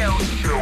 Show. 0.00 0.56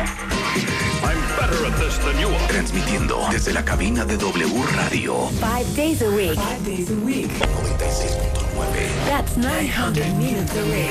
I'm 1.06 1.20
better 1.38 1.64
at 1.64 1.78
this 1.78 1.96
than 1.98 2.18
you 2.18 2.26
are. 2.26 2.48
Transmitiendo 2.48 3.24
desde 3.30 3.52
la 3.52 3.64
cabina 3.64 4.04
de 4.04 4.16
W 4.16 4.48
Radio. 4.74 5.28
Five 5.38 5.76
days 5.76 6.02
a 6.02 6.10
week. 6.10 6.34
Five 6.34 6.64
days 6.64 6.90
a 6.90 6.96
week. 6.96 7.28
96.9. 7.28 9.06
That's 9.06 9.36
900 9.36 10.12
minutes 10.16 10.56
a 10.56 10.64
week. 10.64 10.90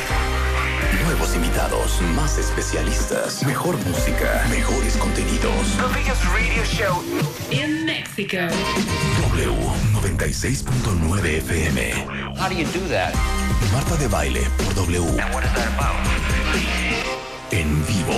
Nuevos 1.03 1.35
invitados, 1.35 2.01
más 2.15 2.37
especialistas, 2.37 3.43
mejor 3.45 3.75
música, 3.85 4.41
mejores 4.49 4.95
contenidos. 4.95 5.75
The 5.75 5.93
biggest 5.93 6.23
radio 6.33 6.63
show. 6.63 7.03
In 7.51 7.85
Mexico. 7.85 8.47
W 9.27 9.51
96.9 9.91 11.41
FM. 11.41 12.37
How 12.37 12.47
do 12.47 12.55
you 12.55 12.65
do 12.67 12.87
that? 12.87 13.13
Marta 13.73 13.97
de 13.97 14.07
baile 14.07 14.47
por 14.57 14.73
W. 14.73 15.01
And 15.19 15.33
what 15.33 15.43
is 15.43 15.53
that 15.53 15.67
about? 15.75 16.86
En 17.51 17.85
vivo. 17.85 18.17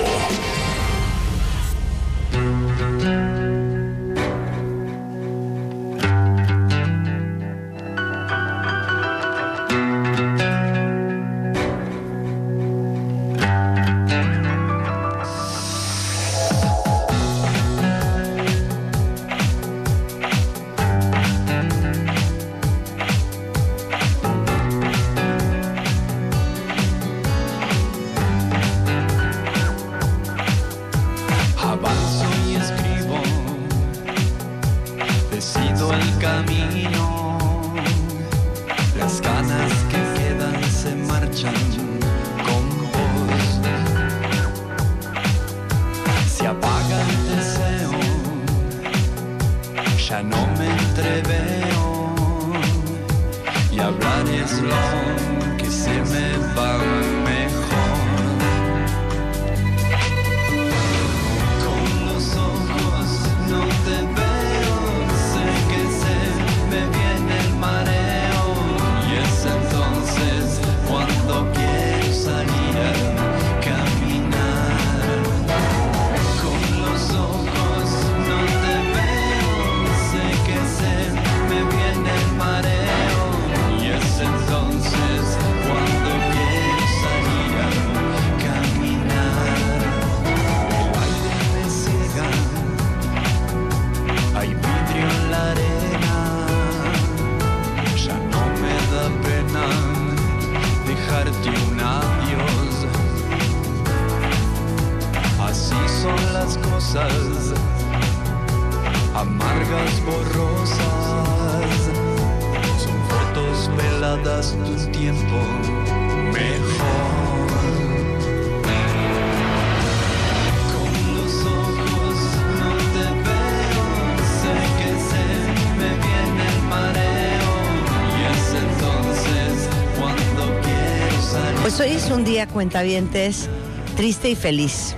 Cuentavientes, 132.59 133.47
triste 133.95 134.29
y 134.29 134.35
feliz. 134.35 134.93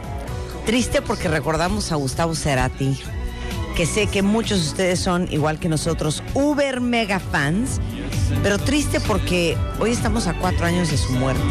Triste 0.66 1.04
porque 1.04 1.28
recordamos 1.28 1.92
a 1.92 1.96
Gustavo 1.96 2.34
Cerati, 2.34 2.98
que 3.78 3.86
sé 3.86 4.08
que 4.08 4.24
muchos 4.24 4.64
de 4.64 4.68
ustedes 4.70 5.00
son, 5.00 5.32
igual 5.32 5.60
que 5.60 5.70
nosotros, 5.70 6.24
uber 6.34 6.82
mega 6.82 7.20
fans, 7.20 7.80
pero 8.42 8.58
triste 8.58 9.00
porque 9.00 9.56
hoy 9.80 9.92
estamos 9.92 10.26
a 10.26 10.34
cuatro 10.40 10.66
años 10.66 10.90
de 10.90 10.98
su 10.98 11.12
muerte. 11.12 11.44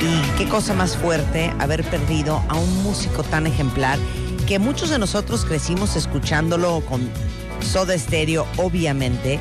Y 0.00 0.38
qué 0.38 0.48
cosa 0.48 0.74
más 0.74 0.96
fuerte 0.96 1.52
haber 1.58 1.82
perdido 1.82 2.40
a 2.48 2.54
un 2.54 2.84
músico 2.84 3.24
tan 3.24 3.48
ejemplar 3.48 3.98
que 4.46 4.60
muchos 4.60 4.90
de 4.90 5.00
nosotros 5.00 5.44
crecimos 5.44 5.96
escuchándolo 5.96 6.84
con 6.88 7.00
Soda 7.62 7.98
Stereo, 7.98 8.46
obviamente, 8.58 9.40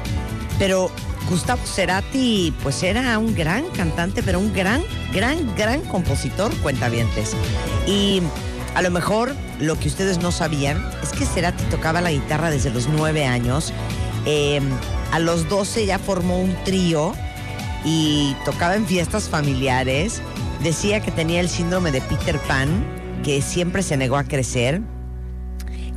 pero 0.58 0.90
Gustavo 1.30 1.62
Cerati, 1.64 2.52
pues 2.64 2.82
era 2.82 3.20
un 3.20 3.36
gran 3.36 3.66
cantante, 3.70 4.24
pero 4.24 4.40
un 4.40 4.52
gran, 4.52 4.82
gran, 5.14 5.56
gran 5.56 5.82
compositor, 5.82 6.52
cuentavientes. 6.58 7.36
Y 7.86 8.24
a 8.74 8.82
lo 8.82 8.90
mejor 8.90 9.36
lo 9.60 9.78
que 9.80 9.90
ustedes 9.90 10.18
no 10.18 10.32
sabían 10.32 10.84
es 11.04 11.12
que 11.12 11.26
Cerati 11.26 11.64
tocaba 11.66 12.02
la 12.02 12.12
guitarra 12.12 12.50
desde 12.50 12.72
los 12.72 12.88
nueve 12.90 13.26
años. 13.26 13.72
Eh, 14.26 14.60
a 15.12 15.20
los 15.20 15.48
12 15.50 15.86
ya 15.86 16.00
formó 16.00 16.40
un 16.40 16.56
trío 16.66 17.14
y 17.86 18.36
tocaba 18.44 18.76
en 18.76 18.88
fiestas 18.88 19.30
familiares. 19.30 20.24
Decía 20.64 21.00
que 21.00 21.12
tenía 21.12 21.42
el 21.42 21.50
síndrome 21.50 21.92
de 21.92 22.02
Peter 22.02 22.40
Pan, 22.40 22.86
que 23.24 23.44
siempre 23.44 23.84
se 23.84 23.98
negó 23.98 24.18
a 24.18 24.24
crecer, 24.24 24.82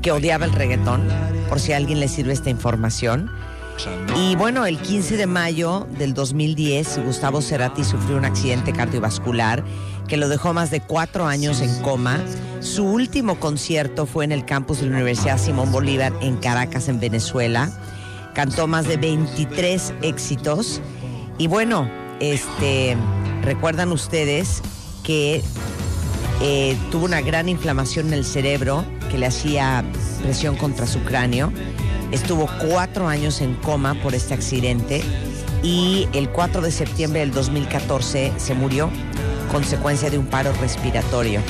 que 0.03 0.13
odiaba 0.13 0.45
el 0.45 0.53
reggaetón, 0.53 1.09
por 1.49 1.59
si 1.59 1.73
a 1.73 1.79
alguien 1.79 2.01
le 2.01 2.09
sirve 2.09 2.35
esta 2.35 2.51
información. 2.51 3.31
Y 4.17 4.37
bueno, 4.37 4.67
el 4.67 4.79
15 4.79 5.17
de 5.17 5.27
mayo 5.27 5.87
del 5.99 6.15
2010, 6.15 7.01
Gustavo 7.05 7.41
Cerati 7.41 7.85
sufrió 7.85 8.17
un 8.17 8.25
accidente 8.25 8.73
cardiovascular 8.73 9.65
que 10.09 10.17
lo 10.17 10.29
dejó 10.29 10.53
más 10.53 10.71
de 10.71 10.81
cuatro 10.81 11.27
años 11.27 11.61
en 11.61 11.83
coma. 11.83 12.21
Su 12.61 12.85
último 12.85 13.41
concierto 13.41 14.07
fue 14.07 14.25
en 14.25 14.33
el 14.33 14.45
campus 14.45 14.81
de 14.81 14.87
la 14.87 14.93
Universidad 14.93 15.39
Simón 15.39 15.73
Bolívar 15.73 16.13
en 16.21 16.37
Caracas, 16.37 16.89
en 16.89 17.01
Venezuela. 17.01 17.71
Cantó 18.35 18.67
más 18.67 18.87
de 18.87 18.97
23 18.99 19.95
éxitos. 20.03 20.81
Y 21.39 21.47
bueno, 21.47 21.91
este, 22.21 22.97
recuerdan 23.43 23.91
ustedes 23.91 24.63
que 25.03 25.43
eh, 26.41 26.77
tuvo 26.91 27.05
una 27.05 27.21
gran 27.21 27.49
inflamación 27.49 28.09
en 28.09 28.15
el 28.15 28.25
cerebro 28.25 28.85
que 29.11 29.19
le 29.19 29.27
hacía 29.27 29.85
presión 30.23 30.57
contra 30.57 30.87
su 30.87 31.01
cráneo. 31.05 31.53
Estuvo 32.13 32.47
cuatro 32.69 33.09
años 33.09 33.41
en 33.41 33.55
coma 33.55 33.95
por 33.95 34.15
este 34.15 34.35
accidente 34.35 35.03
y 35.63 36.09
el 36.13 36.29
4 36.29 36.61
de 36.61 36.71
septiembre 36.71 37.21
del 37.21 37.33
2014 37.33 38.33
se 38.37 38.55
murió 38.55 38.91
consecuencia 39.51 40.11
de 40.11 40.19
un 40.19 40.27
paro 40.27 40.53
respiratorio. 40.61 41.41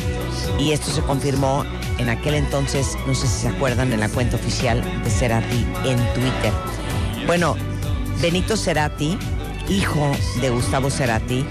Y 0.59 0.73
esto 0.73 0.91
se 0.91 1.03
confirmó 1.03 1.64
en 1.99 2.09
aquel 2.09 2.35
entonces, 2.35 2.97
no 3.06 3.14
sé 3.14 3.26
si 3.26 3.43
se 3.43 3.49
acuerdan, 3.49 3.93
en 3.93 4.00
la 4.00 4.09
cuenta 4.09 4.37
oficial 4.37 4.82
de 5.03 5.11
Cerati 5.11 5.67
en 5.85 5.97
Twitter. 6.14 6.53
Bueno, 7.26 7.56
Benito 8.20 8.56
Cerati, 8.56 9.19
hijo 9.69 10.12
de 10.41 10.50
Gustavo 10.50 10.91
Cerati, 10.91 11.44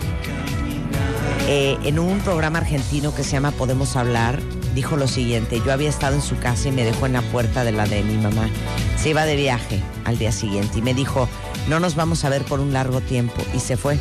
eh, 1.47 1.77
en 1.83 1.99
un 1.99 2.19
programa 2.19 2.59
argentino 2.59 3.13
que 3.13 3.23
se 3.23 3.31
llama 3.31 3.51
Podemos 3.51 3.95
Hablar, 3.95 4.39
dijo 4.75 4.97
lo 4.97 5.07
siguiente, 5.07 5.61
yo 5.65 5.73
había 5.73 5.89
estado 5.89 6.15
en 6.15 6.21
su 6.21 6.37
casa 6.37 6.69
y 6.69 6.71
me 6.71 6.83
dejó 6.83 7.05
en 7.05 7.13
la 7.13 7.21
puerta 7.21 7.63
de 7.63 7.71
la 7.71 7.85
de 7.85 8.03
mi 8.03 8.17
mamá. 8.17 8.49
Se 8.97 9.09
iba 9.09 9.25
de 9.25 9.35
viaje 9.35 9.81
al 10.05 10.17
día 10.17 10.31
siguiente 10.31 10.79
y 10.79 10.81
me 10.81 10.93
dijo, 10.93 11.27
no 11.67 11.79
nos 11.79 11.95
vamos 11.95 12.23
a 12.25 12.29
ver 12.29 12.43
por 12.43 12.59
un 12.59 12.73
largo 12.73 13.01
tiempo 13.01 13.41
y 13.53 13.59
se 13.59 13.77
fue. 13.77 13.99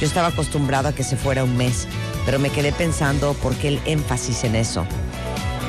Yo 0.00 0.06
estaba 0.06 0.28
acostumbrado 0.28 0.88
a 0.88 0.92
que 0.92 1.04
se 1.04 1.16
fuera 1.16 1.44
un 1.44 1.56
mes, 1.56 1.86
pero 2.24 2.38
me 2.38 2.50
quedé 2.50 2.72
pensando 2.72 3.34
por 3.34 3.54
qué 3.54 3.68
el 3.68 3.80
énfasis 3.84 4.44
en 4.44 4.56
eso. 4.56 4.84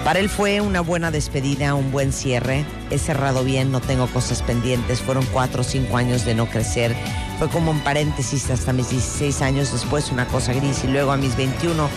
Para 0.03 0.19
él 0.19 0.27
fue 0.27 0.59
una 0.59 0.81
buena 0.81 1.11
despedida, 1.11 1.75
un 1.75 1.91
buen 1.91 2.11
cierre. 2.11 2.65
He 2.89 2.97
cerrado 2.97 3.45
bien, 3.45 3.71
no 3.71 3.79
tengo 3.79 4.07
cosas 4.07 4.41
pendientes. 4.41 4.99
Fueron 4.99 5.25
cuatro 5.27 5.61
o 5.61 5.63
cinco 5.63 5.95
años 5.95 6.25
de 6.25 6.35
no 6.35 6.45
crecer. 6.47 6.93
Fue 7.39 7.47
como 7.47 7.71
un 7.71 7.79
paréntesis 7.79 8.49
hasta 8.49 8.73
mis 8.73 8.89
16 8.89 9.41
años, 9.41 9.71
después 9.71 10.11
una 10.11 10.27
cosa 10.27 10.51
gris 10.51 10.83
y 10.83 10.87
luego 10.87 11.13
a 11.13 11.17
mis 11.17 11.37
21 11.37 11.87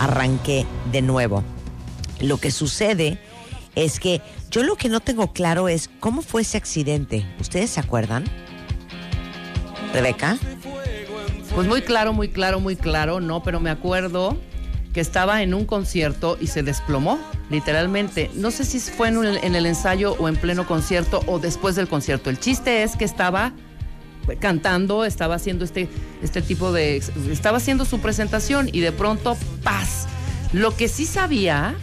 arranqué 0.00 0.66
de 0.90 1.02
nuevo. 1.02 1.44
Lo 2.24 2.38
que 2.38 2.50
sucede 2.50 3.18
es 3.74 4.00
que 4.00 4.22
yo 4.50 4.62
lo 4.62 4.76
que 4.76 4.88
no 4.88 5.00
tengo 5.00 5.32
claro 5.32 5.68
es 5.68 5.90
cómo 6.00 6.22
fue 6.22 6.42
ese 6.42 6.56
accidente. 6.56 7.26
¿Ustedes 7.40 7.70
se 7.70 7.80
acuerdan? 7.80 8.24
Rebeca. 9.92 10.38
Pues 11.54 11.68
muy 11.68 11.82
claro, 11.82 12.12
muy 12.12 12.28
claro, 12.28 12.60
muy 12.60 12.76
claro, 12.76 13.20
no, 13.20 13.42
pero 13.42 13.60
me 13.60 13.70
acuerdo 13.70 14.38
que 14.92 15.00
estaba 15.00 15.42
en 15.42 15.54
un 15.54 15.66
concierto 15.66 16.38
y 16.40 16.46
se 16.46 16.62
desplomó, 16.62 17.18
literalmente. 17.50 18.30
No 18.34 18.50
sé 18.50 18.64
si 18.64 18.78
fue 18.78 19.08
en, 19.08 19.24
en 19.24 19.54
el 19.54 19.66
ensayo 19.66 20.16
o 20.18 20.28
en 20.28 20.36
pleno 20.36 20.66
concierto 20.66 21.20
o 21.26 21.38
después 21.38 21.76
del 21.76 21.88
concierto. 21.88 22.30
El 22.30 22.38
chiste 22.38 22.84
es 22.84 22.96
que 22.96 23.04
estaba 23.04 23.52
cantando, 24.40 25.04
estaba 25.04 25.34
haciendo 25.34 25.64
este, 25.64 25.88
este 26.22 26.42
tipo 26.42 26.72
de... 26.72 26.96
Estaba 27.30 27.58
haciendo 27.58 27.84
su 27.84 28.00
presentación 28.00 28.68
y 28.72 28.80
de 28.80 28.92
pronto, 28.92 29.36
¡paz! 29.62 30.06
Lo 30.52 30.76
que 30.76 30.88
sí 30.88 31.04
sabía 31.04 31.76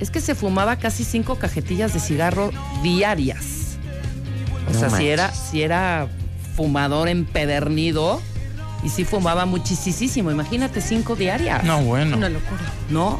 es 0.00 0.10
que 0.10 0.20
se 0.20 0.34
fumaba 0.34 0.76
casi 0.76 1.04
cinco 1.04 1.36
cajetillas 1.36 1.94
de 1.94 2.00
cigarro 2.00 2.50
diarias. 2.82 3.76
O 4.68 4.72
No 4.72 4.78
sea, 4.78 4.90
si 4.90 5.08
era, 5.08 5.32
si 5.32 5.62
era 5.62 6.08
fumador 6.56 7.08
empedernido 7.08 8.20
y 8.82 8.88
sí 8.88 9.04
fumaba 9.04 9.46
muchísimo. 9.46 10.30
Imagínate, 10.30 10.80
cinco 10.80 11.16
diarias. 11.16 11.64
No, 11.64 11.82
bueno. 11.82 12.16
Una 12.16 12.28
locura. 12.28 12.60
¿No? 12.90 13.18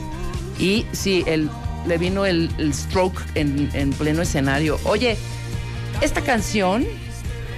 Y 0.59 0.87
sí, 0.93 1.23
el, 1.27 1.49
le 1.87 1.99
vino 1.99 2.27
el, 2.27 2.51
el 2.59 2.75
stroke 2.75 3.23
en, 3.35 3.71
en 3.73 3.91
pleno 3.91 4.23
escenario. 4.23 4.79
Oye, 4.85 5.17
esta 6.01 6.21
canción 6.21 6.85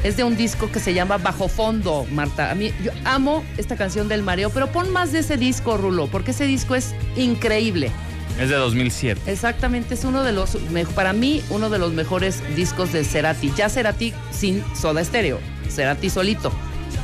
es 0.05 0.17
de 0.17 0.25
un 0.25 0.37
disco 0.37 0.71
que 0.71 0.79
se 0.81 0.95
llama 0.95 1.19
Bajo 1.19 1.49
Fondo, 1.49 2.07
Marta. 2.13 2.51
A 2.51 2.55
mí, 2.55 2.73
yo 2.85 2.93
amo 3.05 3.43
esta 3.57 3.77
canción 3.77 4.09
del 4.09 4.23
mareo, 4.23 4.51
pero 4.51 4.69
pon 4.71 4.93
más 4.93 5.13
de 5.13 5.21
ese 5.21 5.37
disco, 5.37 5.77
Rulo, 5.77 6.07
porque 6.07 6.31
ese 6.31 6.45
disco 6.45 6.75
es 6.75 6.95
increíble. 7.17 7.91
Es 8.39 8.49
de 8.51 8.55
2007. 8.57 9.21
Exactamente, 9.27 9.95
es 9.95 10.05
uno 10.05 10.23
de 10.23 10.33
los, 10.33 10.57
para 10.95 11.13
mí, 11.13 11.43
uno 11.51 11.71
de 11.71 11.79
los 11.79 11.93
mejores 11.93 12.41
discos 12.55 12.93
de 12.93 13.05
Cerati. 13.05 13.53
Ya 13.57 13.69
Cerati 13.69 14.13
sin 14.31 14.63
Soda 14.81 15.03
Stereo, 15.05 15.41
Cerati 15.69 16.09
solito, 16.09 16.53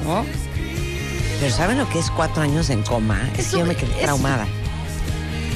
¿no? 0.05 0.25
Pero 1.41 1.53
¿saben 1.55 1.79
lo 1.79 1.89
que 1.89 1.99
es 1.99 2.11
cuatro 2.11 2.43
años 2.43 2.71
en 2.71 2.83
coma? 2.83 3.21
Es 3.37 3.49
que 3.49 3.59
yo 3.59 3.67
me 3.67 3.75
quedé 3.75 3.91
eso- 3.97 4.03
traumada. 4.05 4.47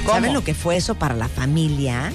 ¿Cómo? 0.04 0.14
¿Saben 0.14 0.32
lo 0.32 0.42
que 0.42 0.54
fue 0.54 0.76
eso 0.76 0.94
para 0.96 1.14
la 1.14 1.28
familia? 1.28 2.12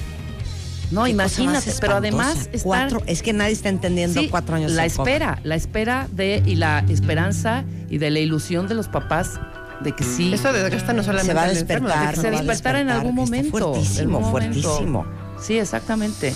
No, 0.90 1.06
imagínate, 1.06 1.72
pero 1.80 1.96
además 1.96 2.48
estar- 2.52 2.60
Cuatro, 2.62 3.02
es 3.06 3.22
que 3.22 3.32
nadie 3.32 3.52
está 3.52 3.70
entendiendo 3.70 4.20
Sí, 4.20 4.28
cuatro 4.28 4.56
años 4.56 4.72
la 4.72 4.84
en 4.84 4.90
coma. 4.90 5.08
espera, 5.10 5.38
la 5.42 5.54
espera 5.54 6.08
de 6.12 6.42
y 6.44 6.56
la 6.56 6.84
esperanza 6.90 7.64
y 7.88 7.96
de 7.98 8.10
la 8.10 8.18
ilusión 8.18 8.68
de 8.68 8.74
los 8.74 8.88
papás 8.88 9.40
de 9.80 9.92
que 9.92 10.04
sí 10.04 10.32
Eso 10.34 10.52
desgasta 10.52 10.92
no 10.92 11.02
solamente 11.02 11.32
Se 11.32 11.34
va 11.34 11.42
a 11.42 11.44
al 11.44 11.56
enfermo, 11.56 11.88
despertar, 11.88 12.14
que 12.14 12.20
se 12.20 12.26
no 12.30 12.32
va 12.34 12.38
a 12.38 12.42
despertara 12.42 12.80
en 12.80 12.86
despertar, 12.86 13.06
algún 13.06 13.14
momento. 13.14 13.50
fuertísimo, 13.74 14.20
momento. 14.20 14.62
fuertísimo. 14.62 15.06
Sí, 15.40 15.58
exactamente. 15.58 16.32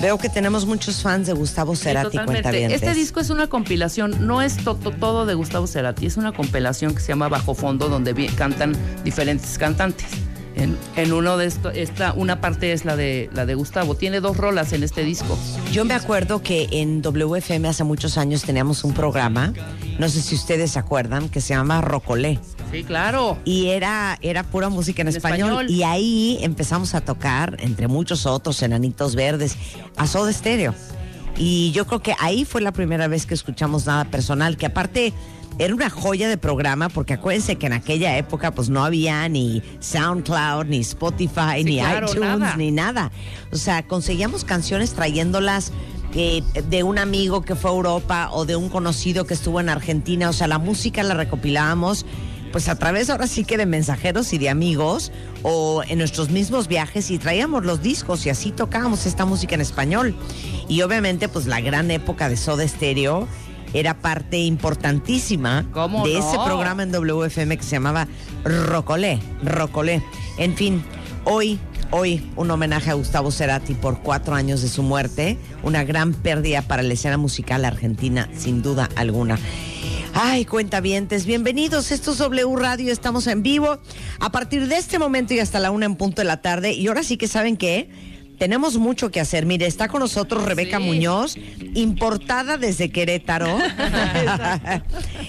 Veo 0.00 0.18
que 0.18 0.28
tenemos 0.28 0.66
muchos 0.66 1.02
fans 1.02 1.26
de 1.26 1.32
Gustavo 1.32 1.74
Sí, 1.74 1.84
Cerati, 1.84 2.10
totalmente. 2.10 2.42
cuentavientes. 2.42 2.82
Este 2.82 2.94
disco 2.94 3.18
es 3.20 3.30
una 3.30 3.48
compilación, 3.48 4.26
no 4.26 4.42
es 4.42 4.56
to- 4.58 4.76
to- 4.76 4.92
todo 4.92 5.26
de 5.26 5.34
Gustavo 5.34 5.66
Cerati, 5.66 6.06
es 6.06 6.16
una 6.16 6.32
compilación 6.32 6.94
que 6.94 7.00
se 7.00 7.08
llama 7.08 7.28
Bajo 7.28 7.54
Fondo, 7.54 7.88
donde 7.88 8.14
cantan 8.36 8.76
diferentes 9.04 9.58
cantantes. 9.58 10.06
En, 10.56 10.76
en 10.96 11.12
uno 11.12 11.36
de 11.36 11.46
estos, 11.46 11.76
esta, 11.76 12.14
una 12.14 12.40
parte 12.40 12.72
es 12.72 12.84
la 12.86 12.96
de 12.96 13.28
la 13.34 13.44
de 13.44 13.54
Gustavo. 13.54 13.94
Tiene 13.94 14.20
dos 14.20 14.36
rolas 14.38 14.72
en 14.72 14.82
este 14.82 15.04
disco. 15.04 15.38
Yo 15.70 15.84
me 15.84 15.92
acuerdo 15.94 16.42
que 16.42 16.66
en 16.72 17.02
WFM 17.02 17.68
hace 17.68 17.84
muchos 17.84 18.16
años 18.16 18.42
teníamos 18.42 18.82
un 18.82 18.94
programa, 18.94 19.52
no 19.98 20.08
sé 20.08 20.22
si 20.22 20.34
ustedes 20.34 20.70
se 20.72 20.78
acuerdan, 20.78 21.28
que 21.28 21.42
se 21.42 21.54
llama 21.54 21.82
Rocolé. 21.82 22.40
Sí, 22.72 22.84
claro. 22.84 23.38
Y 23.44 23.68
era, 23.68 24.18
era 24.22 24.42
pura 24.44 24.70
música 24.70 25.02
en, 25.02 25.08
En 25.08 25.16
español. 25.16 25.50
español. 25.50 25.70
Y 25.70 25.82
ahí 25.82 26.38
empezamos 26.40 26.94
a 26.94 27.02
tocar, 27.02 27.56
entre 27.60 27.86
muchos 27.86 28.24
otros, 28.26 28.60
Enanitos 28.62 29.14
Verdes, 29.14 29.56
a 29.96 30.06
Soda 30.06 30.32
Stereo. 30.32 30.74
Y 31.36 31.70
yo 31.72 31.86
creo 31.86 32.00
que 32.00 32.14
ahí 32.18 32.46
fue 32.46 32.62
la 32.62 32.72
primera 32.72 33.08
vez 33.08 33.26
que 33.26 33.34
escuchamos 33.34 33.84
nada 33.86 34.06
personal, 34.06 34.56
que 34.56 34.64
aparte 34.64 35.12
era 35.58 35.74
una 35.74 35.88
joya 35.90 36.28
de 36.28 36.36
programa, 36.36 36.88
porque 36.88 37.14
acuérdense 37.14 37.56
que 37.56 37.66
en 37.66 37.72
aquella 37.72 38.16
época 38.18 38.50
pues 38.52 38.68
no 38.68 38.84
había 38.84 39.28
ni 39.28 39.62
SoundCloud, 39.80 40.66
ni 40.66 40.78
Spotify, 40.80 41.58
Sí, 41.58 41.64
ni 41.64 41.78
claro, 41.78 42.08
iTunes, 42.08 42.38
nada. 42.38 42.56
ni 42.56 42.70
nada. 42.70 43.10
O 43.52 43.56
sea, 43.56 43.86
conseguíamos 43.86 44.44
canciones 44.44 44.92
trayéndolas 44.92 45.72
eh, 46.14 46.42
de 46.68 46.82
un 46.82 46.98
amigo 46.98 47.42
que 47.42 47.54
fue 47.54 47.70
a 47.70 47.74
Europa 47.74 48.28
o 48.32 48.44
de 48.44 48.56
un 48.56 48.68
conocido 48.68 49.24
que 49.26 49.34
estuvo 49.34 49.60
en 49.60 49.68
Argentina. 49.68 50.28
O 50.28 50.32
sea, 50.32 50.46
la 50.46 50.58
música 50.58 51.02
la 51.02 51.14
recopilábamos 51.14 52.04
pues 52.52 52.68
a 52.68 52.76
través 52.78 53.10
ahora 53.10 53.26
sí 53.26 53.44
que 53.44 53.58
de 53.58 53.66
mensajeros 53.66 54.32
y 54.32 54.38
de 54.38 54.48
amigos 54.48 55.12
o 55.42 55.82
en 55.88 55.98
nuestros 55.98 56.30
mismos 56.30 56.68
viajes 56.68 57.10
y 57.10 57.18
traíamos 57.18 57.66
los 57.66 57.82
discos 57.82 58.24
y 58.24 58.30
así 58.30 58.50
tocábamos 58.50 59.04
esta 59.04 59.26
música 59.26 59.54
en 59.56 59.60
español. 59.60 60.14
Y 60.68 60.80
obviamente 60.82 61.28
pues 61.28 61.46
la 61.46 61.60
gran 61.60 61.90
época 61.90 62.28
de 62.28 62.36
Soda 62.36 62.66
Stereo 62.66 63.28
era 63.76 63.98
parte 63.98 64.38
importantísima 64.38 65.66
¿Cómo 65.72 66.06
de 66.06 66.14
no? 66.14 66.18
ese 66.18 66.38
programa 66.44 66.82
en 66.82 66.92
WFM 66.92 67.58
que 67.58 67.62
se 67.62 67.72
llamaba 67.72 68.08
Rocolé, 68.42 69.20
Rocolé. 69.42 70.02
En 70.38 70.56
fin, 70.56 70.82
hoy, 71.24 71.58
hoy 71.90 72.26
un 72.36 72.50
homenaje 72.50 72.90
a 72.90 72.94
Gustavo 72.94 73.30
Cerati 73.30 73.74
por 73.74 74.00
cuatro 74.00 74.34
años 74.34 74.62
de 74.62 74.68
su 74.68 74.82
muerte, 74.82 75.38
una 75.62 75.84
gran 75.84 76.14
pérdida 76.14 76.62
para 76.62 76.82
la 76.82 76.94
escena 76.94 77.18
musical 77.18 77.66
argentina, 77.66 78.30
sin 78.34 78.62
duda 78.62 78.88
alguna. 78.96 79.38
Ay, 80.14 80.46
cuentavientes, 80.46 81.26
bienvenidos. 81.26 81.92
Esto 81.92 82.12
es 82.12 82.18
W 82.18 82.56
Radio, 82.56 82.90
estamos 82.90 83.26
en 83.26 83.42
vivo 83.42 83.78
a 84.18 84.32
partir 84.32 84.68
de 84.68 84.78
este 84.78 84.98
momento 84.98 85.34
y 85.34 85.40
hasta 85.40 85.60
la 85.60 85.70
una 85.70 85.84
en 85.84 85.96
punto 85.96 86.22
de 86.22 86.24
la 86.24 86.40
tarde. 86.40 86.72
Y 86.72 86.86
ahora 86.86 87.02
sí 87.02 87.18
que 87.18 87.28
saben 87.28 87.58
que 87.58 87.90
tenemos 88.38 88.76
mucho 88.78 89.10
que 89.10 89.20
hacer. 89.20 89.46
Mire, 89.46 89.66
está 89.66 89.88
con 89.88 90.00
nosotros 90.00 90.44
Rebeca 90.44 90.78
Sí. 90.78 90.84
Muñoz, 90.84 91.36
importada 91.74 92.56
desde 92.58 92.90
Querétaro. 92.90 93.58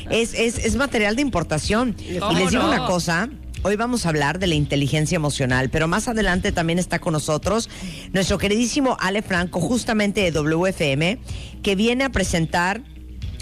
es, 0.10 0.34
es, 0.34 0.58
es 0.60 0.76
material 0.76 1.16
de 1.16 1.22
importación. 1.22 1.96
Y 2.00 2.18
¿Cómo 2.20 2.38
les 2.38 2.52
digo 2.52 2.64
no? 2.64 2.70
una 2.70 2.86
cosa. 2.86 3.30
Hoy 3.64 3.76
vamos 3.76 4.06
a 4.06 4.10
hablar 4.10 4.38
de 4.40 4.48
la 4.48 4.56
inteligencia 4.56 5.16
emocional, 5.16 5.70
pero 5.70 5.88
más 5.88 6.08
adelante 6.08 6.52
también 6.52 6.78
está 6.80 7.00
con 7.00 7.14
nosotros 7.14 7.70
nuestro 8.14 8.38
queridísimo 8.38 8.96
Ale 9.00 9.22
Franco, 9.24 9.60
justamente 9.60 10.22
de 10.22 10.32
WFM, 10.32 11.18
que 11.64 11.76
viene 11.76 12.04
a 12.04 12.10
presentar 12.10 12.82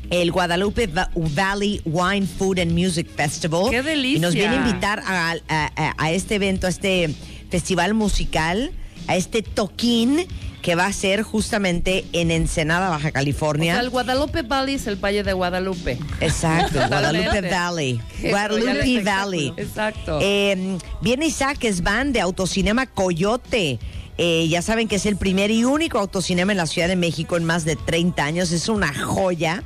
el 0.09 0.31
Guadalupe 0.31 0.87
Va- 0.87 1.11
Valley 1.15 1.81
Wine 1.83 2.25
Food 2.27 2.59
and 2.59 2.71
Music 2.71 3.07
Festival. 3.13 3.69
¡Qué 3.69 3.83
delicia! 3.83 4.17
Y 4.17 4.21
nos 4.21 4.33
viene 4.33 4.55
a 4.55 4.67
invitar 4.67 4.99
a, 5.05 5.31
a- 5.31 5.71
a- 5.75 5.93
a 5.97 6.11
este 6.11 6.35
evento, 6.35 6.65
a 6.65 6.69
este 6.69 7.13
festival 7.49 7.93
musical, 7.93 8.71
a 9.07 9.15
este 9.15 9.41
toquín 9.41 10.25
que 10.61 10.73
va 10.73 10.87
a 10.87 10.93
ser 10.93 11.21
justamente 11.21 12.05
en 12.11 12.31
Ensenada, 12.31 12.89
Baja 12.89 13.09
O 13.09 13.11
California. 13.11 13.73
sea, 13.75 13.83
el 13.83 13.91
Guadalupe 13.91 14.41
Valley 14.41 14.75
es 14.75 14.87
el 14.87 14.95
Valle 14.95 15.21
de 15.21 15.33
Guadalupe. 15.33 15.99
Exacto, 16.21 16.79
Guadalupe. 16.87 17.41
Valley. 17.41 18.01
Guadalupe 18.29 19.03
Valley. 19.03 19.53
Exacto. 19.57 20.17
Eh, 20.21 20.77
viene 21.01 21.27
Isaac 21.27 21.63
Esban 21.65 22.13
de 22.13 22.21
Autocinema 22.21 22.87
Coyote. 22.87 23.79
Eh, 24.17 24.47
ya 24.47 24.61
saben 24.63 24.87
que 24.87 24.95
es 24.95 25.05
el 25.05 25.17
primer 25.17 25.51
y 25.51 25.65
único 25.65 25.99
autocinema 25.99 26.53
en 26.53 26.57
la 26.57 26.65
Ciudad 26.65 26.87
de 26.87 26.95
México 26.95 27.37
en 27.37 27.43
más 27.43 27.63
de 27.65 27.75
30 27.75 28.23
años. 28.23 28.51
Es 28.51 28.67
una 28.67 28.91
joya. 28.93 29.61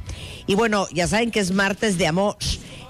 Y 0.47 0.55
bueno, 0.55 0.87
ya 0.91 1.07
saben 1.07 1.31
que 1.31 1.39
es 1.39 1.51
martes 1.51 1.97
de 1.97 2.07
amor. 2.07 2.35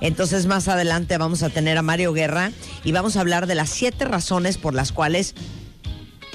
Entonces 0.01 0.45
más 0.45 0.67
adelante 0.67 1.17
vamos 1.17 1.43
a 1.43 1.49
tener 1.49 1.77
a 1.77 1.81
Mario 1.81 2.13
Guerra 2.13 2.51
y 2.83 2.91
vamos 2.91 3.17
a 3.17 3.19
hablar 3.19 3.45
de 3.47 3.55
las 3.55 3.69
siete 3.69 4.05
razones 4.05 4.57
por 4.57 4.73
las 4.73 4.91
cuales 4.93 5.35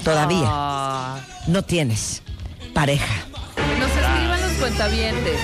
todavía 0.04 0.46
Ah. 0.46 1.20
no 1.46 1.62
tienes 1.62 2.22
pareja. 2.72 3.12
Nos 3.78 3.90
escriban 3.90 4.40
los 4.40 4.52
cuentavientes. 4.52 5.40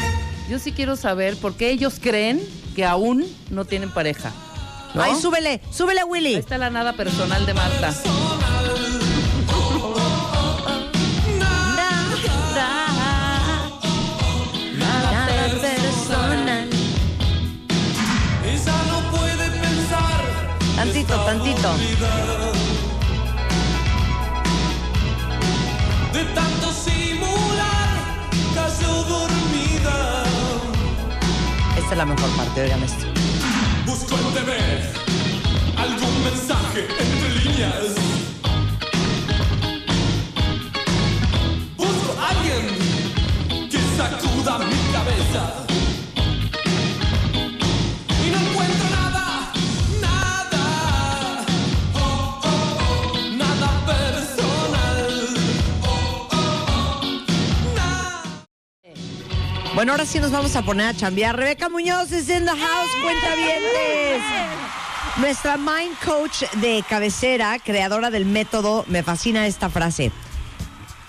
Yo 0.49 0.59
sí 0.59 0.73
quiero 0.73 0.97
saber 0.97 1.37
por 1.37 1.55
qué 1.55 1.71
ellos 1.71 1.99
creen 2.00 2.40
que 2.75 2.85
aún 2.85 3.25
no 3.50 3.64
tienen 3.64 3.90
pareja. 3.90 4.33
¿no? 4.95 5.02
Ay, 5.02 5.14
súbele, 5.14 5.61
súbele, 5.71 6.02
Willy. 6.05 6.35
Ahí 6.35 6.40
está 6.40 6.59
la 6.59 6.71
nada 6.71 6.93
personal 6.95 7.47
de 7.47 7.55
Marta. 7.55 7.95
Ella 18.45 18.73
no 18.88 19.11
puede 19.17 19.50
pensar. 19.50 20.21
Tantito, 20.76 21.14
tantito. 21.25 22.50
Esta 31.90 31.92
es 31.92 31.96
la 31.96 32.06
mejor 32.06 32.30
parte, 32.36 32.62
oigan 32.62 32.82
esto. 32.82 33.06
Busco 33.86 34.14
en 34.16 34.34
TV 34.34 34.52
algún 35.76 36.24
mensaje 36.24 36.86
entre 37.00 37.30
líneas. 37.42 37.94
Busco 41.76 42.20
a 42.20 42.28
alguien 42.28 43.68
que 43.70 43.78
sacuda 43.96 44.58
mi 44.58 44.76
cabeza. 44.92 45.79
Bueno, 59.80 59.92
ahora 59.92 60.04
sí 60.04 60.20
nos 60.20 60.30
vamos 60.30 60.54
a 60.56 60.60
poner 60.60 60.88
a 60.88 60.94
chambear. 60.94 61.34
Rebeca 61.34 61.70
Muñoz 61.70 62.12
es 62.12 62.28
in 62.28 62.44
the 62.44 62.50
house, 62.50 62.90
cuenta 63.02 63.28
Nuestra 65.16 65.56
mind 65.56 65.96
coach 66.04 66.42
de 66.56 66.84
cabecera, 66.87 67.58
creadora 67.58 68.10
del 68.10 68.26
método, 68.26 68.84
me 68.88 69.02
fascina 69.02 69.46
esta 69.46 69.70
frase. 69.70 70.12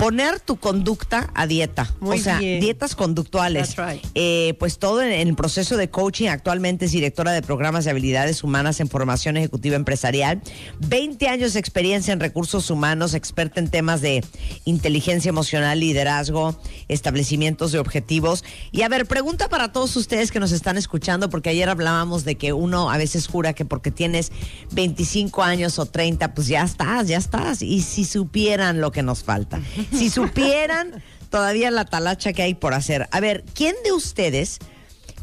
Poner 0.01 0.39
tu 0.39 0.55
conducta 0.55 1.29
a 1.35 1.45
dieta. 1.45 1.93
Muy 1.99 2.17
o 2.17 2.23
sea, 2.23 2.39
bien. 2.39 2.59
dietas 2.59 2.95
conductuales. 2.95 3.75
That's 3.75 3.93
right. 3.93 4.05
Eh, 4.15 4.55
pues 4.57 4.79
todo 4.79 4.99
en, 5.03 5.11
en 5.11 5.27
el 5.27 5.35
proceso 5.35 5.77
de 5.77 5.91
coaching. 5.91 6.27
Actualmente 6.27 6.85
es 6.85 6.91
directora 6.91 7.33
de 7.33 7.43
programas 7.43 7.85
de 7.85 7.91
habilidades 7.91 8.43
humanas 8.43 8.79
en 8.79 8.89
formación 8.89 9.37
ejecutiva 9.37 9.75
empresarial. 9.75 10.41
20 10.79 11.27
años 11.27 11.53
de 11.53 11.59
experiencia 11.59 12.13
en 12.13 12.19
recursos 12.19 12.71
humanos, 12.71 13.13
experta 13.13 13.59
en 13.59 13.69
temas 13.69 14.01
de 14.01 14.23
inteligencia 14.65 15.29
emocional, 15.29 15.79
liderazgo, 15.79 16.59
establecimientos 16.87 17.71
de 17.71 17.77
objetivos. 17.77 18.43
Y 18.71 18.81
a 18.81 18.89
ver, 18.89 19.05
pregunta 19.05 19.49
para 19.49 19.71
todos 19.71 19.95
ustedes 19.95 20.31
que 20.31 20.39
nos 20.39 20.51
están 20.51 20.79
escuchando, 20.79 21.29
porque 21.29 21.49
ayer 21.51 21.69
hablábamos 21.69 22.25
de 22.25 22.37
que 22.37 22.53
uno 22.53 22.89
a 22.89 22.97
veces 22.97 23.27
jura 23.27 23.53
que 23.53 23.65
porque 23.65 23.91
tienes 23.91 24.31
25 24.71 25.43
años 25.43 25.77
o 25.77 25.85
30, 25.85 26.33
pues 26.33 26.47
ya 26.47 26.63
estás, 26.63 27.07
ya 27.07 27.17
estás. 27.17 27.61
Y 27.61 27.83
si 27.83 28.03
supieran 28.03 28.81
lo 28.81 28.91
que 28.91 29.03
nos 29.03 29.23
falta, 29.23 29.61
si 29.91 30.09
supieran 30.09 31.03
todavía 31.29 31.71
la 31.71 31.85
talacha 31.85 32.33
que 32.33 32.43
hay 32.43 32.53
por 32.53 32.73
hacer. 32.73 33.07
A 33.11 33.19
ver, 33.19 33.43
¿quién 33.53 33.75
de 33.83 33.91
ustedes 33.91 34.59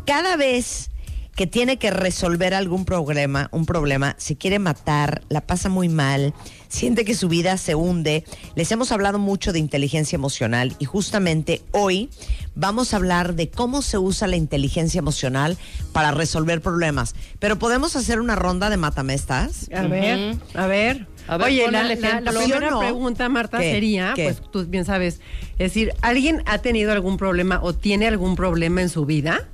cada 0.07 0.37
vez 0.37 0.91
que 1.39 1.47
tiene 1.47 1.77
que 1.77 1.93
resolver 1.93 2.53
algún 2.53 2.85
problema, 2.85 3.49
un 3.53 3.65
problema, 3.65 4.17
se 4.19 4.35
quiere 4.35 4.59
matar, 4.59 5.23
la 5.29 5.41
pasa 5.41 5.69
muy 5.69 5.89
mal, 5.89 6.35
siente 6.67 7.05
que 7.05 7.15
su 7.15 7.29
vida 7.29 7.57
se 7.59 7.77
hunde. 7.77 8.25
Les 8.57 8.73
hemos 8.73 8.91
hablado 8.91 9.21
mucho 9.21 9.53
de 9.53 9.61
inteligencia 9.61 10.17
emocional 10.17 10.75
y 10.81 10.85
justamente 10.85 11.63
hoy 11.71 12.11
vamos 12.57 12.93
a 12.93 12.97
hablar 12.97 13.37
de 13.37 13.51
cómo 13.51 13.83
se 13.83 13.99
usa 13.99 14.27
la 14.27 14.35
inteligencia 14.35 14.99
emocional 14.99 15.57
para 15.93 16.11
resolver 16.11 16.61
problemas. 16.61 17.15
Pero 17.39 17.57
podemos 17.57 17.95
hacer 17.95 18.19
una 18.19 18.35
ronda 18.35 18.69
de 18.69 18.77
matamestas. 18.77 19.71
A 19.73 19.83
ver, 19.83 20.37
a 20.55 20.67
ver. 20.67 21.07
A 21.29 21.37
ver, 21.37 21.47
Oye, 21.49 21.71
la, 21.71 21.83
el 21.83 21.89
la- 21.89 21.93
ejemplo. 21.95 22.33
la 22.33 22.33
¿Sí 22.33 22.37
o 22.37 22.41
primera 22.57 22.71
no? 22.71 22.79
pregunta, 22.81 23.29
Marta, 23.29 23.59
¿Qué? 23.59 23.71
sería, 23.73 24.13
¿Qué? 24.17 24.25
pues 24.25 24.43
tú 24.51 24.65
bien 24.67 24.85
sabes, 24.85 25.21
es 25.53 25.59
decir, 25.59 25.93
¿alguien 26.01 26.43
ha 26.47 26.59
tenido 26.59 26.91
algún 26.93 27.17
problema 27.19 27.61
o 27.63 27.75
tiene 27.75 28.07
algún 28.09 28.35
problema 28.35 28.81
en 28.83 28.89
su 28.89 29.05
vida? 29.05 29.47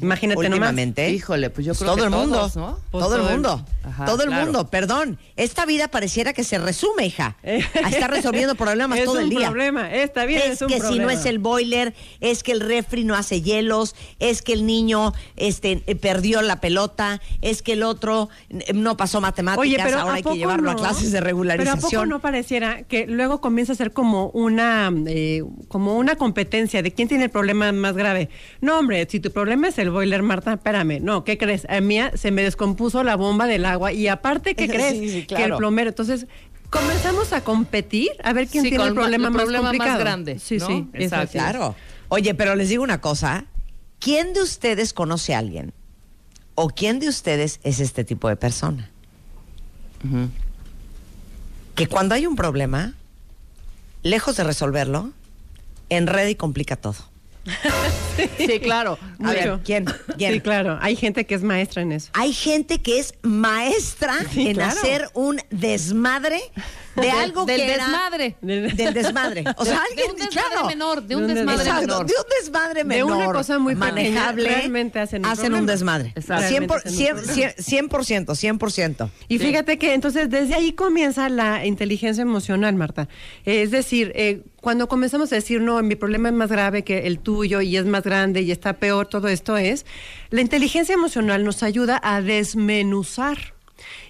Imagínate 0.00 0.36
nomás. 0.36 0.50
últimamente. 0.50 1.10
Híjole, 1.10 1.50
pues 1.50 1.66
yo 1.66 1.74
creo 1.74 1.86
todo 1.86 1.96
que 1.96 2.04
el 2.04 2.10
mundo, 2.10 2.36
todos, 2.38 2.56
¿no? 2.56 2.78
Pues 2.90 3.04
todo 3.04 3.14
el 3.16 3.20
todo 3.22 3.28
el- 3.30 3.34
mundo, 3.34 3.66
Ajá, 3.84 4.04
todo 4.04 4.22
el 4.22 4.28
claro. 4.28 4.44
mundo. 4.44 4.68
Perdón, 4.70 5.18
esta 5.36 5.64
vida 5.66 5.88
pareciera 5.88 6.32
que 6.32 6.44
se 6.44 6.58
resume, 6.58 7.06
hija, 7.06 7.36
Eh. 7.42 7.62
a 7.84 7.88
estar 7.90 8.10
resolviendo 8.10 8.54
problemas 8.54 8.98
Es 8.98 9.04
todo 9.06 9.18
el 9.18 9.24
un 9.24 9.30
día. 9.30 9.48
problema, 9.50 9.92
esta 9.92 10.24
vida 10.26 10.40
es, 10.40 10.52
es 10.54 10.62
un 10.62 10.68
que 10.68 10.80
si 10.80 10.98
no 10.98 11.10
es 11.10 11.24
el 11.26 11.38
boiler, 11.38 11.94
es 12.20 12.42
que 12.42 12.52
el 12.52 12.60
refri 12.60 13.04
no 13.04 13.14
hace 13.14 13.42
hielos, 13.42 13.94
es 14.18 14.42
que 14.42 14.52
el 14.52 14.66
niño 14.66 15.12
este 15.36 15.82
eh, 15.86 15.94
perdió 15.96 16.42
la 16.42 16.60
pelota, 16.60 17.20
es 17.40 17.62
que 17.62 17.72
el 17.74 17.82
otro 17.82 18.28
eh, 18.50 18.72
no 18.74 18.96
pasó 18.96 19.20
matemáticas, 19.20 19.60
Oye, 19.66 19.78
pero 19.82 19.98
ahora 20.00 20.12
¿a 20.12 20.16
hay 20.16 20.22
que 20.22 20.36
llevarlo 20.36 20.70
a 20.70 20.76
clases 20.76 21.12
de 21.12 21.18
Pero 21.20 21.28
¿a 21.28 21.32
poco 21.32 21.44
regularización. 21.44 22.08
no 22.08 22.20
pareciera 22.20 22.82
que 22.82 23.06
luego 23.06 23.40
comienza 23.40 23.72
a 23.72 23.76
ser 23.76 23.92
como 23.92 24.26
una 24.30 24.92
eh, 25.06 25.42
como 25.68 25.96
una 25.96 26.16
competencia 26.16 26.82
de 26.82 26.92
quién 26.92 27.08
tiene 27.08 27.24
el 27.24 27.30
problema 27.30 27.72
más 27.72 27.94
grave? 27.96 28.28
No, 28.60 28.78
hombre, 28.78 29.06
si 29.10 29.20
tu 29.20 29.30
problema 29.30 29.68
es 29.68 29.77
el 29.78 29.90
boiler, 29.90 30.22
Marta, 30.22 30.52
espérame. 30.54 31.00
No, 31.00 31.24
¿qué 31.24 31.38
crees? 31.38 31.66
A 31.70 31.80
mí 31.80 31.98
se 32.14 32.30
me 32.30 32.42
descompuso 32.42 33.02
la 33.04 33.16
bomba 33.16 33.46
del 33.46 33.64
agua 33.64 33.92
y 33.92 34.08
aparte, 34.08 34.54
¿qué 34.54 34.64
Sí, 34.66 34.72
crees? 34.72 35.26
Que 35.26 35.44
el 35.44 35.54
plomero. 35.56 35.90
Entonces, 35.90 36.26
comenzamos 36.70 37.32
a 37.32 37.42
competir 37.42 38.10
a 38.22 38.32
ver 38.32 38.46
quién 38.48 38.64
Sí, 38.64 38.70
tiene 38.70 38.84
el 38.84 38.90
ma- 38.94 39.00
problema 39.02 39.26
el 39.28 39.32
más 39.32 39.42
problema 39.42 39.62
más 39.64 39.70
complicado. 39.72 39.98
grande, 40.00 40.38
Sí, 40.38 40.58
¿no? 40.58 40.66
sí, 40.66 40.88
Exacto. 40.94 41.32
Claro. 41.32 41.74
Oye, 42.08 42.34
pero 42.34 42.54
les 42.54 42.68
digo 42.68 42.82
una 42.82 43.00
cosa, 43.00 43.44
¿quién 43.98 44.32
de 44.34 44.42
ustedes 44.42 44.92
conoce 44.92 45.34
a 45.34 45.38
alguien? 45.38 45.72
¿O 46.54 46.68
quién 46.70 46.98
de 46.98 47.08
ustedes 47.08 47.60
es 47.62 47.80
este 47.80 48.04
tipo 48.04 48.28
de 48.28 48.36
persona? 48.36 48.90
Que 51.74 51.86
cuando 51.86 52.14
hay 52.14 52.26
un 52.26 52.34
problema, 52.36 52.94
lejos 54.02 54.36
de 54.36 54.44
resolverlo, 54.44 55.10
enreda 55.88 56.28
y 56.30 56.34
complica 56.34 56.76
todo. 56.76 56.96
Sí, 58.36 58.60
claro. 58.60 58.98
A 59.22 59.32
ver. 59.32 59.58
¿quién? 59.64 59.84
¿Quién? 60.16 60.34
Sí, 60.34 60.40
claro. 60.40 60.78
Hay 60.80 60.96
gente 60.96 61.24
que 61.26 61.34
es 61.34 61.42
maestra 61.42 61.82
en 61.82 61.92
eso. 61.92 62.10
Hay 62.14 62.32
gente 62.32 62.80
que 62.80 62.98
es 62.98 63.14
maestra 63.22 64.14
Sí, 64.32 64.48
en 64.48 64.54
claro. 64.54 64.72
hacer 64.72 65.08
un 65.14 65.40
desmadre 65.50 66.40
de 67.00 67.06
Del- 67.06 67.16
algo 67.16 67.44
del 67.44 67.56
que 67.60 67.72
era- 67.74 67.84
desmadre. 67.84 68.36
del 68.40 68.94
desmadre. 68.94 69.44
O 69.56 69.64
sea, 69.64 69.74
de 69.74 69.80
alguien 69.90 70.10
un 70.10 70.16
desmadre 70.16 70.48
claro. 70.50 70.66
menor, 70.66 71.02
de 71.02 71.16
un 71.16 71.22
De 71.26 71.28
un 71.28 71.34
desmadre 71.34 71.62
Exacto, 71.62 71.80
menor. 71.86 72.06
de 72.06 72.12
un 72.12 72.24
desmadre 72.42 72.78
De 72.80 72.84
menor. 72.84 73.12
una 73.16 73.32
cosa 73.32 73.58
muy 73.58 73.74
pequeña, 73.74 73.92
manejable. 73.94 74.48
realmente 74.48 74.98
hacen 75.00 75.24
un 75.24 75.30
un 75.30 75.36
problema. 75.36 75.60
desmadre. 75.72 76.12
Exacto. 76.16 76.48
100%, 76.48 76.66
por- 76.66 76.82
Realmente 76.84 77.04
hacen 77.04 77.48
un 77.58 77.64
100%, 77.64 78.34
100%, 78.34 78.34
100%. 78.34 79.10
Y 79.28 79.38
fíjate 79.38 79.78
que 79.78 79.94
entonces 79.94 80.28
desde 80.30 80.54
ahí 80.54 80.72
comienza 80.72 81.28
la 81.28 81.64
inteligencia 81.66 82.22
emocional, 82.22 82.74
Marta. 82.74 83.08
Eh, 83.44 83.62
Es 83.62 83.70
decir, 83.70 84.12
eh, 84.14 84.42
cuando 84.60 84.88
comenzamos 84.88 85.30
a 85.32 85.34
decir, 85.36 85.60
no, 85.60 85.80
mi 85.82 85.94
problema 85.96 86.28
es 86.28 86.34
más 86.34 86.50
grave 86.50 86.82
que 86.84 87.06
el 87.06 87.18
tuyo 87.20 87.60
y 87.60 87.76
es 87.76 87.84
más 87.86 88.02
grande 88.02 88.42
y 88.42 88.50
está 88.50 88.74
peor, 88.74 89.06
todo 89.06 89.28
esto 89.28 89.56
es, 89.56 89.84
la 90.30 90.40
inteligencia 90.40 90.94
emocional 90.94 91.44
nos 91.44 91.62
ayuda 91.62 92.00
a 92.02 92.20
desmenuzar 92.22 93.54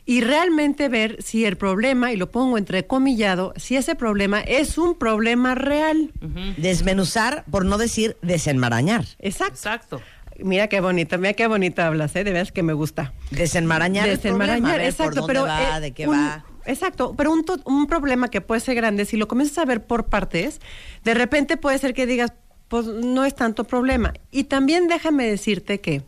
y 0.06 0.20
realmente 0.20 0.88
ver 0.88 1.22
si 1.22 1.44
el 1.44 1.56
problema, 1.56 2.12
y 2.12 2.16
lo 2.16 2.30
pongo 2.30 2.58
entrecomillado, 2.58 3.52
si 3.56 3.76
ese 3.76 3.94
problema 3.94 4.40
es 4.40 4.78
un 4.78 4.94
problema 4.96 5.54
real. 5.54 6.10
Desmenuzar, 6.56 7.44
por 7.50 7.64
no 7.64 7.78
decir 7.78 8.16
desenmarañar. 8.22 9.04
Exacto. 9.18 9.54
Exacto. 9.54 10.02
Mira 10.40 10.68
qué 10.68 10.80
bonita, 10.80 11.18
mira 11.18 11.32
qué 11.32 11.46
bonita 11.48 11.86
hablas, 11.88 12.14
¿eh? 12.14 12.22
De 12.22 12.30
veras 12.32 12.52
que 12.52 12.62
me 12.62 12.72
gusta. 12.72 13.12
Desenmarañar. 13.32 14.08
el 14.08 14.18
problema, 14.18 14.44
a 14.44 14.46
Desenmarañar, 14.46 14.78
ver 14.80 14.88
exacto, 14.88 15.04
por 15.10 15.14
dónde 15.20 15.32
pero 15.32 15.42
va, 15.46 15.78
eh, 15.78 15.80
de 15.80 15.92
qué 15.92 16.06
un- 16.06 16.14
va. 16.14 16.44
Exacto, 16.64 17.14
pero 17.16 17.32
un, 17.32 17.44
un 17.64 17.86
problema 17.86 18.28
que 18.28 18.40
puede 18.40 18.60
ser 18.60 18.74
grande, 18.76 19.04
si 19.04 19.16
lo 19.16 19.26
comienzas 19.26 19.58
a 19.58 19.64
ver 19.64 19.84
por 19.84 20.06
partes, 20.06 20.60
de 21.02 21.14
repente 21.14 21.56
puede 21.56 21.78
ser 21.78 21.92
que 21.94 22.06
digas, 22.06 22.32
pues 22.68 22.86
no 22.86 23.24
es 23.24 23.34
tanto 23.34 23.64
problema. 23.64 24.12
Y 24.30 24.44
también 24.44 24.86
déjame 24.86 25.26
decirte 25.26 25.80
que 25.80 26.02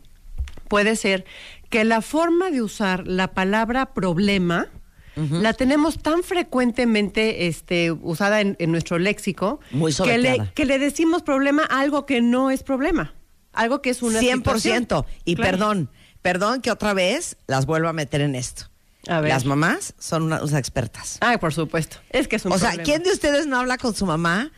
puede 0.67 0.95
ser 0.95 1.25
que 1.71 1.83
la 1.83 2.01
forma 2.03 2.51
de 2.51 2.61
usar 2.61 3.07
la 3.07 3.29
palabra 3.33 3.93
problema 3.95 4.67
la 5.15 5.53
tenemos 5.53 5.99
tan 5.99 6.23
frecuentemente 6.23 7.47
este, 7.47 7.91
usada 7.91 8.39
en, 8.41 8.55
en 8.59 8.71
nuestro 8.71 8.97
léxico 8.97 9.59
Muy 9.71 9.93
que 9.93 10.17
le, 10.17 10.51
que 10.55 10.65
le 10.65 10.79
decimos 10.79 11.21
problema 11.21 11.63
a 11.69 11.79
algo 11.81 12.05
que 12.05 12.21
no 12.21 12.49
es 12.49 12.63
problema, 12.63 13.13
algo 13.53 13.81
que 13.81 13.89
es 13.89 14.01
una 14.01 14.19
100%. 14.21 14.35
situación. 14.37 14.87
Y 15.25 15.35
Claro. 15.35 15.51
perdón, 15.51 15.89
perdón 16.21 16.61
que 16.61 16.71
otra 16.71 16.93
vez 16.93 17.35
las 17.47 17.65
vuelvo 17.65 17.87
a 17.89 17.93
meter 17.93 18.21
en 18.21 18.35
esto. 18.35 18.65
A 19.07 19.19
ver. 19.19 19.29
Las 19.29 19.45
mamás 19.45 19.93
son 19.99 20.23
unas 20.23 20.53
expertas. 20.53 21.17
Ay, 21.21 21.37
por 21.37 21.53
supuesto. 21.53 21.97
Es 22.11 22.27
que 22.27 22.37
es 22.37 22.45
un 22.45 22.53
O 22.53 22.57
sea. 22.57 22.71
¿quién 22.83 23.03
de 23.03 23.11
ustedes 23.11 23.47
no 23.47 23.59
habla 23.59 23.77
con 23.77 23.93
su 23.93 24.05
mamá? 24.05 24.51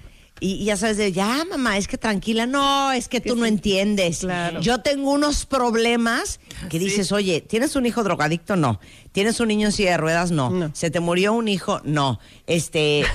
Y, 0.43 0.55
y 0.55 0.65
ya 0.65 0.75
sabes, 0.75 0.97
de, 0.97 1.13
ya 1.13 1.45
mamá, 1.49 1.77
es 1.77 1.87
que 1.87 1.97
tranquila, 1.97 2.45
no, 2.45 2.91
es 2.91 3.07
que 3.07 3.21
tú 3.21 3.37
no 3.37 3.45
entiendes. 3.45 4.19
Claro. 4.19 4.59
Yo 4.59 4.81
tengo 4.81 5.11
unos 5.11 5.45
problemas 5.45 6.41
que 6.69 6.79
dices, 6.79 7.13
oye, 7.13 7.39
¿tienes 7.39 7.77
un 7.77 7.85
hijo 7.85 8.03
drogadicto? 8.03 8.57
No. 8.57 8.81
¿Tienes 9.13 9.39
un 9.39 9.47
niño 9.47 9.67
en 9.67 9.71
silla 9.71 9.91
de 9.91 9.97
ruedas? 9.97 10.31
No. 10.31 10.49
No. 10.49 10.69
¿Se 10.73 10.91
te 10.91 10.99
murió 10.99 11.31
un 11.31 11.47
hijo? 11.47 11.79
No. 11.85 12.19
Este, 12.45 13.01
eh, 13.01 13.05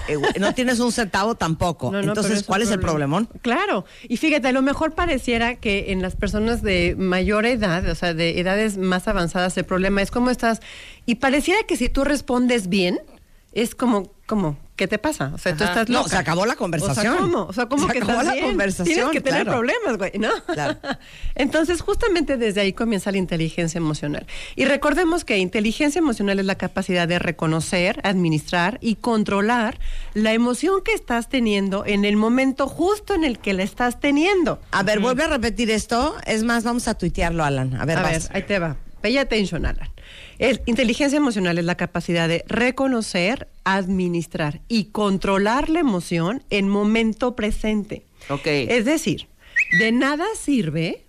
no 0.41 0.55
tienes 0.55 0.81
un 0.81 0.91
centavo 0.91 1.35
tampoco. 1.35 1.93
No, 1.93 1.99
no, 1.99 2.01
pero 2.01 2.13
Entonces, 2.13 2.45
¿cuál 2.45 2.63
es 2.63 2.71
el 2.71 2.81
problema. 2.81 3.19
problemón? 3.19 3.41
Claro, 3.43 3.85
y 4.09 4.17
fíjate, 4.17 4.49
a 4.49 4.53
lo 4.53 4.63
mejor 4.63 4.95
pareciera 4.95 5.57
que 5.57 5.93
en 5.93 6.01
las 6.01 6.17
personas 6.17 6.63
de 6.63 6.95
mayor 6.97 7.45
edad, 7.45 7.87
o 7.91 7.95
sea, 7.95 8.15
de 8.15 8.41
edades 8.41 8.79
más 8.79 9.07
avanzadas, 9.07 9.55
el 9.59 9.67
problema 9.67 10.01
es 10.01 10.11
cómo 10.11 10.31
estás. 10.31 10.61
Y 11.05 11.17
pareciera 11.17 11.61
que 11.69 11.77
si 11.77 11.91
tú 11.91 12.05
respondes 12.05 12.71
bien, 12.71 13.01
es 13.53 13.75
como, 13.75 14.13
como, 14.25 14.57
¿qué 14.79 14.89
te 14.89 14.97
pasa? 14.97 15.33
O 15.35 15.39
sea, 15.39 15.55
tú 15.55 15.65
estás 15.65 15.91
No, 15.91 15.99
loca. 15.99 16.09
se 16.11 16.17
acabó 16.17 16.47
la 16.47 16.57
conversación. 16.57 17.09
O 17.09 17.11
sea, 17.13 17.21
¿cómo? 17.21 17.43
O 17.45 17.53
sea, 17.53 17.67
¿cómo 17.67 17.87
Se 17.87 17.93
que 17.93 17.99
acabó 17.99 18.13
estás 18.13 18.27
la 18.27 18.33
bien? 18.33 18.47
conversación, 18.47 18.95
Tienes 18.95 19.11
que 19.13 19.21
tener 19.21 19.43
claro. 19.43 19.59
problemas, 19.59 19.99
güey, 19.99 20.13
¿no? 20.19 20.31
Claro. 20.55 20.79
Entonces, 21.35 21.83
justamente 21.83 22.39
desde 22.39 22.63
ahí 22.63 22.73
comienza 22.73 23.13
la 23.13 23.19
inteligencia 23.19 23.77
emocional. 23.77 24.27
Y 24.57 24.65
recordemos 24.65 25.25
que 25.27 25.37
inteligencia 25.37 25.99
emocional 25.99 26.39
es 26.39 26.47
la 26.47 26.55
capacidad 26.55 27.07
de 27.07 27.19
reconocer, 27.19 28.01
administrar 28.05 28.79
y 28.81 28.95
controlar 28.95 29.79
la 30.15 30.33
emoción 30.33 30.81
que 30.85 30.95
estás 30.95 31.29
teniendo 31.29 31.85
en 31.85 32.05
el 32.07 32.17
momento 32.17 32.69
justo 32.69 33.15
en 33.15 33.25
el 33.25 33.39
que 33.41 33.53
la 33.53 33.65
estás 33.65 34.01
teniendo. 34.01 34.61
A 34.71 34.83
ver, 34.85 35.01
vuelve 35.01 35.25
a 35.25 35.29
repetir 35.29 35.71
esto. 35.71 36.17
Es 36.25 36.45
más, 36.45 36.65
vamos 36.65 36.89
a 36.89 36.95
tuitearlo, 36.95 37.45
Alan. 37.45 37.75
A 37.75 37.85
ver, 37.85 37.99
A 37.99 38.03
ver, 38.05 38.13
vas. 38.15 38.31
ahí 38.33 38.43
te 38.45 38.59
va. 38.59 38.77
Pay 39.03 39.19
attention, 39.19 39.67
Alan. 39.67 39.89
Inteligencia 40.66 41.16
emocional 41.16 41.59
es 41.59 41.64
la 41.64 41.76
capacidad 41.76 42.28
de 42.28 42.45
reconocer, 42.47 43.49
administrar 43.64 44.61
y 44.68 44.87
controlar 44.87 45.68
la 45.68 45.80
emoción 45.80 46.42
en 46.50 46.68
momento 46.68 47.35
presente. 47.35 48.04
Ok. 48.28 48.47
Es 48.47 48.85
decir, 48.85 49.26
de 49.78 49.90
nada 49.92 50.25
sirve 50.37 51.04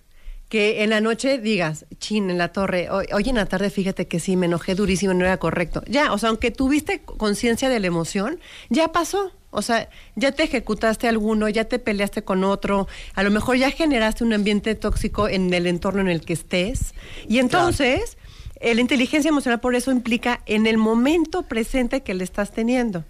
que 0.48 0.82
en 0.82 0.90
la 0.90 1.00
noche 1.00 1.38
digas, 1.38 1.86
chin, 2.00 2.28
en 2.28 2.36
la 2.36 2.48
torre, 2.48 2.90
hoy, 2.90 3.06
hoy 3.12 3.28
en 3.28 3.36
la 3.36 3.46
tarde 3.46 3.70
fíjate 3.70 4.08
que 4.08 4.18
sí, 4.18 4.36
me 4.36 4.46
enojé 4.46 4.74
durísimo, 4.74 5.14
no 5.14 5.24
era 5.24 5.36
correcto. 5.36 5.82
Ya, 5.86 6.12
o 6.12 6.18
sea, 6.18 6.30
aunque 6.30 6.50
tuviste 6.50 7.00
conciencia 7.00 7.68
de 7.68 7.78
la 7.78 7.86
emoción, 7.86 8.40
ya 8.68 8.90
pasó. 8.90 9.30
O 9.52 9.62
sea, 9.62 9.88
ya 10.14 10.32
te 10.32 10.44
ejecutaste 10.44 11.08
alguno, 11.08 11.48
ya 11.48 11.64
te 11.64 11.78
peleaste 11.78 12.22
con 12.22 12.44
otro, 12.44 12.86
a 13.14 13.22
lo 13.22 13.30
mejor 13.30 13.56
ya 13.56 13.70
generaste 13.70 14.22
un 14.22 14.32
ambiente 14.32 14.74
tóxico 14.76 15.28
en 15.28 15.52
el 15.52 15.66
entorno 15.66 16.00
en 16.00 16.08
el 16.08 16.20
que 16.20 16.34
estés. 16.34 16.94
Y 17.28 17.38
entonces, 17.38 18.16
la 18.60 18.80
inteligencia 18.80 19.28
emocional 19.28 19.60
por 19.60 19.74
eso 19.74 19.90
implica 19.90 20.40
en 20.46 20.66
el 20.66 20.76
momento 20.78 21.42
presente 21.42 22.02
que 22.02 22.14
le 22.14 22.24
estás 22.24 22.52
teniendo. 22.52 23.04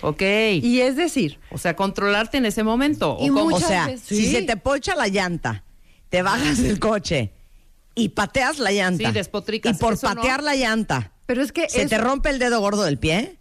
Ok. 0.00 0.22
Y 0.62 0.80
es 0.80 0.96
decir, 0.96 1.38
o 1.50 1.58
sea, 1.58 1.76
controlarte 1.76 2.36
en 2.38 2.46
ese 2.46 2.62
momento. 2.62 3.16
Y 3.20 3.30
¿o 3.30 3.34
cómo? 3.34 3.46
O 3.46 3.50
Muchas 3.50 3.68
sea, 3.68 3.86
veces. 3.86 4.02
si 4.06 4.30
se 4.30 4.42
te 4.42 4.56
pocha 4.56 4.94
la 4.96 5.08
llanta, 5.08 5.64
te 6.08 6.22
bajas 6.22 6.62
del 6.62 6.78
coche 6.78 7.30
y 7.94 8.10
pateas 8.10 8.58
la 8.58 8.72
llanta. 8.72 9.08
Sí, 9.08 9.12
despotricas. 9.14 9.76
Y 9.76 9.80
por 9.80 9.94
no. 9.94 10.00
patear 10.14 10.42
la 10.42 10.54
llanta. 10.56 11.12
pero 11.26 11.42
es 11.42 11.52
que 11.52 11.68
Se 11.68 11.80
eso- 11.82 11.88
te 11.90 11.98
rompe 11.98 12.30
el 12.30 12.38
dedo 12.38 12.60
gordo 12.60 12.82
del 12.82 12.98
pie. 12.98 13.36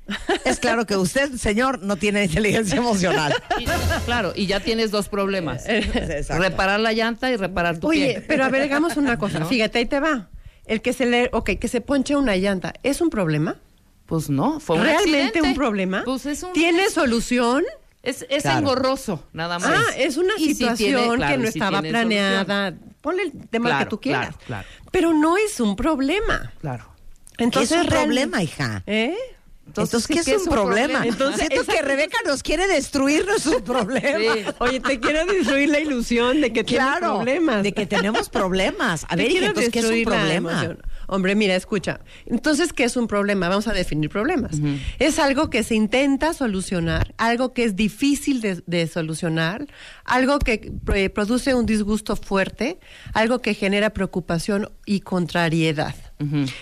Es 0.45 0.59
claro 0.59 0.85
que 0.85 0.95
usted, 0.97 1.31
señor, 1.37 1.81
no 1.81 1.95
tiene 1.95 2.23
inteligencia 2.25 2.77
emocional. 2.77 3.33
Y- 3.59 3.65
claro, 4.05 4.33
y 4.35 4.45
ya 4.45 4.59
tienes 4.59 4.91
dos 4.91 5.09
problemas. 5.09 5.63
Exacto. 5.67 6.41
reparar 6.43 6.79
la 6.79 6.93
llanta 6.93 7.31
y 7.31 7.37
reparar 7.37 7.79
tu 7.79 7.87
Oye, 7.87 8.13
pie. 8.15 8.21
pero 8.27 8.43
a 8.45 8.49
ver, 8.49 8.61
hagamos 8.63 8.97
una 8.97 9.17
cosa. 9.17 9.45
Fíjate, 9.45 9.79
ahí 9.79 9.85
te 9.85 9.99
va. 9.99 10.29
El 10.71 10.81
que 10.81 10.93
se 10.93 11.05
le, 11.05 11.29
ok, 11.33 11.49
que 11.59 11.67
se 11.67 11.81
ponche 11.81 12.15
una 12.15 12.37
llanta, 12.37 12.73
¿es 12.81 13.01
un 13.01 13.09
problema? 13.09 13.57
Pues 14.05 14.29
no, 14.29 14.61
fue 14.61 14.77
un 14.77 14.83
¿Realmente 14.83 15.19
accidente. 15.27 15.41
un 15.49 15.53
problema? 15.55 16.03
Pues 16.05 16.25
es 16.25 16.43
un... 16.43 16.53
¿Tiene 16.53 16.89
solución? 16.89 17.65
Es, 18.03 18.25
es 18.29 18.43
Claro. 18.43 18.59
engorroso, 18.59 19.21
nada 19.33 19.59
más. 19.59 19.69
Ah, 19.69 19.83
es 19.97 20.15
una 20.15 20.33
Y 20.37 20.45
situación 20.53 20.77
tiene- 21.01 21.15
claro, 21.17 21.33
que 21.33 21.37
no 21.39 21.47
estaba 21.49 21.81
tiene 21.81 21.99
solución. 22.01 22.07
planeada. 22.45 22.77
Ponle 23.01 23.23
el 23.23 23.31
tema 23.49 23.67
Claro, 23.69 23.83
que 23.85 23.89
tú 23.89 23.99
quieras. 23.99 24.27
claro, 24.37 24.45
claro. 24.45 24.67
Pero 24.91 25.13
no 25.13 25.35
es 25.37 25.59
un 25.59 25.75
problema. 25.75 26.53
Claro. 26.61 26.85
Entonces, 27.37 27.69
¿Qué 27.69 27.75
es 27.75 27.81
un 27.83 27.87
real- 27.91 28.03
problema, 28.05 28.41
hija? 28.41 28.83
¿Eh? 28.87 29.15
Entonces, 29.71 30.07
¿qué 30.07 30.19
es 30.19 30.25
¿qué 30.25 30.37
un 30.37 30.45
problema? 30.47 31.05
Entonces, 31.05 31.47
Siento 31.47 31.71
que 31.71 31.81
Rebeca 31.81 32.17
nos 32.25 32.43
quiere 32.43 32.67
destruir 32.67 33.25
nuestros 33.25 33.61
problemas. 33.63 34.37
Sí. 34.37 34.45
Oye, 34.59 34.79
te 34.79 34.99
quiero 34.99 35.25
destruir 35.25 35.69
la 35.69 35.79
ilusión 35.79 36.41
de 36.41 36.51
que 36.53 36.63
tienes 36.63 36.85
Claro, 36.87 37.15
problemas. 37.17 37.63
de 37.63 37.71
que 37.73 37.85
tenemos 37.85 38.29
problemas. 38.29 39.05
A 39.05 39.15
Te 39.15 39.23
ver, 39.23 39.43
entonces, 39.43 39.71
¿qué 39.71 39.79
es 39.79 39.85
un 39.85 40.03
problema? 40.03 40.51
emoción. 40.51 40.81
Hombre, 41.13 41.35
mira, 41.35 41.55
escucha. 41.57 41.99
Entonces, 42.25 42.71
¿qué 42.71 42.85
es 42.85 42.95
un 42.95 43.05
problema? 43.07 43.49
Vamos 43.49 43.67
a 43.67 43.73
definir 43.73 44.09
problemas. 44.09 44.61
Es 44.97 45.19
algo 45.19 45.49
que 45.49 45.61
se 45.63 45.75
intenta 45.75 46.33
solucionar, 46.33 47.13
algo 47.17 47.53
que 47.53 47.65
es 47.65 47.75
difícil 47.75 48.39
de, 48.39 48.63
de 48.65 48.87
solucionar, 48.87 49.67
algo 50.05 50.39
que 50.39 50.71
eh, 50.95 51.09
produce 51.09 51.53
un 51.53 51.65
disgusto 51.65 52.15
fuerte, 52.15 52.79
algo 53.13 53.39
que 53.39 53.53
genera 53.53 53.89
preocupación 53.89 54.71
y 54.85 55.01
contrariedad. 55.01 55.95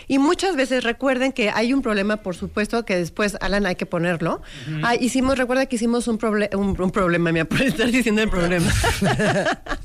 Y 0.07 0.19
muchas 0.19 0.55
veces 0.55 0.85
recuerden 0.85 1.33
que 1.33 1.49
hay 1.49 1.73
un 1.73 1.81
problema, 1.81 2.17
por 2.23 2.33
supuesto, 2.33 2.85
que 2.85 2.95
después, 2.95 3.35
Alan, 3.41 3.65
hay 3.65 3.75
que 3.75 3.85
ponerlo. 3.85 4.41
Ah, 4.83 4.95
hicimos, 4.95 5.37
recuerda 5.37 5.65
que 5.65 5.75
hicimos 5.75 6.07
un, 6.07 6.17
proble- 6.17 6.55
un, 6.55 6.79
un 6.81 6.91
problema, 6.91 7.31
mira, 7.33 7.43
por 7.43 7.61
estar 7.61 7.91
diciendo 7.91 8.21
el 8.23 8.29
problema. 8.29 8.71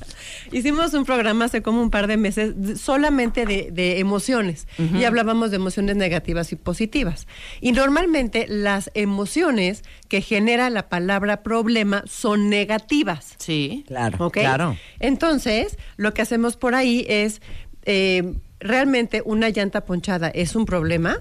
hicimos 0.53 0.95
un 0.95 1.05
programa 1.05 1.47
hace 1.47 1.63
como 1.63 1.83
un 1.83 1.91
par 1.91 2.07
de 2.07 2.17
meses 2.17 2.55
solamente 2.81 3.47
de, 3.47 3.71
de 3.73 3.99
emociones 3.99 4.67
y 4.79 5.05
hablábamos 5.05 5.51
de 5.51 5.57
emociones 5.57 5.97
negativas 5.97 6.53
y 6.53 6.57
positivas. 6.57 7.27
Y 7.61 7.73
normalmente 7.73 8.47
las 8.49 8.91
emociones 8.95 9.83
que 10.09 10.21
genera 10.21 10.71
la 10.71 10.89
palabra 10.89 11.43
problema 11.43 12.03
son 12.07 12.49
negativas. 12.49 13.35
Sí. 13.39 13.85
Claro, 13.87 14.31
claro. 14.31 14.77
Entonces, 15.01 15.79
lo 15.97 16.15
que 16.15 16.23
hacemos 16.23 16.57
por 16.57 16.75
ahí 16.75 17.05
es, 17.09 17.41
eh, 17.85 18.35
¿realmente 18.61 19.23
una 19.25 19.49
llanta 19.51 19.85
ponchada 19.85 20.29
es 20.29 20.55
un 20.57 20.67
problema? 20.67 21.19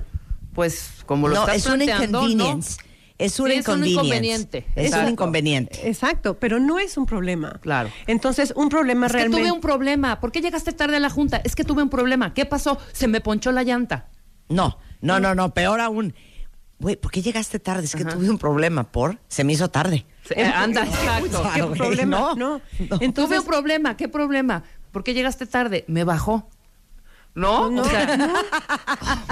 Pues 0.53 1.03
como 1.06 1.27
lo 1.27 1.36
No, 1.36 1.42
estás 1.42 1.58
es 1.58 1.65
un 1.65 1.77
planteando, 1.77 2.27
inconvenience. 2.30 2.77
¿no? 2.86 2.93
Es 3.17 3.39
un 3.39 3.48
Sí, 3.48 3.53
es 3.53 3.67
un 3.67 3.86
inconvenience. 3.86 3.93
inconveniente. 3.93 4.58
Es 4.60 4.65
un 4.75 4.84
Exacto. 4.86 5.10
inconveniente. 5.12 5.88
Exacto, 5.88 6.39
pero 6.39 6.60
no 6.60 6.80
es 6.80 6.97
un 6.97 7.06
problema. 7.06 7.60
Claro. 7.62 7.89
Entonces, 8.08 8.54
un 8.56 8.69
problema 8.69 9.06
Es 9.06 9.12
que 9.12 9.17
realmente... 9.19 9.43
tuve 9.43 9.52
un 9.52 9.62
problema. 9.62 10.19
¿Por 10.19 10.32
qué 10.32 10.41
llegaste 10.41 10.71
tarde 10.73 10.95
a 10.97 10.99
la 10.99 11.10
junta? 11.10 11.41
Es 11.43 11.56
que 11.56 11.63
tuve 11.63 11.84
un 11.84 11.89
problema. 11.89 12.34
¿Qué 12.34 12.45
pasó? 12.45 12.78
Se 12.91 13.08
me 13.08 13.21
ponchó 13.21 13.52
la 13.52 13.63
llanta. 13.63 14.10
No, 14.49 14.78
no, 15.02 15.19
no, 15.19 15.36
no, 15.36 15.54
peor 15.54 15.80
aún. 15.80 16.13
Güey, 16.80 16.95
¿por 16.97 17.12
qué 17.12 17.21
llegaste 17.21 17.60
tarde? 17.60 17.86
Es 17.86 17.95
que 17.95 18.04
tuve 18.04 18.30
un 18.30 18.38
problema 18.38 18.84
por... 18.91 19.17
Se 19.30 19.43
me 19.43 19.54
hizo 19.54 19.69
tarde. 19.69 20.06
Eh, 20.32 20.43
anda, 20.43 20.84
¿Qué 21.19 21.26
exacto. 21.28 21.67
Güey, 21.67 21.78
problema? 21.78 22.17
no, 22.17 22.36
No. 22.36 22.62
no. 22.80 22.88
tuve 22.89 23.06
Entonces, 23.06 23.39
un 23.39 23.45
problema. 23.45 23.95
¿Qué 23.95 24.10
problema? 24.10 24.63
¿Por 24.91 25.04
qué 25.04 25.13
llegaste 25.13 25.45
tarde? 25.45 25.86
Me 25.88 26.04
bajó. 26.04 26.49
¿No? 27.36 27.69
No, 27.72 27.82
o 27.82 27.86
sea, 27.86 28.30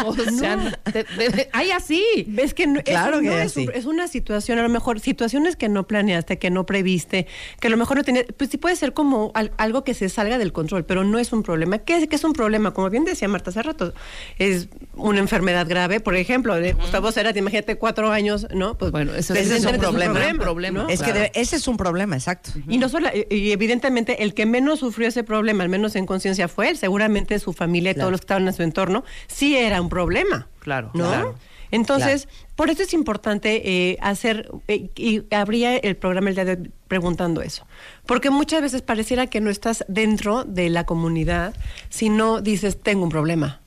o 0.05 0.13
sea, 0.15 0.79
te- 0.91 1.03
te- 1.03 1.49
hay 1.53 1.71
así. 1.71 2.03
Ves 2.27 2.53
que 2.53 2.65
no, 2.67 2.81
Claro 2.81 3.17
eso 3.17 3.21
que 3.21 3.27
no 3.27 3.33
es 3.37 3.45
es, 3.51 3.57
un- 3.57 3.69
así. 3.69 3.77
es 3.79 3.85
una 3.85 4.07
situación, 4.07 4.57
a 4.59 4.63
lo 4.63 4.69
mejor 4.69 4.99
situaciones 4.99 5.55
que 5.55 5.69
no 5.69 5.85
planeaste, 5.87 6.39
que 6.39 6.49
no 6.49 6.65
previste, 6.65 7.27
que 7.59 7.67
a 7.67 7.69
lo 7.69 7.77
mejor 7.77 7.97
no 7.97 8.03
tenías, 8.03 8.25
pues 8.37 8.49
sí 8.49 8.57
puede 8.57 8.75
ser 8.75 8.93
como 8.93 9.31
al- 9.35 9.51
algo 9.57 9.83
que 9.83 9.93
se 9.93 10.09
salga 10.09 10.37
del 10.39 10.51
control, 10.51 10.83
pero 10.85 11.03
no 11.03 11.19
es 11.19 11.31
un 11.31 11.43
problema. 11.43 11.77
¿Qué 11.79 11.97
es, 11.97 12.07
qué 12.07 12.15
es 12.15 12.23
un 12.23 12.33
problema? 12.33 12.73
Como 12.73 12.89
bien 12.89 13.05
decía 13.05 13.27
Marta 13.27 13.51
hace 13.51 13.61
rato, 13.61 13.93
es 14.39 14.67
una 14.95 15.19
enfermedad 15.19 15.67
grave, 15.67 15.99
por 15.99 16.15
ejemplo, 16.15 16.55
de 16.55 16.73
Gustavo 16.73 17.11
Cerati, 17.11 17.39
imagínate 17.39 17.75
cuatro 17.77 18.11
años, 18.11 18.47
¿no? 18.53 18.77
Pues 18.77 18.91
Bueno, 18.91 19.13
eso 19.13 19.33
Ese 19.35 19.57
es 19.57 19.65
un 19.65 19.77
problema. 19.77 20.19
problema. 20.39 20.83
¿no? 20.83 20.89
Es 20.89 21.01
que 21.01 21.11
Claro. 21.11 21.29
ese 21.35 21.55
es 21.55 21.67
un 21.67 21.77
problema, 21.77 22.15
exacto. 22.15 22.51
Y 22.67 22.77
no 22.79 22.89
solo, 22.89 23.09
y 23.29 23.51
evidentemente 23.51 24.23
el 24.23 24.33
que 24.33 24.45
menos 24.45 24.79
sufrió 24.79 25.07
ese 25.07 25.23
problema, 25.23 25.63
al 25.63 25.69
menos 25.69 25.95
en 25.95 26.05
conciencia, 26.05 26.47
fue 26.47 26.69
él. 26.69 26.77
Seguramente 26.77 27.37
su 27.39 27.53
familia 27.53 27.90
y 27.91 27.93
Claro. 27.93 28.05
todos 28.05 28.11
los 28.11 28.21
que 28.21 28.25
estaban 28.25 28.47
en 28.47 28.53
su 28.53 28.63
entorno, 28.63 29.03
sí 29.27 29.55
era 29.55 29.81
un 29.81 29.89
problema. 29.89 30.47
Claro, 30.59 30.91
¿no? 30.93 31.07
claro. 31.07 31.35
Entonces, 31.71 32.27
por 32.55 32.69
eso 32.69 32.83
es 32.83 32.93
importante 32.93 33.61
eh, 33.63 33.97
hacer, 34.01 34.51
eh, 34.67 34.89
y 34.97 35.23
habría 35.33 35.77
el 35.77 35.95
programa 35.95 36.29
el 36.29 36.35
día 36.35 36.43
de 36.45 36.51
hoy 36.53 36.71
preguntando 36.89 37.41
eso. 37.41 37.65
Porque 38.05 38.29
muchas 38.29 38.61
veces 38.61 38.81
pareciera 38.81 39.27
que 39.27 39.39
no 39.39 39.49
estás 39.49 39.85
dentro 39.87 40.43
de 40.43 40.69
la 40.69 40.85
comunidad, 40.85 41.55
sino 41.89 42.41
dices, 42.41 42.77
tengo 42.81 43.03
un 43.03 43.09
problema. 43.09 43.60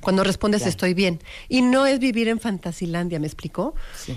Cuando 0.00 0.24
respondes 0.24 0.66
estoy 0.66 0.94
bien. 0.94 1.20
Y 1.48 1.62
no 1.62 1.86
es 1.86 1.98
vivir 1.98 2.28
en 2.28 2.40
fantasilandia, 2.40 3.18
¿me 3.18 3.26
explicó? 3.26 3.74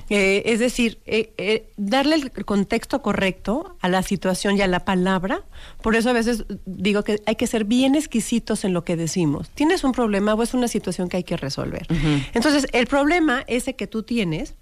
Eh, 0.10 0.44
es 0.46 0.60
decir, 0.60 1.00
eh, 1.06 1.34
eh, 1.38 1.70
darle 1.78 2.16
el 2.16 2.46
contexto 2.46 3.02
correcto 3.02 3.76
a 3.82 3.90
la 3.90 4.04
situación 4.04 4.58
y 4.58 4.62
a 4.62 4.68
la 4.68 4.86
palabra. 4.86 5.44
Por 5.82 5.96
eso 5.96 6.10
a 6.10 6.14
veces 6.14 6.46
digo 6.66 7.04
que 7.04 7.22
hay 7.26 7.36
que 7.36 7.48
ser 7.48 7.66
bien 7.66 7.96
exquisitos 7.96 8.64
en 8.66 8.74
lo 8.74 8.84
que 8.84 8.96
decimos. 8.96 9.50
¿Tienes 9.52 9.84
un 9.84 9.92
problema 9.92 10.34
o 10.34 10.44
es 10.44 10.54
una 10.54 10.68
situación 10.68 11.10
que 11.10 11.18
hay 11.18 11.24
que 11.24 11.38
resolver? 11.38 11.88
Entonces, 12.34 12.68
el 12.74 12.88
problema 12.88 13.44
ese 13.48 13.76
que 13.76 13.88
tú 13.88 14.04
tienes, 14.04 14.56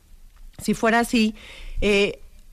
si 0.61 0.73
fuera 0.73 0.99
así, 0.99 1.35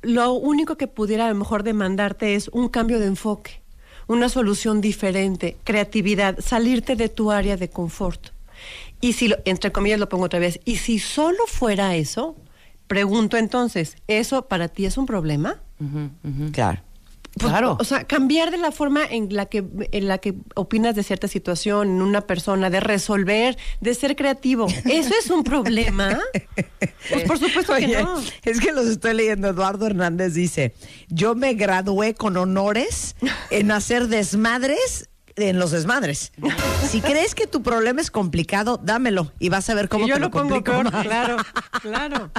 lo 0.02 0.32
único 0.32 0.76
que 0.76 0.86
pudiera 0.86 1.26
a 1.26 1.28
lo 1.28 1.34
mejor 1.34 1.62
demandarte 1.62 2.34
es 2.34 2.48
un 2.48 2.68
cambio 2.68 2.98
de 2.98 3.06
enfoque, 3.06 3.63
una 4.06 4.28
solución 4.28 4.80
diferente, 4.80 5.56
creatividad, 5.64 6.38
salirte 6.40 6.96
de 6.96 7.08
tu 7.08 7.30
área 7.30 7.56
de 7.56 7.68
confort. 7.70 8.28
Y 9.00 9.12
si, 9.14 9.28
lo- 9.28 9.36
entre 9.44 9.72
comillas 9.72 9.98
lo 10.00 10.08
pongo 10.08 10.24
otra 10.24 10.38
vez, 10.38 10.60
y 10.64 10.76
si 10.76 10.98
solo 10.98 11.38
fuera 11.46 11.94
eso, 11.96 12.36
pregunto 12.86 13.36
entonces, 13.36 13.96
¿eso 14.08 14.46
para 14.46 14.68
ti 14.68 14.86
es 14.86 14.96
un 14.98 15.06
problema? 15.06 15.60
Claro. 16.52 16.80
Pues, 17.38 17.50
Claro. 17.50 17.76
O 17.80 17.84
sea, 17.84 18.04
cambiar 18.04 18.50
de 18.50 18.58
la 18.58 18.70
forma 18.70 19.04
en 19.04 19.34
la 19.34 19.46
que 19.46 19.64
en 19.92 20.08
la 20.08 20.18
que 20.18 20.34
opinas 20.54 20.94
de 20.94 21.02
cierta 21.02 21.26
situación, 21.26 21.88
en 21.88 22.02
una 22.02 22.20
persona, 22.22 22.70
de 22.70 22.80
resolver, 22.80 23.56
de 23.80 23.94
ser 23.94 24.14
creativo. 24.16 24.66
¿Eso 24.84 25.14
es 25.18 25.30
un 25.30 25.44
problema? 25.44 26.18
Pues 27.10 27.24
por 27.24 27.38
supuesto 27.38 27.74
que 27.74 27.88
no. 27.88 28.18
es 28.44 28.60
que 28.60 28.72
los 28.72 28.86
estoy 28.86 29.12
leyendo. 29.12 29.48
Eduardo 29.48 29.86
Hernández 29.86 30.32
dice: 30.32 30.74
Yo 31.08 31.34
me 31.34 31.52
gradué 31.52 32.14
con 32.14 32.38
honores 32.38 33.14
en 33.50 33.70
hacer 33.70 34.08
desmadres 34.08 35.10
en 35.36 35.58
los 35.58 35.70
desmadres. 35.70 36.32
Si 36.88 37.00
crees 37.00 37.34
que 37.34 37.46
tu 37.46 37.62
problema 37.62 38.00
es 38.00 38.10
complicado, 38.10 38.78
dámelo 38.82 39.32
y 39.38 39.48
vas 39.48 39.68
a 39.70 39.74
ver 39.74 39.88
cómo 39.88 40.06
Y 40.06 40.08
yo 40.08 40.14
te 40.14 40.20
lo 40.20 40.26
lo 40.26 40.30
pongo 40.30 40.48
complico 40.54 40.72
peor, 40.72 40.92
más. 40.92 41.04
claro, 41.04 41.36
claro. 41.82 42.30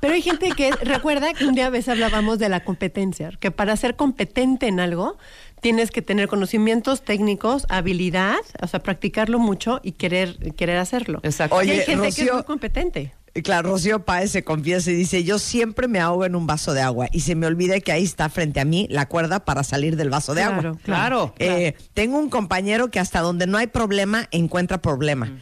Pero 0.00 0.14
hay 0.14 0.22
gente 0.22 0.50
que 0.52 0.70
recuerda 0.72 1.32
que 1.34 1.46
un 1.46 1.54
día 1.54 1.66
a 1.66 1.70
veces 1.70 1.90
hablábamos 1.90 2.38
de 2.38 2.48
la 2.48 2.64
competencia, 2.64 3.30
que 3.40 3.50
para 3.50 3.76
ser 3.76 3.96
competente 3.96 4.66
en 4.66 4.80
algo 4.80 5.16
tienes 5.60 5.90
que 5.90 6.02
tener 6.02 6.28
conocimientos 6.28 7.02
técnicos, 7.02 7.64
habilidad, 7.68 8.36
o 8.60 8.66
sea, 8.66 8.80
practicarlo 8.80 9.38
mucho 9.38 9.80
y 9.82 9.92
querer 9.92 10.54
querer 10.54 10.78
hacerlo. 10.78 11.20
Exacto. 11.22 11.56
y 11.56 11.70
Oye, 11.70 11.72
hay 11.80 11.86
gente 11.86 12.12
que 12.12 12.22
es 12.22 12.32
muy 12.32 12.44
competente. 12.44 13.14
Claro, 13.42 13.70
Rocío 13.70 14.04
Páez 14.04 14.30
se 14.30 14.44
confiesa 14.44 14.90
y 14.90 14.94
dice, 14.94 15.24
yo 15.24 15.38
siempre 15.38 15.88
me 15.88 15.98
ahogo 16.00 16.24
en 16.24 16.34
un 16.36 16.46
vaso 16.46 16.72
de 16.74 16.80
agua 16.82 17.08
y 17.12 17.20
se 17.20 17.34
me 17.34 17.46
olvida 17.46 17.78
que 17.80 17.92
ahí 17.92 18.04
está 18.04 18.28
frente 18.28 18.60
a 18.60 18.64
mí 18.64 18.86
la 18.90 19.06
cuerda 19.08 19.44
para 19.44 19.62
salir 19.64 19.96
del 19.96 20.10
vaso 20.10 20.34
de 20.34 20.42
Claro, 20.42 20.68
agua. 20.68 20.80
claro. 20.82 21.34
Eh, 21.38 21.74
tengo 21.94 22.18
un 22.18 22.30
compañero 22.30 22.90
que 22.90 23.00
hasta 23.00 23.20
donde 23.20 23.46
no 23.46 23.58
hay 23.58 23.66
problema, 23.66 24.28
encuentra 24.30 24.80
problema. 24.82 25.32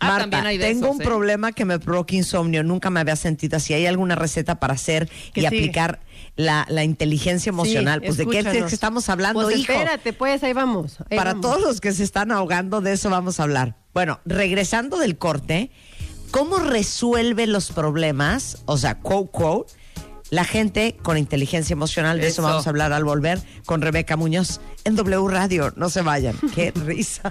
Ah, 0.00 0.08
Marta, 0.08 0.42
tengo 0.42 0.86
esos, 0.86 0.96
un 0.96 1.00
¿eh? 1.02 1.04
problema 1.04 1.52
que 1.52 1.64
me 1.64 1.78
provoca 1.78 2.16
insomnio, 2.16 2.64
nunca 2.64 2.90
me 2.90 2.98
había 2.98 3.14
sentido 3.14 3.56
así. 3.58 3.74
¿Hay 3.74 3.86
alguna 3.86 4.16
receta 4.16 4.58
para 4.58 4.74
hacer 4.74 5.08
y 5.34 5.44
aplicar 5.46 6.00
la, 6.34 6.66
la 6.68 6.82
inteligencia 6.82 7.50
emocional? 7.50 8.00
Sí, 8.00 8.06
pues 8.06 8.16
de 8.18 8.26
qué 8.26 8.38
es 8.40 8.46
que 8.48 8.74
estamos 8.74 9.08
hablando, 9.08 9.42
Pues 9.42 9.56
hijo. 9.56 9.72
espérate, 9.72 10.12
pues 10.12 10.42
ahí 10.42 10.52
vamos. 10.52 10.98
ahí 11.08 11.16
Para 11.16 11.34
vamos. 11.34 11.42
todos 11.48 11.62
los 11.62 11.80
que 11.80 11.92
se 11.92 12.02
están 12.02 12.32
ahogando, 12.32 12.80
de 12.80 12.92
eso 12.92 13.08
vamos 13.08 13.38
a 13.38 13.44
hablar. 13.44 13.76
Bueno, 13.94 14.18
regresando 14.24 14.98
del 14.98 15.16
corte, 15.16 15.70
¿cómo 16.34 16.58
resuelve 16.58 17.46
los 17.46 17.70
problemas? 17.70 18.58
O 18.66 18.76
sea, 18.76 18.98
quote, 18.98 19.30
quote, 19.30 19.72
la 20.30 20.42
gente 20.42 20.96
con 21.00 21.16
inteligencia 21.16 21.74
emocional. 21.74 22.18
De 22.18 22.26
eso, 22.26 22.42
Eso. 22.42 22.48
vamos 22.48 22.66
a 22.66 22.70
hablar 22.70 22.92
al 22.92 23.04
volver 23.04 23.40
con 23.66 23.80
Rebeca 23.80 24.16
Muñoz 24.16 24.60
en 24.82 24.96
W 24.96 25.28
Radio. 25.28 25.72
No 25.76 25.90
se 25.90 26.02
vayan. 26.02 26.36
Qué 26.52 26.72
risa. 26.86 27.30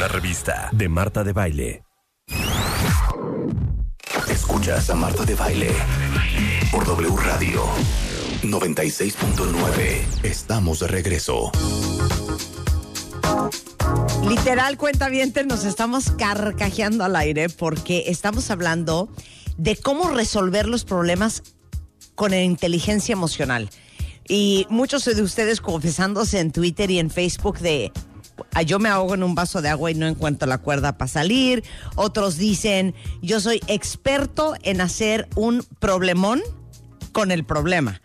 Una 0.00 0.08
revista 0.08 0.70
de 0.72 0.88
Marta 0.88 1.22
de 1.24 1.34
Baile. 1.34 1.84
Escuchas 4.30 4.88
a 4.88 4.94
Marta 4.94 5.26
de 5.26 5.34
Baile 5.34 5.72
por 6.72 6.86
W 6.86 7.14
Radio 7.22 7.64
96.9. 8.42 10.22
Estamos 10.22 10.80
de 10.80 10.86
regreso. 10.86 11.52
Literal, 14.26 14.78
cuenta 14.78 15.10
nos 15.44 15.66
estamos 15.66 16.12
carcajeando 16.12 17.04
al 17.04 17.14
aire 17.14 17.50
porque 17.50 18.04
estamos 18.06 18.50
hablando 18.50 19.10
de 19.58 19.76
cómo 19.76 20.12
resolver 20.12 20.66
los 20.66 20.86
problemas 20.86 21.42
con 22.14 22.32
inteligencia 22.32 23.12
emocional. 23.12 23.68
Y 24.26 24.66
muchos 24.70 25.04
de 25.04 25.20
ustedes 25.20 25.60
confesándose 25.60 26.40
en 26.40 26.52
Twitter 26.52 26.90
y 26.90 27.00
en 27.00 27.10
Facebook 27.10 27.58
de 27.58 27.92
"Ah, 27.94 28.09
yo 28.64 28.78
me 28.78 28.88
ahogo 28.88 29.14
en 29.14 29.22
un 29.22 29.34
vaso 29.34 29.62
de 29.62 29.68
agua 29.68 29.90
y 29.90 29.94
no 29.94 30.06
encuentro 30.06 30.48
la 30.48 30.58
cuerda 30.58 30.98
para 30.98 31.08
salir. 31.08 31.64
Otros 31.96 32.36
dicen 32.36 32.94
yo 33.22 33.40
soy 33.40 33.60
experto 33.66 34.54
en 34.62 34.80
hacer 34.80 35.28
un 35.36 35.64
problemón 35.78 36.40
con 37.12 37.30
el 37.30 37.44
problema. 37.44 38.00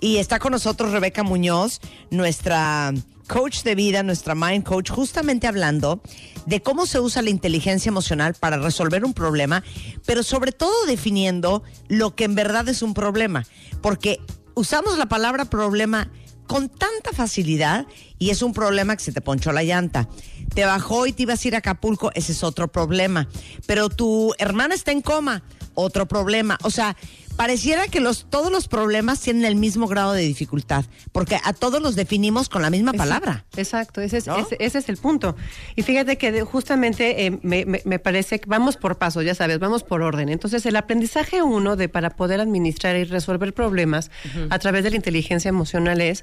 Y 0.00 0.16
está 0.16 0.40
con 0.40 0.52
nosotros 0.52 0.90
Rebeca 0.90 1.22
Muñoz, 1.22 1.80
nuestra 2.10 2.92
coach 3.28 3.62
de 3.62 3.74
vida, 3.74 4.02
nuestra 4.02 4.34
mind 4.34 4.64
coach, 4.64 4.90
justamente 4.90 5.46
hablando 5.46 6.02
de 6.46 6.60
cómo 6.60 6.86
se 6.86 7.00
usa 7.00 7.22
la 7.22 7.30
inteligencia 7.30 7.88
emocional 7.88 8.34
para 8.34 8.56
resolver 8.58 9.04
un 9.04 9.14
problema, 9.14 9.62
pero 10.04 10.22
sobre 10.22 10.52
todo 10.52 10.74
definiendo 10.86 11.62
lo 11.88 12.14
que 12.14 12.24
en 12.24 12.34
verdad 12.34 12.68
es 12.68 12.82
un 12.82 12.94
problema. 12.94 13.44
Porque 13.80 14.20
usamos 14.54 14.98
la 14.98 15.06
palabra 15.06 15.44
problema 15.44 16.10
con 16.52 16.68
tanta 16.68 17.12
facilidad 17.14 17.86
y 18.18 18.28
es 18.28 18.42
un 18.42 18.52
problema 18.52 18.94
que 18.94 19.02
se 19.02 19.10
te 19.10 19.22
ponchó 19.22 19.52
la 19.52 19.62
llanta. 19.62 20.06
Te 20.54 20.66
bajó 20.66 21.06
y 21.06 21.14
te 21.14 21.22
ibas 21.22 21.42
a 21.42 21.48
ir 21.48 21.54
a 21.54 21.58
Acapulco, 21.58 22.10
ese 22.14 22.32
es 22.32 22.44
otro 22.44 22.70
problema. 22.70 23.26
Pero 23.64 23.88
tu 23.88 24.34
hermana 24.36 24.74
está 24.74 24.92
en 24.92 25.00
coma, 25.00 25.42
otro 25.72 26.06
problema. 26.06 26.58
O 26.62 26.70
sea, 26.70 26.94
pareciera 27.36 27.88
que 27.88 28.00
los, 28.00 28.26
todos 28.30 28.52
los 28.52 28.68
problemas 28.68 29.20
tienen 29.20 29.44
el 29.44 29.56
mismo 29.56 29.86
grado 29.88 30.12
de 30.12 30.22
dificultad, 30.22 30.84
porque 31.12 31.38
a 31.42 31.52
todos 31.52 31.80
los 31.82 31.96
definimos 31.96 32.48
con 32.48 32.62
la 32.62 32.70
misma 32.70 32.92
palabra. 32.92 33.44
Exacto, 33.56 34.00
ese 34.00 34.18
es, 34.18 34.26
¿No? 34.26 34.36
ese, 34.38 34.56
ese 34.60 34.78
es 34.78 34.88
el 34.88 34.96
punto. 34.96 35.34
Y 35.76 35.82
fíjate 35.82 36.18
que 36.18 36.42
justamente 36.42 37.26
eh, 37.26 37.38
me, 37.42 37.64
me- 37.66 37.82
me 37.84 37.98
parece 37.98 38.38
que 38.40 38.48
vamos 38.48 38.76
por 38.76 38.98
paso, 38.98 39.22
ya 39.22 39.34
sabes, 39.34 39.58
vamos 39.58 39.82
por 39.82 40.02
orden. 40.02 40.28
Entonces, 40.28 40.64
el 40.66 40.76
aprendizaje 40.76 41.42
uno 41.42 41.76
de 41.76 41.88
para 41.88 42.10
poder 42.10 42.40
administrar 42.40 42.96
y 42.96 43.04
resolver 43.04 43.52
problemas 43.54 44.10
a 44.50 44.58
través 44.58 44.84
de 44.84 44.90
la 44.90 44.96
inteligencia 44.96 45.48
emocional 45.48 46.00
es 46.00 46.22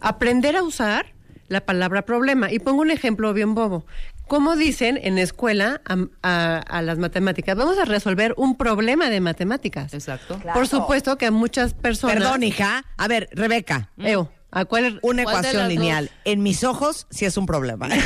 aprender 0.00 0.56
a 0.56 0.62
usar 0.62 1.06
la 1.48 1.64
palabra 1.64 2.02
problema. 2.02 2.52
Y 2.52 2.58
pongo 2.60 2.82
un 2.82 2.90
ejemplo 2.90 3.32
bien 3.34 3.54
bobo. 3.54 3.84
¿Cómo 4.30 4.54
dicen 4.54 4.96
en 5.02 5.18
escuela 5.18 5.80
a, 5.84 5.96
a- 6.22 6.58
a 6.58 6.82
las 6.82 6.98
matemáticas? 6.98 7.56
Vamos 7.56 7.76
a 7.78 7.84
resolver 7.84 8.32
un 8.36 8.56
problema 8.56 9.10
de 9.10 9.20
matemáticas. 9.20 9.92
Exacto. 9.92 10.40
Por 10.54 10.68
supuesto 10.68 11.18
que 11.18 11.26
a 11.26 11.30
muchas 11.32 11.74
personas... 11.74 12.14
Perdón, 12.18 12.44
hija. 12.44 12.84
A 12.96 13.08
ver, 13.08 13.28
Rebeca. 13.32 13.90
Eo, 13.98 14.30
¿a 14.50 14.64
cuál? 14.64 14.98
Una 15.02 15.24
¿Cuál 15.24 15.42
de 15.42 15.48
ecuación 15.50 15.68
lineal. 15.68 16.10
En 16.24 16.42
mis 16.42 16.64
ojos 16.64 17.06
sí 17.10 17.24
es 17.24 17.36
un 17.36 17.46
problema. 17.46 17.88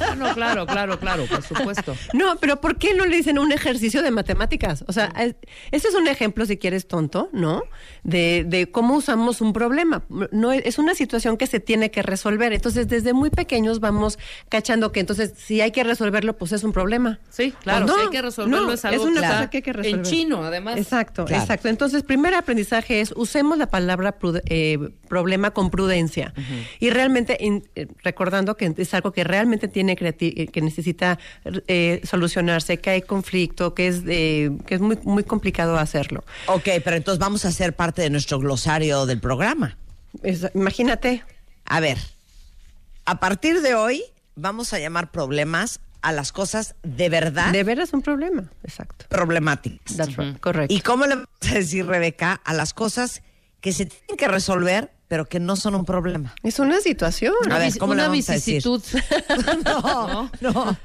Ah, 0.00 0.14
no, 0.14 0.32
claro, 0.34 0.66
claro, 0.66 0.98
claro, 0.98 1.26
por 1.26 1.42
supuesto. 1.42 1.94
No, 2.14 2.36
pero 2.40 2.60
¿por 2.60 2.78
qué 2.78 2.94
no 2.94 3.04
le 3.04 3.16
dicen 3.16 3.38
un 3.38 3.52
ejercicio 3.52 4.00
de 4.02 4.10
matemáticas? 4.10 4.84
O 4.88 4.92
sea, 4.92 5.12
es- 5.18 5.34
ese 5.70 5.88
es 5.88 5.94
un 5.94 6.08
ejemplo, 6.08 6.46
si 6.46 6.56
quieres, 6.56 6.86
tonto, 6.88 7.28
¿no? 7.32 7.62
De, 8.04 8.44
de 8.46 8.70
cómo 8.70 8.94
usamos 8.96 9.40
un 9.40 9.52
problema. 9.52 10.04
No 10.30 10.52
es 10.52 10.78
una 10.78 10.94
situación 10.94 11.36
que 11.36 11.46
se 11.46 11.60
tiene 11.60 11.90
que 11.90 12.02
resolver. 12.02 12.52
Entonces, 12.52 12.88
desde 12.88 13.12
muy 13.12 13.30
pequeños 13.30 13.80
vamos 13.80 14.18
cachando 14.48 14.92
que 14.92 15.00
entonces, 15.00 15.34
si 15.36 15.60
hay 15.60 15.72
que 15.72 15.84
resolverlo, 15.84 16.36
pues 16.38 16.52
es 16.52 16.64
un 16.64 16.72
problema. 16.72 17.18
Sí, 17.28 17.52
claro, 17.62 17.86
No, 17.86 17.94
si 17.96 18.00
hay 18.02 18.08
que 18.10 18.22
resolverlo 18.22 18.66
no, 18.66 18.72
es 18.72 18.84
algo 18.84 19.04
una 19.04 19.20
cosa 19.20 19.50
que 19.50 19.56
hay 19.58 19.62
que 19.62 19.72
resolver. 19.72 19.98
en 20.00 20.04
chino, 20.10 20.42
además. 20.44 20.78
Exacto, 20.78 21.24
Claro. 21.26 21.42
exacto. 21.42 21.68
Entonces, 21.68 22.02
primer 22.02 22.34
aprendizaje 22.34 23.00
es 23.00 23.12
usemos 23.14 23.58
la 23.58 23.66
palabra 23.68 24.16
eh, 24.46 24.78
problema 25.08 25.47
con 25.52 25.70
prudencia 25.70 26.32
y 26.80 26.90
realmente 26.90 27.36
in- 27.40 27.68
eh, 27.74 27.86
recordando 28.02 28.56
que 28.56 28.72
es 28.76 28.94
algo 28.94 29.12
que 29.12 29.24
realmente 29.24 29.68
tiene 29.68 29.96
eh, 30.00 30.46
que 30.48 30.60
necesita 30.60 31.18
eh, 31.66 32.00
solucionarse, 32.04 32.78
que 32.78 32.90
hay 32.90 33.02
conflicto, 33.02 33.74
que 33.74 33.88
es 33.88 34.02
eh, 34.06 34.50
que 34.66 34.74
es 34.76 34.80
muy 34.80 34.98
muy 35.04 35.24
complicado 35.24 35.78
hacerlo. 35.78 36.24
ok, 36.46 36.68
pero 36.84 36.96
entonces 36.96 37.18
vamos 37.18 37.44
a 37.44 37.48
hacer 37.48 37.74
parte 37.74 38.02
de 38.02 38.10
nuestro 38.10 38.38
glosario 38.38 39.06
del 39.06 39.20
programa. 39.20 39.76
Es- 40.22 40.50
imagínate. 40.54 41.22
A 41.66 41.80
ver, 41.80 41.98
a 43.04 43.20
partir 43.20 43.60
de 43.60 43.74
hoy 43.74 44.02
vamos 44.36 44.72
a 44.72 44.78
llamar 44.78 45.10
problemas 45.10 45.80
a 46.00 46.12
las 46.12 46.30
cosas 46.30 46.76
de 46.84 47.08
verdad 47.08 47.50
De 47.52 47.64
veras 47.64 47.92
un 47.92 48.02
problema. 48.02 48.44
Exacto. 48.62 49.04
problemáticas. 49.08 49.96
That's 49.96 50.16
right. 50.16 50.38
Correcto. 50.38 50.72
¿Y 50.72 50.80
cómo 50.80 51.06
le 51.06 51.16
vamos 51.16 51.28
a 51.50 51.54
decir, 51.54 51.86
Rebeca, 51.86 52.40
a 52.44 52.54
las 52.54 52.72
cosas 52.72 53.22
que 53.60 53.72
se 53.72 53.86
tienen 53.86 54.16
que 54.16 54.28
resolver, 54.28 54.92
pero 55.08 55.26
que 55.26 55.40
no 55.40 55.56
son 55.56 55.74
un 55.74 55.84
problema? 55.84 56.34
es 56.42 56.58
una 56.58 56.80
situación. 56.80 57.34
A 57.50 57.58
ver, 57.58 57.76
¿cómo 57.78 57.94
le 57.94 58.02
una 58.02 58.08
vamos 58.08 58.28
a 58.28 58.34
decir? 58.34 58.62
vicisitud. 58.62 58.82
No, 59.64 60.30
no. 60.40 60.76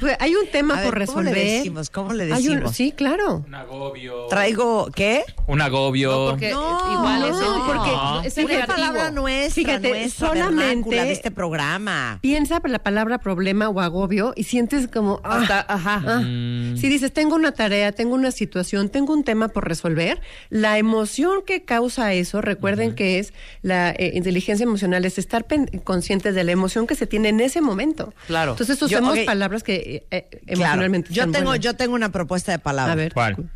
Pues, 0.00 0.16
Hay 0.20 0.34
un 0.34 0.46
tema 0.50 0.80
A 0.80 0.82
por 0.82 0.98
ver, 0.98 1.06
¿cómo 1.06 1.22
le 1.22 1.30
resolver. 1.30 1.56
decimos? 1.58 1.90
¿Cómo 1.90 2.12
le 2.12 2.24
Hay 2.24 2.48
un- 2.48 2.54
decimos? 2.54 2.76
sí, 2.76 2.92
claro. 2.92 3.44
Un 3.46 3.54
agobio. 3.54 4.26
Traigo, 4.28 4.88
¿qué? 4.94 5.24
Un 5.46 5.60
agobio. 5.60 6.10
No, 6.12 6.30
porque 6.30 6.50
No, 6.50 6.92
igual 6.94 7.20
no, 7.20 7.26
es 7.26 7.34
el, 7.34 7.62
porque 7.66 8.26
es 8.28 8.38
el 8.38 8.44
Una 8.44 8.54
negativo. 8.54 8.76
palabra 8.76 9.10
nuestra, 9.10 9.54
Fíjate, 9.54 9.88
nuestra 9.90 10.28
solamente- 10.28 10.90
de 10.96 11.12
este 11.12 11.30
programa. 11.30 12.18
Piensa 12.22 12.60
la 12.64 12.78
palabra 12.78 13.18
problema 13.18 13.68
o 13.68 13.80
agobio 13.80 14.32
y 14.36 14.44
sientes 14.44 14.88
como 14.88 15.20
ah, 15.24 15.38
Hasta, 15.40 15.66
ajá. 15.68 16.02
Ah, 16.06 16.20
Mm. 16.22 16.76
Si 16.76 16.88
dices, 16.88 17.12
tengo 17.12 17.34
una 17.34 17.52
tarea, 17.52 17.92
tengo 17.92 18.14
una 18.14 18.30
situación, 18.30 18.88
tengo 18.88 19.12
un 19.12 19.24
tema 19.24 19.48
por 19.48 19.66
resolver, 19.68 20.20
la 20.50 20.78
emoción 20.78 21.40
que 21.46 21.64
causa 21.64 22.12
eso, 22.14 22.40
recuerden 22.40 22.94
que 22.94 23.18
es 23.18 23.32
la 23.62 23.90
eh, 23.90 24.12
inteligencia 24.14 24.64
emocional, 24.64 25.04
es 25.04 25.18
estar 25.18 25.44
conscientes 25.84 26.34
de 26.34 26.44
la 26.44 26.52
emoción 26.52 26.86
que 26.86 26.94
se 26.94 27.06
tiene 27.06 27.28
en 27.28 27.40
ese 27.40 27.60
momento. 27.60 28.14
Claro. 28.26 28.52
Entonces 28.52 28.78
Yo- 28.80 28.86
usemos 28.86 29.18
ok. 29.18 29.24
palabras 29.24 29.62
que 29.62 29.81
eh, 29.82 30.06
eh, 30.10 30.28
Claro. 30.30 30.62
emocionalmente 30.64 31.12
Yo 31.12 31.24
tengo, 31.30 31.44
buenas. 31.50 31.60
yo 31.64 31.74
tengo 31.74 31.94
una 31.94 32.10
propuesta 32.10 32.52
de 32.52 32.58
palabra. 32.58 32.92
A 32.92 32.96
ver. 32.96 33.12
¿Cuál? 33.12 33.50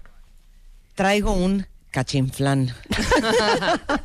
Traigo 0.95 1.33
un 1.33 1.67
cachinflán. 1.91 2.75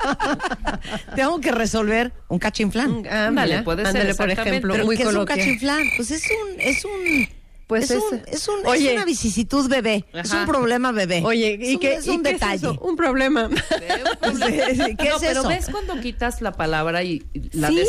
tengo 1.16 1.40
que 1.42 1.52
resolver 1.52 2.14
un 2.28 2.40
cachinflán. 2.40 3.04
Ah, 3.10 3.28
Ándale, 3.28 3.54
mira, 3.54 3.64
puede 3.64 3.80
ser, 3.86 3.88
ándale, 3.88 4.16
por 4.16 4.30
ejemplo, 4.30 4.74
¿Pero 4.74 4.86
muy 4.86 4.98
qué 4.98 5.04
es 5.04 5.14
un 5.14 5.26
cachinflán? 5.26 5.84
Pues 5.98 6.12
es 6.12 6.24
un, 6.24 6.60
es 6.62 6.86
un, 6.86 7.30
Pues 7.68 7.84
es, 7.86 7.92
es- 7.92 8.04
un, 8.12 8.22
es, 8.28 8.48
un- 8.48 8.66
Oye. 8.66 8.88
es 8.90 8.94
una 8.96 9.06
vicisitud 9.06 9.70
bebé. 9.70 10.06
Es 10.14 10.32
un 10.32 10.46
problema 10.46 10.92
bebé. 10.92 11.22
Oye, 11.24 11.58
es 11.62 11.70
¿y 11.70 11.74
un, 11.76 11.80
qué, 11.80 11.94
es 11.96 12.08
y 12.08 12.10
un 12.12 12.24
qué 12.24 12.34
detalle. 12.34 12.56
eso? 12.56 12.80
Un 12.82 12.96
problema. 12.96 13.50
¿Qué 13.80 15.10
no, 15.10 15.16
es 15.16 15.22
pero 15.22 15.40
eso? 15.42 15.48
ves 15.50 15.68
cuando 15.70 16.00
quitas 16.02 16.42
la 16.42 16.52
palabra 16.54 17.04
y 17.04 17.24
la 17.54 17.70
Sí. 17.70 17.84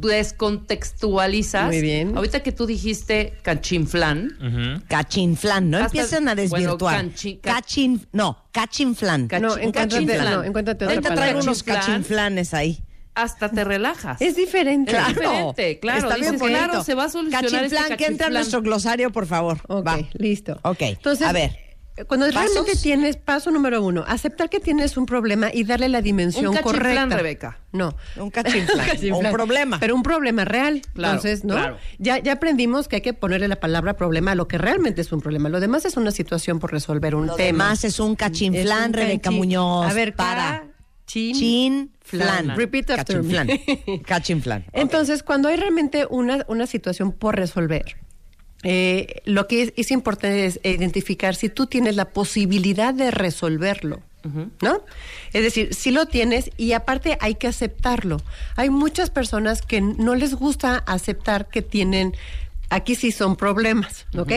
Desconte- 0.00 0.68
descontextualizas. 0.78 1.66
Muy 1.66 1.80
bien. 1.80 2.16
Ahorita 2.16 2.40
que 2.42 2.52
tú 2.52 2.66
dijiste 2.66 3.34
cachinflán. 3.42 4.32
Ujú. 4.40 4.84
Cachinflán, 4.88 5.70
no 5.70 5.76
Hasta- 5.78 5.86
empiecen 5.86 6.28
a 6.28 6.34
desvirtuar. 6.34 6.78
bueno, 6.78 7.10
canchi- 7.14 7.40
ca- 7.40 7.54
Cachin, 7.54 8.06
no, 8.12 8.44
cachinflán. 8.52 9.28
Ca- 9.28 9.40
no, 9.40 9.56
encuéntrate, 9.56 9.88
cachinflán. 10.06 10.34
no, 10.34 10.44
encuéntrate 10.44 10.84
otra 10.84 10.94
Ahorita 10.94 11.08
palabra. 11.10 11.24
traigo 11.32 11.42
unos 11.42 11.62
Cachinflán. 11.62 11.86
cachinflanes 12.02 12.54
ahí. 12.54 12.78
Hasta 13.14 13.48
te 13.50 13.64
relajas. 13.64 14.20
Es 14.20 14.36
diferente. 14.36 14.96
Es 14.96 15.08
diferente, 15.08 15.80
claro. 15.80 15.98
Está 16.02 16.14
bien 16.14 16.26
Dices, 16.32 16.40
bonito. 16.40 16.58
claro, 16.64 16.84
se 16.84 16.94
va 16.94 17.04
a 17.04 17.08
solucionar 17.08 17.44
Cachinflán, 17.50 17.64
este 17.64 17.96
que 17.96 18.04
entre 18.04 18.04
a 18.04 18.06
cachinflán. 18.28 18.32
nuestro 18.34 18.62
glosario, 18.62 19.10
por 19.10 19.26
favor. 19.26 19.58
Ok, 19.66 19.84
Va. 19.86 19.98
listo. 20.14 20.58
Ok, 20.62 20.82
Entonces, 20.82 21.26
a 21.26 21.32
ver. 21.32 21.56
Cuando 22.06 22.26
¿Pasos? 22.32 22.52
realmente 22.54 22.76
tienes, 22.80 23.16
paso 23.16 23.50
número 23.50 23.82
uno, 23.82 24.04
aceptar 24.06 24.48
que 24.50 24.60
tienes 24.60 24.96
un 24.96 25.06
problema 25.06 25.50
y 25.52 25.64
darle 25.64 25.88
la 25.88 26.00
dimensión 26.02 26.48
Un 26.48 26.56
correcta. 26.58 27.06
Rebeca. 27.06 27.58
No. 27.72 27.96
Un 28.16 28.30
cachinflán, 28.30 28.88
un 29.12 29.30
problema. 29.32 29.78
Pero 29.80 29.94
un 29.94 30.02
problema 30.02 30.44
real. 30.44 30.82
Claro, 30.94 31.14
Entonces, 31.16 31.44
¿no? 31.44 31.54
claro. 31.54 31.78
Ya, 31.98 32.18
ya 32.18 32.32
aprendimos 32.34 32.88
que 32.88 32.96
hay 32.96 33.02
que 33.02 33.12
ponerle 33.14 33.48
la 33.48 33.56
palabra 33.60 33.96
problema 33.96 34.32
a 34.32 34.34
lo 34.34 34.48
que 34.48 34.58
realmente 34.58 35.00
es 35.00 35.12
un 35.12 35.20
problema. 35.20 35.48
Lo 35.48 35.60
demás 35.60 35.84
es 35.84 35.96
una 35.96 36.10
situación 36.10 36.58
por 36.60 36.72
resolver 36.72 37.14
un 37.14 37.26
Lo 37.26 37.34
tema. 37.36 37.46
demás 37.64 37.84
es 37.84 37.98
un 38.00 38.14
cachinflán, 38.16 38.82
Es 38.82 38.86
un 38.88 38.92
Rebeca 38.94 39.30
Muñoz. 39.30 39.86
A 39.90 39.92
ver, 39.94 40.14
para. 40.14 40.64
Chin, 41.06 41.34
Chin, 41.34 41.90
flan. 42.02 42.44
flan. 42.44 42.56
Repeat 42.58 42.90
after 42.90 43.22
me. 43.22 44.02
Cachinflán. 44.04 44.66
Entonces, 44.74 45.22
cuando 45.22 45.48
hay 45.48 45.56
realmente 45.56 46.06
una, 46.10 46.44
una 46.48 46.66
situación 46.66 47.12
por 47.12 47.34
resolver, 47.36 47.96
eh, 48.62 49.22
lo 49.24 49.46
que 49.46 49.62
es, 49.62 49.72
es 49.76 49.90
importante 49.90 50.46
es 50.46 50.60
identificar 50.62 51.34
si 51.34 51.48
tú 51.48 51.66
tienes 51.66 51.96
la 51.96 52.06
posibilidad 52.06 52.92
de 52.94 53.10
resolverlo. 53.10 54.02
¿No? 54.60 54.82
Es 55.32 55.42
decir, 55.42 55.72
si 55.72 55.90
lo 55.90 56.04
tienes 56.04 56.50
y 56.58 56.72
aparte 56.72 57.16
hay 57.22 57.36
que 57.36 57.46
aceptarlo. 57.46 58.20
Hay 58.56 58.68
muchas 58.68 59.08
personas 59.08 59.62
que 59.62 59.80
no 59.80 60.16
les 60.16 60.34
gusta 60.34 60.76
aceptar 60.86 61.48
que 61.48 61.62
tienen, 61.62 62.14
aquí 62.68 62.94
sí 62.94 63.10
son 63.10 63.36
problemas, 63.36 64.04
¿ok? 64.14 64.32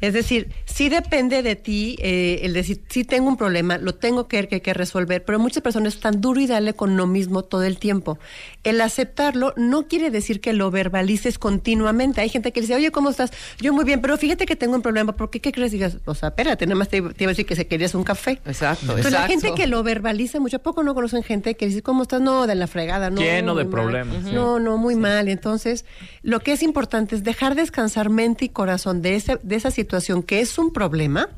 Es 0.00 0.12
decir, 0.12 0.52
sí 0.64 0.88
depende 0.88 1.42
de 1.42 1.56
ti 1.56 1.96
eh, 2.00 2.40
el 2.42 2.52
decir, 2.52 2.82
sí 2.88 3.04
tengo 3.04 3.28
un 3.28 3.36
problema, 3.36 3.78
lo 3.78 3.94
tengo 3.94 4.28
que, 4.28 4.46
que, 4.46 4.62
que 4.62 4.74
resolver, 4.74 5.24
pero 5.24 5.38
muchas 5.38 5.62
personas 5.62 5.94
están 5.94 6.20
duro 6.20 6.40
y 6.40 6.46
dale 6.46 6.74
con 6.74 6.96
lo 6.96 7.06
mismo 7.06 7.42
todo 7.42 7.64
el 7.64 7.78
tiempo. 7.78 8.18
El 8.62 8.80
aceptarlo 8.80 9.54
no 9.56 9.88
quiere 9.88 10.10
decir 10.10 10.40
que 10.40 10.52
lo 10.52 10.70
verbalices 10.70 11.38
continuamente. 11.38 12.20
Hay 12.20 12.28
gente 12.28 12.52
que 12.52 12.60
dice, 12.60 12.74
oye, 12.76 12.90
¿cómo 12.92 13.10
estás? 13.10 13.32
Yo 13.60 13.72
muy 13.72 13.84
bien, 13.84 14.00
pero 14.00 14.16
fíjate 14.16 14.46
que 14.46 14.54
tengo 14.54 14.76
un 14.76 14.82
problema, 14.82 15.16
¿por 15.16 15.30
qué? 15.30 15.40
¿Qué 15.40 15.52
crees? 15.52 15.72
Y 15.72 15.76
digas, 15.76 15.98
o 16.04 16.14
sea, 16.14 16.28
espérate, 16.28 16.66
nada 16.66 16.78
más 16.78 16.88
te, 16.88 17.00
te 17.00 17.24
iba 17.24 17.30
a 17.30 17.32
decir 17.32 17.46
que 17.46 17.56
se 17.56 17.66
querías 17.66 17.94
un 17.94 18.04
café. 18.04 18.40
Exacto, 18.46 18.82
Entonces, 18.82 19.12
la 19.12 19.26
exacto. 19.26 19.46
gente 19.46 19.60
que 19.60 19.66
lo 19.66 19.82
verbaliza 19.82 20.38
mucho, 20.38 20.58
¿a 20.58 20.60
poco 20.60 20.82
no 20.84 20.94
conocen 20.94 21.22
gente 21.24 21.56
que 21.56 21.66
dice, 21.66 21.82
¿cómo 21.82 22.02
estás? 22.02 22.20
No, 22.20 22.46
de 22.46 22.54
la 22.54 22.68
fregada, 22.68 23.10
no. 23.10 23.20
Lleno 23.20 23.54
de 23.56 23.64
muy 23.64 23.72
mal. 23.72 23.82
problemas. 23.82 24.22
No, 24.24 24.60
no, 24.60 24.78
muy 24.78 24.94
mal. 24.94 25.28
Entonces, 25.28 25.84
lo 26.22 26.40
que 26.40 26.52
es 26.52 26.62
importante 26.62 27.16
es 27.16 27.24
dejar 27.24 27.56
descansar 27.56 28.10
mente 28.10 28.44
y 28.44 28.48
corazón 28.48 29.02
de, 29.02 29.16
ese, 29.16 29.38
de 29.42 29.56
esa 29.56 29.70
situación 29.70 29.87
que 30.22 30.40
es 30.40 30.58
un 30.58 30.72
problema, 30.72 31.28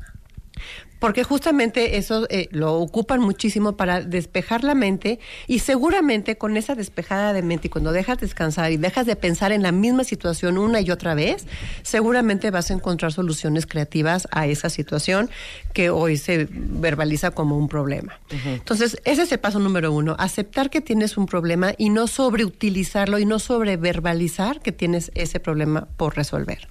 porque 1.01 1.23
justamente 1.23 1.97
eso 1.97 2.27
eh, 2.29 2.47
lo 2.51 2.75
ocupan 2.75 3.21
muchísimo 3.21 3.75
para 3.75 4.01
despejar 4.01 4.63
la 4.63 4.75
mente 4.75 5.19
y 5.47 5.57
seguramente 5.59 6.37
con 6.37 6.57
esa 6.57 6.75
despejada 6.75 7.33
de 7.33 7.41
mente 7.41 7.67
y 7.67 7.69
cuando 7.71 7.91
dejas 7.91 8.19
descansar 8.19 8.71
y 8.71 8.77
dejas 8.77 9.07
de 9.07 9.15
pensar 9.15 9.51
en 9.51 9.63
la 9.63 9.71
misma 9.71 10.03
situación 10.03 10.59
una 10.59 10.79
y 10.79 10.91
otra 10.91 11.15
vez, 11.15 11.47
seguramente 11.81 12.51
vas 12.51 12.69
a 12.69 12.75
encontrar 12.75 13.11
soluciones 13.11 13.65
creativas 13.65 14.27
a 14.29 14.45
esa 14.45 14.69
situación 14.69 15.31
que 15.73 15.89
hoy 15.89 16.17
se 16.17 16.47
verbaliza 16.51 17.31
como 17.31 17.57
un 17.57 17.67
problema. 17.67 18.19
Entonces, 18.45 19.01
ese 19.03 19.23
es 19.23 19.31
el 19.31 19.39
paso 19.39 19.57
número 19.57 19.91
uno, 19.91 20.15
aceptar 20.19 20.69
que 20.69 20.81
tienes 20.81 21.17
un 21.17 21.25
problema 21.25 21.73
y 21.79 21.89
no 21.89 22.05
sobreutilizarlo 22.05 23.17
y 23.17 23.25
no 23.25 23.39
sobreverbalizar 23.39 24.61
que 24.61 24.71
tienes 24.71 25.11
ese 25.15 25.39
problema 25.39 25.87
por 25.97 26.15
resolver. 26.15 26.67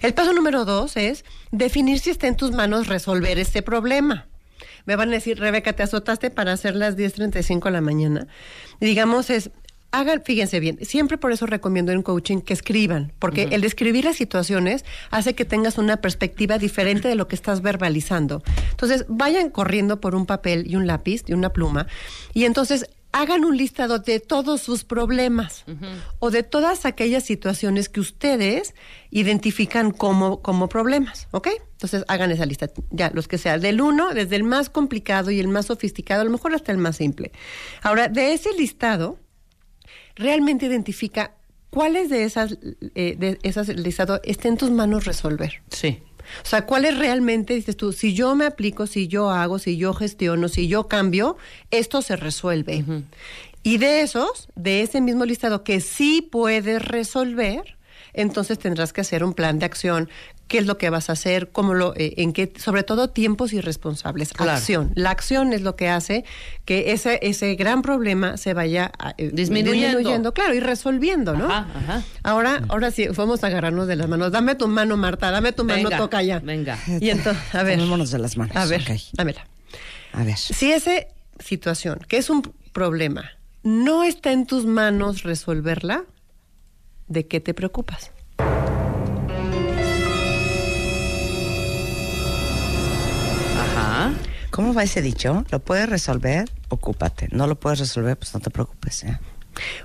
El 0.00 0.14
paso 0.14 0.32
número 0.32 0.64
dos 0.64 0.96
es 0.96 1.24
definir 1.50 1.98
si 1.98 2.10
está 2.10 2.28
en 2.28 2.36
tus 2.36 2.52
manos 2.52 2.86
resolver 2.86 3.38
este 3.40 3.63
problema. 3.64 4.26
Me 4.86 4.96
van 4.96 5.08
a 5.08 5.12
decir, 5.12 5.38
Rebeca, 5.38 5.72
te 5.72 5.82
azotaste 5.82 6.30
para 6.30 6.52
hacer 6.52 6.76
las 6.76 6.96
10.35 6.96 7.64
de 7.64 7.70
la 7.70 7.80
mañana. 7.80 8.26
Y 8.80 8.86
digamos, 8.86 9.30
es, 9.30 9.50
hagan, 9.94 10.22
fíjense 10.22 10.60
bien, 10.60 10.78
siempre 10.82 11.18
por 11.18 11.32
eso 11.32 11.46
recomiendo 11.46 11.92
en 11.92 12.02
coaching 12.02 12.40
que 12.40 12.52
escriban, 12.52 13.12
porque 13.18 13.44
el 13.52 13.64
escribir 13.64 14.04
las 14.04 14.16
situaciones 14.16 14.84
hace 15.10 15.34
que 15.34 15.44
tengas 15.44 15.78
una 15.78 15.98
perspectiva 15.98 16.58
diferente 16.58 17.08
de 17.08 17.14
lo 17.14 17.28
que 17.28 17.36
estás 17.36 17.62
verbalizando. 17.62 18.42
Entonces, 18.70 19.06
vayan 19.08 19.50
corriendo 19.50 20.00
por 20.00 20.14
un 20.14 20.26
papel 20.26 20.70
y 20.70 20.76
un 20.76 20.86
lápiz 20.86 21.22
y 21.26 21.32
una 21.32 21.50
pluma, 21.50 21.86
y 22.32 22.44
entonces 22.44 22.90
hagan 23.14 23.44
un 23.44 23.56
listado 23.56 24.00
de 24.00 24.18
todos 24.18 24.60
sus 24.60 24.82
problemas 24.82 25.64
o 26.18 26.32
de 26.32 26.42
todas 26.42 26.84
aquellas 26.84 27.22
situaciones 27.22 27.88
que 27.88 28.00
ustedes 28.00 28.74
identifican 29.10 29.92
como, 29.92 30.42
como 30.42 30.68
problemas, 30.68 31.28
¿ok? 31.30 31.48
Entonces 31.70 32.04
hagan 32.08 32.32
esa 32.32 32.44
lista, 32.44 32.68
ya, 32.90 33.12
los 33.14 33.28
que 33.28 33.38
sean, 33.38 33.60
del 33.60 33.80
uno, 33.80 34.12
desde 34.12 34.34
el 34.34 34.42
más 34.42 34.68
complicado 34.68 35.30
y 35.30 35.38
el 35.38 35.46
más 35.46 35.66
sofisticado, 35.66 36.22
a 36.22 36.24
lo 36.24 36.30
mejor 36.32 36.56
hasta 36.56 36.72
el 36.72 36.78
más 36.78 36.96
simple. 36.96 37.30
Ahora, 37.82 38.08
de 38.08 38.32
ese 38.32 38.52
listado, 38.58 39.16
realmente 40.16 40.66
identifica 40.66 41.36
cuáles 41.70 42.10
de 42.10 42.24
esas, 42.24 42.58
eh, 42.96 43.14
de 43.16 43.38
esas 43.44 43.68
listado 43.68 44.20
está 44.24 44.48
en 44.48 44.56
tus 44.56 44.72
manos 44.72 45.04
resolver. 45.04 45.62
Sí. 45.70 46.02
O 46.42 46.46
sea, 46.46 46.66
¿cuáles 46.66 46.98
realmente, 46.98 47.54
dices 47.54 47.76
tú, 47.76 47.92
si 47.92 48.14
yo 48.14 48.34
me 48.34 48.46
aplico, 48.46 48.86
si 48.86 49.08
yo 49.08 49.30
hago, 49.30 49.58
si 49.58 49.76
yo 49.76 49.94
gestiono, 49.94 50.48
si 50.48 50.68
yo 50.68 50.88
cambio, 50.88 51.36
esto 51.70 52.02
se 52.02 52.16
resuelve? 52.16 52.84
Y 53.62 53.78
de 53.78 54.02
esos, 54.02 54.48
de 54.54 54.82
ese 54.82 55.00
mismo 55.00 55.24
listado 55.24 55.64
que 55.64 55.80
sí 55.80 56.20
puedes 56.20 56.82
resolver, 56.82 57.76
entonces 58.12 58.58
tendrás 58.58 58.92
que 58.92 59.00
hacer 59.00 59.24
un 59.24 59.34
plan 59.34 59.58
de 59.58 59.66
acción. 59.66 60.08
¿Qué 60.48 60.58
es 60.58 60.66
lo 60.66 60.76
que 60.76 60.90
vas 60.90 61.08
a 61.08 61.14
hacer? 61.14 61.50
¿Cómo 61.50 61.72
lo, 61.74 61.94
eh, 61.96 62.14
en 62.18 62.32
qué, 62.32 62.52
sobre 62.58 62.82
todo 62.82 63.08
tiempos 63.08 63.52
irresponsables. 63.52 64.32
Claro. 64.32 64.52
Acción. 64.52 64.92
La 64.94 65.10
acción 65.10 65.52
es 65.52 65.62
lo 65.62 65.74
que 65.74 65.88
hace 65.88 66.24
que 66.66 66.92
ese, 66.92 67.18
ese 67.22 67.54
gran 67.54 67.80
problema 67.82 68.36
se 68.36 68.52
vaya 68.52 68.92
eh, 69.16 69.30
Disminuyendo. 69.32 70.34
claro, 70.34 70.54
y 70.54 70.60
resolviendo, 70.60 71.34
¿no? 71.34 71.46
Ajá, 71.46 71.66
ajá. 71.74 72.02
Ahora, 72.22 72.62
ahora 72.68 72.90
sí, 72.90 73.08
vamos 73.08 73.42
a 73.42 73.46
agarrarnos 73.46 73.86
de 73.88 73.96
las 73.96 74.08
manos. 74.08 74.32
Dame 74.32 74.54
tu 74.54 74.68
mano, 74.68 74.96
Marta, 74.96 75.30
dame 75.30 75.52
tu 75.52 75.64
mano, 75.64 75.84
Venga, 75.84 75.96
toca 75.98 76.22
ya. 76.22 76.40
venga. 76.40 76.78
Y 77.00 77.10
entonces, 77.10 77.42
a 77.54 77.62
ver. 77.62 77.78
Tomémonos 77.78 78.10
de 78.10 78.18
las 78.18 78.36
manos. 78.36 78.54
A 78.56 78.66
ver, 78.66 78.82
ok. 78.82 79.00
dámela. 79.14 79.46
A 80.12 80.24
ver. 80.24 80.36
Si 80.36 80.70
esa 80.72 80.92
situación, 81.38 82.00
que 82.06 82.18
es 82.18 82.28
un 82.30 82.42
problema, 82.72 83.30
no 83.62 84.04
está 84.04 84.30
en 84.32 84.46
tus 84.46 84.66
manos 84.66 85.22
resolverla, 85.22 86.04
¿de 87.08 87.26
qué 87.26 87.40
te 87.40 87.54
preocupas? 87.54 88.10
¿Cómo 94.54 94.72
va 94.72 94.84
ese 94.84 95.02
dicho? 95.02 95.44
¿Lo 95.50 95.58
puedes 95.58 95.88
resolver? 95.88 96.48
Ocúpate. 96.68 97.26
No 97.32 97.48
lo 97.48 97.58
puedes 97.58 97.80
resolver, 97.80 98.16
pues 98.16 98.32
no 98.34 98.38
te 98.38 98.50
preocupes. 98.50 99.02
¿eh? 99.02 99.18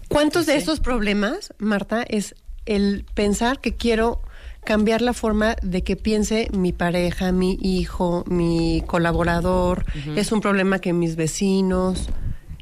¿Cuántos 0.10 0.46
de 0.46 0.58
esos 0.58 0.80
problemas, 0.80 1.56
Marta, 1.58 2.04
es 2.04 2.36
el 2.68 3.04
pensar 3.16 3.62
que 3.62 3.76
quiero 3.76 4.22
cambiar 4.64 5.02
la 5.02 5.14
forma 5.14 5.56
de 5.64 5.84
que 5.84 5.96
piense 5.96 6.50
mi 6.54 6.72
pareja, 6.72 7.32
mi 7.32 7.58
hijo, 7.64 8.24
mi 8.28 8.84
colaborador? 8.86 9.86
Es 10.16 10.32
un 10.32 10.40
problema 10.40 10.78
que 10.78 10.94
mis 10.94 11.16
vecinos... 11.16 12.08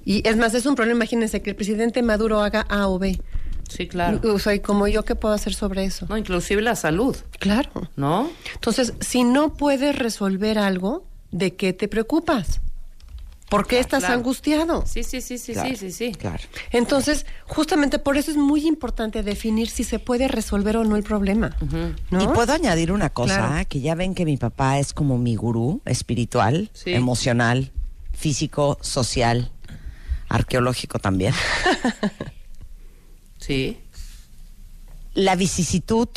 Y 0.06 0.26
es 0.26 0.38
más, 0.38 0.54
es 0.54 0.66
un 0.66 0.76
problema, 0.76 1.00
imagínense, 1.00 1.42
que 1.42 1.50
el 1.50 1.58
presidente 1.58 2.02
Maduro 2.04 2.40
haga 2.42 2.62
A 2.62 2.88
o 2.88 2.98
B. 2.98 3.20
Sí, 3.68 3.90
claro. 3.90 4.22
O 4.34 4.40
sea, 4.40 4.56
y 4.56 4.62
como 4.62 4.88
yo, 4.88 5.04
¿qué 5.04 5.16
puedo 5.16 5.34
hacer 5.34 5.54
sobre 5.54 5.84
eso? 5.84 6.06
No, 6.08 6.18
inclusive 6.18 6.62
la 6.62 6.78
salud, 6.78 7.18
Claro. 7.40 7.90
¿no? 7.98 8.30
Entonces, 8.54 8.94
si 9.02 9.26
no 9.26 9.56
puedes 9.56 10.00
resolver 10.00 10.58
algo, 10.60 11.04
¿de 11.38 11.56
qué 11.56 11.74
te 11.74 11.88
preocupas? 11.88 12.60
¿Por 13.50 13.66
qué 13.66 13.80
estás 13.80 14.02
claro. 14.02 14.16
angustiado? 14.16 14.84
Sí, 14.86 15.04
sí, 15.04 15.22
sí, 15.22 15.38
sí, 15.38 15.54
sí, 15.56 15.78
sí, 15.78 15.92
sí. 15.94 16.12
Claro. 16.12 16.44
Entonces, 16.72 17.26
justamente 17.46 17.98
por 17.98 18.18
eso 18.18 18.30
es 18.30 18.36
muy 18.36 18.68
importante 18.68 19.24
definir 19.24 19.70
si 19.70 19.86
se 19.86 20.00
puede 20.00 20.28
resolver 20.28 20.76
o 20.76 20.84
no 20.84 20.98
el 20.98 21.04
problema. 21.04 21.56
¿no? 22.12 22.22
Y 22.22 22.28
puedo 22.28 22.52
añadir 22.52 22.92
una 22.92 23.10
cosa, 23.10 23.64
que 23.64 23.80
ya 23.80 23.96
ven 23.96 24.16
que 24.16 24.26
mi 24.26 24.36
papá 24.36 24.80
es 24.80 24.92
como 24.92 25.18
mi 25.18 25.38
gurú 25.38 25.82
espiritual, 25.86 26.70
Sí. 26.74 26.94
emocional, 26.94 27.72
físico, 28.12 28.78
social, 28.82 29.50
arqueológico 30.28 31.00
también. 31.00 31.34
Sí. 33.40 33.78
La 35.14 35.36
vicisitud, 35.36 36.10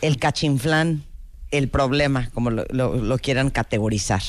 el 0.00 0.18
cachinflán, 0.18 1.04
el 1.50 1.68
problema, 1.68 2.30
como 2.32 2.50
lo, 2.50 2.64
lo- 2.70 2.96
lo 2.96 3.18
quieran 3.18 3.50
categorizar, 3.50 4.22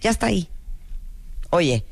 ya 0.00 0.10
está 0.10 0.26
ahí. 0.26 0.48
Oye, 1.50 1.84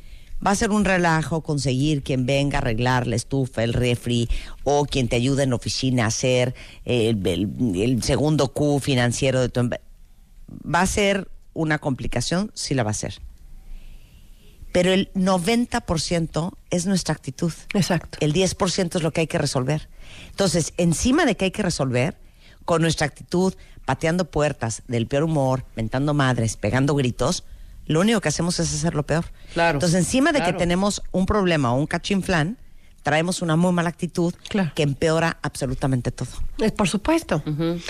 va 0.44 0.52
a 0.52 0.54
ser 0.56 0.70
un 0.70 0.84
relajo 0.84 1.42
conseguir 1.42 2.02
quien 2.02 2.26
venga 2.26 2.58
a 2.58 2.60
arreglar 2.60 3.06
la 3.06 3.16
estufa, 3.16 3.64
el 3.64 3.72
refri, 3.72 4.28
o 4.64 4.84
quien 4.84 5.08
te 5.08 5.16
ayude 5.16 5.42
en 5.42 5.50
la 5.50 5.56
oficina 5.56 6.04
a 6.04 6.08
hacer 6.08 6.54
el, 6.84 7.26
el- 7.26 7.80
el 7.82 8.02
segundo 8.02 8.52
Q 8.52 8.80
financiero 8.80 9.40
de 9.40 9.48
tu 9.48 9.68
¿Va 9.68 10.80
a 10.80 10.86
ser 10.86 11.28
una 11.54 11.78
complicación? 11.78 12.50
Sí 12.54 12.74
la 12.74 12.82
va 12.84 12.92
a 12.92 12.94
ser. 12.94 13.20
Pero 14.72 14.92
el 14.92 15.10
90% 15.14 16.52
es 16.70 16.86
nuestra 16.86 17.14
actitud. 17.14 17.52
Exacto. 17.74 18.18
El 18.20 18.32
10% 18.32 18.96
es 18.96 19.02
lo 19.02 19.12
que 19.12 19.22
hay 19.22 19.26
que 19.26 19.38
resolver. 19.38 19.88
Entonces, 20.30 20.72
encima 20.76 21.24
de 21.24 21.36
que 21.36 21.46
hay 21.46 21.50
que 21.50 21.62
resolver, 21.62 22.16
con 22.68 22.82
nuestra 22.82 23.06
actitud, 23.06 23.54
pateando 23.86 24.26
puertas, 24.26 24.82
del 24.88 25.06
peor 25.06 25.22
humor, 25.22 25.64
mentando 25.74 26.12
madres, 26.12 26.58
pegando 26.58 26.94
gritos, 26.94 27.44
lo 27.86 27.98
único 27.98 28.20
que 28.20 28.28
hacemos 28.28 28.60
es 28.60 28.74
hacerlo 28.74 29.04
peor. 29.04 29.24
Claro, 29.54 29.78
Entonces, 29.78 29.98
encima 29.98 30.32
de 30.32 30.40
claro. 30.40 30.52
que 30.52 30.58
tenemos 30.58 31.02
un 31.10 31.24
problema 31.24 31.72
o 31.72 31.78
un 31.78 31.86
cachinflán, 31.86 32.58
traemos 33.08 33.40
una 33.40 33.56
muy 33.56 33.72
mala 33.72 33.88
actitud 33.88 34.34
Claro. 34.48 34.70
que 34.74 34.82
empeora 34.82 35.38
absolutamente 35.40 36.10
todo. 36.12 36.28
Eh, 36.58 36.70
Por 36.70 36.88
supuesto. 36.88 37.42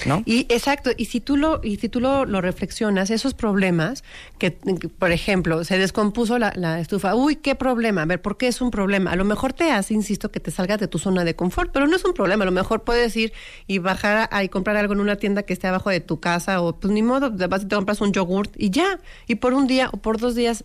¿No? 0.07 0.23
Y 0.25 0.47
exacto, 0.49 0.91
y 0.97 1.07
si 1.07 1.21
tú 1.21 1.37
lo, 1.37 1.61
y 1.65 1.77
si 1.79 1.89
tú 1.89 1.99
lo, 1.99 2.25
lo 2.25 2.41
reflexionas, 2.41 3.11
esos 3.11 3.35
problemas 3.35 4.05
que, 4.39 4.55
que, 4.55 4.89
por 4.89 5.11
ejemplo, 5.11 5.65
se 5.65 5.77
descompuso 5.77 6.39
la, 6.39 6.53
la 6.55 6.79
estufa, 6.79 7.17
uy, 7.17 7.35
qué 7.35 7.57
problema, 7.57 8.03
a 8.03 8.07
ver, 8.07 8.23
¿por 8.23 8.37
qué 8.37 8.47
es 8.47 8.61
un 8.61 8.71
problema? 8.71 9.11
A 9.11 9.17
lo 9.17 9.25
mejor 9.25 9.53
te 9.53 9.73
hace, 9.73 9.93
insisto, 9.93 10.31
que 10.31 10.39
te 10.39 10.53
salgas 10.53 10.79
de 10.79 10.87
tu 10.87 10.99
zona 11.01 11.25
de 11.25 11.35
confort, 11.35 11.73
pero 11.73 11.89
no 11.89 11.97
es 11.97 12.05
un 12.05 12.15
problema, 12.15 12.45
a 12.45 12.47
lo 12.47 12.53
mejor 12.53 12.85
puedes 12.85 13.17
ir 13.17 13.33
y 13.67 13.79
bajar 13.79 14.29
a, 14.31 14.45
y 14.45 14.49
comprar 14.49 14.77
algo 14.77 14.93
en 14.93 15.01
una 15.01 15.17
tienda 15.17 15.43
que 15.43 15.53
esté 15.53 15.67
abajo 15.67 15.91
de 15.91 15.99
tu 15.99 16.21
casa, 16.21 16.61
o 16.61 16.77
pues 16.79 16.93
ni 16.93 17.03
modo, 17.03 17.33
vas 17.49 17.63
y 17.63 17.67
te 17.67 17.75
compras 17.75 18.01
un 18.01 18.13
yogurt 18.13 18.53
y 18.57 18.71
ya, 18.71 19.01
y 19.27 19.35
por 19.35 19.53
un 19.55 19.67
día 19.67 19.89
o 19.93 19.97
por 19.97 20.19
dos 20.19 20.37
días, 20.37 20.63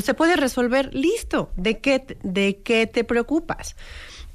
se 0.00 0.14
puede 0.14 0.36
resolver, 0.36 0.94
listo, 0.94 1.50
¿de 1.56 1.78
qué, 1.78 2.18
de 2.22 2.58
qué 2.62 2.86
te 2.86 3.04
preocupas? 3.04 3.76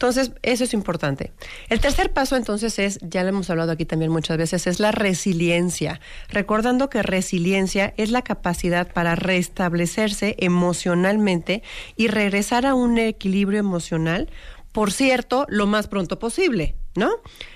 Entonces, 0.01 0.31
eso 0.41 0.63
es 0.63 0.73
importante. 0.73 1.31
El 1.69 1.79
tercer 1.79 2.11
paso, 2.11 2.35
entonces, 2.35 2.79
es, 2.79 2.97
ya 3.03 3.21
lo 3.21 3.29
hemos 3.29 3.51
hablado 3.51 3.71
aquí 3.71 3.85
también 3.85 4.11
muchas 4.11 4.35
veces, 4.35 4.65
es 4.65 4.79
la 4.79 4.91
resiliencia. 4.91 6.01
Recordando 6.29 6.89
que 6.89 7.03
resiliencia 7.03 7.93
es 7.97 8.09
la 8.09 8.23
capacidad 8.23 8.91
para 8.91 9.13
restablecerse 9.13 10.35
emocionalmente 10.39 11.61
y 11.95 12.07
regresar 12.07 12.65
a 12.65 12.73
un 12.73 12.97
equilibrio 12.97 13.59
emocional, 13.59 14.27
por 14.71 14.91
cierto, 14.91 15.45
lo 15.49 15.67
más 15.67 15.87
pronto 15.87 16.17
posible, 16.17 16.75
¿no? 16.95 17.11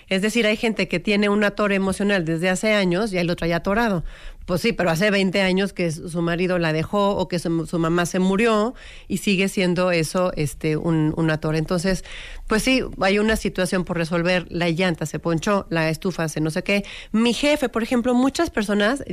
Es 0.07 0.21
decir, 0.21 0.45
hay 0.45 0.57
gente 0.57 0.87
que 0.87 0.99
tiene 0.99 1.29
un 1.29 1.43
atore 1.43 1.73
emocional 1.73 2.25
desde 2.25 2.49
hace 2.49 2.73
años 2.73 3.11
y 3.11 3.17
ahí 3.17 3.25
lo 3.25 3.35
trae 3.35 3.55
atorado. 3.55 4.03
Pues 4.45 4.62
sí, 4.62 4.73
pero 4.73 4.91
hace 4.91 5.10
20 5.10 5.41
años 5.41 5.73
que 5.73 5.91
su 5.91 6.21
marido 6.21 6.60
la 6.60 6.71
dejó 6.71 7.17
o 7.17 7.27
que 7.27 7.39
su, 7.39 7.49
mamá 7.49 8.05
se 8.05 8.19
murió 8.19 8.75
y 9.08 9.17
sigue 9.17 9.49
siendo 9.49 9.91
eso 9.91 10.31
este 10.36 10.77
un, 10.77 11.13
un 11.17 11.31
atore. 11.31 11.58
Entonces, 11.58 12.03
pues 12.45 12.62
sí, 12.62 12.84
hay 13.01 13.17
una 13.17 13.38
situación 13.38 13.86
por 13.86 13.97
resolver. 13.97 14.45
La 14.51 14.69
llanta 14.69 15.08
se 15.08 15.17
ponchó, 15.17 15.65
la 15.71 15.89
estufa 15.89 16.29
se 16.29 16.41
no 16.41 16.51
sé 16.51 16.63
qué. 16.63 16.86
Mi 17.12 17.34
jefe, 17.34 17.69
por 17.69 17.81
ejemplo, 17.81 18.13
muchas 18.13 18.51
personas, 18.51 19.03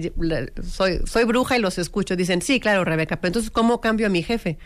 soy, 0.62 1.00
soy 1.06 1.24
bruja 1.24 1.56
y 1.56 1.60
los 1.60 1.78
escucho, 1.78 2.14
dicen, 2.14 2.42
sí, 2.42 2.60
claro, 2.60 2.84
Rebeca, 2.84 3.16
pero 3.16 3.30
entonces, 3.30 3.50
¿cómo 3.50 3.80
cambio 3.80 4.08
a 4.08 4.10
mi 4.10 4.22
jefe? 4.22 4.58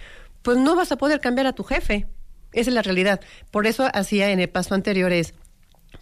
Pues 0.42 0.58
no 0.58 0.74
vas 0.74 0.90
a 0.90 0.96
poder 0.96 1.20
cambiar 1.20 1.46
a 1.46 1.52
tu 1.52 1.62
jefe. 1.62 2.06
Esa 2.52 2.70
es 2.70 2.74
la 2.74 2.82
realidad. 2.82 3.20
Por 3.50 3.66
eso 3.66 3.88
hacía 3.92 4.30
en 4.30 4.40
el 4.40 4.48
paso 4.48 4.74
anterior 4.74 5.12
es, 5.12 5.34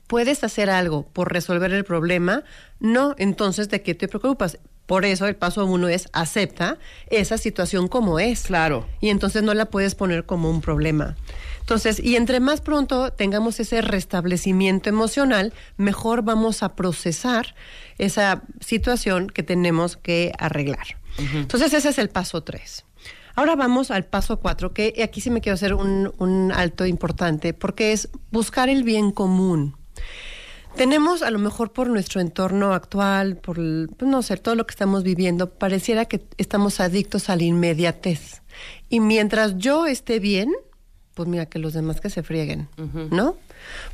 ¿puedes 0.07 0.44
hacer 0.44 0.70
algo 0.70 1.07
por 1.12 1.33
resolver 1.33 1.73
el 1.73 1.85
problema? 1.85 2.44
No, 2.81 3.14
entonces, 3.18 3.68
¿de 3.68 3.83
qué 3.83 3.94
te 3.94 4.09
preocupas? 4.09 4.59
Por 4.87 5.07
eso 5.07 5.27
el 5.27 5.37
paso 5.37 5.64
uno 5.64 5.88
es 5.88 6.09
acepta 6.12 6.77
esa 7.09 7.38
situación 7.38 7.88
como 7.88 8.18
es. 8.18 8.42
Claro. 8.42 8.87
Y 9.01 9.09
entonces 9.09 9.42
no 9.42 9.55
la 9.55 9.66
puedes 9.66 9.94
poner 9.94 10.27
como 10.27 10.51
un 10.51 10.61
problema. 10.61 11.16
Entonces, 11.61 11.99
y 11.99 12.16
entre 12.16 12.40
más 12.40 12.61
pronto 12.61 13.11
tengamos 13.11 13.59
ese 13.61 13.81
restablecimiento 13.81 14.90
emocional, 14.90 15.55
mejor 15.79 16.20
vamos 16.23 16.62
a 16.62 16.77
procesar 16.77 17.55
esa 17.97 18.42
situación 18.61 19.29
que 19.29 19.42
tenemos 19.42 19.97
que 19.97 20.33
arreglar. 20.38 20.99
Entonces, 21.33 21.73
ese 21.73 21.88
es 21.88 21.99
el 21.99 22.11
paso 22.11 22.42
tres. 22.42 22.85
Ahora 23.37 23.57
vamos 23.57 23.90
al 23.90 24.05
paso 24.05 24.38
cuatro, 24.38 24.73
que 24.73 25.03
aquí 25.03 25.20
sí 25.20 25.31
me 25.31 25.40
quiero 25.40 25.55
hacer 25.55 25.75
un, 25.75 26.12
un 26.18 26.53
alto 26.53 26.87
importante, 26.87 27.53
porque 27.53 27.92
es 27.92 28.09
buscar 28.31 28.68
el 28.68 28.85
bien 28.85 29.11
común. 29.11 29.77
Tenemos, 30.77 31.23
a 31.23 31.31
lo 31.31 31.38
mejor 31.38 31.73
por 31.73 31.88
nuestro 31.88 32.20
entorno 32.20 32.75
actual, 32.75 33.37
por, 33.37 33.57
pues, 33.57 34.11
no 34.11 34.23
sé, 34.23 34.37
todo 34.37 34.57
lo 34.57 34.66
que 34.66 34.73
estamos 34.73 35.05
viviendo, 35.05 35.51
pareciera 35.51 36.05
que 36.05 36.25
estamos 36.37 36.81
adictos 36.81 37.29
a 37.31 37.37
la 37.37 37.44
inmediatez. 37.44 38.42
Y 38.88 38.99
mientras 39.01 39.57
yo 39.57 39.87
esté 39.87 40.18
bien, 40.18 40.51
pues 41.14 41.29
mira, 41.29 41.47
que 41.47 41.61
los 41.61 41.75
demás 41.75 42.01
que 42.01 42.11
se 42.11 42.25
frieguen, 42.25 42.68
¿no? 43.11 43.37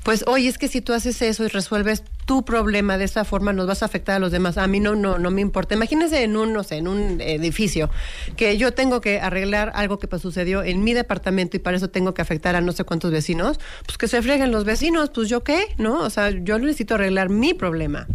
Pues, 0.03 0.25
oye, 0.27 0.49
es 0.49 0.59
que 0.59 0.69
si 0.69 0.81
tú 0.81 0.93
haces 0.93 1.21
eso 1.23 1.45
y 1.45 1.49
resuelves 1.49 2.03
tu 2.27 2.45
problema 2.45 2.99
de 2.99 3.05
esa 3.05 3.25
forma, 3.25 3.53
nos 3.53 3.67
vas 3.67 3.83
a 3.83 3.87
afectar 3.87 4.17
a 4.17 4.19
los 4.19 4.33
demás. 4.33 4.59
A 4.59 4.67
mí 4.67 4.81
no, 4.81 4.95
no, 4.95 5.19
no 5.19 5.31
me 5.31 5.41
importa. 5.41 5.75
Imagínense 5.75 6.23
en 6.23 6.37
un, 6.37 6.53
no 6.53 6.63
sé, 6.63 6.77
en 6.77 6.89
un 6.89 7.21
edificio, 7.21 7.91
que 8.37 8.57
yo 8.57 8.73
tengo 8.73 9.01
que 9.01 9.21
arreglar 9.21 9.73
algo 9.75 9.99
que 9.99 10.09
pues, 10.09 10.23
sucedió 10.23 10.63
en 10.63 10.85
mi 10.85 10.95
departamento 10.95 11.57
y 11.57 11.61
para 11.61 11.77
eso 11.77 11.91
tengo 11.91 12.15
que 12.15 12.23
afectar 12.23 12.57
a 12.57 12.61
no 12.61 12.73
sé 12.73 12.85
cuántos 12.85 13.11
vecinos. 13.11 13.59
Pues 13.87 13.99
que 13.99 14.09
se 14.09 14.23
frieguen 14.23 14.53
los 14.53 14.65
vecinos, 14.65 15.11
pues 15.15 15.29
yo 15.29 15.43
qué, 15.43 15.75
¿no? 15.79 16.01
O 16.01 16.11
sea, 16.11 16.31
yo 16.31 16.59
necesito 16.59 16.95
arreglar 16.95 17.29
mi 17.29 17.55
problema. 17.55 18.07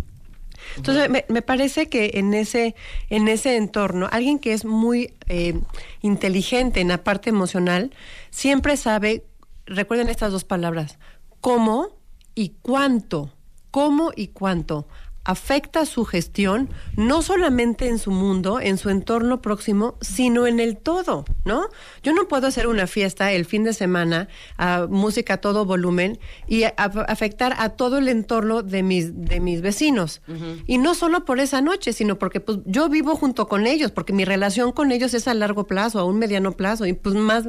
Entonces, 0.78 1.10
me, 1.10 1.26
me 1.30 1.41
parece 1.41 1.88
que 1.88 2.12
en 2.15 2.34
ese, 2.34 2.76
en 3.10 3.28
ese 3.28 3.56
entorno, 3.56 4.10
alguien 4.12 4.39
que 4.39 4.54
es 4.54 4.65
muy 4.65 5.13
eh, 5.28 5.60
inteligente 6.02 6.82
en 6.82 6.89
la 6.89 7.04
parte 7.04 7.30
emocional, 7.30 7.91
siempre 8.30 8.78
sabe, 8.78 9.24
recuerden 9.65 10.10
estas 10.10 10.32
dos 10.32 10.44
palabras, 10.44 10.98
cómo 11.41 11.89
y 12.34 12.50
cuánto, 12.62 13.32
cómo 13.71 14.12
y 14.15 14.28
cuánto 14.30 14.88
afecta 15.26 15.86
su 15.86 16.06
gestión, 16.06 16.70
no 16.96 17.22
solamente 17.22 17.88
en 17.90 18.00
su 18.00 18.12
mundo, 18.12 18.60
en 18.62 18.78
su 18.78 18.90
entorno 18.90 19.42
próximo, 19.42 19.96
sino 20.00 20.48
en 20.48 20.60
el 20.60 20.78
todo, 20.78 21.26
¿no? 21.44 21.66
Yo 22.04 22.14
no 22.14 22.28
puedo 22.28 22.48
hacer 22.48 22.68
una 22.68 22.88
fiesta 22.88 23.32
el 23.32 23.46
fin 23.46 23.64
de 23.64 23.74
semana, 23.74 24.28
a 24.58 24.86
música 24.90 25.34
a 25.36 25.38
todo 25.38 25.66
volumen, 25.66 26.20
y 26.48 26.64
a- 26.64 26.74
a- 26.78 26.84
afectar 27.08 27.56
a 27.58 27.70
todo 27.70 27.98
el 27.98 28.08
entorno 28.08 28.62
de 28.64 28.84
mis, 28.84 29.20
de 29.20 29.40
mis 29.40 29.62
vecinos. 29.62 30.22
Y 30.68 30.78
no 30.78 30.94
solo 30.96 31.26
por 31.26 31.40
esa 31.40 31.60
noche, 31.62 31.92
sino 31.92 32.18
porque 32.20 32.40
pues, 32.40 32.60
yo 32.66 32.88
vivo 32.88 33.16
junto 33.16 33.48
con 33.48 33.66
ellos, 33.68 33.92
porque 33.92 34.14
mi 34.14 34.26
relación 34.26 34.72
con 34.72 34.92
ellos 34.92 35.14
es 35.16 35.28
a 35.28 35.34
largo 35.34 35.66
plazo, 35.66 36.00
a 36.00 36.06
un 36.06 36.20
mediano 36.20 36.52
plazo, 36.52 36.86
y 36.86 36.94
pues 36.94 37.16
más, 37.16 37.46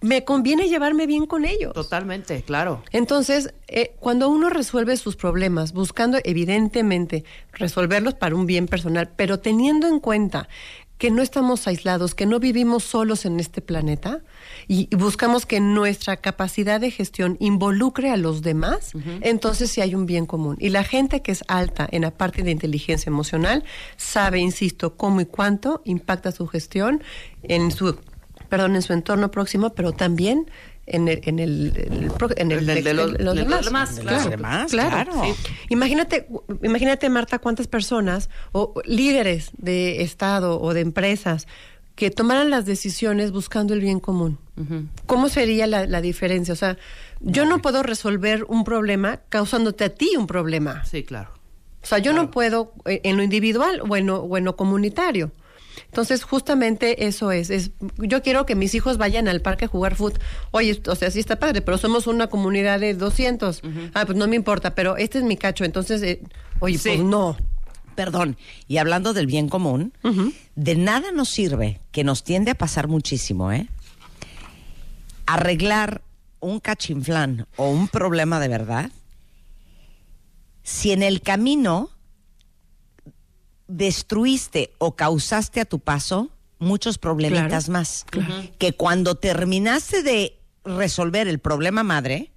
me 0.00 0.24
conviene 0.24 0.68
llevarme 0.68 1.06
bien 1.06 1.26
con 1.26 1.44
ellos. 1.44 1.72
Totalmente, 1.74 2.42
claro. 2.42 2.82
Entonces, 2.92 3.52
eh, 3.66 3.94
cuando 3.98 4.28
uno 4.28 4.48
resuelve 4.48 4.96
sus 4.96 5.16
problemas, 5.16 5.72
buscando 5.72 6.18
evidentemente 6.22 7.17
resolverlos 7.52 8.14
para 8.14 8.34
un 8.34 8.46
bien 8.46 8.66
personal, 8.66 9.10
pero 9.16 9.38
teniendo 9.38 9.86
en 9.88 10.00
cuenta 10.00 10.48
que 10.98 11.10
no 11.12 11.22
estamos 11.22 11.66
aislados, 11.68 12.14
que 12.14 12.26
no 12.26 12.40
vivimos 12.40 12.82
solos 12.82 13.24
en 13.24 13.38
este 13.38 13.62
planeta 13.62 14.20
y, 14.66 14.88
y 14.90 14.96
buscamos 14.96 15.46
que 15.46 15.60
nuestra 15.60 16.16
capacidad 16.16 16.80
de 16.80 16.90
gestión 16.90 17.36
involucre 17.38 18.10
a 18.10 18.16
los 18.16 18.42
demás, 18.42 18.92
entonces 19.20 19.70
sí 19.70 19.80
hay 19.80 19.94
un 19.94 20.06
bien 20.06 20.26
común. 20.26 20.56
Y 20.58 20.70
la 20.70 20.82
gente 20.82 21.22
que 21.22 21.30
es 21.30 21.44
alta 21.46 21.88
en 21.90 22.02
la 22.02 22.10
parte 22.10 22.42
de 22.42 22.50
inteligencia 22.50 23.08
emocional 23.08 23.62
sabe, 23.96 24.40
insisto, 24.40 24.96
cómo 24.96 25.20
y 25.20 25.26
cuánto 25.26 25.82
impacta 25.84 26.32
su 26.32 26.48
gestión 26.48 27.02
en 27.44 27.70
su 27.70 27.96
perdón, 28.48 28.76
en 28.76 28.82
su 28.82 28.92
entorno 28.92 29.30
próximo, 29.30 29.70
pero 29.74 29.92
también 29.92 30.50
en 30.86 31.06
el, 31.08 31.20
en 31.24 31.38
el, 31.38 31.72
en 32.36 32.50
el 32.50 32.66
de 32.66 32.94
los- 32.94 33.12
de 33.12 33.22
los 33.22 33.34
de 33.36 33.44
los 33.44 33.64
demás. 33.64 33.64
demás, 33.64 33.96
De 33.96 34.02
claro. 34.02 34.16
los 34.22 34.30
demás, 34.30 34.70
Claro. 34.70 34.90
claro. 35.12 35.22
Sí. 35.24 35.52
Imagínate, 35.68 36.26
imagínate, 36.62 37.08
Marta, 37.10 37.38
cuántas 37.38 37.66
personas 37.66 38.30
o 38.52 38.74
líderes 38.86 39.50
de 39.58 40.02
Estado 40.02 40.60
o 40.60 40.72
de 40.72 40.80
empresas 40.80 41.46
que 41.94 42.10
tomaran 42.10 42.48
las 42.48 42.64
decisiones 42.64 43.32
buscando 43.32 43.74
el 43.74 43.80
bien 43.80 44.00
común. 44.00 44.38
¿Cómo 45.06 45.28
sería 45.28 45.66
la, 45.66 45.86
la 45.86 46.00
diferencia? 46.00 46.52
O 46.52 46.56
sea, 46.56 46.76
yo 47.20 47.44
no 47.44 47.60
puedo 47.60 47.82
resolver 47.82 48.44
un 48.48 48.64
problema 48.64 49.20
causándote 49.28 49.84
a 49.84 49.88
ti 49.90 50.12
un 50.16 50.26
problema. 50.26 50.84
Sí, 50.84 51.02
claro. 51.04 51.30
O 51.82 51.86
sea, 51.86 51.98
yo 51.98 52.12
no 52.12 52.30
puedo 52.32 52.72
eh, 52.86 53.00
en 53.04 53.16
lo 53.16 53.22
individual 53.22 53.80
o 53.88 53.96
en 53.96 54.06
lo, 54.06 54.22
o 54.22 54.36
en 54.36 54.44
lo 54.44 54.56
comunitario. 54.56 55.30
Entonces, 55.90 56.22
justamente 56.22 57.06
eso 57.06 57.32
es, 57.32 57.48
es. 57.50 57.70
Yo 57.98 58.22
quiero 58.22 58.44
que 58.46 58.54
mis 58.54 58.74
hijos 58.74 58.98
vayan 58.98 59.26
al 59.26 59.40
parque 59.40 59.64
a 59.64 59.68
jugar 59.68 59.94
fútbol. 59.94 60.20
Oye, 60.50 60.80
o 60.86 60.94
sea, 60.94 61.10
sí 61.10 61.18
está 61.18 61.38
padre, 61.38 61.62
pero 61.62 61.78
somos 61.78 62.06
una 62.06 62.26
comunidad 62.28 62.78
de 62.80 62.94
200. 62.94 63.62
Ah, 63.94 64.04
pues 64.04 64.16
no 64.18 64.28
me 64.28 64.36
importa, 64.36 64.74
pero 64.74 64.96
este 64.96 65.18
es 65.18 65.24
mi 65.24 65.36
cacho. 65.36 65.64
Entonces, 65.64 66.02
eh, 66.02 66.20
oye, 66.60 66.76
Sí. 66.78 66.90
pues 66.90 67.00
no. 67.00 67.36
Perdón, 67.94 68.36
y 68.68 68.76
hablando 68.76 69.12
del 69.12 69.26
bien 69.26 69.48
común, 69.48 69.92
de 70.54 70.74
nada 70.76 71.10
nos 71.10 71.30
sirve, 71.30 71.80
que 71.90 72.04
nos 72.04 72.22
tiende 72.22 72.52
a 72.52 72.54
pasar 72.54 72.86
muchísimo, 72.86 73.50
¿eh? 73.50 73.66
Arreglar 75.26 76.02
un 76.40 76.60
cachinflán 76.60 77.46
o 77.56 77.68
un 77.70 77.88
problema 77.88 78.38
de 78.38 78.46
verdad, 78.48 78.90
si 80.62 80.92
en 80.92 81.02
el 81.02 81.22
camino 81.22 81.90
destruiste 83.68 84.72
o 84.78 84.96
causaste 84.96 85.60
a 85.60 85.64
tu 85.64 85.78
paso 85.78 86.30
muchos 86.58 86.98
problemitas 86.98 87.66
Claro, 87.66 87.72
más. 87.72 88.06
Que 88.58 88.72
cuando 88.72 89.14
terminaste 89.14 90.02
de 90.02 90.36
resolver 90.64 91.28
el 91.28 91.38
problema 91.38 91.84
madre, 91.84 92.32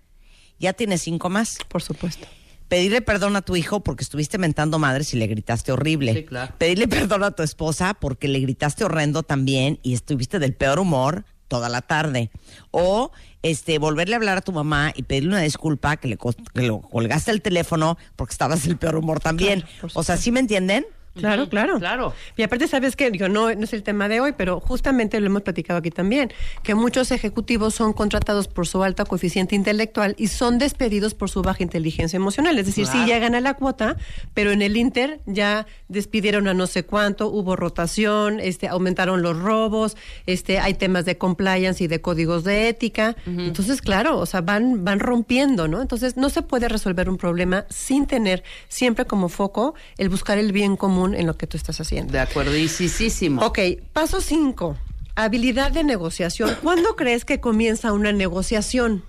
ya 0.59 0.73
tienes 0.73 1.01
cinco 1.01 1.29
más 1.29 1.57
Por 1.67 1.81
supuesto. 1.81 2.27
pedirle 2.67 3.01
perdón 3.01 3.35
a 3.35 3.41
tu 3.41 3.55
hijo 3.55 3.79
porque 3.79 4.03
estuviste 4.03 4.37
mentando 4.37 4.77
madres 4.77 5.13
y 5.13 5.17
le 5.17 5.25
gritaste 5.27 5.71
horrible. 5.71 6.13
Sí, 6.13 6.23
claro. 6.25 6.53
Pedirle 6.57 6.87
perdón 6.87 7.23
a 7.23 7.31
tu 7.31 7.41
esposa 7.43 7.95
porque 7.95 8.27
le 8.27 8.39
gritaste 8.39 8.83
horrendo 8.83 9.23
también 9.23 9.79
y 9.81 9.93
estuviste 9.93 10.37
del 10.37 10.53
peor 10.53 10.79
humor 10.79 11.25
toda 11.47 11.67
la 11.67 11.81
tarde. 11.81 12.29
O 12.69 13.11
este 13.41 13.79
volverle 13.79 14.13
a 14.13 14.17
hablar 14.17 14.37
a 14.37 14.41
tu 14.41 14.51
mamá 14.51 14.93
y 14.95 15.03
pedirle 15.03 15.29
una 15.29 15.41
disculpa 15.41 15.97
que 15.97 16.07
le 16.07 16.17
que 16.53 16.61
lo 16.61 16.79
colgaste 16.81 17.31
el 17.31 17.41
teléfono 17.41 17.97
porque 18.15 18.33
estabas 18.33 18.63
del 18.63 18.77
peor 18.77 18.95
humor 18.97 19.19
también. 19.19 19.61
Claro, 19.61 19.89
o 19.95 20.03
sea, 20.03 20.15
¿sí 20.17 20.31
me 20.31 20.39
entienden? 20.39 20.85
Claro, 21.15 21.49
claro. 21.49 21.77
Claro. 21.77 22.13
Y 22.37 22.43
aparte, 22.43 22.67
¿sabes 22.67 22.95
qué? 22.95 23.11
Digo, 23.11 23.27
no, 23.27 23.53
no 23.53 23.63
es 23.63 23.73
el 23.73 23.83
tema 23.83 24.07
de 24.07 24.21
hoy, 24.21 24.33
pero 24.37 24.59
justamente 24.59 25.19
lo 25.19 25.25
hemos 25.25 25.41
platicado 25.41 25.79
aquí 25.79 25.91
también, 25.91 26.31
que 26.63 26.73
muchos 26.73 27.11
ejecutivos 27.11 27.73
son 27.73 27.91
contratados 27.91 28.47
por 28.47 28.65
su 28.65 28.81
alta 28.83 29.03
coeficiente 29.03 29.55
intelectual 29.55 30.15
y 30.17 30.27
son 30.27 30.57
despedidos 30.57 31.13
por 31.13 31.29
su 31.29 31.41
baja 31.41 31.63
inteligencia 31.63 32.15
emocional. 32.15 32.57
Es 32.57 32.65
decir, 32.65 32.87
sí 32.87 33.05
llegan 33.05 33.35
a 33.35 33.41
la 33.41 33.55
cuota, 33.55 33.97
pero 34.33 34.51
en 34.51 34.61
el 34.61 34.77
Inter 34.77 35.19
ya 35.25 35.67
despidieron 35.89 36.47
a 36.47 36.53
no 36.53 36.65
sé 36.65 36.85
cuánto, 36.85 37.27
hubo 37.27 37.55
rotación, 37.55 38.39
este, 38.39 38.69
aumentaron 38.69 39.21
los 39.21 39.37
robos, 39.37 39.97
este, 40.25 40.59
hay 40.59 40.75
temas 40.75 41.03
de 41.03 41.17
compliance 41.17 41.83
y 41.83 41.87
de 41.87 41.99
códigos 41.99 42.43
de 42.45 42.69
ética. 42.69 43.15
Entonces, 43.25 43.81
claro, 43.81 44.17
o 44.17 44.25
sea, 44.25 44.41
van, 44.41 44.85
van 44.85 44.99
rompiendo, 44.99 45.67
¿no? 45.67 45.81
Entonces, 45.81 46.15
no 46.15 46.29
se 46.29 46.41
puede 46.41 46.69
resolver 46.69 47.09
un 47.09 47.17
problema 47.17 47.65
sin 47.69 48.07
tener 48.07 48.43
siempre 48.69 49.05
como 49.05 49.27
foco 49.27 49.75
el 49.97 50.09
buscar 50.09 50.37
el 50.37 50.51
bien 50.51 50.77
común 50.77 51.00
en 51.07 51.27
lo 51.27 51.37
que 51.37 51.47
tú 51.47 51.57
estás 51.57 51.79
haciendo. 51.81 52.11
De 52.13 52.19
acuerdísimo. 52.19 53.41
Ok, 53.45 53.59
paso 53.93 54.21
5. 54.21 54.77
Habilidad 55.15 55.71
de 55.71 55.83
negociación. 55.83 56.55
¿Cuándo 56.61 56.95
crees 56.95 57.25
que 57.25 57.39
comienza 57.39 57.91
una 57.93 58.11
negociación? 58.13 59.03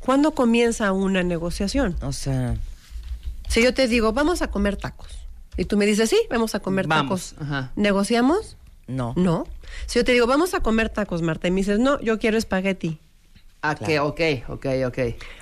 ¿Cuándo 0.00 0.34
comienza 0.34 0.92
una 0.92 1.22
negociación? 1.22 1.96
O 2.02 2.12
sea, 2.12 2.56
Si 3.48 3.62
yo 3.62 3.74
te 3.74 3.88
digo, 3.88 4.12
vamos 4.12 4.42
a 4.42 4.48
comer 4.50 4.76
tacos, 4.76 5.08
y 5.56 5.64
tú 5.64 5.76
me 5.76 5.84
dices, 5.86 6.08
sí, 6.10 6.18
vamos 6.30 6.54
a 6.54 6.60
comer 6.60 6.86
Vamos, 6.86 7.30
tacos, 7.34 7.42
ajá. 7.42 7.72
¿negociamos? 7.76 8.56
no. 8.86 9.12
No. 9.16 9.44
Si 9.86 9.98
yo 9.98 10.04
te 10.04 10.12
digo, 10.12 10.26
vamos 10.26 10.54
a 10.54 10.60
comer 10.60 10.88
tacos, 10.88 11.22
Marta, 11.22 11.48
y 11.48 11.50
me 11.50 11.58
dices, 11.60 11.78
no, 11.78 12.00
yo 12.00 12.18
quiero 12.18 12.36
espagueti. 12.38 12.98
Ah, 13.62 13.74
que, 13.74 14.00
ok, 14.00 14.20
ok, 14.48 14.66
ok. 14.86 14.98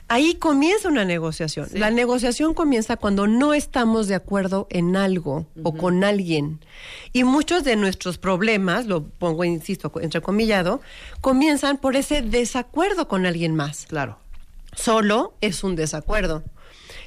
Ahí 0.08 0.34
comienza 0.34 0.88
una 0.88 1.04
negociación. 1.04 1.68
La 1.72 1.90
negociación 1.90 2.52
comienza 2.52 2.96
cuando 2.96 3.28
no 3.28 3.54
estamos 3.54 4.08
de 4.08 4.16
acuerdo 4.16 4.66
en 4.70 4.96
algo 4.96 5.46
o 5.62 5.74
con 5.74 6.02
alguien. 6.02 6.58
Y 7.12 7.22
muchos 7.22 7.62
de 7.62 7.76
nuestros 7.76 8.18
problemas, 8.18 8.86
lo 8.86 9.04
pongo, 9.04 9.44
insisto, 9.44 9.92
entrecomillado, 10.00 10.80
comienzan 11.20 11.78
por 11.78 11.94
ese 11.94 12.22
desacuerdo 12.22 13.06
con 13.06 13.24
alguien 13.24 13.54
más. 13.54 13.86
Claro. 13.86 14.18
Solo 14.74 15.34
es 15.40 15.62
un 15.62 15.76
desacuerdo. 15.76 16.42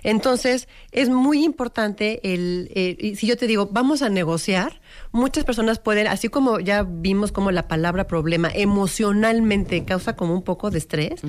Entonces, 0.04 0.68
es 0.92 1.10
muy 1.10 1.44
importante 1.44 2.20
el, 2.34 2.72
eh, 2.76 2.96
y 3.00 3.16
si 3.16 3.28
yo 3.28 3.38
te 3.38 3.48
digo, 3.48 3.70
vamos 3.72 4.02
a 4.02 4.10
negociar, 4.10 4.82
muchas 5.12 5.44
personas 5.44 5.80
pueden, 5.80 6.08
así 6.08 6.28
como 6.28 6.60
ya 6.60 6.84
vimos 6.84 7.32
como 7.32 7.52
la 7.52 7.68
palabra 7.68 8.08
problema 8.08 8.50
emocionalmente 8.54 9.84
causa 9.86 10.16
como 10.16 10.34
un 10.34 10.44
poco 10.44 10.72
de 10.72 10.78
estrés, 10.78 11.22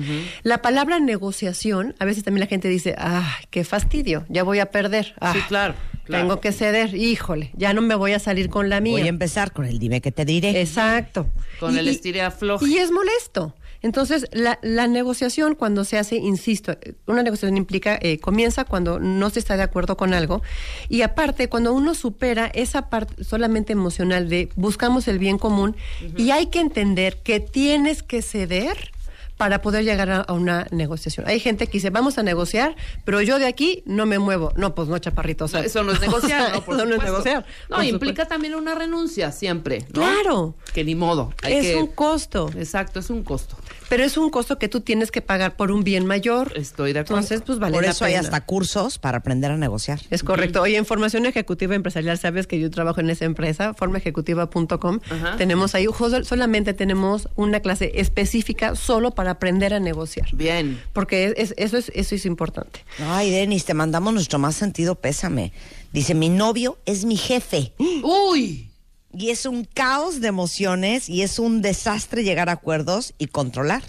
la 0.43 0.61
palabra 0.61 0.99
negociación, 0.99 1.95
a 1.99 2.05
veces 2.05 2.23
también 2.23 2.41
la 2.41 2.47
gente 2.47 2.67
dice, 2.67 2.95
ah, 2.97 3.37
qué 3.49 3.63
fastidio, 3.63 4.25
ya 4.29 4.43
voy 4.43 4.59
a 4.59 4.67
perder. 4.71 5.13
Ah, 5.19 5.33
Sí, 5.33 5.39
claro, 5.47 5.73
claro. 6.03 6.23
Tengo 6.23 6.41
que 6.41 6.51
ceder, 6.51 6.95
híjole, 6.95 7.51
ya 7.55 7.73
no 7.73 7.81
me 7.81 7.95
voy 7.95 8.13
a 8.13 8.19
salir 8.19 8.49
con 8.49 8.69
la 8.69 8.81
mía. 8.81 8.93
Voy 8.93 9.01
a 9.03 9.07
empezar 9.09 9.51
con 9.51 9.65
el 9.65 9.79
dime 9.79 10.01
que 10.01 10.11
te 10.11 10.25
diré. 10.25 10.59
Exacto. 10.61 11.27
Con 11.59 11.77
el 11.77 11.87
estire 11.87 12.21
afloje. 12.21 12.67
Y 12.67 12.77
es 12.77 12.91
molesto. 12.91 13.55
Entonces, 13.83 14.25
la, 14.31 14.57
la 14.63 14.87
negociación 14.87 15.53
cuando 15.55 15.83
se 15.83 15.97
hace, 15.99 16.15
insisto, 16.15 16.75
una 17.05 17.21
negociación 17.21 17.57
implica, 17.57 17.99
eh, 18.01 18.17
comienza 18.17 18.63
cuando 18.65 18.97
no 18.99 19.29
se 19.29 19.39
está 19.39 19.55
de 19.57 19.63
acuerdo 19.63 19.95
con 19.97 20.13
algo 20.13 20.41
y 20.89 21.01
aparte 21.03 21.49
cuando 21.49 21.73
uno 21.73 21.93
supera 21.93 22.47
esa 22.47 22.89
parte 22.89 23.23
solamente 23.23 23.73
emocional 23.73 24.29
de 24.29 24.49
buscamos 24.55 25.07
el 25.07 25.19
bien 25.19 25.37
común 25.37 25.75
y 26.17 26.31
hay 26.31 26.47
que 26.47 26.59
entender 26.61 27.17
que 27.21 27.39
tienes 27.39 28.01
que 28.03 28.21
ceder 28.21 28.91
para 29.37 29.61
poder 29.63 29.83
llegar 29.83 30.09
a, 30.11 30.17
a 30.21 30.31
una 30.33 30.67
negociación. 30.69 31.27
Hay 31.27 31.39
gente 31.39 31.65
que 31.65 31.73
dice, 31.73 31.89
vamos 31.89 32.19
a 32.19 32.23
negociar, 32.23 32.75
pero 33.03 33.19
yo 33.21 33.39
de 33.39 33.47
aquí 33.47 33.81
no 33.87 34.05
me 34.05 34.19
muevo. 34.19 34.53
No, 34.55 34.75
pues 34.75 34.87
no, 34.87 34.97
chaparrito. 34.99 35.45
o 35.45 35.47
sea, 35.47 35.61
No, 35.61 35.65
eso 35.65 35.83
no 35.83 35.91
es 35.91 35.99
negociar, 36.07 36.53
¿no? 36.53 36.63
Por 36.63 36.75
eso 36.75 36.85
no 36.85 36.95
es 36.95 37.03
negociar. 37.03 37.45
No, 37.67 37.77
por 37.77 37.83
implica 37.85 38.23
supuesto. 38.23 38.29
también 38.29 38.53
una 38.55 38.75
renuncia 38.75 39.31
siempre, 39.31 39.79
¿no? 39.91 40.01
Claro. 40.01 40.55
Que 40.73 40.83
ni 40.83 40.93
modo. 40.93 41.33
hay 41.41 41.53
Es 41.55 41.65
que- 41.65 41.75
un 41.77 41.87
costo. 41.87 42.51
Exacto, 42.55 42.99
es 42.99 43.09
un 43.09 43.23
costo. 43.23 43.57
Pero 43.93 44.05
es 44.05 44.17
un 44.17 44.31
costo 44.31 44.57
que 44.57 44.67
tú 44.69 44.81
tienes 44.81 45.11
que 45.11 45.21
pagar 45.21 45.55
por 45.55 45.71
un 45.71 45.83
bien 45.83 46.07
mayor. 46.07 46.51
Estoy 46.55 46.93
de 46.93 47.01
acuerdo. 47.01 47.19
Entonces, 47.21 47.43
pues 47.45 47.59
vale 47.59 47.75
Por 47.75 47.83
la 47.85 47.91
eso 47.91 48.05
hay 48.05 48.13
pena. 48.13 48.21
hasta 48.23 48.41
cursos 48.43 48.97
para 48.97 49.19
aprender 49.19 49.51
a 49.51 49.57
negociar. 49.57 49.99
Es 50.09 50.23
correcto. 50.23 50.63
Oye, 50.63 50.77
en 50.77 50.85
formación 50.87 51.27
ejecutiva 51.27 51.75
empresarial, 51.75 52.17
sabes 52.17 52.47
que 52.47 52.59
yo 52.59 52.71
trabajo 52.71 53.01
en 53.01 53.11
esa 53.11 53.25
empresa, 53.25 53.75
formaejecutiva.com. 53.75 54.99
Ajá. 55.11 55.35
Tenemos 55.37 55.75
ahí, 55.75 55.85
solamente 56.23 56.73
tenemos 56.73 57.29
una 57.35 57.59
clase 57.59 57.91
específica 57.93 58.75
solo 58.75 59.11
para 59.11 59.29
aprender 59.29 59.75
a 59.75 59.79
negociar. 59.79 60.27
Bien. 60.33 60.81
Porque 60.93 61.25
es- 61.25 61.33
es- 61.37 61.53
eso, 61.57 61.77
es, 61.77 61.91
eso 61.93 62.15
es 62.15 62.25
importante. 62.25 62.83
Ay, 62.99 63.29
Denis, 63.29 63.65
te 63.65 63.75
mandamos 63.75 64.11
nuestro 64.11 64.39
más 64.39 64.55
sentido 64.55 64.95
pésame. 64.95 65.51
Dice, 65.91 66.15
mi 66.15 66.29
novio 66.29 66.79
es 66.87 67.05
mi 67.05 67.15
jefe. 67.17 67.73
Uy. 68.01 68.69
Y 69.13 69.29
es 69.29 69.45
un 69.45 69.63
caos 69.65 70.21
de 70.21 70.27
emociones 70.27 71.07
y 71.09 71.21
es 71.21 71.37
un 71.39 71.61
desastre 71.61 72.23
llegar 72.23 72.49
a 72.49 72.53
acuerdos 72.53 73.13
y 73.17 73.27
controlar. 73.27 73.83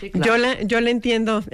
Sí, 0.00 0.10
claro. 0.10 0.26
Yo, 0.26 0.36
la, 0.38 0.62
yo 0.64 0.80
le 0.80 0.90
entiendo. 0.90 1.44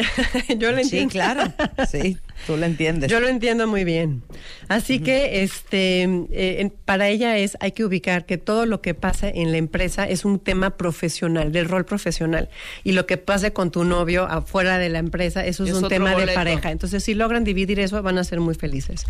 yo 0.57 0.73
le 0.73 0.85
Sí, 0.85 0.99
entiendo. 0.99 1.11
claro. 1.11 1.53
Sí, 1.91 2.17
tú 2.47 2.57
lo 2.57 2.67
entiendes. 2.67 3.11
Yo 3.11 3.21
lo 3.21 3.29
entiendo 3.29 3.67
muy 3.67 3.85
bien. 3.85 4.23
Así 4.69 5.01
que 5.01 5.43
este 5.43 6.03
eh, 6.31 6.71
para 6.85 7.09
ella 7.09 7.39
es 7.39 7.57
hay 7.61 7.73
que 7.73 7.85
ubicar 7.85 8.27
que 8.27 8.39
todo 8.39 8.67
lo 8.67 8.81
que 8.81 8.95
pasa 8.95 9.29
en 9.29 9.53
la 9.53 9.59
empresa 9.59 10.09
es 10.09 10.25
un 10.25 10.39
tema 10.39 10.77
profesional, 10.77 11.53
del 11.53 11.69
rol 11.69 11.85
profesional. 11.85 12.49
Y 12.85 12.93
lo 12.93 13.07
que 13.07 13.17
pase 13.17 13.53
con 13.53 13.71
tu 13.71 13.85
novio 13.85 14.25
afuera 14.25 14.79
de 14.79 14.89
la 14.89 14.99
empresa, 14.99 15.45
eso 15.45 15.65
es, 15.65 15.71
Es 15.71 15.77
un 15.77 15.89
tema 15.89 16.15
de 16.15 16.29
pareja. 16.29 16.71
Entonces, 16.71 17.05
si 17.05 17.15
logran 17.15 17.45
dividir 17.45 17.81
eso, 17.81 18.03
van 18.03 18.19
a 18.19 18.25
ser 18.25 18.41
muy 18.41 18.55
felices. 18.55 19.07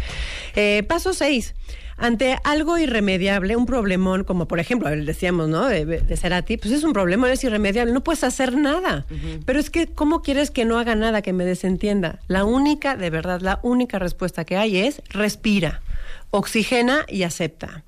Eh, 0.54 0.82
paso 0.88 1.12
seis. 1.12 1.54
Ante 2.02 2.36
algo 2.42 2.78
irremediable, 2.78 3.54
un 3.54 3.64
problemón, 3.64 4.24
como 4.24 4.48
por 4.48 4.58
ejemplo, 4.58 4.90
decíamos, 4.90 5.48
¿no? 5.48 5.68
De, 5.68 5.84
de 5.84 6.16
Cerati, 6.16 6.56
pues 6.56 6.72
es 6.72 6.82
un 6.82 6.92
problemón, 6.92 7.30
es 7.30 7.44
irremediable, 7.44 7.92
no 7.92 8.02
puedes 8.02 8.24
hacer 8.24 8.56
nada. 8.56 9.06
Pero 9.46 9.60
es 9.60 9.70
que, 9.70 9.86
¿cómo 9.86 10.20
quieres 10.20 10.50
que 10.50 10.64
no 10.64 10.80
haga 10.80 10.96
nada, 10.96 11.22
que 11.22 11.32
me 11.32 11.44
desentienda? 11.44 12.18
La 12.26 12.44
única, 12.44 12.96
de 12.96 13.10
verdad, 13.10 13.21
la 13.22 13.60
única 13.62 13.98
respuesta 13.98 14.44
que 14.44 14.56
hay 14.56 14.78
es 14.78 15.02
respira, 15.10 15.82
oxigena 16.32 17.04
y 17.08 17.22
acepta. 17.22 17.84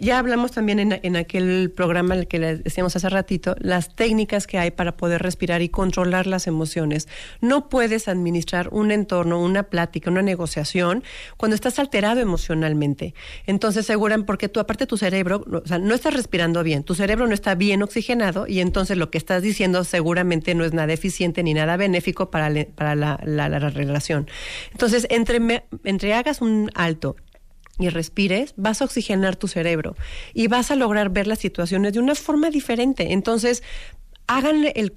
Ya 0.00 0.20
hablamos 0.20 0.52
también 0.52 0.78
en, 0.78 1.00
en 1.02 1.16
aquel 1.16 1.72
programa 1.74 2.14
el 2.14 2.28
que 2.28 2.38
les 2.38 2.62
decíamos 2.62 2.94
hace 2.94 3.08
ratito, 3.08 3.56
las 3.58 3.96
técnicas 3.96 4.46
que 4.46 4.56
hay 4.56 4.70
para 4.70 4.96
poder 4.96 5.20
respirar 5.20 5.60
y 5.60 5.68
controlar 5.68 6.28
las 6.28 6.46
emociones. 6.46 7.08
No 7.40 7.68
puedes 7.68 8.06
administrar 8.06 8.68
un 8.70 8.92
entorno, 8.92 9.42
una 9.42 9.64
plática, 9.64 10.08
una 10.12 10.22
negociación 10.22 11.02
cuando 11.36 11.56
estás 11.56 11.80
alterado 11.80 12.20
emocionalmente. 12.20 13.12
Entonces, 13.46 13.86
aseguran, 13.86 14.24
porque 14.24 14.48
tú, 14.48 14.60
aparte 14.60 14.86
tu 14.86 14.96
cerebro, 14.96 15.44
o 15.52 15.66
sea, 15.66 15.78
no 15.80 15.92
estás 15.96 16.14
respirando 16.14 16.62
bien, 16.62 16.84
tu 16.84 16.94
cerebro 16.94 17.26
no 17.26 17.34
está 17.34 17.56
bien 17.56 17.82
oxigenado 17.82 18.46
y 18.46 18.60
entonces 18.60 18.96
lo 18.96 19.10
que 19.10 19.18
estás 19.18 19.42
diciendo 19.42 19.82
seguramente 19.82 20.54
no 20.54 20.64
es 20.64 20.72
nada 20.72 20.92
eficiente 20.92 21.42
ni 21.42 21.54
nada 21.54 21.76
benéfico 21.76 22.30
para, 22.30 22.48
para 22.76 22.94
la, 22.94 23.18
la- 23.24 23.48
la 23.48 23.58
relación. 23.70 24.28
Entonces, 24.70 25.08
entre, 25.10 25.64
entre 25.82 26.14
hagas 26.14 26.40
un 26.40 26.70
alto 26.74 27.16
y 27.78 27.88
respires, 27.88 28.54
vas 28.56 28.82
a 28.82 28.84
oxigenar 28.84 29.36
tu 29.36 29.48
cerebro 29.48 29.96
y 30.34 30.48
vas 30.48 30.70
a 30.70 30.76
lograr 30.76 31.10
ver 31.10 31.26
las 31.26 31.38
situaciones 31.38 31.92
de 31.92 32.00
una 32.00 32.14
forma 32.14 32.50
diferente. 32.50 33.12
Entonces, 33.12 33.62
háganle 34.28 34.74
el, 34.76 34.92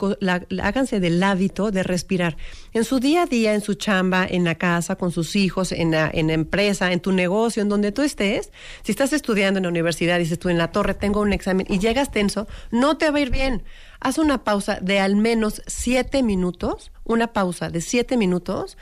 háganse 0.62 1.00
del 1.00 1.24
hábito 1.24 1.72
de 1.72 1.84
respirar. 1.84 2.38
En 2.74 2.84
su 2.84 3.00
día 3.00 3.24
a 3.24 3.26
día, 3.26 3.54
en 3.54 3.62
su 3.62 3.76
chamba, 3.76 4.28
en 4.30 4.44
la 4.44 4.56
casa, 4.56 4.98
con 4.98 5.12
sus 5.12 5.36
hijos, 5.36 5.72
en 5.72 5.92
la, 5.92 6.12
en 6.14 6.30
empresa, 6.30 6.92
en 6.92 7.00
tu 7.00 7.14
negocio, 7.14 7.64
en 7.64 7.70
donde 7.70 7.92
tú 7.92 8.02
estés, 8.02 8.52
si 8.84 8.92
estás 8.92 9.14
estudiando 9.14 9.58
en 9.58 9.64
la 9.64 9.70
universidad, 9.70 10.20
dices 10.20 10.38
tú 10.38 10.50
en 10.50 10.58
la 10.58 10.72
torre, 10.72 10.94
tengo 10.94 11.22
un 11.22 11.34
examen 11.34 11.66
y 11.70 11.80
llegas 11.80 12.12
tenso, 12.12 12.48
no 12.72 12.98
te 12.98 13.10
va 13.10 13.18
a 13.18 13.22
ir 13.22 13.32
bien. 13.32 13.64
Haz 14.02 14.18
una 14.18 14.44
pausa 14.44 14.80
de 14.82 15.00
al 15.00 15.16
menos 15.16 15.62
siete 15.66 16.24
minutos, 16.24 16.92
una 17.06 17.32
pausa 17.32 17.70
de 17.70 17.82
siete 17.82 18.18
minutos 18.18 18.78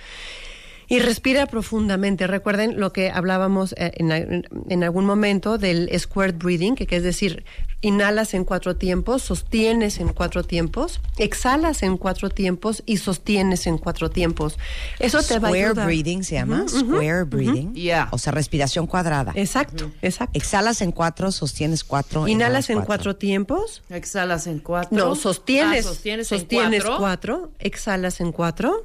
y 0.89 0.99
respira 0.99 1.45
profundamente. 1.45 2.27
Recuerden 2.27 2.79
lo 2.79 2.91
que 2.91 3.11
hablábamos 3.11 3.73
eh, 3.77 3.91
en, 3.97 4.11
en- 4.11 4.83
algún 4.83 5.05
momento 5.05 5.57
del 5.57 5.89
squared 5.97 6.35
breathing, 6.35 6.75
que, 6.75 6.87
que 6.87 6.95
es 6.97 7.03
decir, 7.03 7.45
inhalas 7.81 8.33
en 8.33 8.43
cuatro 8.43 8.75
tiempos, 8.75 9.21
sostienes 9.21 9.99
en 9.99 10.09
cuatro 10.09 10.43
tiempos, 10.43 10.99
exhalas 11.17 11.83
en 11.83 11.95
cuatro 11.97 12.29
tiempos 12.29 12.83
y 12.85 12.97
sostienes 12.97 13.67
en 13.67 13.77
cuatro 13.77 14.09
tiempos. 14.09 14.57
Eso 14.99 15.21
te 15.21 15.39
va 15.39 15.47
a 15.47 15.51
Square 15.51 15.65
ayudar. 15.67 15.85
breathing 15.85 16.23
se 16.23 16.35
llama. 16.35 16.65
Square 16.67 17.23
breathing. 17.25 17.73
Yeah. 17.75 18.09
O 18.11 18.17
sea, 18.17 18.31
respiración 18.33 18.87
cuadrada. 18.87 19.31
Exacto, 19.35 19.91
exacto. 20.01 20.37
Exhalas 20.37 20.81
en 20.81 20.91
cuatro, 20.91 21.31
sostienes 21.31 21.83
cuatro. 21.83 22.27
Inhalas 22.27 22.69
en 22.69 22.81
cuatro 22.81 23.15
tiempos. 23.15 23.83
Exhalas 23.89 24.47
en 24.47 24.59
cuatro. 24.59 24.97
No, 24.97 25.15
sostienes, 25.15 25.85
Ah, 25.85 25.89
sostienes, 25.89 26.31
en 26.31 26.39
sostienes 26.39 26.83
cuatro. 26.83 26.97
cuatro, 26.99 27.51
exhalas 27.59 28.19
en 28.21 28.31
cuatro, 28.31 28.83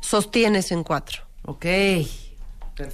sostienes 0.00 0.72
en 0.72 0.82
cuatro. 0.82 1.22
Ok. 1.44 1.64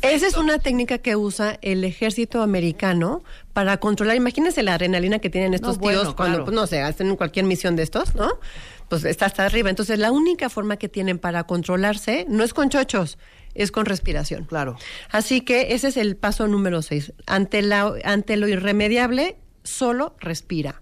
Esa 0.03 0.27
es 0.29 0.37
una 0.37 0.59
técnica 0.59 0.99
que 0.99 1.17
usa 1.17 1.59
el 1.61 1.83
ejército 1.83 2.43
americano 2.43 3.25
para 3.53 3.79
controlar. 3.79 4.15
Imagínense 4.17 4.63
la 4.63 4.75
adrenalina 4.75 5.19
que 5.19 5.29
tienen 5.29 5.55
estos 5.55 5.77
No, 5.77 5.83
bueno, 5.83 6.03
tíos 6.03 6.15
cuando, 6.15 6.37
claro. 6.37 6.45
pues, 6.45 6.55
no 6.55 6.67
sé, 6.69 6.81
hacen 6.83 7.09
en 7.09 7.17
cualquier 7.17 7.47
misión 7.47 7.75
de 7.75 7.83
estos, 7.83 8.15
¿no? 8.15 8.31
Pues 8.89 9.05
está 9.05 9.27
hasta 9.27 9.45
arriba. 9.45 9.71
Entonces, 9.71 9.99
la 9.99 10.13
única 10.13 10.49
forma 10.51 10.77
que 10.77 10.89
tienen 10.89 11.19
para 11.19 11.45
controlarse 11.45 12.27
no 12.29 12.45
es 12.45 12.55
con 12.55 12.69
chochos, 12.69 13.19
es 13.55 13.73
con 13.73 13.87
respiración. 13.87 14.45
Claro. 14.45 14.77
Así 15.11 15.41
que 15.41 15.75
ese 15.75 15.89
es 15.89 15.97
el 15.97 16.15
paso 16.17 16.47
número 16.47 16.83
seis. 16.83 17.13
Ante, 17.27 17.63
la, 17.63 17.95
ante 18.05 18.37
lo 18.37 18.49
irremediable, 18.49 19.37
solo 19.65 20.15
respira. 20.21 20.82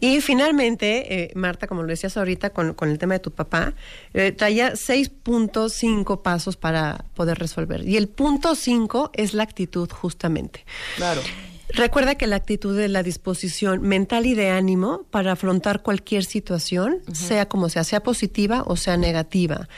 Y 0.00 0.20
finalmente, 0.20 1.22
eh, 1.22 1.32
Marta, 1.34 1.66
como 1.66 1.82
lo 1.82 1.88
decías 1.88 2.16
ahorita 2.16 2.50
con, 2.50 2.74
con 2.74 2.90
el 2.90 2.98
tema 2.98 3.14
de 3.14 3.20
tu 3.20 3.30
papá, 3.30 3.74
eh, 4.14 4.32
traía 4.32 4.72
6.5 4.72 6.22
pasos 6.22 6.56
para 6.56 7.04
poder 7.14 7.38
resolver. 7.38 7.86
Y 7.86 7.96
el 7.96 8.08
punto 8.08 8.54
5 8.54 9.10
es 9.14 9.34
la 9.34 9.44
actitud, 9.44 9.88
justamente. 9.90 10.64
Claro. 10.96 11.22
Recuerda 11.68 12.14
que 12.14 12.26
la 12.26 12.36
actitud 12.36 12.78
es 12.78 12.90
la 12.90 13.02
disposición 13.02 13.82
mental 13.82 14.26
y 14.26 14.34
de 14.34 14.50
ánimo 14.50 15.04
para 15.10 15.32
afrontar 15.32 15.82
cualquier 15.82 16.24
situación, 16.24 16.98
sea 17.12 17.48
como 17.48 17.68
sea, 17.68 17.82
sea 17.82 18.02
positiva 18.02 18.62
o 18.66 18.76
sea 18.76 18.96
negativa. 18.96 19.68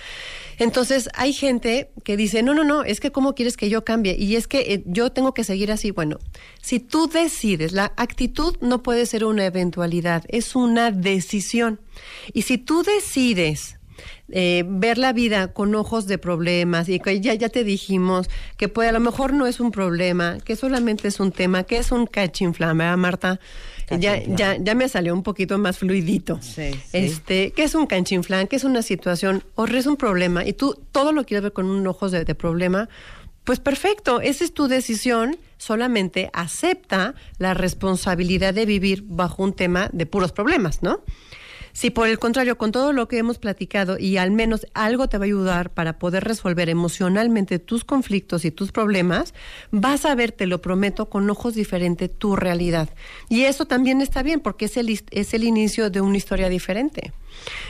Entonces, 0.59 1.09
hay 1.15 1.33
gente 1.33 1.91
que 2.05 2.17
dice, 2.17 2.43
no, 2.43 2.55
no, 2.55 2.65
no, 2.65 2.83
es 2.83 3.01
que 3.01 3.13
cómo 3.13 3.35
quieres 3.35 3.57
que 3.57 3.69
yo 3.69 3.85
cambie 3.85 4.17
y 4.19 4.37
es 4.37 4.49
que 4.49 4.75
eh, 4.75 4.83
yo 4.87 5.11
tengo 5.11 5.33
que 5.35 5.45
seguir 5.45 5.71
así. 5.71 5.91
Bueno, 5.91 6.19
si 6.61 6.81
tú 6.81 7.09
decides, 7.09 7.73
la 7.73 7.93
actitud 7.97 8.57
no 8.61 8.83
puede 8.83 9.07
ser 9.07 9.25
una 9.25 9.47
eventualidad, 9.47 10.25
es 10.29 10.57
una 10.57 10.91
decisión. 10.91 11.81
Y 12.33 12.43
si 12.43 12.59
tú 12.59 12.83
decides 12.83 13.79
eh, 14.31 14.65
ver 14.67 14.99
la 14.99 15.13
vida 15.13 15.53
con 15.53 15.75
ojos 15.75 16.07
de 16.07 16.19
problemas 16.19 16.89
y 16.89 17.01
que 17.01 17.21
ya, 17.21 17.35
ya 17.35 17.49
te 17.49 17.65
dijimos 17.65 18.29
que 18.57 18.69
puede, 18.69 18.91
a 18.91 18.93
lo 18.93 19.01
mejor 19.01 19.33
no 19.33 19.47
es 19.47 19.59
un 19.59 19.71
problema, 19.71 20.39
que 20.45 20.55
solamente 20.55 21.09
es 21.09 21.19
un 21.19 21.33
tema, 21.33 21.65
que 21.65 21.79
es 21.79 21.93
un 21.93 22.07
cachinflán, 22.07 22.77
¿verdad, 22.77 22.97
Marta? 22.97 23.41
Ya, 23.91 24.23
ya, 24.23 24.57
ya 24.59 24.75
me 24.75 24.89
salió 24.89 25.15
un 25.15 25.23
poquito 25.23 25.59
más 25.59 25.79
fluidito. 25.79 26.39
Sí, 26.43 26.73
sí. 26.73 26.79
Este, 26.93 27.53
que 27.53 27.63
es 27.63 27.75
un 27.75 27.87
canchinflán, 27.87 28.47
que 28.47 28.57
es 28.57 28.65
una 28.65 28.83
situación, 28.83 29.45
o 29.55 29.67
es 29.67 29.87
un 29.87 29.97
problema, 29.97 30.45
y 30.45 30.53
tú 30.53 30.79
todo 30.93 31.13
lo 31.13 31.25
quieres 31.25 31.43
ver 31.43 31.53
con 31.53 31.67
un 31.67 31.87
ojos 31.87 32.13
de, 32.13 32.25
de 32.25 32.35
problema, 32.35 32.89
pues 33.45 33.61
perfecto, 33.61 34.21
esa 34.21 34.45
es 34.45 34.53
tu 34.53 34.69
decisión, 34.69 35.39
solamente 35.57 36.29
acepta 36.35 37.15
la 37.39 37.55
responsabilidad 37.55 38.53
de 38.53 38.67
vivir 38.67 39.05
bajo 39.07 39.43
un 39.43 39.55
tema 39.55 39.89
de 39.95 40.05
puros 40.05 40.33
problemas, 40.33 40.83
¿no? 40.83 41.01
Si 41.79 41.91
por 41.91 42.09
el 42.09 42.19
contrario, 42.19 42.59
con 42.59 42.73
todo 42.73 42.93
lo 42.93 43.07
que 43.07 43.19
hemos 43.19 43.39
platicado 43.39 44.01
y 44.01 44.17
al 44.17 44.33
menos 44.33 44.67
algo 44.75 45.09
te 45.09 45.17
va 45.17 45.23
a 45.23 45.27
ayudar 45.27 45.71
para 45.71 46.01
poder 46.01 46.25
resolver 46.25 46.69
emocionalmente 46.69 47.61
tus 47.61 47.85
conflictos 47.85 48.45
y 48.45 48.51
tus 48.51 48.73
problemas, 48.73 49.33
vas 49.71 50.05
a 50.05 50.17
ver, 50.17 50.33
te 50.33 50.49
lo 50.49 50.61
prometo, 50.61 51.09
con 51.09 51.31
ojos 51.31 51.55
diferentes 51.55 52.11
tu 52.13 52.35
realidad. 52.35 52.89
Y 53.29 53.45
eso 53.45 53.67
también 53.67 54.01
está 54.01 54.25
bien 54.25 54.41
porque 54.41 54.65
es 54.65 54.77
el, 54.77 54.89
es 55.13 55.35
el 55.35 55.45
inicio 55.45 55.89
de 55.89 56.01
una 56.01 56.17
historia 56.17 56.49
diferente. 56.49 57.13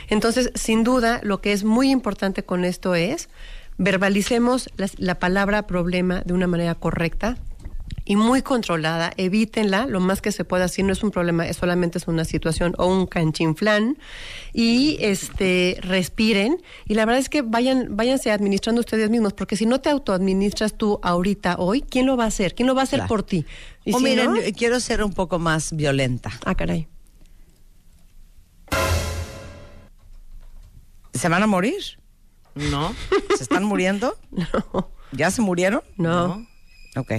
Entonces, 0.07 0.49
sin 0.55 0.83
duda, 0.83 1.19
lo 1.21 1.39
que 1.39 1.53
es 1.53 1.63
muy 1.63 1.91
importante 1.91 2.41
con 2.41 2.65
esto 2.65 2.95
es 2.95 3.29
verbalicemos 3.77 4.71
la 4.97 5.19
palabra 5.19 5.67
problema 5.67 6.23
de 6.25 6.33
una 6.33 6.47
manera 6.47 6.73
correcta, 6.73 7.37
y 8.05 8.15
muy 8.15 8.41
controlada, 8.41 9.11
evítenla 9.17 9.85
lo 9.85 9.99
más 9.99 10.21
que 10.21 10.31
se 10.31 10.43
pueda, 10.45 10.67
si 10.67 10.81
no 10.83 10.93
es 10.93 11.03
un 11.03 11.11
problema, 11.11 11.45
es 11.47 11.57
solamente 11.57 11.97
es 11.99 12.07
una 12.07 12.25
situación 12.25 12.73
o 12.77 12.87
un 12.87 13.05
canchinflán 13.05 13.97
y 14.53 14.97
este 14.99 15.77
respiren 15.81 16.61
y 16.87 16.95
la 16.95 17.05
verdad 17.05 17.19
es 17.21 17.29
que 17.29 17.41
vayan 17.43 17.95
váyanse 17.95 18.31
administrando 18.31 18.79
ustedes 18.81 19.09
mismos, 19.09 19.33
porque 19.33 19.55
si 19.55 19.65
no 19.67 19.79
te 19.79 19.89
autoadministras 19.89 20.73
tú 20.73 20.99
ahorita 21.03 21.57
hoy, 21.59 21.81
¿quién 21.81 22.05
lo 22.07 22.17
va 22.17 22.23
a 22.23 22.27
hacer? 22.27 22.55
¿Quién 22.55 22.67
lo 22.67 22.73
va 22.75 22.81
a 22.81 22.83
hacer 22.85 22.99
Claro. 22.99 23.09
por 23.09 23.23
ti? 23.23 23.45
Y 23.85 23.93
O 23.93 23.97
si 23.99 24.03
miren, 24.03 24.33
no- 24.33 24.39
quiero 24.57 24.79
ser 24.79 25.03
un 25.03 25.13
poco 25.13 25.37
más 25.39 25.73
violenta. 25.75 26.31
ah, 26.45 26.55
caray. 26.55 26.87
¿Se 31.13 31.27
van 31.29 31.43
a 31.43 31.47
morir? 31.47 31.99
No. 32.55 32.93
¿Se 33.37 33.43
están 33.43 33.63
muriendo? 33.63 34.15
No. 34.31 34.89
¿Ya 35.11 35.31
se 35.31 35.41
murieron? 35.41 35.81
No. 35.97 36.45
Ok. 36.95 37.11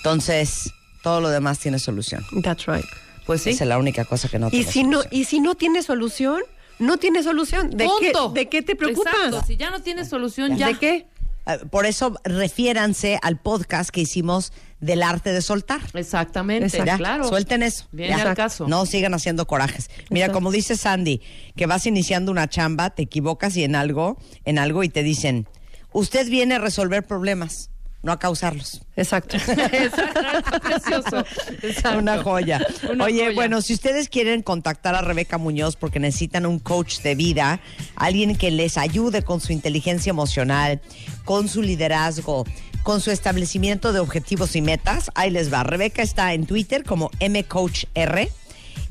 Entonces, 0.00 0.72
todo 1.02 1.20
lo 1.20 1.28
demás 1.28 1.58
tiene 1.58 1.78
solución. 1.78 2.24
That's 2.42 2.66
right. 2.66 2.84
Pues 3.26 3.42
sí. 3.42 3.50
Esa 3.50 3.64
es 3.64 3.68
la 3.68 3.78
única 3.78 4.04
cosa 4.04 4.28
que 4.28 4.38
no 4.38 4.48
Y 4.48 4.50
tiene 4.50 4.72
si 4.72 4.82
no 4.84 4.98
solución. 5.02 5.20
y 5.20 5.24
si 5.24 5.40
no 5.40 5.54
tiene 5.54 5.82
solución, 5.82 6.42
no 6.78 6.96
tiene 6.96 7.22
solución. 7.22 7.70
¿De 7.70 7.88
qué 8.00 8.12
de 8.34 8.48
qué 8.48 8.62
te 8.62 8.74
preocupas? 8.76 9.12
Exacto. 9.14 9.44
Si 9.46 9.56
ya 9.56 9.70
no 9.70 9.80
tienes 9.82 10.08
solución, 10.08 10.56
ya. 10.56 10.68
¿De 10.68 10.78
qué? 10.78 11.06
Eh, 11.46 11.58
Por 11.70 11.86
eso, 11.86 12.14
refiéranse 12.24 13.18
al 13.22 13.38
podcast 13.38 13.90
que 13.90 14.00
hicimos 14.00 14.52
del 14.80 15.02
arte 15.02 15.32
de 15.32 15.42
soltar. 15.42 15.80
Exactamente, 15.94 16.66
Exacto. 16.66 16.96
Claro. 16.96 17.28
Suelten 17.28 17.62
eso. 17.62 17.84
Viene 17.92 18.16
Ya. 18.16 18.30
al 18.30 18.34
caso. 18.36 18.66
No 18.66 18.86
sigan 18.86 19.12
haciendo 19.14 19.46
corajes. 19.46 19.90
Mira, 20.08 20.26
Exacto. 20.26 20.38
como 20.38 20.50
dice 20.52 20.76
Sandy, 20.76 21.20
que 21.56 21.66
vas 21.66 21.84
iniciando 21.86 22.32
una 22.32 22.48
chamba, 22.48 22.90
te 22.90 23.02
equivocas 23.02 23.56
y 23.56 23.64
en 23.64 23.74
algo, 23.76 24.16
en 24.46 24.58
algo 24.58 24.82
y 24.82 24.88
te 24.88 25.02
dicen, 25.02 25.46
usted 25.92 26.28
viene 26.30 26.54
a 26.54 26.58
resolver 26.58 27.06
problemas, 27.06 27.70
no 28.02 28.12
a 28.12 28.18
causarlos. 28.18 28.82
Exacto. 28.96 29.36
Exacto, 29.36 30.60
precioso. 30.62 31.24
Exacto. 31.62 31.98
Una 31.98 32.22
joya. 32.22 32.66
Una 32.90 33.04
Oye, 33.04 33.24
joya. 33.24 33.34
bueno, 33.34 33.62
si 33.62 33.74
ustedes 33.74 34.08
quieren 34.08 34.42
contactar 34.42 34.94
a 34.94 35.02
Rebeca 35.02 35.38
Muñoz 35.38 35.76
porque 35.76 36.00
necesitan 36.00 36.46
un 36.46 36.58
coach 36.58 37.00
de 37.00 37.14
vida, 37.14 37.60
alguien 37.96 38.36
que 38.36 38.50
les 38.50 38.78
ayude 38.78 39.22
con 39.22 39.40
su 39.40 39.52
inteligencia 39.52 40.10
emocional, 40.10 40.80
con 41.24 41.48
su 41.48 41.62
liderazgo, 41.62 42.44
con 42.82 43.00
su 43.00 43.10
establecimiento 43.10 43.92
de 43.92 44.00
objetivos 44.00 44.56
y 44.56 44.62
metas, 44.62 45.10
ahí 45.14 45.30
les 45.30 45.52
va. 45.52 45.62
Rebeca 45.62 46.02
está 46.02 46.32
en 46.32 46.46
Twitter 46.46 46.84
como 46.84 47.10
mcoachr, 47.20 48.28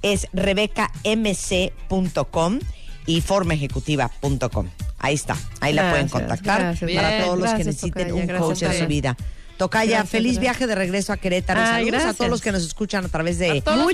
es 0.03 0.27
rebecamc.com 0.33 2.59
y 3.07 3.21
formaejecutiva.com. 3.21 4.69
Ahí 4.99 5.15
está, 5.15 5.37
ahí 5.61 5.73
la 5.73 5.91
pueden 5.91 6.09
contactar 6.09 6.61
gracias, 6.61 6.91
para 6.91 7.09
Bien. 7.09 7.23
todos 7.23 7.39
los 7.39 7.51
que 7.51 7.63
necesiten 7.63 8.09
Tocaya, 8.09 8.33
un 8.33 8.39
coach 8.39 8.63
en 8.63 8.79
su 8.79 8.87
vida. 8.87 9.17
Tocaya, 9.57 10.05
feliz 10.05 10.39
viaje 10.39 10.67
de 10.67 10.75
regreso 10.75 11.11
a 11.11 11.17
Querétaro. 11.17 11.59
Ay, 11.61 11.85
saludos 11.85 12.05
a 12.05 12.13
todos 12.13 12.29
los 12.29 12.41
que 12.41 12.51
nos 12.51 12.63
escuchan 12.63 13.05
a 13.05 13.09
través 13.09 13.39
de 13.39 13.61
queretanos. 13.61 13.93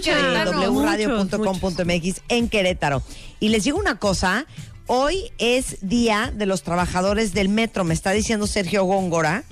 wradio.com.mx 0.71 2.21
en 2.29 2.49
Querétaro. 2.49 3.01
Y 3.39 3.49
les 3.49 3.63
digo 3.63 3.79
una 3.79 3.97
cosa, 3.97 4.45
hoy 4.87 5.31
es 5.39 5.77
día 5.81 6.31
de 6.33 6.45
los 6.45 6.61
trabajadores 6.61 7.33
del 7.33 7.49
metro. 7.49 7.83
Me 7.83 7.95
está 7.95 8.11
diciendo 8.11 8.45
Sergio 8.45 8.83
Góngora 8.83 9.43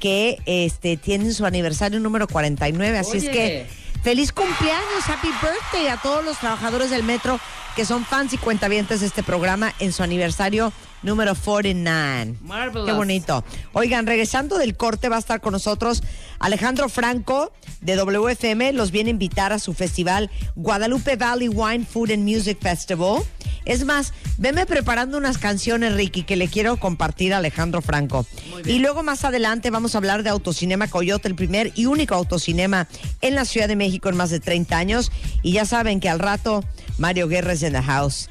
que 0.00 0.38
este 0.46 0.96
tienen 0.96 1.34
su 1.34 1.44
aniversario 1.44 2.00
número 2.00 2.28
49, 2.28 2.98
así 2.98 3.18
es 3.18 3.28
que 3.28 3.66
feliz 4.02 4.32
cumpleaños, 4.32 5.06
happy 5.06 5.28
birthday 5.42 5.88
a 5.88 5.96
todos 5.98 6.24
los 6.24 6.38
trabajadores 6.38 6.88
del 6.88 7.02
metro 7.02 7.38
que 7.76 7.84
son 7.84 8.04
fans 8.04 8.32
y 8.32 8.38
cuentavientes 8.38 9.00
de 9.00 9.06
este 9.06 9.22
programa 9.22 9.74
en 9.78 9.92
su 9.92 10.02
aniversario 10.02 10.72
número 11.02 11.34
49. 11.34 12.36
Marvelous. 12.42 12.86
Qué 12.88 12.92
bonito. 12.92 13.44
Oigan, 13.72 14.06
regresando 14.06 14.58
del 14.58 14.76
corte 14.76 15.08
va 15.08 15.16
a 15.16 15.20
estar 15.20 15.40
con 15.40 15.52
nosotros 15.52 16.02
Alejandro 16.38 16.88
Franco 16.88 17.52
de 17.80 17.96
WFM. 17.96 18.72
Los 18.72 18.90
viene 18.90 19.10
a 19.10 19.12
invitar 19.12 19.52
a 19.52 19.58
su 19.58 19.74
festival 19.74 20.30
Guadalupe 20.56 21.16
Valley 21.16 21.48
Wine 21.48 21.84
Food 21.84 22.12
and 22.12 22.28
Music 22.28 22.58
Festival. 22.60 23.22
Es 23.64 23.84
más, 23.84 24.14
venme 24.38 24.64
preparando 24.64 25.18
unas 25.18 25.36
canciones, 25.36 25.94
Ricky, 25.94 26.22
que 26.22 26.36
le 26.36 26.48
quiero 26.48 26.78
compartir 26.78 27.34
a 27.34 27.38
Alejandro 27.38 27.82
Franco. 27.82 28.26
Y 28.64 28.78
luego 28.78 29.02
más 29.02 29.24
adelante 29.24 29.70
vamos 29.70 29.94
a 29.94 29.98
hablar 29.98 30.22
de 30.22 30.30
Autocinema 30.30 30.88
Coyote, 30.88 31.28
el 31.28 31.34
primer 31.34 31.72
y 31.74 31.84
único 31.84 32.14
autocinema 32.14 32.88
en 33.20 33.34
la 33.34 33.44
Ciudad 33.44 33.68
de 33.68 33.76
México 33.76 34.08
en 34.08 34.16
más 34.16 34.30
de 34.30 34.40
30 34.40 34.76
años. 34.78 35.12
Y 35.42 35.52
ya 35.52 35.66
saben 35.66 36.00
que 36.00 36.08
al 36.08 36.18
rato 36.18 36.64
Mario 36.96 37.28
Guerra 37.28 37.52
es 37.52 37.62
en 37.62 37.74
the 37.74 37.82
house. 37.82 38.30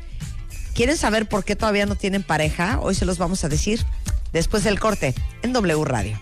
¿Quieren 0.78 0.96
saber 0.96 1.28
por 1.28 1.44
qué 1.44 1.56
todavía 1.56 1.88
no 1.88 1.96
tienen 1.96 2.22
pareja? 2.22 2.80
Hoy 2.80 2.94
se 2.94 3.06
los 3.06 3.18
vamos 3.18 3.44
a 3.44 3.50
decir 3.50 3.84
después 4.32 4.64
del 4.64 4.80
corte 4.80 5.16
en 5.42 5.52
W 5.52 5.84
Radio. 5.84 6.22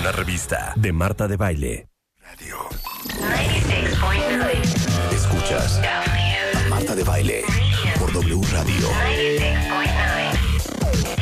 Una 0.00 0.12
revista 0.12 0.72
de 0.76 0.94
Marta 0.94 1.28
de 1.28 1.36
Baile. 1.36 1.90
Radio. 2.22 2.56
Escuchas 5.12 5.78
a 5.84 6.68
Marta 6.70 6.94
de 6.94 7.04
Baile 7.04 7.44
por 7.98 8.10
W 8.10 8.40
Radio. 8.50 8.88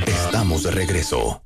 Estamos 0.06 0.62
de 0.62 0.70
regreso. 0.70 1.42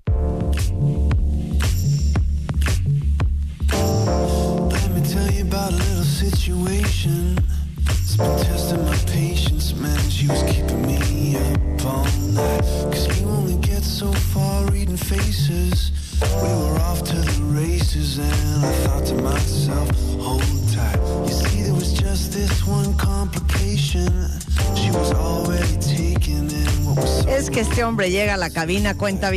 Let 4.71 4.91
me 4.91 5.01
tell 5.01 5.33
you 5.33 5.47
about 5.47 5.73
a 5.73 5.77
little 5.77 6.05
situation. 6.05 7.39
It's 7.79 8.15
been 8.15 8.37
testing 8.41 8.85
my 8.85 8.97
patience, 9.07 9.75
man. 9.75 9.99
She 10.11 10.29
was 10.29 10.43
keeping 10.43 10.87
me 10.87 11.37
up 11.37 11.87
all 11.87 12.05
night. 12.35 12.63
Cause 12.93 13.09
you 13.19 13.27
only 13.31 13.57
get 13.57 13.83
so 13.83 14.13
far 14.13 14.67
reading 14.71 14.99
faces. 14.99 15.93
We 16.43 16.49
were 16.55 16.79
off 16.81 17.03
to 17.05 17.17
the 17.17 17.43
races, 17.53 18.19
and 18.19 18.65
I 18.65 18.73
thought 18.85 19.05
to 19.07 19.15
myself, 19.23 19.89
hold 20.21 20.43
tight. 20.73 20.99
You 21.27 21.33
see, 21.33 21.63
there 21.63 21.75
was 21.75 21.93
just 21.93 22.33
this 22.33 22.65
one 22.67 22.95
complication. 22.97 24.09
She 24.77 24.91
was 24.91 25.13
already 25.13 25.77
taken 25.79 26.49
in 26.51 26.85
what 26.87 26.97
was 26.99 27.23
so 27.23 27.29
Es 27.29 27.51
que 27.51 27.61
este 27.63 27.83
hombre 27.85 28.11
llega 28.11 28.35
a 28.35 28.37
la 28.37 28.51
cabina, 28.51 28.97
cuenta 28.97 29.31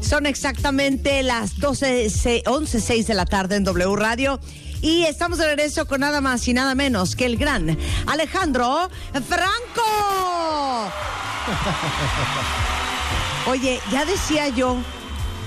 Son 0.00 0.26
exactamente 0.26 1.22
las 1.22 1.58
12, 1.58 2.10
se- 2.10 2.42
11, 2.46 2.80
6 2.80 3.06
de 3.06 3.14
la 3.14 3.24
tarde 3.26 3.56
en 3.56 3.64
W 3.64 3.96
Radio. 3.96 4.40
Y 4.82 5.04
estamos 5.04 5.38
de 5.38 5.46
regreso 5.46 5.86
con 5.86 6.00
nada 6.00 6.20
más 6.20 6.46
y 6.46 6.52
nada 6.52 6.74
menos 6.74 7.16
que 7.16 7.24
el 7.24 7.36
gran 7.38 7.78
Alejandro 8.06 8.90
Franco. 9.26 10.90
Oye, 13.50 13.80
ya 13.90 14.04
decía 14.04 14.48
yo, 14.48 14.76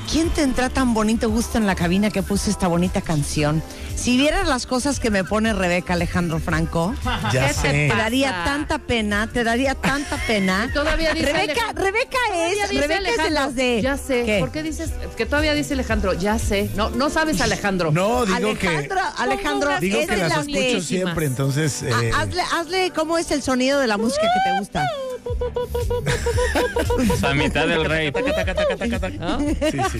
¿quién 0.09 0.29
tendrá 0.29 0.69
tan 0.69 0.93
bonito 0.93 1.29
gusto 1.29 1.57
en 1.57 1.67
la 1.67 1.75
cabina 1.75 2.09
que 2.09 2.23
puso 2.23 2.49
esta 2.49 2.67
bonita 2.67 3.01
canción? 3.01 3.61
Si 3.97 4.15
vieras 4.15 4.47
las 4.47 4.65
cosas 4.67 4.99
que 4.99 5.09
me 5.09 5.23
pone 5.23 5.51
Rebeca 5.53 5.93
Alejandro 5.93 6.39
Franco, 6.39 6.95
Ya 7.33 7.47
¿Qué 7.47 7.47
te 7.47 7.53
sé. 7.53 7.71
te 7.71 7.87
pasa? 7.89 8.03
daría 8.03 8.43
tanta 8.45 8.77
pena, 8.77 9.27
te 9.27 9.43
daría 9.43 9.73
tanta 9.75 10.15
pena. 10.27 10.69
Todavía 10.73 11.13
dice 11.13 11.25
Rebeca, 11.33 11.53
Alejandro- 11.53 11.83
Rebeca 11.83 12.17
es, 12.35 12.69
dice 12.69 12.81
Rebeca 12.81 12.83
es 12.83 12.87
de 12.87 12.95
Alejandro, 13.23 13.33
las 13.33 13.55
de. 13.55 13.81
Ya 13.81 13.97
sé. 13.97 14.23
¿Qué? 14.23 14.39
¿Por 14.39 14.51
qué 14.51 14.63
dices 14.63 14.91
que 15.17 15.25
todavía 15.25 15.53
dice 15.55 15.73
Alejandro? 15.73 16.13
Ya 16.13 16.37
sé. 16.39 16.69
No, 16.75 16.89
no 16.91 17.09
sabes 17.09 17.41
Alejandro. 17.41 17.91
No, 17.91 18.25
digo 18.25 18.57
que. 18.57 18.67
Alejandro, 18.67 18.99
Alejandro, 19.17 19.67
Pongo 19.69 19.81
Digo 19.81 19.99
es 19.99 20.07
que 20.07 20.15
de 20.15 20.21
las 20.21 20.29
las 20.29 20.39
escucho 20.47 20.59
de. 20.59 20.81
siempre, 20.81 21.25
entonces. 21.25 21.83
Ah, 21.91 22.03
eh, 22.03 22.11
hazle, 22.15 22.41
hazle 22.53 22.91
cómo 22.95 23.17
es 23.17 23.31
el 23.31 23.41
sonido 23.41 23.79
de 23.79 23.87
la 23.87 23.97
música 23.97 24.21
que 24.21 24.51
te 24.51 24.59
gusta. 24.59 24.87
A 27.27 27.33
mitad 27.33 27.67
del 27.67 27.83
rey. 27.83 28.11
¿no? 29.19 29.39
sí, 29.39 29.55
sí, 29.91 29.99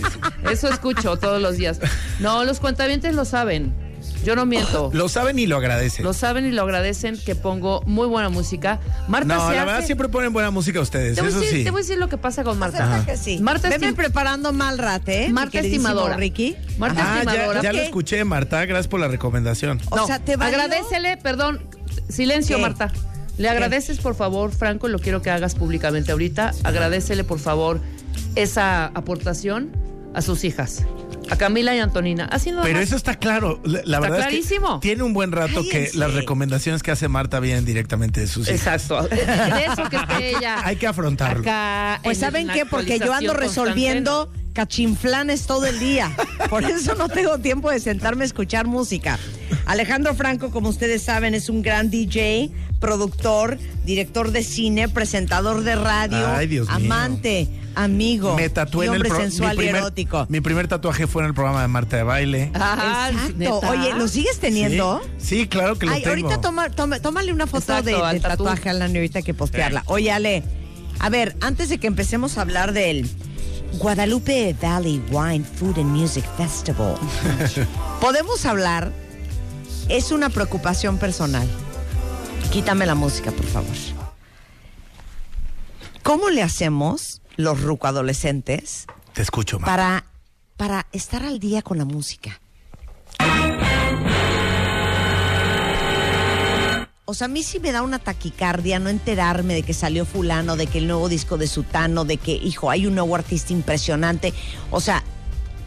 Eso 0.50 0.68
escucho 0.68 1.16
todos 1.18 1.42
los 1.42 1.56
días. 1.58 1.80
No, 2.20 2.44
los 2.44 2.60
cuentavientes 2.60 3.14
lo 3.14 3.24
saben. 3.24 3.87
Yo 4.24 4.34
no 4.36 4.44
miento. 4.46 4.90
Lo 4.94 5.08
saben 5.08 5.38
y 5.38 5.46
lo 5.46 5.56
agradecen. 5.56 6.04
Lo 6.04 6.12
saben 6.12 6.44
y 6.44 6.50
lo 6.50 6.62
agradecen 6.62 7.16
que 7.24 7.34
pongo 7.34 7.82
muy 7.86 8.06
buena 8.08 8.28
música. 8.28 8.80
Marta 9.06 9.34
No, 9.36 9.48
se 9.48 9.54
la 9.54 9.62
hace- 9.62 9.70
verdad 9.72 9.86
siempre 9.86 10.08
ponen 10.08 10.32
buena 10.32 10.50
música 10.50 10.80
ustedes, 10.80 11.14
Te 11.14 11.20
voy, 11.22 11.28
a 11.28 11.30
eso 11.30 11.40
decir, 11.40 11.58
sí. 11.58 11.64
te 11.64 11.70
voy 11.70 11.80
a 11.80 11.82
decir 11.82 11.98
lo 11.98 12.08
que 12.08 12.18
pasa 12.18 12.42
con 12.44 12.58
Marta. 12.58 12.84
Acepta 12.94 13.12
que 13.12 13.16
sí. 13.18 13.38
Marta 13.38 13.68
Veme 13.68 13.88
estim- 13.90 13.94
preparando 13.96 14.52
mal 14.52 14.78
rate, 14.78 15.24
¿eh? 15.24 15.26
mi 15.28 15.32
Marta 15.34 15.52
queridísimo 15.52 15.88
estimadora. 15.88 16.16
Ricky. 16.16 16.56
Marta 16.78 17.00
Ah, 17.02 17.22
ya, 17.24 17.30
estimadora. 17.32 17.62
ya 17.62 17.72
lo 17.72 17.78
¿Qué? 17.78 17.84
escuché, 17.84 18.24
Marta. 18.24 18.64
Gracias 18.66 18.88
por 18.88 19.00
la 19.00 19.08
recomendación. 19.08 19.80
O 19.90 19.96
No, 19.96 20.06
sea, 20.06 20.18
te 20.18 20.36
valió? 20.36 20.58
agradecele, 20.60 21.16
perdón, 21.16 21.62
silencio, 22.08 22.56
¿Qué? 22.56 22.62
Marta. 22.62 22.92
Le 23.38 23.48
agradeces, 23.48 23.98
por 23.98 24.16
favor, 24.16 24.50
Franco, 24.50 24.88
lo 24.88 24.98
quiero 24.98 25.22
que 25.22 25.30
hagas 25.30 25.54
públicamente 25.54 26.10
ahorita. 26.10 26.52
Agradecele, 26.64 27.22
por 27.22 27.38
favor, 27.38 27.80
esa 28.34 28.86
aportación 28.86 29.70
a 30.18 30.22
sus 30.22 30.42
hijas, 30.44 30.84
a 31.30 31.36
Camila 31.36 31.74
y 31.74 31.78
Antonina. 31.78 32.24
Así 32.26 32.50
Pero 32.62 32.74
más. 32.78 32.82
eso 32.82 32.96
está 32.96 33.14
claro. 33.14 33.60
La, 33.64 33.80
la 33.84 33.98
Está 33.98 34.00
verdad 34.00 34.18
clarísimo. 34.28 34.74
es 34.74 34.80
que 34.80 34.88
tiene 34.88 35.02
un 35.04 35.12
buen 35.12 35.30
rato 35.32 35.62
que 35.70 35.90
las 35.94 36.12
recomendaciones 36.14 36.82
que 36.82 36.90
hace 36.90 37.06
Marta 37.08 37.38
vienen 37.40 37.64
directamente 37.64 38.20
de 38.20 38.26
sus 38.26 38.48
hijas. 38.48 38.82
Exacto. 38.90 39.08
De 39.08 39.64
eso 39.64 39.88
que 39.88 39.96
esté 39.96 40.30
ella. 40.36 40.66
Hay 40.66 40.76
que 40.76 40.86
afrontarlo. 40.86 41.42
Acá 41.42 42.00
Pues 42.02 42.18
en 42.18 42.20
¿saben 42.20 42.48
qué? 42.48 42.66
Porque 42.66 42.98
yo 42.98 43.12
ando 43.14 43.32
resolviendo 43.34 44.30
cachinflanes 44.54 45.46
todo 45.46 45.66
el 45.66 45.78
día. 45.78 46.10
Por 46.50 46.64
eso 46.64 46.94
no 46.96 47.08
tengo 47.08 47.38
tiempo 47.38 47.70
de 47.70 47.78
sentarme 47.78 48.24
a 48.24 48.26
escuchar 48.26 48.66
música. 48.66 49.18
Alejandro 49.66 50.14
Franco, 50.14 50.50
como 50.50 50.68
ustedes 50.68 51.02
saben, 51.02 51.34
es 51.34 51.48
un 51.48 51.62
gran 51.62 51.90
DJ, 51.90 52.50
productor, 52.80 53.56
director 53.84 54.32
de 54.32 54.42
cine, 54.42 54.88
presentador 54.88 55.62
de 55.62 55.76
radio, 55.76 56.26
Ay, 56.26 56.48
Dios 56.48 56.66
mío. 56.68 56.76
Amigo, 57.84 58.34
Me 58.36 58.48
tatué 58.50 58.86
y 58.86 58.88
en 58.88 58.94
el 58.94 58.98
hombre 59.00 59.08
pro- 59.10 59.18
sensual 59.20 59.56
mi 59.56 59.62
y 59.62 59.66
primer, 59.66 59.82
erótico. 59.82 60.26
Mi 60.28 60.40
primer 60.40 60.68
tatuaje 60.68 61.06
fue 61.06 61.22
en 61.22 61.28
el 61.28 61.34
programa 61.34 61.62
de 61.62 61.68
Marta 61.68 61.96
de 61.96 62.02
Baile. 62.02 62.50
Ah, 62.54 63.08
Exacto. 63.12 63.34
¿neta? 63.36 63.70
Oye, 63.70 63.94
¿lo 63.94 64.08
sigues 64.08 64.38
teniendo? 64.40 65.00
Sí, 65.18 65.40
sí, 65.40 65.46
claro 65.48 65.78
que 65.78 65.86
lo 65.86 65.92
Ay, 65.92 66.02
tengo. 66.02 66.10
ahorita 66.10 66.40
toma, 66.40 66.70
toma- 66.70 67.00
tómale 67.00 67.32
una 67.32 67.46
foto 67.46 67.58
Exacto, 67.78 68.06
de, 68.12 68.20
tatuaje 68.20 68.68
a 68.68 68.72
la 68.72 68.86
ahorita 68.86 69.18
hay 69.20 69.24
que 69.24 69.34
postearla. 69.34 69.82
Oye, 69.86 70.10
Ale, 70.12 70.42
a 70.98 71.08
ver, 71.08 71.36
antes 71.40 71.68
de 71.68 71.78
que 71.78 71.86
empecemos 71.86 72.36
a 72.38 72.42
hablar 72.42 72.72
del 72.72 73.08
Guadalupe 73.74 74.56
Valley 74.60 75.02
Wine 75.10 75.44
Food 75.44 75.78
and 75.78 75.90
Music 75.96 76.24
Festival, 76.36 76.96
podemos 78.00 78.44
hablar, 78.46 78.92
es 79.88 80.10
una 80.10 80.30
preocupación 80.30 80.98
personal. 80.98 81.46
Quítame 82.50 82.86
la 82.86 82.94
música, 82.94 83.30
por 83.30 83.44
favor. 83.46 83.74
¿Cómo 86.02 86.30
le 86.30 86.42
hacemos 86.42 87.20
los 87.38 87.62
rucoadolescentes 87.62 88.84
Te 89.14 89.22
escucho, 89.22 89.58
Marta. 89.60 89.70
para, 89.72 90.04
para 90.56 90.86
estar 90.92 91.22
al 91.22 91.38
día 91.38 91.62
con 91.62 91.78
la 91.78 91.84
música? 91.86 92.40
O 97.04 97.14
sea, 97.14 97.24
a 97.24 97.28
mí 97.28 97.42
sí 97.42 97.58
me 97.58 97.72
da 97.72 97.80
una 97.82 97.98
taquicardia 97.98 98.78
no 98.80 98.90
enterarme 98.90 99.54
de 99.54 99.62
que 99.62 99.72
salió 99.72 100.04
fulano, 100.04 100.56
de 100.56 100.66
que 100.66 100.76
el 100.78 100.86
nuevo 100.88 101.08
disco 101.08 101.38
de 101.38 101.46
Sutano, 101.46 102.04
de 102.04 102.18
que, 102.18 102.32
hijo, 102.32 102.70
hay 102.70 102.86
un 102.86 102.94
nuevo 102.96 103.14
artista 103.14 103.54
impresionante. 103.54 104.34
O 104.70 104.80
sea, 104.82 105.02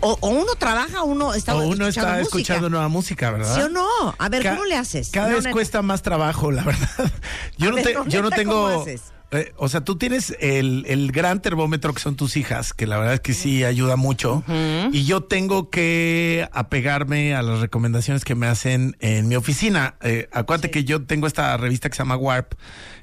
o, 0.01 0.17
o 0.21 0.29
uno 0.29 0.53
trabaja 0.55 1.01
o 1.01 1.05
uno 1.05 1.33
está 1.33 1.55
O 1.55 1.63
uno 1.63 1.87
escuchando 1.87 1.89
está 1.89 2.01
música. 2.19 2.21
escuchando 2.37 2.69
nueva 2.69 2.89
música, 2.89 3.31
¿verdad? 3.31 3.55
¿Sí 3.55 3.61
o 3.61 3.69
no? 3.69 3.87
A 4.19 4.29
ver, 4.29 4.43
Ca- 4.43 4.51
¿cómo 4.51 4.65
le 4.65 4.75
haces? 4.75 5.09
Cada 5.09 5.29
No, 5.29 5.35
vez 5.41 5.47
cuesta 5.47 5.81
más 5.81 6.03
trabajo, 6.03 6.51
la 6.51 6.63
verdad. 6.63 6.89
Yo 7.57 7.67
A 7.67 7.69
no, 7.71 7.75
ver, 7.77 7.85
te- 7.85 7.93
no, 7.95 8.05
yo 8.07 8.21
no 8.21 8.29
neta, 8.29 8.35
tengo. 8.35 8.53
¿cómo 8.69 8.81
haces? 8.81 9.01
Eh, 9.31 9.53
o 9.55 9.69
sea, 9.69 9.81
tú 9.81 9.97
tienes 9.97 10.35
el, 10.41 10.85
el 10.87 11.11
gran 11.13 11.41
termómetro 11.41 11.93
que 11.93 12.01
son 12.01 12.17
tus 12.17 12.35
hijas, 12.35 12.73
que 12.73 12.85
la 12.85 12.97
verdad 12.97 13.13
es 13.13 13.19
que 13.21 13.33
sí 13.33 13.63
ayuda 13.63 13.95
mucho. 13.95 14.43
Y 14.91 15.05
yo 15.05 15.23
tengo 15.23 15.69
que 15.69 16.49
apegarme 16.51 17.33
a 17.33 17.41
las 17.41 17.61
recomendaciones 17.61 18.25
que 18.25 18.35
me 18.35 18.47
hacen 18.47 18.97
en 18.99 19.29
mi 19.29 19.37
oficina. 19.37 19.95
Eh, 20.01 20.27
acuérdate 20.33 20.69
que 20.69 20.83
yo 20.83 21.03
tengo 21.03 21.27
esta 21.27 21.55
revista 21.55 21.89
que 21.89 21.95
se 21.95 21.99
llama 21.99 22.17
Warp, 22.17 22.55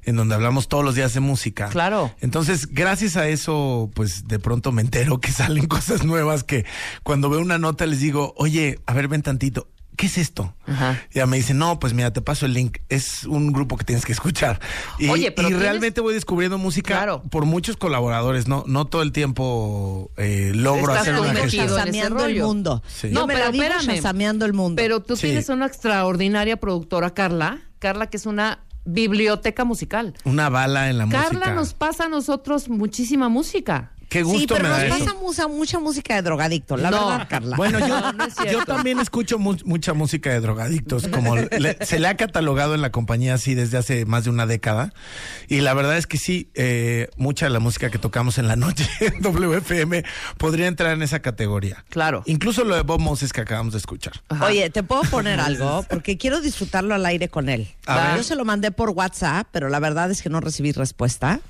en 0.04 0.16
donde 0.16 0.34
hablamos 0.34 0.68
todos 0.68 0.84
los 0.84 0.94
días 0.94 1.14
de 1.14 1.20
música. 1.20 1.68
Claro. 1.70 2.14
Entonces, 2.20 2.68
gracias 2.72 3.16
a 3.16 3.26
eso, 3.28 3.90
pues 3.94 4.28
de 4.28 4.38
pronto 4.38 4.70
me 4.70 4.82
entero 4.82 5.20
que 5.20 5.32
salen 5.32 5.66
cosas 5.66 6.04
nuevas 6.04 6.44
que 6.44 6.66
cuando 7.04 7.30
veo 7.30 7.40
una 7.40 7.56
nota 7.56 7.86
les 7.86 8.00
digo, 8.00 8.34
oye, 8.36 8.78
a 8.84 8.92
ver, 8.92 9.08
ven 9.08 9.22
tantito. 9.22 9.68
¿Qué 9.98 10.06
es 10.06 10.16
esto? 10.16 10.54
Ajá. 10.64 10.96
Ya 11.12 11.26
me 11.26 11.36
dicen, 11.38 11.58
no, 11.58 11.80
pues 11.80 11.92
mira, 11.92 12.12
te 12.12 12.22
paso 12.22 12.46
el 12.46 12.54
link. 12.54 12.78
Es 12.88 13.24
un 13.24 13.52
grupo 13.52 13.76
que 13.76 13.84
tienes 13.84 14.04
que 14.06 14.12
escuchar. 14.12 14.60
Y, 15.00 15.08
Oye, 15.08 15.32
pero 15.32 15.48
y 15.48 15.50
tienes- 15.50 15.60
realmente 15.62 16.00
voy 16.00 16.14
descubriendo 16.14 16.56
música 16.56 16.94
Claro. 16.94 17.22
por 17.30 17.46
muchos 17.46 17.76
colaboradores. 17.76 18.46
No, 18.46 18.62
no 18.68 18.84
todo 18.84 19.02
el 19.02 19.10
tiempo 19.10 20.12
eh, 20.16 20.52
logro 20.54 20.92
Estás 20.92 21.00
hacer 21.08 21.14
una 21.14 21.34
gestión. 21.34 21.66
el 22.30 22.42
mundo. 22.42 22.80
Sí. 22.86 23.08
Yo 23.08 23.14
No, 23.14 23.26
me 23.26 23.34
pero 23.34 23.46
la 23.46 23.50
vivo 23.50 23.64
espérame. 23.64 23.86
el 24.46 24.52
mundo. 24.52 24.80
Pero 24.80 25.00
tú 25.02 25.16
Sí. 25.16 25.22
tienes 25.26 25.48
una 25.48 25.66
extraordinaria 25.66 26.56
productora, 26.58 27.12
Carla. 27.12 27.58
Carla, 27.80 28.06
que 28.08 28.18
es 28.18 28.26
una 28.26 28.60
biblioteca 28.84 29.64
musical. 29.64 30.14
Una 30.24 30.48
bala 30.48 30.90
en 30.90 30.98
la 30.98 31.08
Carla 31.08 31.30
música. 31.40 31.54
nos 31.54 31.74
pasa 31.74 32.04
a 32.04 32.08
nosotros 32.08 32.68
muchísima 32.68 33.28
música. 33.28 33.92
Qué 34.08 34.22
gusto 34.22 34.38
sí, 34.40 34.46
pero 34.48 34.62
me 34.62 34.68
nos 34.88 34.98
da 35.00 35.04
pasa 35.04 35.14
mucha, 35.20 35.48
mucha 35.48 35.78
música 35.78 36.14
de 36.14 36.22
drogadicto, 36.22 36.76
la 36.78 36.90
No. 36.90 37.08
verdad, 37.08 37.26
Carla. 37.28 37.56
Bueno, 37.56 37.78
yo, 37.80 37.88
No, 37.88 38.12
no 38.12 38.26
yo 38.50 38.64
también 38.64 39.00
escucho 39.00 39.38
mu- 39.38 39.56
mucha 39.64 39.92
música 39.92 40.30
de 40.30 40.40
drogadictos, 40.40 41.08
como 41.08 41.36
le- 41.36 41.76
se 41.84 41.98
le 41.98 42.08
ha 42.08 42.16
catalogado 42.16 42.74
en 42.74 42.80
la 42.80 42.90
compañía 42.90 43.34
así 43.34 43.54
desde 43.54 43.76
hace 43.76 44.06
más 44.06 44.24
de 44.24 44.30
una 44.30 44.46
década. 44.46 44.94
Y 45.48 45.60
la 45.60 45.74
verdad 45.74 45.98
es 45.98 46.06
que 46.06 46.16
sí, 46.16 46.48
eh, 46.54 47.08
mucha 47.16 47.46
de 47.46 47.50
la 47.50 47.60
música 47.60 47.90
que 47.90 47.98
tocamos 47.98 48.38
en 48.38 48.48
la 48.48 48.56
noche 48.56 48.88
en 49.00 49.20
WFM 49.20 50.04
podría 50.38 50.68
entrar 50.68 50.92
en 50.92 51.02
esa 51.02 51.20
categoría. 51.20 51.84
Claro. 51.90 52.22
Incluso 52.24 52.64
lo 52.64 52.76
de 52.76 52.82
Bob 52.82 53.00
Moses 53.00 53.32
que 53.34 53.42
acabamos 53.42 53.74
de 53.74 53.78
escuchar. 53.78 54.14
Ajá. 54.30 54.46
Oye, 54.46 54.70
¿te 54.70 54.82
puedo 54.82 55.02
poner 55.02 55.38
algo? 55.38 55.84
Porque 55.90 56.16
quiero 56.16 56.40
disfrutarlo 56.40 56.94
al 56.94 57.04
aire 57.04 57.28
con 57.28 57.48
él. 57.50 57.68
A 57.86 58.08
ver. 58.08 58.16
Yo 58.16 58.22
se 58.22 58.36
lo 58.36 58.44
mandé 58.46 58.70
por 58.70 58.90
WhatsApp, 58.90 59.48
pero 59.52 59.68
la 59.68 59.80
verdad 59.80 60.10
es 60.10 60.22
que 60.22 60.30
no 60.30 60.40
recibí 60.40 60.72
respuesta. 60.72 61.40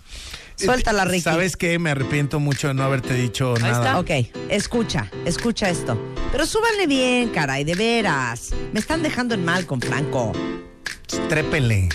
Suéltala, 0.64 1.04
Ricky. 1.04 1.22
¿Sabes 1.22 1.56
qué? 1.56 1.78
Me 1.78 1.90
arrepiento 1.90 2.40
mucho 2.40 2.68
de 2.68 2.74
no 2.74 2.82
haberte 2.82 3.14
dicho 3.14 3.54
Ahí 3.56 3.62
nada. 3.62 3.76
está. 3.78 3.98
Ok, 4.00 4.10
escucha, 4.48 5.10
escucha 5.24 5.70
esto. 5.70 5.98
Pero 6.32 6.46
súbanle 6.46 6.86
bien, 6.86 7.28
caray, 7.30 7.64
de 7.64 7.74
veras. 7.74 8.50
Me 8.72 8.80
están 8.80 9.02
dejando 9.02 9.34
en 9.34 9.44
mal 9.44 9.66
con 9.66 9.80
Franco. 9.80 10.32
Trépenle. 11.28 11.88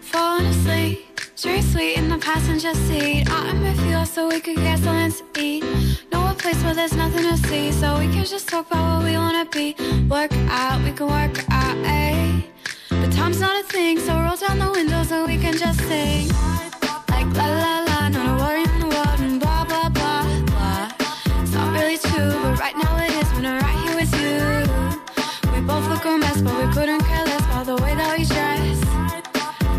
Falling 0.00 0.46
asleep, 0.46 0.98
sweet 1.36 1.62
passenger 2.20 2.74
seat 2.74 3.24
I'm 3.30 3.56
in 3.56 3.74
midfield 3.74 4.06
so 4.06 4.28
we 4.28 4.40
could 4.40 4.56
get 4.56 4.78
something 4.78 5.12
to 5.12 5.40
eat. 5.40 5.64
Know 6.12 6.30
a 6.30 6.34
place 6.34 6.62
where 6.62 6.74
there's 6.74 6.94
nothing 6.94 7.22
to 7.22 7.36
see 7.48 7.72
So 7.72 7.98
we 7.98 8.06
can 8.12 8.24
just 8.24 8.48
talk 8.48 8.66
about 8.66 8.98
what 8.98 9.04
we 9.06 9.16
wanna 9.16 9.46
be. 9.46 9.74
Work 10.08 10.32
out, 10.48 10.82
we 10.84 10.92
can 10.92 11.06
work 11.06 11.36
out, 11.50 11.76
ayy. 11.84 12.44
But 12.90 13.12
time's 13.12 13.40
not 13.40 13.64
a 13.64 13.66
thing, 13.66 13.98
so 13.98 14.12
roll 14.20 14.36
down 14.36 14.58
the 14.58 14.70
windows 14.70 15.08
so 15.08 15.26
we 15.26 15.38
can 15.38 15.56
just 15.56 15.80
sing. 15.88 16.28
Like 17.08 17.28
la 17.38 17.46
la 17.64 17.74
la, 17.88 18.08
not 18.08 18.26
a 18.32 18.34
worry 18.42 18.64
in 18.64 18.80
the 18.80 18.90
world 18.94 19.20
And 19.20 19.40
blah 19.40 19.64
blah 19.64 19.88
blah 19.88 20.24
blah. 20.50 20.90
It's 21.42 21.52
not 21.52 21.72
really 21.72 21.98
true, 21.98 22.32
but 22.42 22.58
right 22.58 22.76
now 22.76 22.92
it 23.04 23.12
is 23.20 23.28
When 23.34 23.46
I'm 23.46 23.60
right 23.64 23.78
here 23.84 23.96
with 24.00 24.12
you. 24.22 25.52
We 25.52 25.60
both 25.66 25.86
look 25.88 26.04
a 26.04 26.18
mess, 26.18 26.40
but 26.42 26.54
we 26.60 26.66
couldn't 26.74 27.02
care 27.02 27.24
less 27.24 27.46
by 27.54 27.64
the 27.64 27.76
way 27.82 27.94
that 27.94 28.10
we 28.18 28.24
dress. 28.24 28.78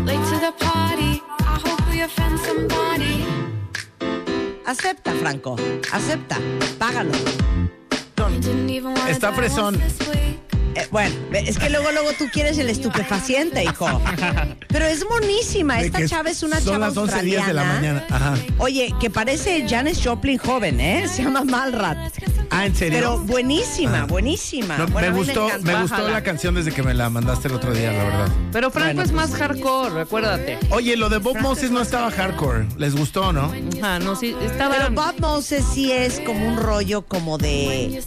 Late 0.08 0.24
to 0.30 0.38
the 0.46 0.52
party 0.58 0.91
Está 9.08 9.30
die 9.30 9.36
once 9.36 9.36
fresón. 9.36 9.78
this 9.78 10.08
week. 10.08 10.22
Eh, 10.74 10.88
bueno, 10.90 11.14
es 11.32 11.58
que 11.58 11.68
luego, 11.68 11.92
luego 11.92 12.12
tú 12.18 12.28
quieres 12.32 12.56
el 12.58 12.70
estupefaciente, 12.70 13.62
hijo. 13.62 13.86
Pero 14.68 14.86
es 14.86 15.04
monísima. 15.08 15.80
Esta 15.80 16.06
chava 16.06 16.30
es 16.30 16.42
una 16.42 16.60
son 16.60 16.72
chava 16.72 16.86
las 16.88 16.96
11 16.96 17.22
días 17.22 17.46
de 17.46 17.52
la 17.52 17.64
mañana. 17.64 18.06
Ajá. 18.10 18.34
Oye, 18.58 18.94
que 18.98 19.10
parece 19.10 19.66
Janis 19.68 20.00
Joplin 20.02 20.38
joven, 20.38 20.80
¿eh? 20.80 21.06
Se 21.08 21.22
llama 21.22 21.44
Malrat. 21.44 21.98
Ah, 22.52 22.66
¿en 22.66 22.74
serio? 22.76 22.98
Pero 22.98 23.18
buenísima, 23.18 24.02
Ah. 24.02 24.06
buenísima. 24.06 24.76
No, 24.76 24.86
Bueno, 24.88 25.08
a 25.08 25.10
me 25.10 25.16
gustó, 25.16 25.48
me 25.62 25.80
gustó 25.80 26.08
la 26.08 26.22
canción 26.22 26.54
desde 26.54 26.70
que 26.72 26.82
me 26.82 26.92
la 26.94 27.08
mandaste 27.10 27.48
el 27.48 27.54
otro 27.54 27.72
día, 27.72 27.92
la 27.92 28.04
verdad. 28.04 28.28
Pero 28.52 28.70
Franco 28.70 28.86
Bueno, 28.88 29.02
es 29.02 29.10
pues, 29.12 29.30
más 29.30 29.38
hardcore, 29.38 29.90
recuérdate. 29.94 30.58
Oye, 30.70 30.96
lo 30.96 31.08
de 31.08 31.18
Bob 31.18 31.38
Moses 31.40 31.70
no 31.70 31.80
estaba 31.80 32.10
hardcore. 32.10 32.66
¿Les 32.76 32.94
gustó, 32.94 33.32
no? 33.32 33.52
Ajá, 33.80 33.98
no, 34.00 34.14
sí, 34.16 34.36
estaba... 34.42 34.74
Pero 34.76 34.90
Bob 34.90 35.14
Moses 35.20 35.64
sí 35.72 35.90
es 35.92 36.20
como 36.20 36.46
un 36.46 36.56
rollo 36.56 37.02
como 37.02 37.38
de... 37.38 38.02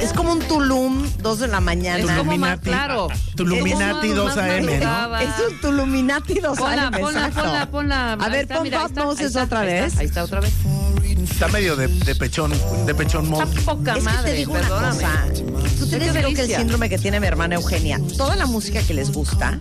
Es 0.00 0.12
como 0.12 0.32
un 0.32 0.40
Tulum, 0.40 1.02
dos 1.18 1.38
de 1.38 1.48
la 1.48 1.60
mañana. 1.60 1.98
Es 1.98 2.04
como 2.06 2.36
más 2.36 2.60
Tuluminati. 2.60 2.70
claro. 2.70 3.08
Tuluminati 3.36 4.08
Es 4.08 4.14
como 4.14 4.24
2 4.24 4.36
más 4.36 4.38
AM, 4.44 4.80
¿no? 4.80 5.16
Es 5.18 5.28
un 5.52 5.60
Tuluminati 5.60 6.34
dos 6.40 6.58
Ponla, 6.58 6.88
años, 6.88 7.00
ponla, 7.00 7.26
exacto. 7.26 7.42
ponla, 7.42 7.70
ponla. 7.70 8.12
A 8.14 8.28
ver, 8.28 8.42
está, 8.42 8.54
pon 8.56 8.62
mira, 8.64 8.78
Bob 8.80 8.88
está, 8.88 9.04
Moses 9.04 9.26
está, 9.26 9.44
otra 9.44 9.60
vez. 9.62 9.84
está, 9.86 10.00
Ahí 10.00 10.06
está 10.06 10.24
otra 10.24 10.40
vez. 10.40 10.52
Está 11.40 11.52
medio 11.52 11.74
de, 11.74 11.88
de 11.88 12.14
pechón, 12.14 12.52
de 12.84 12.94
pechón 12.94 13.24
Está 13.32 13.46
mod. 13.46 13.64
poca 13.64 13.92
Es 13.92 13.98
que 14.00 14.04
madre, 14.04 14.30
te 14.32 14.36
digo 14.36 14.52
una 14.52 14.60
perdóname. 14.60 14.98
cosa. 15.02 15.88
Tienes 15.88 16.14
lo 16.22 16.28
que 16.34 16.42
el 16.42 16.54
síndrome 16.54 16.90
que 16.90 16.98
tiene 16.98 17.18
mi 17.18 17.26
hermana 17.28 17.54
Eugenia. 17.54 17.98
Toda 18.18 18.36
la 18.36 18.44
música 18.44 18.82
que 18.82 18.92
les 18.92 19.10
gusta 19.10 19.58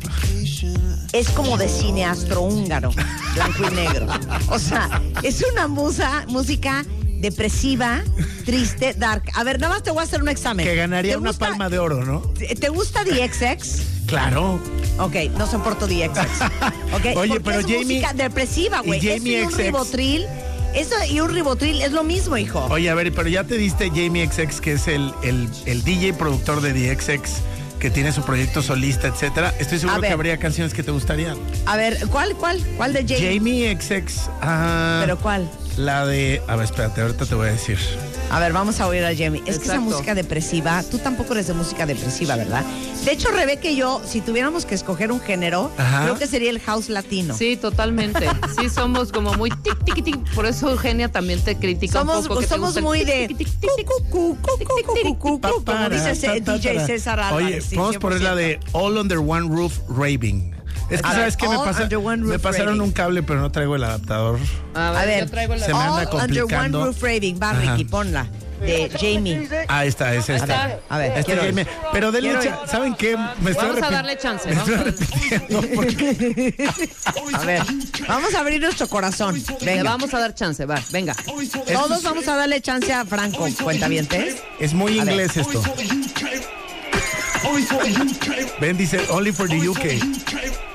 es 1.14 1.30
como 1.30 1.56
de 1.58 1.70
cine 1.70 2.04
astrohúngaro, 2.04 2.92
blanco 3.34 3.64
y 3.72 3.76
negro. 3.76 4.08
O 4.50 4.60
sea, 4.60 5.02
es 5.24 5.42
una 5.54 5.70
musa, 5.70 6.26
música 6.28 6.84
depresiva, 7.22 8.02
triste, 8.46 8.94
dark. 8.96 9.24
A 9.36 9.46
ver, 9.46 9.62
nada 9.62 9.76
más 9.76 9.84
te 9.84 9.92
voy 9.92 10.02
a 10.02 10.04
hacer 10.04 10.22
un 10.22 10.28
examen. 10.28 10.66
Que 10.66 10.76
ganaría 10.76 11.14
¿Te 11.14 11.18
una 11.18 11.30
gusta- 11.30 11.46
palma 11.48 11.70
de 11.70 11.80
oro, 11.80 12.04
¿no? 12.04 12.20
¿Te 12.60 12.68
gusta 12.68 13.06
The 13.06 13.26
XX? 13.26 13.84
Claro. 14.06 14.60
Ok, 14.98 15.16
no 15.38 15.48
soporto 15.48 15.88
The 15.88 16.10
XX. 16.10 16.20
Ok, 16.94 17.06
Oye, 17.16 17.40
pero 17.40 17.60
es 17.62 17.66
Jamie- 17.66 17.84
música 17.86 18.12
depresiva, 18.12 18.82
güey. 18.82 19.00
Y 19.02 19.40
un 19.46 19.50
XX. 19.52 19.58
ribotril. 19.58 20.26
Eso 20.76 20.95
y 21.09 21.20
un 21.20 21.34
ribotril 21.34 21.82
es 21.82 21.91
lo 21.91 22.03
mismo, 22.03 22.38
hijo. 22.38 22.65
Oye, 22.70 22.89
a 22.89 22.95
ver, 22.95 23.11
pero 23.13 23.28
ya 23.28 23.43
te 23.43 23.57
diste 23.57 23.89
Jamie 23.89 24.28
XX, 24.32 24.61
que 24.61 24.74
es 24.74 24.88
el, 24.88 25.11
el, 25.24 25.49
el 25.65 25.84
DJ 25.84 26.13
productor 26.13 26.61
de 26.61 26.74
DXX, 26.74 27.32
que 27.80 27.89
tiene 27.89 28.11
su 28.11 28.22
proyecto 28.24 28.61
solista, 28.61 29.07
etcétera. 29.07 29.53
Estoy 29.59 29.80
seguro 29.80 30.01
que 30.01 30.09
habría 30.09 30.38
canciones 30.38 30.74
que 30.74 30.84
te 30.84 30.91
gustarían. 30.91 31.38
A 31.65 31.76
ver, 31.78 31.97
¿cuál, 32.09 32.36
cuál? 32.36 32.61
¿Cuál 32.78 32.93
de 32.93 33.01
Jamie? 33.03 33.38
Jamie 33.38 33.78
XX. 33.82 34.30
ah, 34.41 34.99
¿Pero 35.01 35.17
cuál? 35.17 35.49
La 35.80 36.06
de. 36.06 36.42
A 36.48 36.58
ver, 36.58 36.66
espérate, 36.66 37.00
ahorita 37.00 37.26
te 37.26 37.36
voy 37.36 37.48
a 37.48 37.52
decir. 37.52 37.80
A 38.30 38.40
ver, 38.42 38.52
vamos 38.52 38.82
a 38.82 38.88
oír 38.88 39.06
a 39.06 39.16
Jamie. 39.16 39.42
Es 39.46 39.60
que 39.60 39.64
esa 39.64 39.80
música 39.80 40.14
depresiva, 40.14 40.84
tú 40.84 40.98
tampoco 41.00 41.32
eres 41.32 41.48
de 41.48 41.54
música 41.54 41.86
depresiva, 41.86 42.36
¿verdad? 42.36 42.66
De 43.06 43.14
hecho, 43.14 43.30
Rebeca 43.30 43.70
y 43.70 43.78
yo, 43.78 44.02
si 44.06 44.20
tuviéramos 44.20 44.66
que 44.66 44.76
escoger 44.76 45.10
un 45.10 45.22
género, 45.22 45.72
creo 45.78 46.20
que 46.20 46.28
sería 46.28 46.50
el 46.50 46.60
house 46.60 46.90
latino. 46.90 47.34
Sí, 47.34 47.56
totalmente. 47.56 48.28
sí, 48.60 48.70
somos 48.70 49.14
como 49.14 49.34
muy 49.36 49.52
tic, 49.52 49.82
tic, 49.86 50.04
tic. 50.04 50.36
Por 50.36 50.46
eso 50.46 50.70
Eugenia 50.70 51.10
también 51.10 51.42
te 51.42 51.56
critica 51.56 51.94
somos, 51.94 52.24
un 52.24 52.28
poco. 52.28 52.42
Que 52.42 52.48
somos 52.48 52.82
muy 52.82 53.06
de. 53.06 53.34
Como 55.18 55.90
dice 55.90 56.42
DJ 56.42 56.86
César 56.86 57.34
Oye, 57.34 57.62
vamos 57.74 57.96
a 57.96 58.00
poner 58.00 58.22
la 58.22 58.36
de 58.36 58.60
All 58.74 58.98
Under 58.98 59.20
One 59.20 59.48
Roof 59.48 59.80
Raving. 59.88 60.59
Es 60.90 61.02
que, 61.02 61.08
A 61.08 61.14
¿sabes 61.14 61.38
qué 61.38 61.48
me 61.48 61.58
pasa? 61.58 61.88
Me 62.18 62.40
pasaron 62.40 62.82
un 62.82 62.92
cable, 62.92 63.22
pero 63.24 63.40
no 63.40 63.52
traigo 63.52 63.76
el 63.76 63.84
adaptador. 63.84 64.40
A 64.74 64.92
ver, 64.92 65.00
A 65.02 65.06
ver, 65.06 65.24
yo 65.26 65.30
traigo 65.32 65.56
la... 65.56 65.66
Se 65.66 65.74
me 65.74 65.80
anda 65.80 65.94
All 65.94 66.02
Under 66.02 66.16
One 66.16 66.48
complicando. 66.48 66.86
Roof 66.86 67.04
Raving. 67.04 67.40
Va. 67.42 67.54
Ricky, 67.54 67.86
ponla. 67.86 68.28
De 68.60 68.90
Jamie. 69.00 69.48
Ah, 69.70 69.86
esta 69.86 70.14
es 70.14 70.30
esta. 70.30 70.44
está. 70.44 70.80
A 70.90 70.98
ver, 70.98 71.12
Este 71.12 71.24
quiero 71.26 71.44
Jamie. 71.44 71.66
Pero 71.94 72.12
denle. 72.12 72.52
¿Saben 72.68 72.94
qué? 72.96 73.16
Me 73.42 73.52
estoy 73.52 73.70
Vamos 73.70 73.84
a 73.84 73.90
darle 73.92 74.18
chance, 74.18 74.50
Me 74.50 74.56
estoy 74.56 74.76
a 75.56 75.62
porque 75.76 76.56
ver, 77.46 77.64
vamos 78.08 78.34
a 78.36 78.40
abrir 78.40 78.60
nuestro 78.62 78.88
corazón. 78.90 79.42
Le 79.62 79.66
Venga. 79.66 79.84
vamos 79.84 80.14
a 80.14 80.20
dar 80.20 80.34
chance, 80.36 80.66
va, 80.66 80.82
venga. 80.92 81.16
Todos 81.72 82.04
vamos 82.04 82.28
a 82.28 82.36
darle 82.36 82.60
chance 82.62 82.92
a 82.92 83.06
Franco, 83.06 83.48
cuentavientes. 83.64 84.44
es 84.60 84.74
muy 84.74 84.98
inglés 84.98 85.38
esto. 85.38 85.64
Ven, 88.60 88.78
dice 88.78 89.00
Only 89.10 89.32
for 89.32 89.48
the 89.48 89.68
UK. 89.70 90.68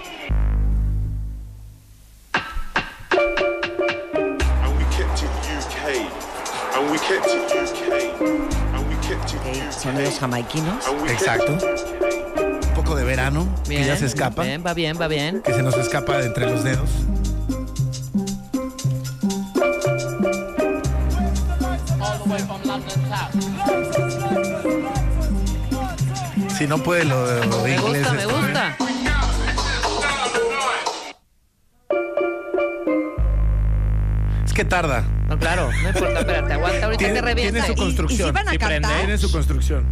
UK. 7.19 7.25
sonidos 9.73 10.19
jamaiquinos. 10.19 10.87
And 10.87 11.03
we 11.03 11.09
kept 11.09 11.21
Exacto. 11.23 11.53
Un 11.53 12.75
poco 12.75 12.97
de 12.97 13.05
verano, 13.05 13.47
Bien, 13.69 13.83
que 13.83 13.89
ya 13.89 13.97
se 13.97 14.07
escapa, 14.07 14.43
Bien, 14.43 14.63
va 14.65 14.75
bien, 14.75 14.97
va 15.01 15.09
bien. 15.09 15.43
que 15.43 15.53
se 15.53 15.63
nos 15.63 15.77
escapa 15.77 16.19
de 16.19 16.27
entre 16.27 16.51
los 16.51 16.65
dedos. 16.65 16.91
Si 26.57 26.67
no 26.67 26.79
puede 26.79 27.05
lo 27.05 27.27
de, 27.27 27.47
Me 27.47 27.79
gusta, 27.79 28.13
me 28.13 28.27
gusta. 28.27 28.77
Que 34.55 34.65
tarda. 34.65 35.05
No, 35.29 35.39
claro, 35.39 35.71
no 35.83 35.89
importa, 35.89 36.21
espérate, 36.21 36.53
aguanta 36.53 36.85
ahorita 36.87 37.13
que 37.13 37.21
revienta. 37.21 37.53
tiene 37.53 37.67
su 37.67 37.73
¿Y- 37.73 37.75
y 37.75 37.79
construcción. 37.79 38.29
si 38.29 38.33
van 38.33 38.49
a 38.49 38.57
cantar? 38.59 38.97
Tiene 38.99 39.19
su 39.19 39.33
construcción. 39.33 39.85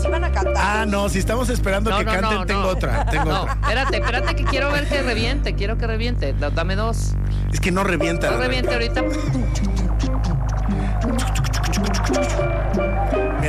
¿Sí 0.00 0.08
van 0.08 0.24
a 0.24 0.32
cantar? 0.32 0.54
Ah, 0.58 0.84
no, 0.86 1.08
si 1.08 1.18
estamos 1.18 1.48
esperando 1.48 1.90
No, 1.90 1.98
que 1.98 2.04
no, 2.04 2.12
canten, 2.12 2.46
tengo 2.46 2.66
otra. 2.68 3.06
Tengo 3.06 3.24
No, 3.24 3.42
otra. 3.42 3.54
espérate, 3.62 3.96
espérate 3.96 4.34
que 4.36 4.44
quiero 4.44 4.70
ver 4.70 4.86
que 4.88 5.02
reviente, 5.02 5.54
quiero 5.54 5.78
que 5.78 5.86
reviente. 5.86 6.32
Da- 6.34 6.50
Dame 6.50 6.76
dos. 6.76 7.14
Es 7.52 7.60
que 7.60 7.70
no 7.72 7.82
revienta. 7.84 8.30
No 8.30 8.38
reviente 8.38 8.72
ahorita. 8.72 9.02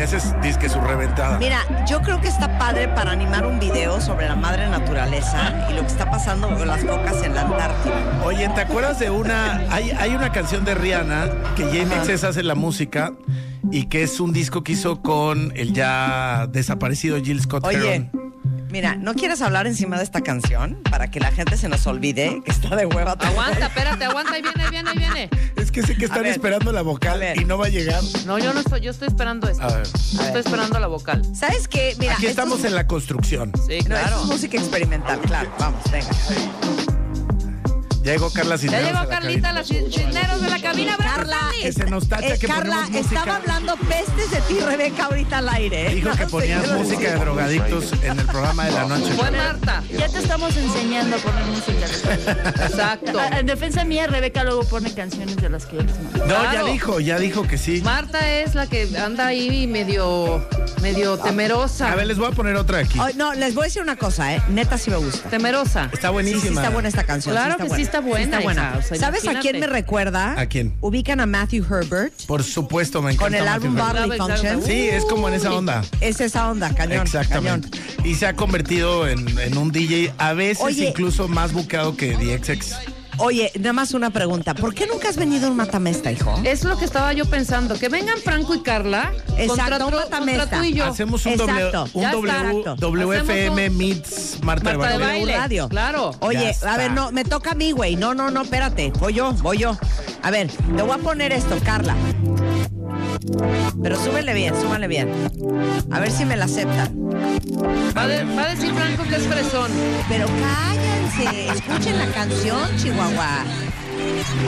Mira, 0.02 0.18
ese 0.18 0.18
es 0.18 0.42
disque 0.42 0.68
su 0.68 0.82
reventada. 0.82 1.38
Mira, 1.38 1.86
yo 1.86 2.02
creo 2.02 2.20
que 2.20 2.28
está 2.28 2.58
padre 2.58 2.88
para 2.88 3.12
animar 3.12 3.46
un 3.46 3.60
video 3.60 4.02
sobre 4.02 4.28
la 4.28 4.36
madre 4.36 4.68
naturaleza 4.68 5.68
y 5.70 5.74
lo 5.74 5.82
que 5.82 5.88
está 5.90 6.10
pasando 6.10 6.48
con 6.58 6.68
las 6.68 6.82
focas 6.82 7.22
en 7.24 7.36
la 7.36 7.42
Antártida. 7.42 8.20
Oye, 8.26 8.50
¿te 8.50 8.62
acuerdas 8.62 8.98
de 8.98 9.12
una? 9.12 9.58
Hay, 9.70 9.92
hay 9.92 10.16
una 10.16 10.32
canción 10.32 10.66
de 10.66 10.74
Rihanna 10.74 11.30
que 11.56 11.86
XX 11.86 12.24
hace 12.24 12.42
la 12.42 12.56
música 12.56 13.14
y 13.72 13.86
que 13.86 14.02
es 14.02 14.20
un 14.20 14.34
disco 14.34 14.64
que 14.64 14.72
hizo 14.72 15.04
con 15.04 15.54
el 15.56 15.72
ya 15.74 16.48
desaparecido 16.48 17.22
Jill 17.22 17.40
Scott 17.40 17.64
Oye, 17.64 17.78
Heron. 17.78 18.31
Mira, 18.70 18.96
¿no 18.96 19.14
quieres 19.14 19.42
hablar 19.42 19.68
encima 19.68 19.98
de 19.98 20.04
esta 20.04 20.22
canción 20.22 20.78
para 20.90 21.10
que 21.12 21.20
la 21.20 21.32
gente 21.32 21.58
se 21.58 21.70
nos 21.70 21.86
olvide 21.88 22.42
que 22.46 22.52
está 22.52 22.76
de 22.76 22.86
hueva? 22.86 23.16
todo? 23.18 23.28
Aguanta, 23.30 23.68
espérate, 23.68 24.06
aguanta, 24.06 24.34
ahí 24.34 24.42
viene, 24.42 24.64
ahí 24.64 24.70
viene, 24.72 24.90
ahí 24.90 24.98
viene. 24.98 25.30
Es 25.58 25.72
que 25.72 25.84
sé 25.84 25.96
que 25.96 26.06
están 26.06 26.24
ver, 26.24 26.32
esperando 26.32 26.72
la 26.72 26.82
vocal 26.82 27.22
y 27.36 27.46
no 27.46 27.58
va 27.58 27.66
a 27.68 27.70
llegar. 27.70 28.02
No, 28.26 28.40
yo 28.40 28.54
no 28.54 28.60
estoy, 28.62 28.82
yo 28.82 28.92
estoy 28.92 29.08
esperando 29.10 29.48
esto. 29.50 29.64
A 29.64 29.68
ver. 29.74 29.84
Estoy 29.88 30.42
esperando 30.42 30.80
la 30.80 30.88
vocal. 30.88 31.22
¿Sabes 31.36 31.68
qué? 31.68 31.96
Mira, 32.00 32.14
Aquí 32.14 32.26
estamos 32.28 32.60
es- 32.60 32.66
en 32.66 32.76
la 32.76 32.88
construcción. 32.88 33.52
Sí, 33.68 33.80
claro. 33.86 34.22
es 34.22 34.28
música 34.28 34.58
experimental, 34.58 35.20
claro. 35.22 35.52
Vamos, 35.60 35.82
venga. 35.92 36.08
Ya 38.04 38.14
llegó 38.14 38.32
Carla 38.32 38.56
Ya 38.56 38.62
Cisneros 38.62 38.88
llegó 38.88 38.98
a 39.00 39.04
la 39.04 39.10
Carlita, 39.10 39.54
las 39.54 39.68
cisneros 39.68 40.42
de 40.42 40.50
la 40.50 40.60
cabina. 40.60 40.98
¡Bravo, 40.98 41.16
Carla! 41.18 41.38
Que 41.62 41.72
se 41.72 41.86
nos 41.86 42.08
tacha 42.10 42.34
Eh, 42.34 42.40
que 42.40 42.48
Carla, 42.48 42.64
ponemos 42.78 42.92
música. 42.92 43.20
estaba 43.20 43.36
hablando 43.36 43.76
pestes 43.78 44.32
de 44.32 44.42
ti, 44.42 44.60
Rebeca, 44.60 45.06
ahorita 45.06 45.38
al 45.38 45.50
aire. 45.50 45.88
¿eh? 45.92 45.96
Dijo 45.96 46.10
que 46.18 46.26
ponías 46.26 46.68
música 46.72 47.12
de 47.12 47.16
drogadictos 47.20 47.94
en 48.02 48.20
el 48.20 48.26
programa 48.26 48.66
de 48.66 48.72
la 48.72 48.86
noche. 48.86 49.14
Fue 49.14 49.30
Marta. 49.32 49.84
Ya 49.96 50.08
te 50.10 50.18
estamos 50.18 50.58
enseñando 50.58 51.16
a 51.16 51.20
poner 51.20 51.44
música. 51.46 52.66
Exacto. 52.66 53.20
A- 53.20 53.40
En 53.40 53.46
defensa 53.46 53.84
mía, 53.86 54.08
Rebeca 54.08 54.44
luego 54.44 54.64
pone 54.64 54.92
canciones 54.94 55.36
de 55.38 55.50
las 55.50 55.66
que 55.68 55.76
yo 55.78 55.84
les 55.84 55.96
mando. 56.02 56.26
No, 56.26 56.52
ya 56.54 56.64
dijo, 56.64 57.00
ya 57.00 57.20
dijo 57.20 57.44
que 57.48 57.58
sí. 57.60 57.82
Marta 57.84 58.32
es 58.32 58.56
la 58.56 58.66
que 58.68 58.90
anda 58.98 59.28
ahí 59.28 59.68
medio, 59.68 60.44
medio 60.82 61.18
temerosa. 61.20 61.92
A 61.92 61.96
ver, 61.96 62.08
les 62.08 62.18
voy 62.18 62.28
a 62.28 62.32
poner 62.32 62.56
otra 62.56 62.80
aquí. 62.80 63.00
No, 63.16 63.34
les 63.36 63.54
voy 63.54 63.64
a 63.64 63.66
decir 63.66 63.82
una 63.84 63.96
cosa, 63.96 64.34
¿eh? 64.36 64.42
Neta 64.50 64.78
sí 64.80 64.90
me 64.90 64.98
gusta. 64.98 65.30
Temerosa. 65.30 65.90
Está 65.94 66.10
buenísima. 66.10 66.42
sí 66.42 66.48
está 66.56 66.70
buena 66.72 66.90
esta 66.90 67.04
canción. 67.04 67.34
Claro 67.36 67.52
está 67.52 67.64
que 67.64 67.70
buena. 67.70 67.76
sí 67.76 67.91
está 67.92 68.00
buena, 68.08 68.24
está 68.24 68.40
buena. 68.40 68.62
hija, 68.70 68.78
o 68.78 68.82
sea, 68.82 68.98
¿Sabes 68.98 69.28
a 69.28 69.40
quién 69.40 69.60
me 69.60 69.68
recuerda? 69.68 70.40
¿A 70.40 70.46
quién? 70.46 70.74
Ubican 70.82 71.20
a 71.20 71.26
Matthew 71.26 71.66
Herbert 71.66 72.14
Por 72.26 72.44
supuesto, 72.44 73.02
me 73.02 73.12
encanta. 73.12 73.26
con 73.26 73.36
el 73.36 73.48
álbum. 73.48 73.76
Bodily 73.76 74.18
Function. 74.18 74.64
Sí, 74.64 74.90
es 74.90 75.06
como 75.06 75.28
en 75.28 75.34
esa 75.36 75.54
onda. 75.54 75.84
Es 76.00 76.22
esa 76.22 76.50
onda, 76.50 76.74
cañón. 76.74 77.02
Exactamente. 77.02 77.70
cañón. 77.70 78.06
Y 78.06 78.16
se 78.16 78.26
ha 78.28 78.36
convertido 78.36 79.08
en, 79.08 79.38
en 79.40 79.58
un 79.58 79.72
DJ 79.72 80.14
a 80.18 80.34
veces 80.34 80.64
Oye. 80.64 80.88
incluso 80.90 81.28
más 81.28 81.52
buqueado 81.54 81.96
que 81.98 82.14
DXX. 82.14 82.76
Oye, 83.24 83.52
nada 83.60 83.74
más 83.74 83.94
una 83.94 84.10
pregunta. 84.10 84.54
¿Por 84.54 84.74
qué 84.74 84.88
nunca 84.88 85.10
has 85.10 85.18
venido 85.18 85.48
a 85.48 85.52
un 85.52 85.58
matamesta, 85.58 86.12
hijo? 86.12 86.40
Es 86.44 86.64
lo 86.64 86.78
que 86.78 86.86
estaba 86.86 87.14
yo 87.14 87.26
pensando. 87.30 87.78
Que 87.78 87.90
vengan 87.90 88.18
Franco 88.18 88.56
y 88.56 88.62
Carla. 88.62 89.12
Exacto, 89.38 89.78
contra, 89.80 89.86
un 89.86 89.92
tú- 89.92 89.98
matamesta. 89.98 90.40
contra 90.42 90.58
tú 90.60 90.64
y 90.66 90.74
yo. 90.74 90.86
Hacemos 90.86 91.26
un, 91.26 91.32
un 91.34 92.12
w. 92.12 92.76
WFM 92.78 93.70
un- 93.70 93.78
meets 93.78 94.38
Marta, 94.44 94.74
Marta 94.74 94.88
de 94.94 94.98
de 95.00 95.06
Baile. 95.06 95.38
Radio. 95.38 95.70
Claro. 95.70 96.12
Oye, 96.20 96.56
a 96.68 96.78
ver, 96.78 96.92
no, 96.92 97.12
me 97.12 97.24
toca 97.24 97.52
a 97.52 97.56
mí, 97.56 97.72
güey. 97.72 97.96
No, 97.96 98.14
no, 98.14 98.32
no, 98.32 98.42
espérate. 98.42 98.92
Voy 99.00 99.14
yo, 99.14 99.34
voy 99.34 99.60
yo. 99.60 99.78
A 100.24 100.32
ver, 100.32 100.48
te 100.50 100.82
voy 100.82 100.92
a 100.92 100.98
poner 100.98 101.32
esto, 101.32 101.56
Carla. 101.64 101.96
Pero 103.84 104.04
súbele 104.04 104.34
bien, 104.34 104.54
súbale 104.62 104.88
bien. 104.88 105.10
A 105.92 106.00
ver 106.00 106.12
si 106.12 106.26
me 106.26 106.36
la 106.38 106.46
aceptan. 106.46 106.96
Va, 107.96 108.08
de- 108.08 108.24
va 108.36 108.44
a 108.44 108.56
decir 108.56 108.74
Franco 108.74 109.04
que 109.04 109.16
es 109.16 109.28
fresón. 109.28 109.72
Pero 110.10 110.26
escuchen 111.20 111.98
la 111.98 112.08
canción, 112.08 112.78
Chihuahua. 112.78 113.44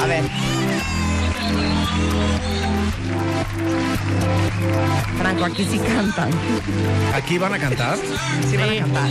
A 0.02 0.06
ver. 0.06 0.24
Franco, 5.18 5.46
aquí 5.46 5.66
sí 5.66 5.80
cantan. 5.80 6.30
¿Aquí 7.14 7.38
van 7.38 7.54
a 7.54 7.60
cantar? 7.60 7.98
Sí 8.50 8.58
van 8.58 8.70
a 8.70 8.76
cantar. 8.78 9.10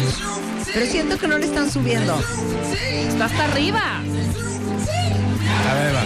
Pero 0.72 0.86
siento 0.86 1.18
que 1.18 1.28
no 1.28 1.38
le 1.38 1.46
están 1.46 1.70
subiendo. 1.70 2.18
Está 2.72 3.26
hasta 3.26 3.44
arriba. 3.44 4.00
A 5.70 5.74
ver, 5.74 5.94
va. 5.94 6.02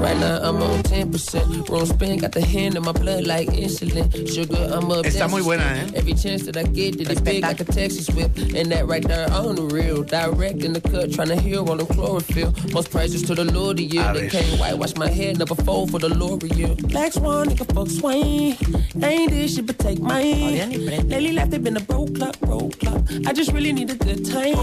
Right 0.00 0.16
now 0.18 0.40
I'm 0.42 0.62
on 0.62 0.82
10%. 0.82 1.68
Room 1.68 1.86
spin 1.86 2.18
got 2.18 2.32
the 2.32 2.44
hand 2.44 2.76
in 2.76 2.82
my 2.82 2.92
blood 2.92 3.26
like 3.26 3.48
insulin. 3.48 4.08
Sugar, 4.32 4.70
I'm 4.72 4.90
up. 4.90 5.04
Está 5.04 5.28
muy 5.28 5.42
buena, 5.42 5.62
¿eh? 5.62 5.90
Every 5.94 6.14
chance 6.14 6.44
that 6.46 6.56
I 6.56 6.62
get, 6.64 6.98
that 6.98 7.10
it's 7.10 7.20
big 7.20 7.42
like 7.42 7.60
a 7.60 7.64
Texas 7.64 8.08
whip. 8.10 8.36
And 8.54 8.72
that 8.72 8.86
right 8.86 9.06
there 9.06 9.30
on 9.30 9.56
the 9.56 9.62
real. 9.62 10.02
Direct 10.02 10.64
in 10.64 10.72
the 10.72 10.80
cut, 10.80 11.12
trying 11.12 11.28
to 11.28 11.36
heal 11.36 11.68
all 11.68 11.76
them 11.76 11.86
chlorophyll. 11.86 12.54
Most 12.72 12.90
prices 12.90 13.22
to 13.24 13.34
the 13.34 13.44
Lord 13.44 13.78
of 13.78 13.92
you. 13.92 14.02
They 14.12 14.28
can't 14.28 14.58
whitewash 14.58 14.96
my 14.96 15.08
head, 15.08 15.38
never 15.38 15.54
fold 15.54 15.90
for 15.90 15.98
the 15.98 16.08
L'Oreal. 16.08 16.76
Black 16.88 17.12
Swan, 17.12 17.48
nigga, 17.48 17.66
fuck 17.74 17.88
swing. 17.88 18.56
Ain't 19.02 19.30
this 19.30 19.54
shit, 19.54 19.66
but 19.66 19.78
take 19.78 20.00
mine. 20.00 20.70
Lately 20.86 21.32
life, 21.32 21.50
they 21.50 21.58
been 21.58 21.76
a 21.76 21.80
broke 21.80 22.14
clock, 22.14 22.38
broke 22.40 22.78
clock. 22.78 23.02
I 23.26 23.32
just 23.32 23.52
really 23.52 23.72
need 23.72 23.90
a 23.90 23.96
good 23.96 24.24
time. 24.24 24.56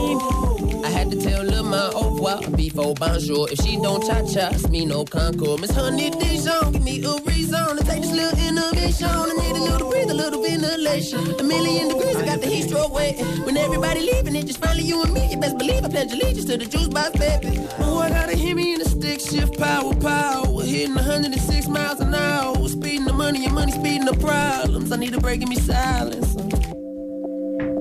I 0.83 0.89
had 0.89 1.11
to 1.11 1.21
tell 1.21 1.43
Lil' 1.43 1.63
Ma 1.63 1.89
au 1.93 2.11
revoir 2.11 2.41
before 2.55 2.93
bonjour. 2.95 3.47
If 3.51 3.59
she 3.59 3.77
don't 3.77 3.96
cha-cha, 3.99 4.49
it's 4.53 4.67
me 4.69 4.85
no 4.85 5.03
concord. 5.05 5.61
Miss 5.61 5.71
Honey 5.71 6.09
Dijon, 6.09 6.71
give 6.71 6.83
me 6.83 7.03
a 7.03 7.15
reason 7.25 7.77
to 7.77 7.83
take 7.83 8.01
this 8.01 8.11
little 8.11 8.37
innovation. 8.47 9.07
I 9.09 9.33
need 9.33 9.55
a 9.55 9.63
little 9.63 9.89
breathe, 9.89 10.09
a 10.09 10.13
little 10.13 10.41
ventilation. 10.41 11.39
A 11.39 11.43
million 11.43 11.89
degrees, 11.89 12.15
I 12.15 12.25
got 12.25 12.41
the 12.41 12.47
heat 12.47 12.63
stroke 12.69 12.93
waiting. 12.93 13.25
When 13.45 13.57
everybody 13.57 14.01
leaving, 14.01 14.35
it's 14.35 14.45
just 14.45 14.59
finally 14.59 14.83
you 14.83 15.01
and 15.03 15.13
me. 15.13 15.29
You 15.31 15.37
best 15.37 15.57
believe 15.57 15.83
I 15.83 15.89
pledge 15.89 16.11
allegiance 16.11 16.45
to 16.45 16.57
the 16.57 16.65
juice 16.65 16.87
box, 16.89 17.17
baby. 17.17 17.59
Oh, 17.79 17.99
I 17.99 18.09
gotta 18.09 18.35
hear 18.35 18.55
me 18.55 18.73
in 18.73 18.79
the 18.79 18.89
stick 18.89 19.19
shift, 19.19 19.57
power, 19.57 19.93
power. 19.95 20.63
Hitting 20.63 20.95
106 20.95 21.67
miles 21.67 21.99
an 21.99 22.13
hour. 22.13 22.67
Speeding 22.67 23.05
the 23.05 23.13
money, 23.13 23.45
and 23.45 23.55
money 23.55 23.71
speeding 23.71 24.05
the 24.05 24.13
problems. 24.13 24.91
I 24.91 24.97
need 24.97 25.13
a 25.13 25.19
break 25.19 25.41
in 25.41 25.49
me 25.49 25.55
silence. 25.55 26.35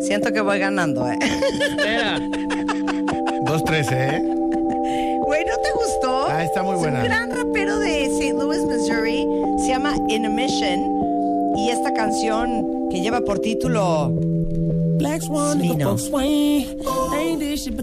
Siento 0.00 0.32
que 0.32 0.40
voy 0.40 0.58
ganando, 0.58 1.06
¿eh? 1.08 1.18
Espera. 1.20 2.18
2-13, 3.46 3.92
¿eh? 3.92 4.45
Güey, 5.26 5.44
¿no 5.44 5.56
te 5.58 5.70
gustó? 5.72 6.26
Ah, 6.28 6.44
está 6.44 6.62
muy 6.62 6.74
Es 6.74 6.80
buena. 6.80 7.00
un 7.00 7.04
gran 7.04 7.30
rapero 7.30 7.78
de 7.80 8.04
St. 8.04 8.32
Louis, 8.34 8.62
Missouri. 8.64 9.26
Se 9.64 9.68
llama 9.68 9.94
Intermission. 10.08 10.78
Y 11.56 11.70
esta 11.70 11.92
canción 11.92 12.88
que 12.90 13.00
lleva 13.00 13.20
por 13.20 13.40
título. 13.40 14.12
Take 14.98 15.26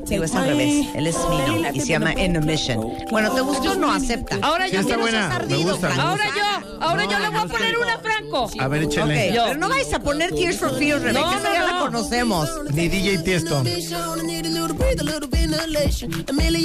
Digo, 0.08 0.24
es 0.24 0.36
al 0.36 0.46
revés. 0.48 0.88
Él 0.96 1.08
es 1.08 1.16
Smino 1.16 1.70
y 1.74 1.80
se 1.80 1.88
llama 1.88 2.14
Intermission. 2.14 2.94
Bueno, 3.12 3.32
¿te 3.32 3.42
gustó 3.42 3.72
o 3.72 3.76
no? 3.76 3.92
Acepta. 3.92 4.38
Ahora 4.42 4.68
yo 4.68 4.80
está 4.80 4.86
quiero 4.96 5.02
buena. 5.02 5.32
ser 5.38 5.48
Me 5.48 5.58
gusta, 5.58 5.90
me. 5.90 6.02
Ahora 6.02 6.26
yo, 6.28 6.78
ahora 6.82 7.06
yo 7.06 7.20
le 7.20 7.30
voy 7.30 7.40
a 7.40 7.46
poner 7.46 7.78
una 7.78 7.98
Franco. 8.00 8.50
A 8.60 8.68
ver, 8.68 8.84
échenle. 8.84 9.30
Ok, 9.32 9.36
pero 9.48 9.60
no 9.60 9.70
vais 9.70 9.94
a 9.94 10.00
poner 10.00 10.32
Tears 10.32 10.58
for 10.58 10.78
Fears, 10.78 11.02
Rebeca. 11.02 11.22
No, 11.22 11.32
esa 11.34 11.50
no, 11.50 11.54
ya 11.54 11.66
la 11.66 11.72
no. 11.74 11.80
conocemos. 11.86 12.50
Ni 12.74 12.88
DJ 12.88 13.20
Tiesto. 13.20 13.64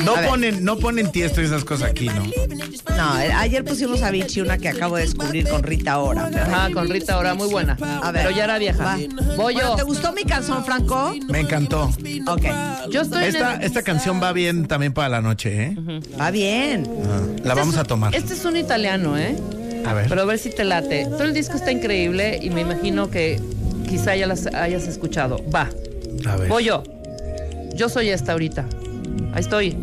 No 0.04 0.14
A 0.14 0.20
ver. 0.20 0.28
ponen, 0.28 0.64
no 0.64 0.76
ponen 0.78 1.10
Tiesto 1.12 1.42
y 1.42 1.44
esas 1.44 1.64
cosas 1.64 1.90
aquí, 1.90 2.06
¿no? 2.06 2.22
No, 2.96 3.18
eh, 3.20 3.32
ayer 3.32 3.64
pusimos 3.64 4.02
a 4.02 4.10
Vichy 4.10 4.40
una 4.40 4.58
que 4.58 4.68
acabo 4.68 4.96
de 4.96 5.02
descubrir 5.02 5.48
con 5.48 5.62
Rita 5.62 5.98
Ora. 5.98 6.26
Ajá, 6.34 6.70
con 6.72 6.88
Rita 6.88 7.14
ahora, 7.14 7.34
muy 7.34 7.48
buena. 7.48 7.76
A 8.02 8.10
ver. 8.10 8.24
Pero 8.24 8.36
ya 8.36 8.44
era 8.44 8.58
vieja. 8.58 8.82
Va. 8.84 8.96
Voy 9.36 9.54
Bueno, 9.54 9.60
yo. 9.70 9.76
¿Te 9.76 9.82
gustó 9.82 10.12
mi 10.12 10.24
canción, 10.24 10.37
Franco? 10.42 11.14
Me 11.28 11.40
encantó. 11.40 11.90
Ok. 12.26 12.42
Yo 12.90 13.02
estoy 13.02 13.24
en 13.24 13.28
Esta, 13.34 13.54
el- 13.56 13.62
esta 13.64 13.82
canción 13.82 14.20
va 14.22 14.32
bien 14.32 14.66
también 14.66 14.92
para 14.92 15.08
la 15.08 15.20
noche, 15.20 15.64
¿eh? 15.64 15.76
Va 16.20 16.30
bien. 16.30 16.88
Ah, 17.04 17.20
La 17.44 17.54
vamos 17.54 17.76
a 17.76 17.84
tomar. 17.84 18.14
Este 18.14 18.34
es 18.34 18.44
un 18.44 18.56
italiano, 18.56 19.16
¿eh? 19.18 19.36
A 19.86 19.94
ver. 19.94 20.08
Pero 20.08 20.22
a 20.22 20.24
ver 20.24 20.38
si 20.38 20.50
te 20.50 20.64
late. 20.64 21.06
Todo 21.06 21.24
el 21.24 21.34
disco 21.34 21.56
está 21.56 21.70
increíble 21.70 22.38
y 22.42 22.50
me 22.50 22.60
imagino 22.62 23.10
que 23.10 23.40
quizá 23.88 24.14
ya 24.16 24.26
las 24.26 24.46
hayas 24.46 24.86
escuchado. 24.86 25.42
Va. 25.54 25.68
A 26.28 26.36
ver. 26.36 26.48
Voy 26.48 26.64
yo. 26.64 26.82
Yo 27.74 27.88
soy 27.88 28.08
esta 28.10 28.32
ahorita. 28.32 28.64
Ahí 29.34 29.40
estoy. 29.40 29.76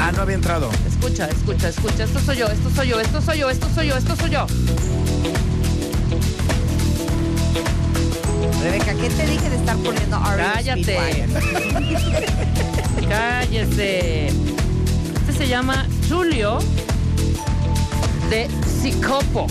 Ah, 0.00 0.10
no 0.12 0.22
había 0.22 0.34
entrado. 0.34 0.68
Escucha, 0.88 1.28
escucha, 1.28 1.68
escucha. 1.68 2.04
Esto 2.04 2.18
soy 2.20 2.36
yo, 2.38 2.46
esto 2.48 2.70
soy 2.74 2.88
yo, 2.88 2.98
esto 3.00 3.20
soy 3.20 3.38
yo, 3.38 3.50
esto 3.50 3.68
soy 3.74 3.88
yo, 3.88 3.96
esto 3.96 4.16
soy 4.16 4.30
yo. 4.30 4.46
Rebeca, 8.62 8.94
¿qué 8.94 9.10
te 9.10 9.26
dije 9.26 9.50
de 9.50 9.56
estar 9.56 9.76
poniendo 9.78 10.16
R.E.M. 10.16 10.52
Cállate. 10.54 11.26
Cállese. 13.08 14.26
Este 14.28 15.32
se 15.36 15.48
llama 15.48 15.86
Julio 16.08 16.58
de 18.30 18.48
Sicopo. 18.80 19.46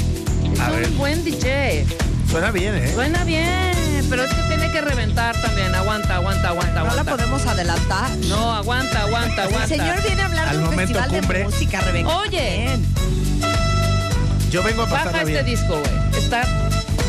Es 0.53 0.59
A 0.59 0.69
un 0.71 0.75
ver. 0.77 0.89
buen 0.91 1.23
DJ. 1.25 1.85
Suena 2.29 2.51
bien, 2.51 2.73
¿eh? 2.75 2.91
Suena 2.93 3.23
bien, 3.25 4.05
pero 4.09 4.23
es 4.23 4.33
que 4.33 4.41
tiene 4.43 4.71
que 4.71 4.79
reventar 4.79 5.35
también. 5.41 5.75
Aguanta, 5.75 6.15
aguanta, 6.15 6.47
aguanta, 6.49 6.83
¿No 6.83 6.95
la 6.95 7.03
podemos 7.03 7.45
adelantar? 7.45 8.09
No, 8.29 8.53
aguanta, 8.55 9.01
aguanta, 9.01 9.43
El 9.43 9.49
aguanta. 9.49 9.67
señor 9.67 10.01
viene 10.03 10.21
a 10.21 10.25
hablar 10.25 10.47
Al 10.47 10.57
de 10.57 10.63
un 10.63 10.69
momento 10.69 10.93
festival 10.93 11.19
cumbre. 11.21 11.39
de 11.39 11.45
música, 11.45 11.81
Rebeca. 11.81 12.17
Oye. 12.17 12.65
Bien. 12.67 12.85
Yo 14.49 14.63
vengo 14.63 14.83
a 14.83 14.87
pasarla 14.87 15.11
Baja 15.11 15.21
este 15.23 15.43
bien. 15.43 15.45
disco, 15.45 15.77
güey. 15.77 16.23
Está 16.23 16.43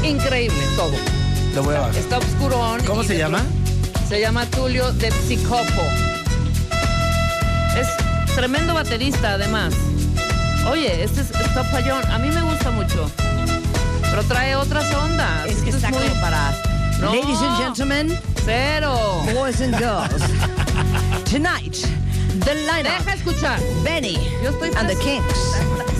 increíble 0.02 0.58
todo. 0.76 0.92
Lo 1.54 1.62
voy 1.62 1.74
a 1.74 1.80
bajar. 1.80 1.96
Está 1.96 2.18
oscurón. 2.18 2.80
¿Cómo 2.86 3.02
se 3.04 3.16
llama? 3.18 3.42
Se 4.08 4.20
llama 4.20 4.46
Tulio 4.46 4.92
de 4.92 5.10
Psicopo. 5.10 5.82
Es 7.76 7.88
tremendo 8.34 8.74
baterista, 8.74 9.32
además. 9.32 9.74
Oye, 10.70 11.02
este 11.02 11.20
es 11.22 11.30
está 11.30 11.64
fallón. 11.64 12.04
A 12.10 12.18
mí 12.18 12.28
me 12.28 12.42
gusta 12.42 12.70
mucho. 12.70 13.10
Pero 14.10 14.22
trae 14.24 14.54
otras 14.56 14.92
ondas. 14.94 15.46
Es 15.46 15.56
que 15.62 15.70
Esto 15.70 15.76
está 15.76 15.90
muy- 15.90 16.08
como 16.08 16.20
para... 16.20 16.52
No. 17.00 17.14
Ladies 17.14 17.38
and 17.40 17.56
gentlemen, 17.58 18.18
Cero. 18.44 19.24
boys 19.34 19.60
and 19.60 19.74
girls, 19.76 20.22
tonight, 21.24 21.74
the 22.44 22.54
lineup, 22.54 22.96
Deja 23.04 23.14
escuchar. 23.14 23.58
Benny 23.82 24.14
Yo 24.40 24.50
estoy 24.50 24.70
and 24.76 24.88
the. 24.88 24.94
Kings. 24.94 25.24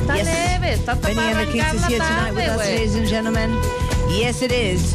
Está 0.01 0.17
Yes. 0.19 0.27
leve, 0.27 0.73
está 0.75 0.95
Benny 0.95 1.19
and 1.19 1.39
the 1.41 1.47
Kings 1.53 1.75
is 1.75 1.87
here 1.89 1.99
tonight 1.99 2.35
with 2.37 2.49
us, 2.49 2.59
ladies 2.59 2.95
and 2.95 3.09
gentlemen. 3.09 3.59
Yes, 4.11 4.43
it 4.43 4.53
is. 4.53 4.93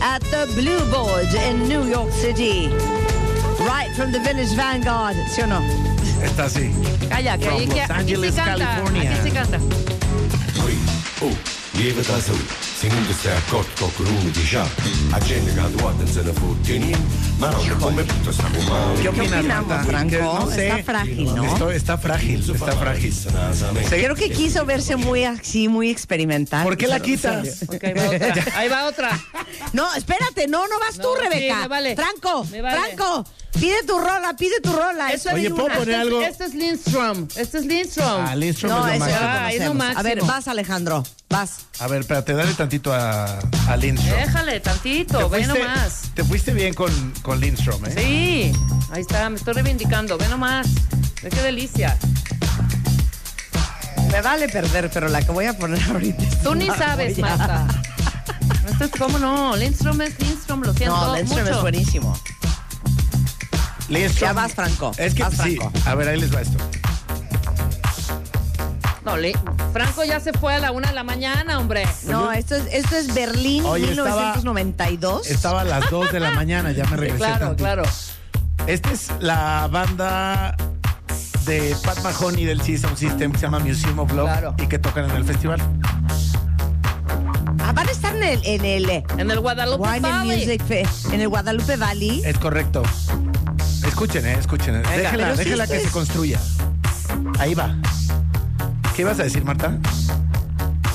At 0.00 0.22
the 0.30 0.46
Blue 0.54 0.80
Board 0.90 1.28
in 1.34 1.68
New 1.68 1.84
York 1.88 2.12
City. 2.12 2.68
Right 3.60 3.90
from 3.96 4.12
the 4.12 4.20
Village 4.20 4.54
Vanguard. 4.54 5.16
¿Sí 5.28 5.42
o 5.42 5.46
no? 5.46 5.60
Está 6.22 6.44
así. 6.44 6.72
Calla, 7.08 7.36
que 7.38 7.44
From 7.46 7.58
ahí 7.58 7.66
que 7.66 7.74
Los 7.74 7.90
aquí 7.90 7.92
Angeles, 7.92 8.34
sí 8.34 8.40
canta. 8.40 8.64
California. 8.66 9.10
Aquí 9.10 9.20
sí 9.24 9.30
canta. 9.30 9.58
Oh, 11.20 11.78
lieve 11.78 12.02
tasu, 12.02 12.32
sinunque 12.88 13.12
stai 13.14 13.36
accorto 13.36 13.90
con 13.96 14.06
uno 14.06 14.30
di 14.30 14.42
già. 14.44 14.62
A 15.10 15.18
che 15.18 15.38
ha 15.58 15.64
trovato 15.76 16.06
se 16.06 16.22
ne 16.22 16.32
fotte 16.32 16.78
ma 17.38 17.50
non 17.50 17.76
come 17.78 18.04
stiamo 18.30 18.60
male. 18.62 19.00
¿Qué 19.00 19.08
opinas, 19.08 19.38
opinamos? 19.38 19.86
Franco? 19.86 20.16
No 20.16 20.50
sé. 20.50 20.68
Está 20.68 20.82
frágil, 20.82 21.34
¿no? 21.34 21.44
Esto- 21.44 21.70
está 21.70 21.98
frágil, 21.98 22.50
está 22.52 22.72
frágil. 22.76 23.12
Sí. 23.12 23.28
Creo 23.88 24.14
que 24.14 24.30
quiso 24.30 24.64
verse 24.64 24.96
muy 24.96 25.24
así, 25.24 25.68
muy 25.68 25.90
experimental. 25.90 26.64
¿Por 26.64 26.76
qué 26.76 26.86
la 26.86 27.00
quitas? 27.00 27.62
Ok, 27.68 27.84
va 27.96 28.06
otra. 28.10 28.44
Ahí 28.56 28.68
va 28.68 28.86
otra. 28.86 29.20
No, 29.72 29.94
espérate, 29.94 30.48
no, 30.48 30.66
no 30.66 30.78
vas 30.80 30.96
tú, 30.96 31.02
No, 31.14 31.16
sí, 31.16 31.28
Rebeca. 31.28 31.60
me 31.60 31.68
vale. 31.68 31.94
Franco, 31.96 32.44
Me 32.50 32.62
vale. 32.62 32.78
Franco, 32.78 33.24
pide 33.52 33.82
tu 33.86 33.98
rola, 33.98 34.34
pide 34.38 34.60
tu 34.60 34.72
rola. 34.72 35.10
Eso 35.12 35.30
Oye, 35.32 35.50
¿puedo 35.50 35.66
una. 35.66 35.74
poner 35.76 35.88
Este 35.88 35.92
es- 35.94 36.00
algo? 36.06 36.22
Este 36.22 36.44
es 36.44 36.54
Lindstrom. 36.54 37.28
Este 37.36 37.58
es 37.58 37.66
Lindstrom. 37.66 38.26
Ah, 38.26 38.34
Lindstrom 38.36 38.70
No, 38.72 38.86
es 38.88 38.92
lo 38.94 38.98
máximo. 39.00 39.20
Ah, 39.22 39.52
es 39.52 39.60
lo 39.60 39.66
conocemos. 39.68 39.96
A 39.96 40.02
ver, 40.02 40.22
vas, 40.22 40.48
Alejandro, 40.48 41.04
vas. 41.28 41.50
A 41.80 41.86
ver, 41.88 42.00
espérate, 42.00 42.32
dale 42.34 42.54
tantito 42.54 42.92
a, 42.92 43.38
a 43.68 43.76
Lindstrom. 43.76 44.16
Déjale 44.18 44.60
tantito, 44.60 45.28
ve 45.28 45.46
nomás. 45.46 46.02
te 46.14 46.24
fuiste 46.24 46.52
bien 46.52 46.74
con, 46.74 46.90
con 47.22 47.40
Lindstrom, 47.40 47.84
¿eh? 47.86 47.94
Sí, 47.96 48.52
ahí 48.92 49.00
está, 49.00 49.28
me 49.30 49.36
estoy 49.36 49.54
reivindicando. 49.54 50.16
Ve 50.18 50.28
nomás. 50.28 50.66
Ve 51.22 51.30
qué 51.30 51.42
delicia. 51.42 51.96
Me 54.10 54.22
vale 54.22 54.48
perder, 54.48 54.90
pero 54.92 55.08
la 55.08 55.20
que 55.22 55.30
voy 55.32 55.44
a 55.46 55.56
poner 55.56 55.82
ahorita. 55.90 56.22
es 56.22 56.42
Tú 56.42 56.54
ni 56.54 56.66
sabes. 56.66 57.18
Marta. 57.18 57.66
Esto 58.70 58.84
es 58.84 58.90
cómo 58.92 59.18
no. 59.18 59.56
Lindstrom 59.56 60.00
es 60.02 60.18
Lindstrom, 60.20 60.62
lo 60.62 60.72
siento 60.74 60.96
No, 60.96 61.16
Lindstrom 61.16 61.42
mucho. 61.44 61.54
es 61.56 61.60
buenísimo. 61.62 62.18
Listo. 63.88 64.20
Ya 64.20 64.32
vas, 64.32 64.52
Franco. 64.54 64.92
Es 64.98 65.14
que 65.14 65.22
Vas, 65.22 65.34
sí. 65.42 65.56
Franco. 65.56 65.72
A 65.86 65.94
ver, 65.94 66.08
ahí 66.08 66.20
les 66.20 66.34
va 66.34 66.40
esto. 66.42 66.58
No, 69.04 69.16
le- 69.16 69.32
Franco 69.72 70.04
ya 70.04 70.20
se 70.20 70.32
fue 70.34 70.54
a 70.54 70.58
la 70.58 70.70
una 70.72 70.88
de 70.88 70.94
la 70.94 71.04
mañana, 71.04 71.58
hombre. 71.58 71.86
No, 72.06 72.30
esto 72.32 72.54
es, 72.56 72.64
esto 72.70 72.96
es 72.96 73.14
Berlín, 73.14 73.64
Oye, 73.64 73.90
estaba- 73.90 74.34
1992. 74.36 75.26
Estaba 75.30 75.62
a 75.62 75.64
las 75.64 75.88
2 75.90 76.12
de 76.12 76.20
la 76.20 76.30
mañana, 76.32 76.72
ya 76.72 76.84
me 76.84 76.96
regresé. 76.96 77.16
Claro, 77.18 77.38
tantito. 77.46 77.64
claro. 77.64 77.82
Esta 78.66 78.90
es 78.92 79.08
la 79.20 79.66
banda 79.72 80.54
de 81.46 81.74
Pat 81.82 82.02
Mahoney 82.02 82.44
del 82.44 82.60
System 82.60 82.94
System 82.96 83.32
que 83.32 83.38
se 83.38 83.46
llama 83.46 83.60
Museum 83.60 83.98
of 83.98 84.12
Love 84.12 84.26
Claro. 84.28 84.54
y 84.58 84.66
que 84.66 84.78
tocan 84.78 85.06
en 85.08 85.16
el 85.16 85.24
festival. 85.24 85.60
Ah, 87.60 87.72
van 87.72 87.88
a 87.88 87.90
estar 87.90 88.14
en 88.14 88.22
el, 88.22 88.40
en 88.44 88.64
el 88.64 88.90
eh, 88.90 89.04
En 89.16 89.30
el 89.30 89.40
Guadalupe 89.40 89.82
Wine 89.82 89.94
and 89.96 90.02
Valley. 90.28 90.36
Music 90.46 90.62
Fest, 90.66 91.06
en 91.14 91.20
el 91.22 91.28
Guadalupe 91.28 91.76
Valley. 91.76 92.22
Es 92.26 92.36
correcto. 92.38 92.82
Escuchen, 93.86 94.26
eh, 94.26 94.36
escuchen. 94.38 94.74
Venga. 94.82 94.90
déjala 94.96 95.36
sí, 95.36 95.44
déjala 95.44 95.66
que 95.66 95.76
es- 95.76 95.82
se 95.84 95.90
construya. 95.90 96.40
Ahí 97.38 97.54
va. 97.54 97.74
¿Qué 98.94 99.02
ibas 99.02 99.18
a 99.20 99.24
decir, 99.24 99.44
Marta? 99.44 99.76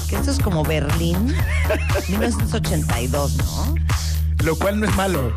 Que 0.10 0.16
esto 0.18 0.32
es 0.32 0.40
como 0.40 0.64
Berlín, 0.64 1.36
1982, 2.10 3.38
¿no? 3.38 3.76
Lo 4.44 4.56
cual 4.58 4.80
no 4.80 4.86
es 4.88 4.96
malo. 4.96 5.32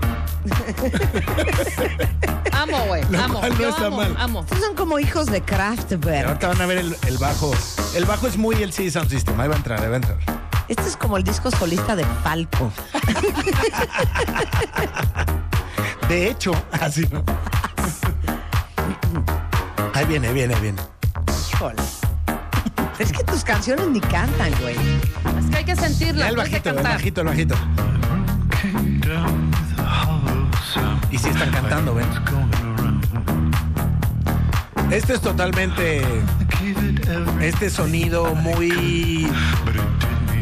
Amo, 2.52 2.78
güey. 2.86 3.02
Lo 3.10 3.20
Amo. 3.22 3.38
cual 3.40 3.52
no 3.52 3.58
Yo 3.58 3.68
está 3.70 3.86
amo, 3.86 3.96
mal. 3.98 4.16
amo. 4.18 4.40
Estos 4.40 4.58
son 4.60 4.74
como 4.74 4.98
hijos 4.98 5.26
de 5.26 5.40
Kraftwerk. 5.42 6.26
Ahorita 6.26 6.48
van 6.48 6.60
a 6.60 6.66
ver 6.66 6.78
el, 6.78 6.96
el 7.06 7.18
bajo. 7.18 7.52
El 7.94 8.04
bajo 8.04 8.26
es 8.26 8.36
muy 8.36 8.56
el 8.62 8.72
CD 8.72 8.90
Sound 8.90 9.08
System. 9.10 9.38
Ahí 9.40 9.48
va 9.48 9.54
a 9.54 9.58
entrar, 9.58 9.80
ahí 9.80 9.86
va 9.88 9.94
a 9.94 9.96
entrar. 9.96 10.16
Este 10.68 10.82
es 10.82 10.96
como 10.96 11.16
el 11.16 11.22
disco 11.24 11.50
solista 11.52 11.94
de 11.94 12.04
Falco. 12.24 12.72
De 16.08 16.30
hecho, 16.30 16.52
así 16.72 17.06
no. 17.10 17.24
Ahí 19.94 20.04
viene, 20.06 20.32
viene, 20.32 20.54
viene. 20.60 20.80
Híjole. 21.52 21.82
Es 22.98 23.12
que 23.12 23.24
tus 23.24 23.44
canciones 23.44 23.88
ni 23.88 24.00
cantan, 24.00 24.52
güey. 24.60 24.76
Es 25.38 25.50
que 25.50 25.56
hay 25.56 25.64
que 25.64 25.76
sentirla. 25.76 26.24
Ya 26.24 26.28
el 26.28 26.36
bajito, 26.36 26.70
el 26.70 26.82
bajito, 26.82 27.20
el 27.22 27.26
bajito. 27.26 27.54
Y 31.10 31.18
si 31.18 31.28
están 31.28 31.50
cantando, 31.50 31.94
ven. 31.94 32.06
Este 34.90 35.14
es 35.14 35.20
totalmente 35.20 36.02
este 37.40 37.70
sonido 37.70 38.34
muy 38.34 39.28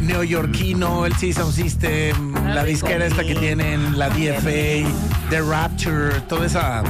neoyorquino, 0.06 1.06
el 1.06 1.14
Sound 1.14 1.52
System, 1.52 2.34
la 2.54 2.64
disquera 2.64 3.06
esta 3.06 3.24
que 3.24 3.34
tienen, 3.34 3.98
la 3.98 4.08
DFA, 4.08 4.88
The 5.30 5.40
Rapture, 5.40 6.20
toda 6.28 6.46
esa 6.46 6.82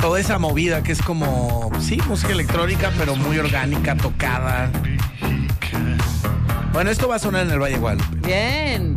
toda 0.00 0.18
esa 0.18 0.38
movida 0.38 0.82
que 0.82 0.92
es 0.92 1.00
como 1.00 1.70
sí, 1.80 1.98
música 2.08 2.32
electrónica, 2.32 2.90
pero 2.98 3.14
muy 3.14 3.38
orgánica, 3.38 3.96
tocada. 3.96 4.70
Bueno, 6.72 6.90
esto 6.90 7.06
va 7.06 7.16
a 7.16 7.18
sonar 7.18 7.46
en 7.46 7.52
el 7.52 7.58
Valle 7.60 7.74
de 7.74 7.80
Guadalupe. 7.80 8.26
Bien. 8.26 8.96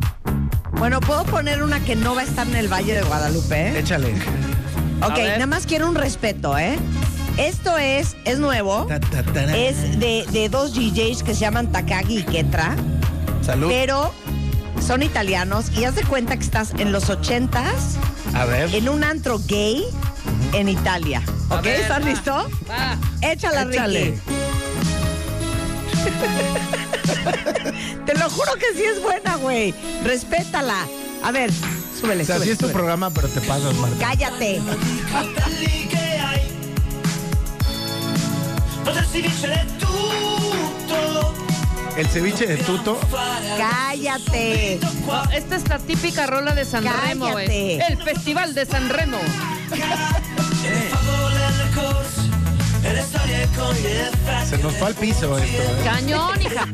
Bueno, 0.77 0.99
¿puedo 0.99 1.23
poner 1.25 1.61
una 1.61 1.79
que 1.79 1.95
no 1.95 2.15
va 2.15 2.21
a 2.21 2.23
estar 2.23 2.47
en 2.47 2.55
el 2.55 2.67
Valle 2.71 2.95
de 2.95 3.03
Guadalupe? 3.03 3.77
Échale. 3.77 4.13
Ok, 5.01 5.17
nada 5.17 5.45
más 5.45 5.65
quiero 5.65 5.87
un 5.87 5.95
respeto, 5.95 6.57
¿eh? 6.57 6.77
Esto 7.37 7.77
es, 7.77 8.15
es 8.25 8.39
nuevo. 8.39 8.85
Ta, 8.87 8.99
ta, 8.99 9.23
ta, 9.23 9.45
ra. 9.45 9.57
Es 9.57 9.99
de, 9.99 10.25
de 10.31 10.49
dos 10.49 10.73
DJs 10.73 11.23
que 11.23 11.33
se 11.33 11.41
llaman 11.41 11.71
Takagi 11.71 12.19
y 12.19 12.23
Ketra. 12.23 12.75
Salud. 13.41 13.67
Pero 13.69 14.13
son 14.85 15.03
italianos 15.03 15.65
y 15.77 15.83
haz 15.83 15.95
de 15.95 16.03
cuenta 16.03 16.37
que 16.37 16.43
estás 16.43 16.71
en 16.77 16.91
los 16.91 17.09
ochentas 17.09 17.97
A 18.33 18.45
ver. 18.45 18.73
en 18.73 18.89
un 18.89 19.03
antro 19.03 19.39
gay 19.47 19.83
en 20.53 20.69
Italia. 20.69 21.21
¿Ok? 21.49 21.63
ver, 21.63 21.81
¿Estás 21.81 22.01
va, 22.03 22.09
listo? 22.09 22.47
va. 22.69 22.97
Échala, 23.21 23.63
Échale. 23.63 24.05
Ricky. 24.05 24.19
Te 28.05 28.13
lo 28.17 28.29
juro 28.29 28.53
que 28.55 28.77
sí 28.77 28.83
es 28.83 29.01
buena, 29.01 29.35
güey. 29.37 29.73
Respétala. 30.03 30.85
A 31.23 31.31
ver, 31.31 31.51
súbele, 31.99 32.23
O 32.23 32.25
sea, 32.25 32.35
sí 32.35 32.41
súbele, 32.43 32.51
es 32.53 32.57
tu 32.59 32.69
programa, 32.69 33.09
pero 33.09 33.27
te 33.27 33.41
pasas, 33.41 33.73
Marta. 33.75 33.97
Cállate. 33.99 34.61
El 41.97 42.07
ceviche 42.07 42.45
de 42.45 42.57
tuto. 42.57 42.99
Cállate. 43.57 44.79
No, 45.07 45.23
esta 45.31 45.55
es 45.55 45.67
la 45.69 45.79
típica 45.79 46.27
rola 46.27 46.53
de 46.53 46.65
San 46.65 46.83
Remo, 46.83 47.31
güey. 47.31 47.77
Cállate. 47.77 47.93
El 47.93 48.03
Festival 48.03 48.53
de 48.53 48.65
San 48.65 48.89
Remo. 48.89 49.17
Se 54.49 54.57
nos 54.59 54.73
fue 54.75 54.87
al 54.87 54.93
piso 54.95 55.37
esto. 55.37 55.61
¿eh? 55.63 55.81
Cañón, 55.83 56.39
hija. 56.41 56.65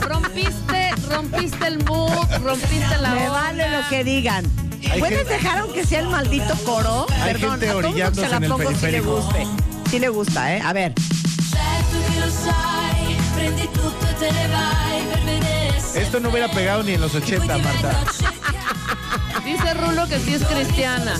Rompiste, 0.00 0.90
rompiste 1.10 1.66
el 1.66 1.84
mood, 1.84 2.12
rompiste 2.44 2.96
la 3.00 3.10
Me 3.10 3.28
onda. 3.28 3.30
vale 3.30 3.70
lo 3.70 3.88
que 3.88 4.04
digan. 4.04 4.44
Hay 4.90 5.00
¿Puedes 5.00 5.18
gente- 5.18 5.32
dejar 5.34 5.58
aunque 5.58 5.84
sea 5.84 6.00
el 6.00 6.08
maldito 6.08 6.54
coro? 6.64 7.06
Hay 7.20 7.32
Perdón, 7.32 7.50
gente 7.60 7.68
a 7.68 7.72
todo 7.72 7.82
mundo 7.90 8.14
se 8.14 8.28
la 8.28 8.40
pongo 8.40 8.56
si 8.58 8.62
le 8.62 8.74
periférico. 8.80 9.16
guste. 9.16 9.46
Sí 9.90 9.98
le 9.98 10.08
gusta, 10.08 10.56
¿eh? 10.56 10.62
A 10.64 10.72
ver. 10.72 10.92
Esto 15.94 16.20
no 16.20 16.28
hubiera 16.30 16.48
pegado 16.48 16.82
ni 16.82 16.92
en 16.92 17.00
los 17.00 17.14
80, 17.14 17.58
Marta. 17.58 18.04
Dice 19.44 19.74
Rulo 19.74 20.06
que 20.08 20.18
sí 20.18 20.34
es 20.34 20.42
cristiana. 20.44 21.14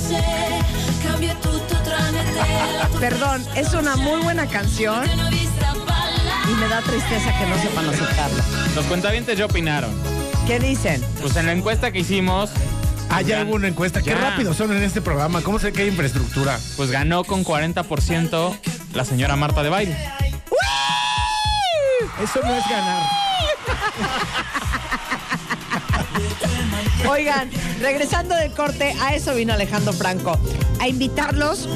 Perdón, 3.00 3.44
es 3.54 3.72
una 3.74 3.96
muy 3.96 4.20
buena 4.22 4.46
canción 4.46 5.04
y 5.06 6.54
me 6.60 6.68
da 6.68 6.80
tristeza 6.82 7.38
que 7.38 7.46
no 7.46 7.56
sepan 7.62 7.88
aceptarla. 7.88 8.44
Los 8.74 8.84
cuentavientes 8.86 9.38
ya 9.38 9.46
opinaron. 9.46 9.90
¿Qué 10.46 10.58
dicen? 10.60 11.02
Pues 11.20 11.36
en 11.36 11.46
la 11.46 11.52
encuesta 11.52 11.90
que 11.90 12.00
hicimos, 12.00 12.50
Ah, 13.08 13.22
ya 13.22 13.44
hubo 13.44 13.54
una 13.54 13.68
encuesta. 13.68 14.02
Qué 14.02 14.10
Ya. 14.10 14.16
rápido 14.18 14.52
son 14.52 14.76
en 14.76 14.82
este 14.82 15.00
programa. 15.00 15.40
¿Cómo 15.40 15.60
sé 15.60 15.72
que 15.72 15.82
hay 15.82 15.88
infraestructura? 15.88 16.58
pues 16.76 16.90
ganó 16.90 17.22
con 17.24 17.44
40% 17.44 18.56
la 18.94 19.04
señora 19.04 19.36
Marta 19.36 19.62
de 19.62 19.68
Baile. 19.70 19.96
Eso 22.22 22.40
no 22.42 22.54
es 22.54 22.64
ganar. 22.68 23.02
Oigan, 27.08 27.50
regresando 27.80 28.34
del 28.34 28.52
corte, 28.52 28.94
a 29.00 29.14
eso 29.14 29.34
vino 29.34 29.52
Alejandro 29.52 29.92
Franco. 29.92 30.38
A 30.80 30.88
invitarlos 30.88 31.68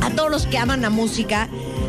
a 0.00 0.10
todos 0.10 0.30
los 0.30 0.46
que 0.46 0.58
aman 0.58 0.82
la 0.82 0.90
música 0.90 1.48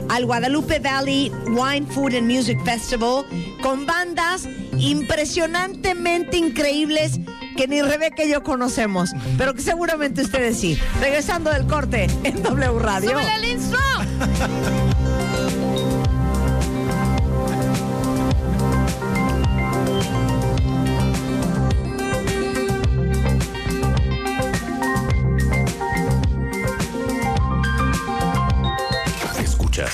al 0.09 0.25
Guadalupe 0.25 0.79
Valley 0.79 1.31
Wine 1.47 1.85
Food 1.87 2.15
and 2.15 2.29
Music 2.29 2.59
Festival 2.65 3.25
con 3.61 3.85
bandas 3.85 4.47
impresionantemente 4.77 6.37
increíbles 6.37 7.19
que 7.55 7.67
ni 7.67 7.81
Rebeca 7.81 8.23
y 8.23 8.31
yo 8.31 8.43
conocemos, 8.43 9.11
pero 9.37 9.53
que 9.53 9.61
seguramente 9.61 10.21
ustedes 10.21 10.57
sí. 10.59 10.79
Regresando 10.99 11.51
del 11.51 11.67
corte 11.67 12.07
en 12.23 12.41
W 12.41 12.79
Radio. 12.79 13.11
¡Súbele 13.11 13.51
el 13.51 13.59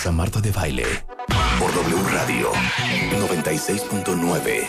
a 0.08 0.12
Marta 0.12 0.42
de 0.42 0.52
Baile 0.52 0.86
por 1.60 1.74
W 1.74 2.04
Radio 2.12 2.52
96.9. 2.52 4.68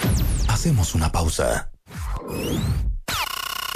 Hacemos 0.48 0.94
una 0.94 1.12
pausa. 1.12 1.70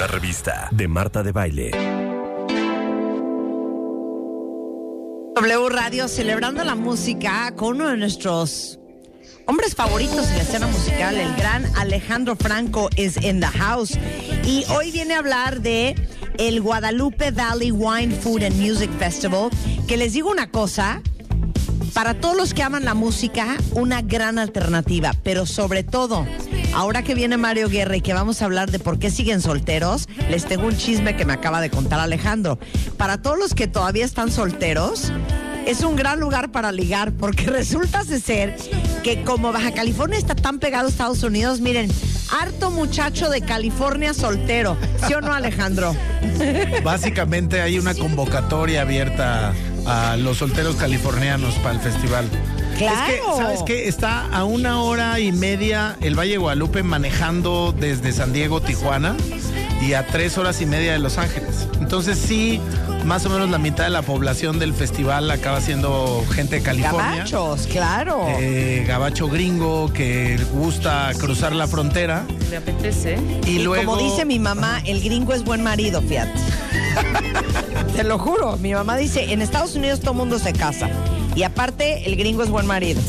Una 0.00 0.06
revista 0.06 0.70
de 0.72 0.88
Marta 0.88 1.22
de 1.22 1.30
Baile. 1.30 1.70
W 5.34 5.68
Radio 5.68 6.08
celebrando 6.08 6.64
la 6.64 6.74
música 6.74 7.52
con 7.54 7.76
uno 7.76 7.88
de 7.88 7.98
nuestros 7.98 8.78
hombres 9.46 9.74
favoritos 9.74 10.26
en 10.28 10.36
la 10.36 10.42
escena 10.42 10.66
musical, 10.68 11.16
el 11.16 11.36
gran 11.36 11.66
Alejandro 11.76 12.34
Franco 12.34 12.88
is 12.96 13.18
in 13.18 13.40
the 13.40 13.46
house. 13.46 13.98
Y 14.46 14.64
hoy 14.70 14.90
viene 14.90 15.12
a 15.12 15.18
hablar 15.18 15.60
de 15.60 15.94
el 16.38 16.62
Guadalupe 16.62 17.30
Valley 17.30 17.70
Wine 17.70 18.14
Food 18.14 18.44
and 18.44 18.56
Music 18.56 18.90
Festival, 18.98 19.50
que 19.86 19.98
les 19.98 20.14
digo 20.14 20.30
una 20.30 20.50
cosa, 20.50 21.02
para 21.94 22.14
todos 22.14 22.36
los 22.36 22.54
que 22.54 22.62
aman 22.62 22.84
la 22.84 22.94
música, 22.94 23.56
una 23.72 24.02
gran 24.02 24.38
alternativa, 24.38 25.14
pero 25.22 25.46
sobre 25.46 25.82
todo, 25.82 26.26
ahora 26.74 27.02
que 27.02 27.14
viene 27.14 27.36
Mario 27.36 27.68
Guerra 27.68 27.96
y 27.96 28.00
que 28.00 28.14
vamos 28.14 28.42
a 28.42 28.44
hablar 28.44 28.70
de 28.70 28.78
por 28.78 28.98
qué 28.98 29.10
siguen 29.10 29.40
solteros, 29.40 30.08
les 30.28 30.44
tengo 30.44 30.66
un 30.66 30.76
chisme 30.76 31.16
que 31.16 31.24
me 31.24 31.32
acaba 31.32 31.60
de 31.60 31.70
contar 31.70 32.00
Alejandro. 32.00 32.58
Para 32.96 33.22
todos 33.22 33.38
los 33.38 33.54
que 33.54 33.66
todavía 33.66 34.04
están 34.04 34.30
solteros, 34.30 35.12
es 35.66 35.82
un 35.82 35.96
gran 35.96 36.20
lugar 36.20 36.50
para 36.50 36.72
ligar, 36.72 37.12
porque 37.12 37.44
resulta 37.46 38.04
ser 38.04 38.56
que 39.02 39.22
como 39.22 39.52
Baja 39.52 39.72
California 39.72 40.18
está 40.18 40.34
tan 40.34 40.58
pegado 40.58 40.86
a 40.86 40.90
Estados 40.90 41.22
Unidos, 41.22 41.60
miren, 41.60 41.90
harto 42.40 42.70
muchacho 42.70 43.28
de 43.30 43.40
California 43.42 44.14
soltero, 44.14 44.76
¿sí 45.06 45.14
o 45.14 45.20
no 45.20 45.32
Alejandro? 45.32 45.94
Básicamente 46.84 47.60
hay 47.60 47.78
una 47.78 47.94
convocatoria 47.94 48.82
abierta 48.82 49.52
a 49.86 50.16
los 50.16 50.38
solteros 50.38 50.76
californianos 50.76 51.54
para 51.56 51.74
el 51.74 51.80
festival. 51.80 52.28
Claro. 52.78 53.12
Es 53.12 53.20
que, 53.20 53.36
¿sabes 53.36 53.60
qué? 53.66 53.88
Está 53.88 54.26
a 54.26 54.44
una 54.44 54.82
hora 54.82 55.20
y 55.20 55.32
media 55.32 55.96
el 56.00 56.18
Valle 56.18 56.32
de 56.32 56.38
Guadalupe 56.38 56.82
manejando 56.82 57.74
desde 57.78 58.12
San 58.12 58.32
Diego, 58.32 58.60
Tijuana, 58.60 59.16
y 59.82 59.94
a 59.94 60.06
tres 60.06 60.38
horas 60.38 60.60
y 60.60 60.66
media 60.66 60.92
de 60.92 60.98
Los 60.98 61.18
Ángeles. 61.18 61.68
Entonces 61.80 62.18
sí, 62.18 62.60
más 63.04 63.24
o 63.26 63.30
menos 63.30 63.50
la 63.50 63.58
mitad 63.58 63.84
de 63.84 63.90
la 63.90 64.02
población 64.02 64.58
del 64.58 64.74
festival 64.74 65.30
acaba 65.30 65.60
siendo 65.60 66.24
gente 66.32 66.56
de 66.56 66.62
California. 66.62 67.24
Gabachos, 67.24 67.66
claro. 67.66 68.26
Eh, 68.38 68.84
gabacho 68.86 69.28
gringo 69.28 69.92
que 69.92 70.38
gusta 70.52 71.10
cruzar 71.18 71.54
la 71.54 71.66
frontera. 71.66 72.24
Le 72.50 72.56
apetece. 72.58 73.18
Y, 73.46 73.50
Y 73.50 73.58
luego. 73.60 73.92
como 73.94 74.02
dice 74.10 74.24
mi 74.24 74.38
mamá, 74.38 74.80
el 74.84 75.02
gringo 75.02 75.32
es 75.32 75.44
buen 75.44 75.62
marido, 75.62 76.02
fíjate. 76.02 76.32
Te 77.96 78.04
lo 78.04 78.18
juro, 78.18 78.56
mi 78.58 78.72
mamá 78.72 78.96
dice, 78.96 79.32
en 79.32 79.42
Estados 79.42 79.74
Unidos 79.74 80.00
todo 80.00 80.14
mundo 80.14 80.38
se 80.38 80.52
casa. 80.52 80.88
Y 81.34 81.42
aparte, 81.42 82.06
el 82.06 82.16
gringo 82.16 82.42
es 82.42 82.50
buen 82.50 82.66
marido. 82.66 83.00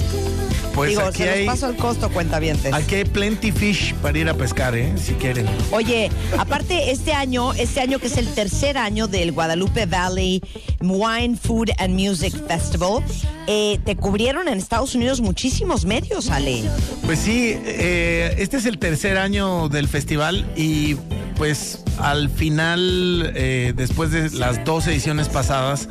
Pues 0.74 0.92
Digo, 0.92 1.02
aquí 1.02 1.18
se 1.24 1.30
hay- 1.30 1.46
los 1.46 1.54
paso 1.56 1.70
el 1.70 1.76
costo, 1.76 2.10
cuentavientes. 2.10 2.74
Aquí 2.74 2.96
hay 2.96 3.04
plenty 3.06 3.52
fish 3.52 3.94
para 3.96 4.18
ir 4.18 4.30
a 4.30 4.34
pescar, 4.34 4.76
¿eh? 4.76 4.94
Si 4.98 5.14
quieren. 5.14 5.46
Oye, 5.72 6.10
aparte 6.38 6.92
este 6.92 7.14
año, 7.14 7.54
este 7.54 7.82
año 7.82 8.00
que 8.00 8.08
es 8.08 8.18
el 8.18 8.28
tercer 8.34 8.78
año 8.78 9.08
del 9.08 9.32
Guadalupe 9.34 9.86
Valley 9.86 10.42
Wine, 10.82 11.36
Food 11.38 11.72
and 11.78 11.94
Music 11.94 12.34
Festival, 12.48 13.04
eh, 13.48 13.80
te 13.86 13.96
cubrieron 13.96 14.48
en 14.48 14.58
Estados 14.58 14.96
Unidos 14.96 15.20
muchísimos 15.22 15.86
medios, 15.86 16.30
Ale. 16.30 16.64
Pues 17.06 17.20
sí, 17.20 17.54
eh, 17.66 18.36
este 18.40 18.58
es 18.58 18.66
el 18.66 18.78
tercer 18.78 19.18
año 19.18 19.68
del 19.70 19.88
festival 19.88 20.46
y 20.56 20.96
pues 21.42 21.80
al 21.98 22.30
final, 22.30 23.34
eh, 23.36 23.74
después 23.76 24.12
de 24.12 24.30
las 24.30 24.64
dos 24.64 24.86
ediciones 24.86 25.28
pasadas, 25.28 25.90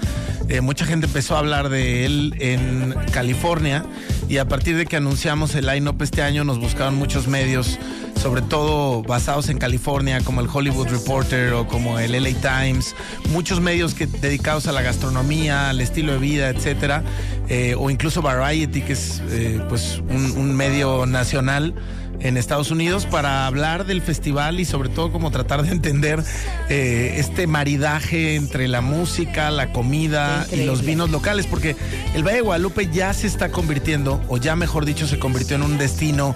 eh, 0.48 0.61
mucha 0.61 0.86
gente 0.86 1.07
empezó 1.07 1.34
a 1.34 1.40
hablar 1.40 1.70
de 1.70 2.07
él 2.07 2.36
en 2.38 2.94
California 3.11 3.84
y 4.28 4.36
a 4.36 4.46
partir 4.46 4.76
de 4.76 4.86
que 4.86 4.94
anunciamos 4.94 5.57
el 5.57 5.66
line-up 5.66 6.01
este 6.03 6.22
año 6.22 6.44
nos 6.44 6.61
buscaron 6.61 6.94
muchos 6.94 7.26
medios, 7.26 7.80
sobre 8.14 8.42
todo 8.42 9.03
basados 9.03 9.48
en 9.48 9.59
California, 9.59 10.20
como 10.20 10.40
el 10.40 10.46
Hollywood 10.46 10.86
Reporter 10.86 11.53
o 11.55 11.66
como 11.66 11.98
el 11.98 12.12
LA 12.12 12.30
Times, 12.40 12.94
muchos 13.30 13.61
medios 13.61 13.94
que 13.94 14.07
dedicados 14.07 14.68
a 14.68 14.72
la 14.72 14.82
gastronomía, 14.82 15.70
al 15.70 15.80
estilo 15.80 16.12
de 16.12 16.18
vida, 16.20 16.48
etcétera, 16.51 17.03
eh, 17.48 17.74
o 17.76 17.90
incluso 17.90 18.22
Variety, 18.22 18.82
que 18.82 18.92
es 18.92 19.20
pues 19.68 20.01
un 20.09 20.55
medio 20.55 21.07
nacional 21.07 21.74
en 22.20 22.36
Estados 22.36 22.70
Unidos 22.70 23.06
para 23.06 23.46
hablar 23.46 23.86
del 23.86 24.02
festival 24.02 24.60
y 24.60 24.64
sobre 24.64 24.88
todo 24.88 25.12
como 25.12 25.30
tratar 25.30 25.62
de 25.62 25.70
entender 25.70 26.22
eh, 26.68 27.14
este 27.16 27.46
maridaje 27.46 28.34
entre 28.36 28.68
la 28.68 28.80
música, 28.80 29.50
la 29.50 29.72
comida 29.72 30.46
y 30.52 30.64
los 30.64 30.84
vinos 30.84 31.10
locales, 31.10 31.46
porque 31.46 31.76
el 32.14 32.22
Valle 32.22 32.36
de 32.36 32.42
Guadalupe 32.42 32.88
ya 32.92 33.12
se 33.12 33.26
está 33.26 33.50
convirtiendo, 33.50 34.20
o 34.28 34.36
ya 34.36 34.56
mejor 34.56 34.84
dicho, 34.84 35.06
se 35.06 35.18
convirtió 35.18 35.56
en 35.56 35.62
un 35.62 35.78
destino 35.78 36.34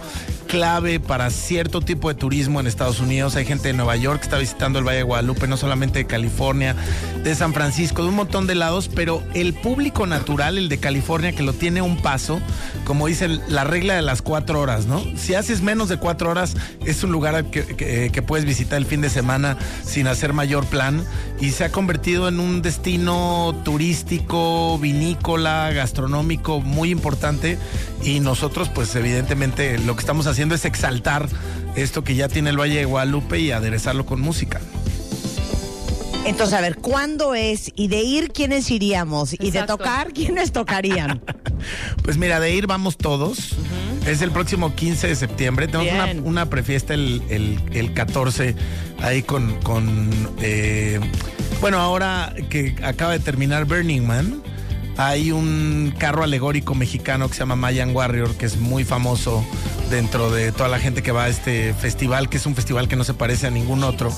clave 0.59 1.01
para 1.01 1.31
cierto 1.31 1.81
tipo 1.81 2.09
de 2.09 2.15
turismo 2.15 2.61
en 2.61 2.69
Estados 2.69 3.01
Unidos. 3.01 3.35
Hay 3.35 3.45
gente 3.45 3.67
de 3.67 3.75
Nueva 3.75 3.97
York 3.97 4.21
que 4.21 4.27
está 4.27 4.39
visitando 4.39 4.79
el 4.79 4.85
Valle 4.87 4.99
de 4.99 5.03
Guadalupe, 5.03 5.49
no 5.49 5.57
solamente 5.57 5.99
de 5.99 6.07
California, 6.07 6.77
de 7.25 7.35
San 7.35 7.53
Francisco, 7.53 8.03
de 8.05 8.11
un 8.11 8.15
montón 8.15 8.47
de 8.47 8.55
lados, 8.55 8.89
pero 8.95 9.21
el 9.35 9.53
público 9.55 10.07
natural, 10.07 10.57
el 10.57 10.69
de 10.69 10.79
California, 10.79 11.33
que 11.33 11.43
lo 11.43 11.55
tiene 11.55 11.83
un 11.83 11.97
paso, 11.97 12.41
como 12.85 13.09
dice 13.09 13.27
la 13.49 13.65
regla 13.65 13.95
de 13.97 14.03
las 14.03 14.23
cuatro 14.23 14.61
horas, 14.61 14.87
¿no? 14.87 15.03
Si 15.17 15.35
haces 15.35 15.61
menos 15.61 15.89
de 15.89 15.97
cuatro 15.97 16.31
horas, 16.31 16.57
es 16.87 17.03
un 17.03 17.11
lugar 17.11 17.47
que, 17.47 17.65
que- 17.67 18.11
que 18.13 18.23
puedes 18.23 18.47
visitar 18.47 18.79
el 18.79 18.87
fin 18.87 19.01
de 19.01 19.11
semana 19.11 19.57
sin 19.85 20.07
hacer 20.07 20.35
mayor 20.35 20.67
plan 20.67 21.05
y 21.41 21.51
se 21.51 21.65
ha 21.65 21.73
convertido 21.73 22.29
en 22.29 22.39
un 22.39 22.63
destino 22.63 23.57
turístico, 23.65 24.79
vinícola, 24.79 25.73
gastronómico 25.73 26.61
muy 26.61 26.91
importante 26.91 27.59
y 28.05 28.21
nosotros 28.21 28.69
pues 28.69 28.95
evidentemente 28.95 29.79
lo 29.79 29.97
que 29.97 30.01
estamos 30.01 30.27
haciendo 30.29 30.44
es 30.53 30.65
exaltar 30.65 31.29
esto 31.77 32.05
que 32.05 32.15
ya 32.15 32.29
tiene 32.29 32.51
el 32.51 32.59
Valle 32.59 32.79
de 32.79 32.85
Guadalupe 32.85 33.39
y 33.39 33.51
aderezarlo 33.51 34.05
con 34.05 34.21
música. 34.21 34.61
Entonces, 36.25 36.55
a 36.55 36.61
ver, 36.63 36.77
¿cuándo 36.77 37.35
es? 37.35 37.71
Y 37.77 37.89
de 37.89 38.03
ir, 38.03 38.33
¿quiénes 38.33 38.71
iríamos? 38.71 39.35
Y 39.39 39.51
de 39.51 39.65
tocar, 39.65 40.13
¿quiénes 40.13 40.53
tocarían? 40.53 41.23
Pues 42.03 42.19
mira, 42.19 42.41
de 42.41 42.53
ir 42.53 42.67
vamos 42.67 42.99
todos. 42.99 43.55
Es 44.07 44.21
el 44.21 44.31
próximo 44.33 44.75
15 44.75 45.09
de 45.09 45.17
septiembre. 45.17 45.67
Tenemos 45.67 46.15
una, 46.23 46.51
prefiesta 46.51 46.93
el, 46.93 47.23
el, 47.31 47.59
el 47.73 47.95
14 47.95 48.55
ahí 49.01 49.23
con... 49.23 49.55
con 49.63 50.11
eh, 50.43 51.01
bueno, 51.63 51.79
ahora 51.79 52.35
que 52.51 52.77
acaba 52.83 53.13
de 53.13 53.21
terminar 53.21 53.65
Burning 53.65 54.03
Man, 54.03 54.43
hay 54.97 55.33
un 55.33 55.95
carro 55.99 56.23
alegórico 56.23 56.75
mexicano 56.75 57.29
que 57.29 57.35
se 57.35 57.41
llama 57.41 57.57
Mayan 57.57 57.95
Warrior, 57.95 58.37
que 58.37 58.47
es 58.47 58.57
muy 58.59 58.85
famoso 58.85 59.45
dentro 59.91 60.31
de 60.31 60.53
toda 60.53 60.69
la 60.69 60.79
gente 60.79 61.03
que 61.03 61.13
va 61.13 61.25
a 61.25 61.29
este 61.29 61.75
festival, 61.75 62.29
que 62.29 62.37
es 62.37 62.47
un 62.47 62.55
festival 62.55 62.89
que 62.89 62.97
no 62.97 63.05
se 63.05 63.15
parece 63.15 63.47
a 63.47 63.51
ningún 63.51 63.85
otro. 63.85 64.13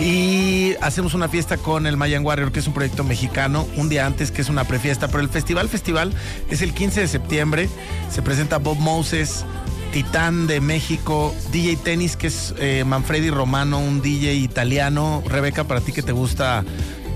Y 0.00 0.74
hacemos 0.80 1.14
una 1.14 1.28
fiesta 1.28 1.56
con 1.56 1.86
el 1.86 1.96
Mayan 1.96 2.24
Warrior, 2.24 2.52
que 2.52 2.60
es 2.60 2.66
un 2.66 2.72
proyecto 2.72 3.02
mexicano, 3.02 3.66
un 3.76 3.88
día 3.88 4.06
antes, 4.06 4.30
que 4.30 4.42
es 4.42 4.48
una 4.48 4.64
prefiesta. 4.64 5.08
Pero 5.08 5.20
el 5.20 5.28
festival, 5.28 5.68
festival, 5.68 6.14
es 6.50 6.62
el 6.62 6.72
15 6.72 7.00
de 7.00 7.08
septiembre. 7.08 7.68
Se 8.08 8.22
presenta 8.22 8.58
Bob 8.58 8.78
Moses, 8.78 9.44
Titán 9.92 10.46
de 10.46 10.60
México, 10.60 11.34
DJ 11.50 11.76
Tennis, 11.76 12.16
que 12.16 12.28
es 12.28 12.54
eh, 12.58 12.84
Manfredi 12.86 13.30
Romano, 13.30 13.80
un 13.80 14.00
DJ 14.00 14.34
italiano. 14.34 15.22
Rebeca, 15.26 15.64
para 15.64 15.80
ti 15.80 15.92
que 15.92 16.02
te 16.02 16.12
gusta 16.12 16.64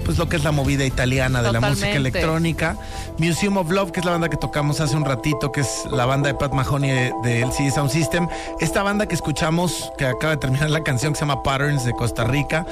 pues 0.05 0.18
lo 0.18 0.28
que 0.28 0.36
es 0.36 0.44
la 0.44 0.53
movida 0.53 0.84
italiana 0.84 1.42
de 1.42 1.53
la 1.53 1.61
música 1.61 1.90
electrónica. 1.90 2.76
Museum 3.18 3.57
of 3.57 3.70
Love, 3.70 3.92
que 3.92 4.00
es 4.00 4.07
la 4.07 4.12
banda 4.12 4.28
que 4.28 4.36
tocamos 4.36 4.80
hace 4.80 4.96
un 4.96 5.05
ratito, 5.05 5.53
que 5.53 5.61
es 5.61 5.84
la 5.90 6.07
banda 6.07 6.28
de 6.28 6.34
Pat 6.34 6.53
Mahoney 6.53 6.90
de, 6.90 7.12
de 7.22 7.42
LCD 7.42 7.72
Sound 7.72 7.90
System. 7.90 8.28
Esta 8.61 8.82
banda 8.82 9.07
que 9.07 9.14
escuchamos, 9.14 9.92
que 9.98 10.07
acaba 10.07 10.32
de 10.32 10.38
terminar 10.38 10.70
la 10.70 10.82
canción, 10.82 11.12
que 11.12 11.18
se 11.18 11.26
llama 11.26 11.42
Patterns 11.42 11.84
de 11.84 11.92
Costa 11.92 12.24
Rica. 12.24 12.66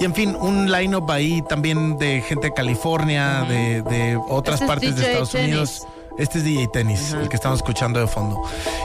Y 0.00 0.04
en 0.04 0.14
fin, 0.14 0.36
un 0.38 0.70
line-up 0.70 1.10
ahí 1.10 1.42
también 1.48 1.98
de 1.98 2.20
gente 2.22 2.48
de 2.48 2.54
California, 2.54 3.44
de, 3.48 3.82
de 3.82 4.18
otras 4.28 4.60
Este 4.60 4.64
es 4.64 4.68
partes 4.68 4.96
de 4.96 5.02
Estados 5.02 5.30
Tennis. 5.30 5.48
Unidos. 5.48 5.86
Este 6.18 6.38
es 6.38 6.44
DJ 6.44 6.68
Tennis, 6.68 7.12
el 7.12 7.28
que 7.28 7.36
estamos 7.36 7.58
escuchando 7.58 8.00
de 8.00 8.06
fondo. 8.06 8.42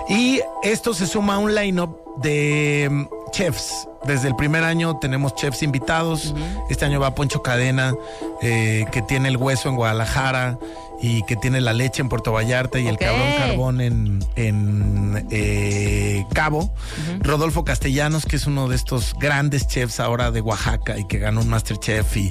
Y 0.10 0.42
esto 0.64 0.94
se 0.94 1.08
suma 1.08 1.36
a 1.36 1.38
un 1.38 1.56
line-up 1.56 1.98
de 2.18 2.90
mm, 2.92 3.06
chefs. 3.32 3.88
Desde 4.04 4.28
el 4.28 4.36
primer 4.36 4.64
año 4.64 4.98
tenemos 4.98 5.36
chefs 5.36 5.64
invitados. 5.64 6.34
Este 6.70 6.86
año 6.86 7.00
va 7.00 7.14
Poncho 7.14 7.42
Cadena, 7.42 7.94
eh, 8.42 8.86
que 8.92 9.02
tiene 9.02 9.30
el 9.30 9.38
hueso 9.38 9.70
en 9.70 9.76
Guadalajara 9.76 10.58
y 11.04 11.24
que 11.24 11.36
tiene 11.36 11.62
la 11.62 11.74
leche 11.74 12.02
en 12.02 12.10
Puerto 12.10 12.32
Vallarta 12.32 12.80
y 12.80 12.88
el 12.88 12.98
cabrón 12.98 13.28
carbón 13.38 13.82
en, 13.82 14.26
en 14.36 15.28
eh, 15.32 16.26
Cabo. 16.34 16.72
Rodolfo 17.22 17.66
Castellanos, 17.66 18.26
que 18.26 18.36
es 18.36 18.46
uno 18.46 18.68
de 18.68 18.76
estos 18.76 19.16
grandes 19.20 19.68
chefs 19.68 20.00
ahora 20.00 20.30
de 20.30 20.42
Oaxaca 20.42 20.98
y 21.00 21.06
que 21.06 21.18
ganó 21.18 21.42
un 21.42 21.50
Masterchef 21.50 22.18
y 22.18 22.30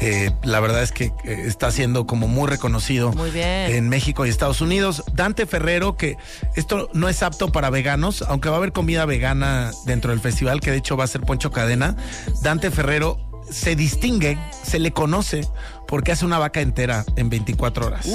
eh, 0.00 0.30
la 0.44 0.60
verdad 0.60 0.82
es 0.82 0.92
que 0.92 1.12
está 1.24 1.70
siendo 1.72 2.06
como 2.06 2.28
muy 2.28 2.48
reconocido 2.48 3.12
Muy 3.12 3.30
bien. 3.30 3.72
en 3.72 3.88
México 3.88 4.24
y 4.24 4.28
Estados 4.28 4.60
Unidos. 4.60 5.02
Dante 5.14 5.46
Ferrero, 5.46 5.96
que 5.96 6.16
esto 6.54 6.88
no 6.92 7.08
es 7.08 7.22
apto 7.22 7.50
para 7.50 7.70
veganos, 7.70 8.22
aunque 8.22 8.48
va 8.48 8.56
a 8.56 8.58
haber 8.58 8.72
comida 8.72 9.04
vegana 9.04 9.72
dentro 9.84 10.12
del 10.12 10.20
festival, 10.20 10.60
que 10.60 10.70
de 10.70 10.76
hecho 10.78 10.96
va 10.96 11.04
a 11.04 11.08
ser 11.12 11.20
Poncho 11.22 11.50
Cadena. 11.50 11.96
Dante 12.42 12.70
Ferrero 12.70 13.18
se 13.50 13.76
distingue, 13.76 14.38
se 14.62 14.78
le 14.78 14.92
conoce 14.92 15.46
porque 15.86 16.12
hace 16.12 16.24
una 16.24 16.38
vaca 16.38 16.60
entera 16.60 17.04
en 17.16 17.28
24 17.28 17.86
horas. 17.86 18.06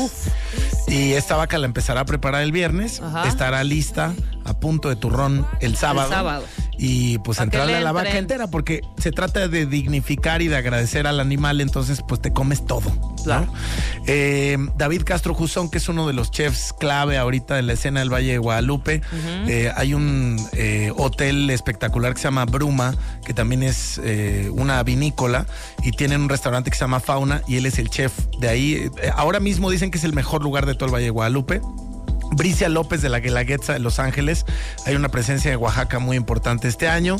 Y 0.87 1.13
esta 1.13 1.35
vaca 1.35 1.57
la 1.57 1.65
empezará 1.67 2.01
a 2.01 2.05
preparar 2.05 2.41
el 2.41 2.51
viernes, 2.51 3.01
Ajá. 3.01 3.27
estará 3.27 3.63
lista 3.63 4.13
a 4.47 4.59
punto 4.59 4.89
de 4.89 4.95
turrón 4.95 5.45
el 5.59 5.75
sábado. 5.75 6.09
sábado. 6.09 6.45
y 6.79 7.17
pues 7.19 7.39
entrarle 7.39 7.73
le 7.73 7.79
a 7.79 7.81
la 7.81 7.91
vaca 7.91 8.17
entera, 8.17 8.47
porque 8.47 8.81
se 8.97 9.11
trata 9.11 9.47
de 9.47 9.65
dignificar 9.65 10.41
y 10.41 10.47
de 10.47 10.55
agradecer 10.55 11.07
al 11.07 11.19
animal, 11.19 11.59
entonces 11.59 12.01
pues 12.07 12.21
te 12.21 12.31
comes 12.31 12.65
todo. 12.65 12.89
¿no? 12.89 13.23
Claro. 13.23 13.47
Eh, 14.05 14.57
David 14.77 15.01
Castro 15.03 15.33
Jusón, 15.33 15.69
que 15.69 15.79
es 15.79 15.89
uno 15.89 16.07
de 16.07 16.13
los 16.13 16.31
chefs 16.31 16.71
clave 16.71 17.17
ahorita 17.17 17.55
de 17.55 17.63
la 17.63 17.73
escena 17.73 17.99
del 17.99 18.13
Valle 18.13 18.31
de 18.31 18.37
Guadalupe. 18.37 19.01
Eh, 19.47 19.71
hay 19.75 19.93
un 19.93 20.37
eh, 20.53 20.93
hotel 20.95 21.49
espectacular 21.49 22.13
que 22.13 22.19
se 22.19 22.25
llama 22.25 22.45
Bruma, 22.45 22.95
que 23.25 23.33
también 23.33 23.63
es 23.63 23.99
una 24.51 24.81
vinícola, 24.83 25.45
y 25.83 25.91
tienen 25.91 26.21
un 26.21 26.29
restaurante 26.29 26.69
que 26.69 26.77
se 26.77 26.81
llama 26.81 26.99
Fauna, 26.99 27.41
y 27.47 27.57
él 27.57 27.65
es 27.65 27.79
el 27.79 27.89
chef 27.89 28.13
de 28.39 28.47
ahí. 28.47 28.91
Ahora 29.15 29.39
mismo 29.39 29.69
dicen 29.69 29.91
que 29.91 29.97
es 29.97 30.03
el 30.03 30.13
mejor 30.13 30.43
lugar 30.43 30.65
de 30.65 30.75
todo 30.75 30.85
el 30.85 30.93
Valle 30.93 31.05
de 31.05 31.11
Guadalupe. 31.11 31.61
Bricia 32.31 32.69
López 32.69 33.01
de 33.01 33.09
la 33.09 33.19
Guelaguetza 33.19 33.73
de 33.73 33.79
Los 33.79 33.99
Ángeles. 33.99 34.45
Hay 34.85 34.95
una 34.95 35.09
presencia 35.09 35.51
de 35.51 35.57
Oaxaca 35.57 35.99
muy 35.99 36.17
importante 36.17 36.67
este 36.67 36.87
año. 36.87 37.17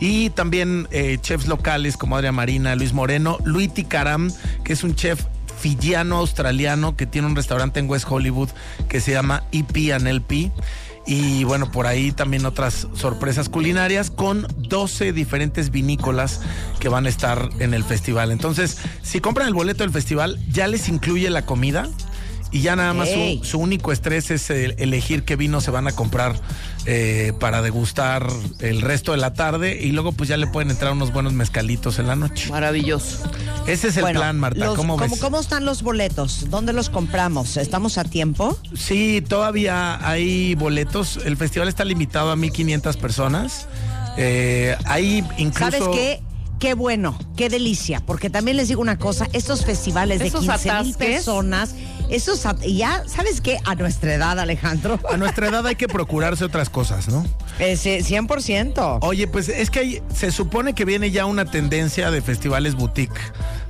Y 0.00 0.30
también 0.30 0.88
eh, 0.90 1.18
chefs 1.20 1.46
locales 1.46 1.96
como 1.96 2.16
Adria 2.16 2.32
Marina, 2.32 2.74
Luis 2.74 2.92
Moreno, 2.92 3.38
Luiti 3.44 3.84
Karam, 3.84 4.32
que 4.64 4.72
es 4.72 4.84
un 4.84 4.94
chef 4.94 5.24
fijiano 5.58 6.18
australiano 6.18 6.96
que 6.96 7.06
tiene 7.06 7.26
un 7.26 7.36
restaurante 7.36 7.80
en 7.80 7.90
West 7.90 8.06
Hollywood 8.08 8.48
que 8.88 9.00
se 9.00 9.12
llama 9.12 9.44
EP 9.52 9.92
and 9.92 10.06
LP. 10.06 10.52
Y 11.06 11.44
bueno, 11.44 11.72
por 11.72 11.86
ahí 11.86 12.12
también 12.12 12.44
otras 12.44 12.86
sorpresas 12.92 13.48
culinarias 13.48 14.10
con 14.10 14.46
12 14.58 15.14
diferentes 15.14 15.70
vinícolas 15.70 16.42
que 16.80 16.90
van 16.90 17.06
a 17.06 17.08
estar 17.08 17.48
en 17.60 17.72
el 17.72 17.82
festival. 17.82 18.30
Entonces, 18.30 18.76
si 19.02 19.20
compran 19.20 19.48
el 19.48 19.54
boleto 19.54 19.84
del 19.84 19.90
festival, 19.90 20.38
ya 20.50 20.66
les 20.66 20.88
incluye 20.90 21.30
la 21.30 21.46
comida. 21.46 21.88
Y 22.50 22.62
ya 22.62 22.76
nada 22.76 22.94
más 22.94 23.08
su, 23.10 23.44
su 23.44 23.58
único 23.58 23.92
estrés 23.92 24.30
es 24.30 24.48
elegir 24.50 25.24
qué 25.24 25.36
vino 25.36 25.60
se 25.60 25.70
van 25.70 25.86
a 25.86 25.92
comprar 25.92 26.34
eh, 26.86 27.32
para 27.38 27.60
degustar 27.60 28.26
el 28.60 28.80
resto 28.80 29.12
de 29.12 29.18
la 29.18 29.34
tarde 29.34 29.78
y 29.82 29.92
luego 29.92 30.12
pues 30.12 30.28
ya 30.30 30.36
le 30.38 30.46
pueden 30.46 30.70
entrar 30.70 30.92
unos 30.92 31.12
buenos 31.12 31.34
mezcalitos 31.34 31.98
en 31.98 32.06
la 32.06 32.16
noche. 32.16 32.48
Maravilloso. 32.50 33.18
Ese 33.66 33.88
es 33.88 33.96
el 33.98 34.02
Bueno, 34.02 34.20
plan, 34.20 34.38
Marta. 34.38 34.64
los- 34.64 34.76
¿Cómo 34.76 34.96
ves? 34.96 35.20
¿Cómo 35.20 35.38
están 35.40 35.66
los 35.66 35.82
boletos? 35.82 36.48
¿Dónde 36.48 36.72
los 36.72 36.88
compramos? 36.88 37.56
¿Estamos 37.58 37.98
a 37.98 38.04
tiempo? 38.04 38.58
Sí, 38.74 39.22
todavía 39.28 39.98
hay 40.08 40.54
boletos. 40.54 41.18
El 41.24 41.36
festival 41.36 41.68
está 41.68 41.84
limitado 41.84 42.30
a 42.30 42.36
1500 42.36 42.96
personas. 42.96 43.66
Eh, 44.16 44.74
hay 44.86 45.24
incluso. 45.36 45.70
¿Sabes 45.70 45.88
qué? 45.94 46.22
Qué 46.58 46.74
bueno, 46.74 47.16
qué 47.36 47.48
delicia, 47.48 48.02
porque 48.04 48.30
también 48.30 48.56
les 48.56 48.68
digo 48.68 48.80
una 48.80 48.98
cosa, 48.98 49.28
estos 49.32 49.64
festivales 49.64 50.18
de 50.18 50.26
Esos 50.26 50.40
15 50.40 50.82
mil 50.82 50.94
personas, 50.94 51.74
esos 52.10 52.42
ya, 52.66 53.04
¿sabes 53.06 53.40
qué? 53.40 53.58
A 53.64 53.76
nuestra 53.76 54.14
edad, 54.14 54.40
Alejandro. 54.40 54.98
A 55.08 55.16
nuestra 55.16 55.48
edad 55.48 55.64
hay 55.66 55.76
que 55.76 55.86
procurarse 55.86 56.44
otras 56.44 56.68
cosas, 56.68 57.08
¿no? 57.08 57.24
Eh, 57.58 57.76
sí, 57.76 57.98
100%. 58.02 58.98
Oye, 59.02 59.26
pues 59.26 59.48
es 59.48 59.70
que 59.70 59.78
hay- 59.80 60.02
se 60.14 60.30
supone 60.30 60.74
que 60.74 60.84
viene 60.84 61.10
ya 61.10 61.26
una 61.26 61.44
tendencia 61.44 62.10
de 62.10 62.22
festivales 62.22 62.74
boutique 62.74 63.18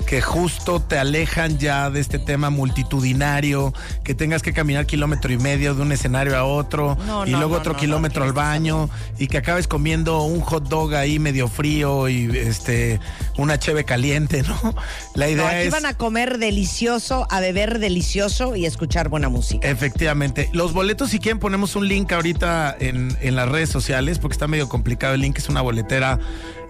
que 0.06 0.22
justo 0.22 0.80
te 0.80 0.98
alejan 0.98 1.58
ya 1.58 1.90
de 1.90 2.00
este 2.00 2.18
tema 2.18 2.48
multitudinario, 2.48 3.74
que 4.04 4.14
tengas 4.14 4.42
que 4.42 4.54
caminar 4.54 4.86
kilómetro 4.86 5.30
y 5.32 5.36
medio 5.38 5.74
de 5.74 5.82
un 5.82 5.92
escenario 5.92 6.34
a 6.36 6.44
otro 6.44 6.96
No, 7.06 7.26
y 7.26 7.30
no, 7.32 7.38
luego 7.38 7.54
no, 7.54 7.60
otro 7.60 7.76
kilómetro 7.76 8.24
al 8.24 8.32
baño 8.32 8.88
y 9.18 9.26
que 9.26 9.36
acabes 9.36 9.68
comiendo 9.68 10.22
un 10.22 10.40
hot 10.40 10.66
dog 10.68 10.94
ahí 10.94 11.18
medio 11.18 11.46
frío 11.48 12.08
y 12.08 12.24
este 12.38 13.00
una 13.36 13.58
cheve 13.58 13.84
caliente, 13.84 14.42
¿no? 14.42 14.74
La 15.14 15.28
idea 15.28 15.48
aquí 15.50 15.66
es 15.66 15.72
van 15.72 15.84
a 15.86 15.92
comer 15.94 16.38
delicioso, 16.38 17.26
a 17.30 17.40
beber 17.40 17.78
delicioso 17.78 18.56
y 18.56 18.64
escuchar 18.64 19.10
buena 19.10 19.28
música. 19.28 19.68
Efectivamente. 19.68 20.48
Los 20.52 20.72
boletos, 20.72 21.10
si 21.10 21.18
quieren, 21.18 21.38
ponemos 21.38 21.76
un 21.76 21.86
link 21.86 22.10
ahorita 22.12 22.74
en, 22.80 23.16
en 23.20 23.36
las 23.36 23.48
redes 23.48 23.68
sociales, 23.68 23.77
porque 24.18 24.32
está 24.32 24.46
medio 24.46 24.68
complicado 24.68 25.14
el 25.14 25.20
link. 25.20 25.38
Es 25.38 25.48
una 25.48 25.60
boletera 25.60 26.18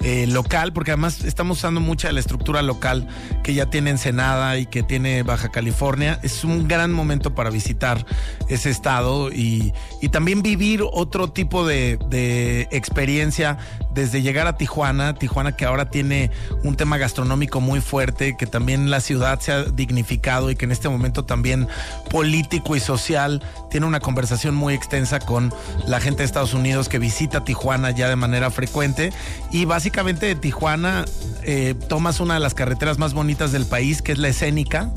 eh, 0.02 0.26
local, 0.26 0.72
porque 0.72 0.93
además 0.93 1.24
estamos 1.24 1.59
usando 1.59 1.80
mucha 1.80 2.09
de 2.09 2.14
la 2.14 2.20
estructura 2.20 2.62
local 2.62 3.09
que 3.43 3.55
ya 3.55 3.66
tiene 3.66 3.90
Ensenada 3.90 4.59
y 4.59 4.66
que 4.66 4.82
tiene 4.82 5.22
Baja 5.22 5.51
California. 5.51 6.20
Es 6.22 6.44
un 6.44 6.68
gran 6.68 6.93
momento 6.93 7.35
para 7.35 7.51
visitar 7.51 8.05
ese 8.48 8.70
estado 8.70 9.32
y, 9.32 9.72
y 10.01 10.10
también 10.10 10.43
vivir 10.43 10.82
otro 10.82 11.30
tipo 11.30 11.66
de, 11.66 11.98
de 12.09 12.68
experiencia 12.70 13.59
desde 13.98 14.22
llegar 14.22 14.46
a 14.46 14.56
Tijuana. 14.56 15.14
Tijuana 15.14 15.56
que 15.56 15.64
ahora 15.64 15.90
tiene 15.90 16.30
un 16.62 16.76
tema 16.76 16.98
gastronómico 16.98 17.60
muy 17.60 17.80
fuerte, 17.80 18.36
que 18.36 18.46
también 18.46 18.90
la 18.90 19.00
ciudad 19.00 19.40
se 19.40 19.50
ha 19.50 19.64
dignificado 19.64 20.50
y 20.50 20.56
que 20.56 20.66
en 20.66 20.72
este 20.72 20.88
momento 20.88 21.24
también 21.24 21.66
político 22.08 22.76
y 22.76 22.80
social 22.80 23.42
tiene 23.70 23.86
una 23.86 23.98
conversación 23.98 24.54
muy 24.54 24.74
extensa 24.74 25.18
con 25.18 25.52
la 25.86 26.00
gente 26.00 26.18
de 26.18 26.26
Estados 26.26 26.54
Unidos 26.54 26.88
que 26.88 27.00
visita 27.00 27.44
Tijuana 27.44 27.90
ya 27.90 28.08
de 28.08 28.14
manera 28.14 28.52
frecuente. 28.52 29.12
Y 29.50 29.64
básicamente 29.64 30.26
de 30.26 30.36
Tijuana 30.36 31.04
eh, 31.42 31.74
tomas 31.88 32.20
una 32.20 32.34
de 32.34 32.40
las 32.40 32.54
carreteras 32.54 32.98
más 32.98 33.14
bonitas 33.14 33.50
del 33.50 33.66
país, 33.66 34.00
que 34.00 34.12
es 34.12 34.18
la 34.18 34.28
escénica, 34.28 34.90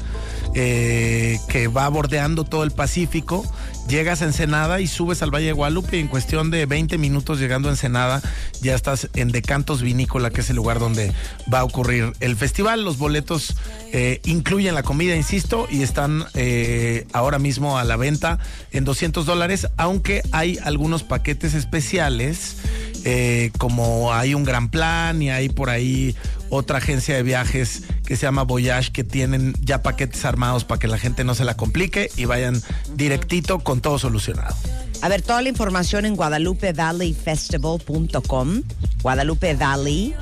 eh, 0.54 1.40
que 1.48 1.68
va 1.68 1.88
bordeando 1.90 2.44
todo 2.44 2.64
el 2.64 2.72
Pacífico. 2.72 3.46
Llegas 3.88 4.22
a 4.22 4.26
Ensenada 4.26 4.80
y 4.80 4.88
subes 4.88 5.22
al 5.22 5.32
Valle 5.32 5.48
de 5.48 5.54
Guadalupe 5.54 5.98
y 5.98 6.00
en 6.02 6.08
cuestión 6.08 6.52
de 6.52 6.66
20 6.66 6.98
minutos 6.98 7.40
llegando 7.40 7.68
a 7.68 7.72
Ensenada 7.72 8.22
ya 8.62 8.76
estás 8.76 9.10
en 9.16 9.30
Decantos 9.30 9.82
Vinícola, 9.82 10.30
que 10.30 10.42
es 10.42 10.50
el 10.50 10.56
lugar 10.56 10.80
donde 10.80 11.12
va 11.52 11.60
a 11.60 11.64
ocurrir 11.64 12.14
el 12.20 12.36
festival. 12.36 12.86
Los 12.86 12.98
boletos 12.98 13.56
eh, 13.94 14.22
incluyen 14.24 14.74
la 14.74 14.84
comida, 14.84 15.14
insisto, 15.16 15.68
y 15.70 15.84
están 15.84 16.24
eh, 16.34 17.08
ahora 17.12 17.40
mismo 17.40 17.78
a 17.78 17.84
la 17.84 17.98
venta 17.98 18.40
en 18.72 18.86
200 18.86 19.26
dólares, 19.26 19.68
aunque 19.78 20.24
hay 20.32 20.58
algunos 20.64 21.04
paquetes 21.04 21.54
especiales, 21.54 22.56
eh, 23.04 23.52
como 23.58 24.14
hay 24.14 24.34
un 24.34 24.46
gran 24.46 24.70
plan 24.70 25.22
y 25.22 25.30
hay 25.30 25.50
por 25.50 25.70
ahí 25.70 26.16
otra 26.50 26.78
agencia 26.78 27.16
de 27.16 27.24
viajes 27.24 27.84
que 28.06 28.16
se 28.16 28.22
llama 28.24 28.44
Voyage, 28.44 28.92
que 28.92 29.04
tienen 29.04 29.54
ya 29.62 29.84
paquetes 29.84 30.24
armados 30.24 30.64
para 30.64 30.80
que 30.80 30.88
la 30.88 30.98
gente 30.98 31.26
no 31.26 31.36
se 31.36 31.44
la 31.44 31.58
complique 31.58 32.10
y 32.16 32.24
vayan 32.26 32.62
directito 32.96 33.60
con 33.60 33.82
todo 33.82 34.00
solucionado. 34.00 34.56
A 35.02 35.10
ver, 35.10 35.22
toda 35.22 35.42
la 35.42 35.50
información 35.50 36.06
en 36.06 36.16
guadalupevalleyfestival.com. 36.16 38.62
Guadalupe 39.02 39.54
Valley. 39.56 40.16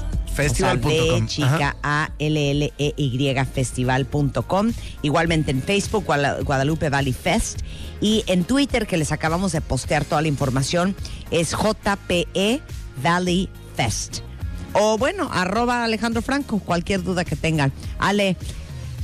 Festival.com. 0.44 0.92
O 0.92 0.92
sea, 0.92 1.26
chica 1.28 1.76
A 1.84 2.12
L 2.20 2.52
L 2.52 2.74
E 2.78 2.94
Y 2.98 3.36
festival.com. 3.54 4.72
Igualmente 5.02 5.52
en 5.52 5.62
Facebook 5.62 6.06
Guadalupe 6.06 6.90
Valley 6.90 7.14
Fest 7.14 7.60
y 8.02 8.24
en 8.28 8.44
Twitter 8.46 8.88
que 8.88 8.98
les 8.98 9.12
acabamos 9.12 9.52
de 9.52 9.62
postear 9.62 10.06
toda 10.06 10.22
la 10.22 10.28
información 10.28 10.96
es 11.32 11.52
JPE 11.52 12.62
Valley 13.04 13.50
Fest. 13.76 14.20
O 14.74 14.98
bueno, 14.98 15.30
arroba 15.32 15.84
Alejandro 15.84 16.22
Franco, 16.22 16.60
cualquier 16.60 17.04
duda 17.04 17.26
que 17.26 17.36
tengan. 17.36 17.74
Ale, 17.98 18.38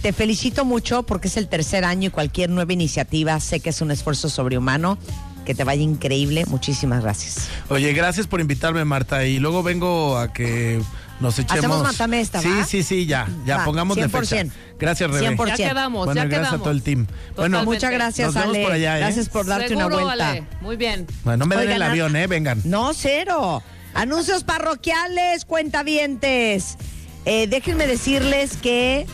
te 0.02 0.14
felicito 0.14 0.66
mucho 0.66 1.03
porque 1.03 1.28
es 1.28 1.38
el 1.38 1.48
tercer 1.48 1.84
año 1.84 2.07
y 2.07 2.12
cualquier 2.12 2.49
nueva 2.49 2.72
iniciativa 2.74 3.40
sé 3.40 3.60
que 3.60 3.72
es 3.72 3.82
un 3.82 3.91
esfuerzo 3.91 4.30
sobrehumano. 4.30 4.98
Que 5.45 5.53
te 5.53 5.64
vaya 5.64 5.84
increíble. 5.84 6.44
Muchísimas 6.48 7.03
gracias. 7.03 7.49
Oye, 7.70 7.94
gracias 7.94 8.26
por 8.26 8.41
invitarme, 8.41 8.84
Marta. 8.84 9.26
Y 9.26 9.38
luego 9.38 9.62
vengo 9.62 10.18
a 10.18 10.34
que 10.34 10.82
nos 11.20 11.40
echemos. 11.40 11.58
Hacemos 11.60 11.84
matamesta, 11.84 12.42
Sí, 12.42 12.50
sí, 12.68 12.84
sí, 12.84 13.06
ya. 13.06 13.28
Ya, 13.46 13.58
Va, 13.58 13.66
pongamos 13.66 13.96
de 13.96 14.10
fecha. 14.10 14.36
100%. 14.44 14.52
Gracias, 14.78 15.10
Rebe. 15.10 15.36
100%. 15.36 15.58
Ya 15.58 15.70
quedamos, 15.70 16.06
Bueno, 16.06 16.22
ya 16.22 16.26
gracias 16.26 16.40
quedamos. 16.50 16.60
a 16.60 16.64
todo 16.64 16.72
el 16.74 16.82
team. 16.84 17.08
Bueno, 17.36 17.64
Muchas 17.66 17.92
gracias, 17.92 18.28
nos 18.28 18.36
vemos 18.36 18.56
Ale. 18.56 18.64
por 18.64 18.72
allá, 18.74 18.98
¿eh? 18.98 19.00
Gracias 19.02 19.30
por 19.30 19.46
darte 19.46 19.68
Seguro, 19.70 19.88
una 19.88 20.04
vuelta. 20.04 20.30
Ale. 20.32 20.44
Muy 20.62 20.76
bien. 20.76 21.08
Bueno, 21.24 21.38
no 21.38 21.46
me 21.46 21.56
den 21.56 21.66
Oigan, 21.68 21.76
el 21.78 21.82
a- 21.84 21.90
avión, 21.92 22.16
¿eh? 22.16 22.28
Vengan. 22.28 22.62
No, 22.66 22.94
cero. 22.94 23.64
Anuncios 23.94 24.44
parroquiales, 24.44 25.46
cuentavientes. 25.46 26.78
Eh, 27.26 27.48
déjenme 27.48 27.88
decirles 27.88 28.58
que 28.58 29.06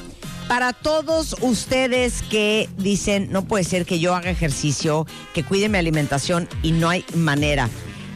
para 0.48 0.74
todos 0.74 1.36
ustedes 1.42 2.24
que 2.24 2.68
dicen, 2.78 3.30
no 3.32 3.44
puede 3.46 3.64
ser 3.64 3.86
que 3.86 4.00
yo 4.00 4.16
haga 4.16 4.30
ejercicio, 4.32 5.06
que 5.34 5.44
cuide 5.44 5.70
mi 5.70 5.78
alimentación 5.78 6.50
y 6.64 6.72
no 6.74 6.90
hay 6.90 7.06
manera, 7.16 7.70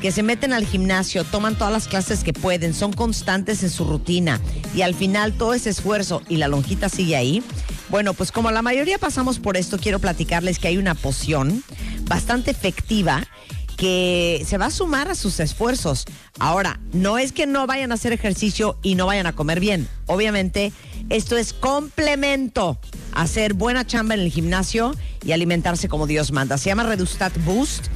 que 0.06 0.12
se 0.12 0.22
meten 0.22 0.54
al 0.54 0.68
gimnasio, 0.68 1.24
toman 1.24 1.56
todas 1.56 1.74
las 1.74 1.88
clases 1.88 2.24
que 2.24 2.32
pueden, 2.32 2.76
son 2.76 2.94
constantes 2.94 3.64
en 3.64 3.72
su 3.72 3.86
rutina 3.86 4.40
y 4.76 4.84
al 4.84 4.94
final 4.94 5.34
todo 5.34 5.56
ese 5.56 5.72
esfuerzo 5.72 6.22
y 6.30 6.38
la 6.38 6.48
lonjita 6.48 6.90
sigue 6.90 7.16
ahí. 7.16 7.42
Bueno, 7.90 8.14
pues 8.14 8.32
como 8.32 8.52
la 8.52 8.62
mayoría 8.62 9.00
pasamos 9.00 9.40
por 9.40 9.58
esto, 9.58 9.80
quiero 9.80 9.98
platicarles 9.98 10.60
que 10.60 10.68
hay 10.68 10.78
una 10.78 10.94
poción 10.94 11.64
bastante 12.04 12.52
efectiva 12.52 13.26
que 13.78 14.46
se 14.48 14.60
va 14.60 14.68
a 14.68 14.70
sumar 14.70 15.10
a 15.10 15.16
sus 15.16 15.40
esfuerzos. 15.40 16.06
Ahora, 16.38 16.80
no 16.94 17.18
es 17.18 17.32
que 17.32 17.48
no 17.48 17.66
vayan 17.66 17.92
a 17.92 17.96
hacer 17.96 18.14
ejercicio 18.14 18.78
y 18.84 18.94
no 18.94 19.08
vayan 19.08 19.26
a 19.26 19.34
comer 19.34 19.60
bien. 19.60 19.88
Obviamente, 20.06 20.72
esto 21.10 21.36
es 21.36 21.52
complemento 21.52 22.78
hacer 23.14 23.54
buena 23.54 23.88
chamba 23.88 24.14
en 24.14 24.20
el 24.20 24.32
gimnasio 24.32 24.96
y 25.26 25.32
alimentarse 25.32 25.90
como 25.90 26.06
Dios 26.06 26.32
manda. 26.32 26.58
Se 26.58 26.70
llama 26.70 26.84
Redustat 26.84 27.34
Boost, 27.44 27.88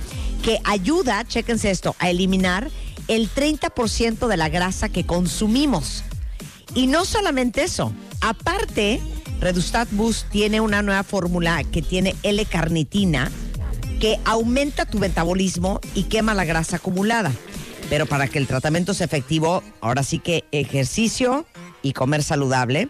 que 0.44 0.60
ayuda, 0.64 1.26
chéquense 1.26 1.70
esto, 1.70 1.96
a 2.00 2.10
eliminar 2.10 2.70
el 3.08 3.30
30% 3.30 4.28
de 4.28 4.38
la 4.38 4.50
grasa 4.50 4.90
que 4.90 5.06
consumimos. 5.06 6.04
Y 6.76 6.88
no 6.88 7.06
solamente 7.06 7.64
eso, 7.64 7.94
aparte, 8.22 9.02
Redustat 9.40 9.90
Boost 9.92 10.30
tiene 10.30 10.62
una 10.62 10.82
nueva 10.82 11.04
fórmula 11.04 11.64
que 11.64 11.82
tiene 11.82 12.16
L-carnitina, 12.24 13.32
que 14.00 14.20
aumenta 14.26 14.86
tu 14.86 15.00
metabolismo 15.00 15.82
y 15.96 16.04
quema 16.04 16.34
la 16.34 16.46
grasa 16.46 16.78
acumulada. 16.78 17.32
Pero 17.90 18.06
para 18.06 18.28
que 18.28 18.38
el 18.38 18.48
tratamiento 18.48 18.94
sea 18.94 19.06
efectivo, 19.06 19.64
ahora 19.82 20.04
sí 20.04 20.20
que 20.20 20.46
ejercicio 20.52 21.46
y 21.82 21.94
comer 21.94 22.24
saludable. 22.24 22.90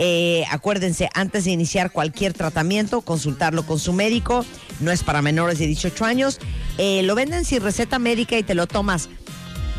Eh, 0.00 0.44
acuérdense, 0.52 1.10
antes 1.12 1.44
de 1.44 1.50
iniciar 1.50 1.90
cualquier 1.90 2.32
tratamiento, 2.32 3.00
consultarlo 3.00 3.66
con 3.66 3.80
su 3.80 3.92
médico. 3.92 4.46
No 4.78 4.92
es 4.92 5.02
para 5.02 5.22
menores 5.22 5.58
de 5.58 5.66
18 5.66 6.04
años. 6.04 6.38
Eh, 6.78 7.02
lo 7.02 7.16
venden 7.16 7.44
sin 7.44 7.62
receta 7.62 7.98
médica 7.98 8.38
y 8.38 8.44
te 8.44 8.54
lo 8.54 8.68
tomas 8.68 9.08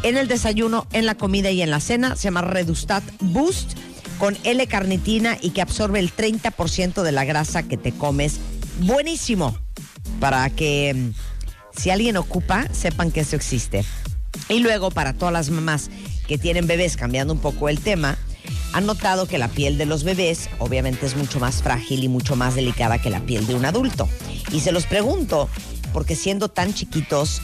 en 0.03 0.17
el 0.17 0.27
desayuno, 0.27 0.87
en 0.91 1.05
la 1.05 1.15
comida 1.15 1.51
y 1.51 1.61
en 1.61 1.71
la 1.71 1.79
cena. 1.79 2.17
Se 2.17 2.23
llama 2.23 2.41
Redustat 2.41 3.03
Boost 3.21 3.77
con 4.17 4.37
L-carnitina 4.43 5.37
y 5.41 5.51
que 5.51 5.61
absorbe 5.61 5.99
el 5.99 6.13
30% 6.13 7.01
de 7.01 7.11
la 7.13 7.23
grasa 7.23 7.63
que 7.63 7.77
te 7.77 7.93
comes. 7.93 8.41
Buenísimo. 8.81 9.57
Para 10.19 10.49
que 10.49 11.13
si 11.77 11.91
alguien 11.91 12.17
ocupa, 12.17 12.67
sepan 12.73 13.11
que 13.11 13.21
eso 13.21 13.37
existe. 13.37 13.85
Y 14.49 14.59
luego, 14.59 14.91
para 14.91 15.13
todas 15.13 15.31
las 15.31 15.49
mamás 15.49 15.89
que 16.27 16.37
tienen 16.37 16.67
bebés, 16.67 16.97
cambiando 16.97 17.31
un 17.31 17.39
poco 17.39 17.69
el 17.69 17.79
tema, 17.79 18.17
han 18.73 18.85
notado 18.85 19.27
que 19.27 19.37
la 19.37 19.47
piel 19.47 19.77
de 19.77 19.85
los 19.85 20.03
bebés 20.03 20.49
obviamente 20.59 21.05
es 21.05 21.15
mucho 21.15 21.39
más 21.39 21.61
frágil 21.61 22.03
y 22.03 22.07
mucho 22.07 22.35
más 22.35 22.55
delicada 22.55 23.01
que 23.01 23.09
la 23.09 23.21
piel 23.21 23.47
de 23.47 23.55
un 23.55 23.65
adulto. 23.65 24.07
Y 24.51 24.59
se 24.59 24.71
los 24.71 24.85
pregunto, 24.85 25.49
porque 25.93 26.15
siendo 26.15 26.49
tan 26.49 26.73
chiquitos, 26.73 27.41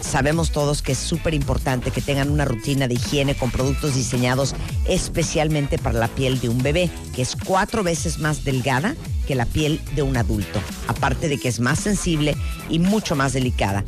sabemos 0.00 0.50
todos 0.50 0.82
que 0.82 0.92
es 0.92 0.98
súper 0.98 1.34
importante 1.34 1.90
que 1.90 2.00
tengan 2.00 2.30
una 2.30 2.44
rutina 2.44 2.88
de 2.88 2.94
higiene 2.94 3.34
con 3.34 3.50
productos 3.50 3.94
diseñados 3.94 4.54
especialmente 4.86 5.78
para 5.78 5.98
la 5.98 6.08
piel 6.08 6.40
de 6.40 6.48
un 6.48 6.62
bebé, 6.62 6.90
que 7.14 7.22
es 7.22 7.36
cuatro 7.36 7.82
veces 7.82 8.18
más 8.18 8.44
delgada 8.44 8.96
que 9.26 9.34
la 9.34 9.46
piel 9.46 9.80
de 9.94 10.02
un 10.02 10.16
adulto, 10.16 10.60
aparte 10.88 11.28
de 11.28 11.38
que 11.38 11.48
es 11.48 11.60
más 11.60 11.78
sensible 11.80 12.36
y 12.68 12.78
mucho 12.78 13.16
más 13.16 13.32
delicada. 13.32 13.84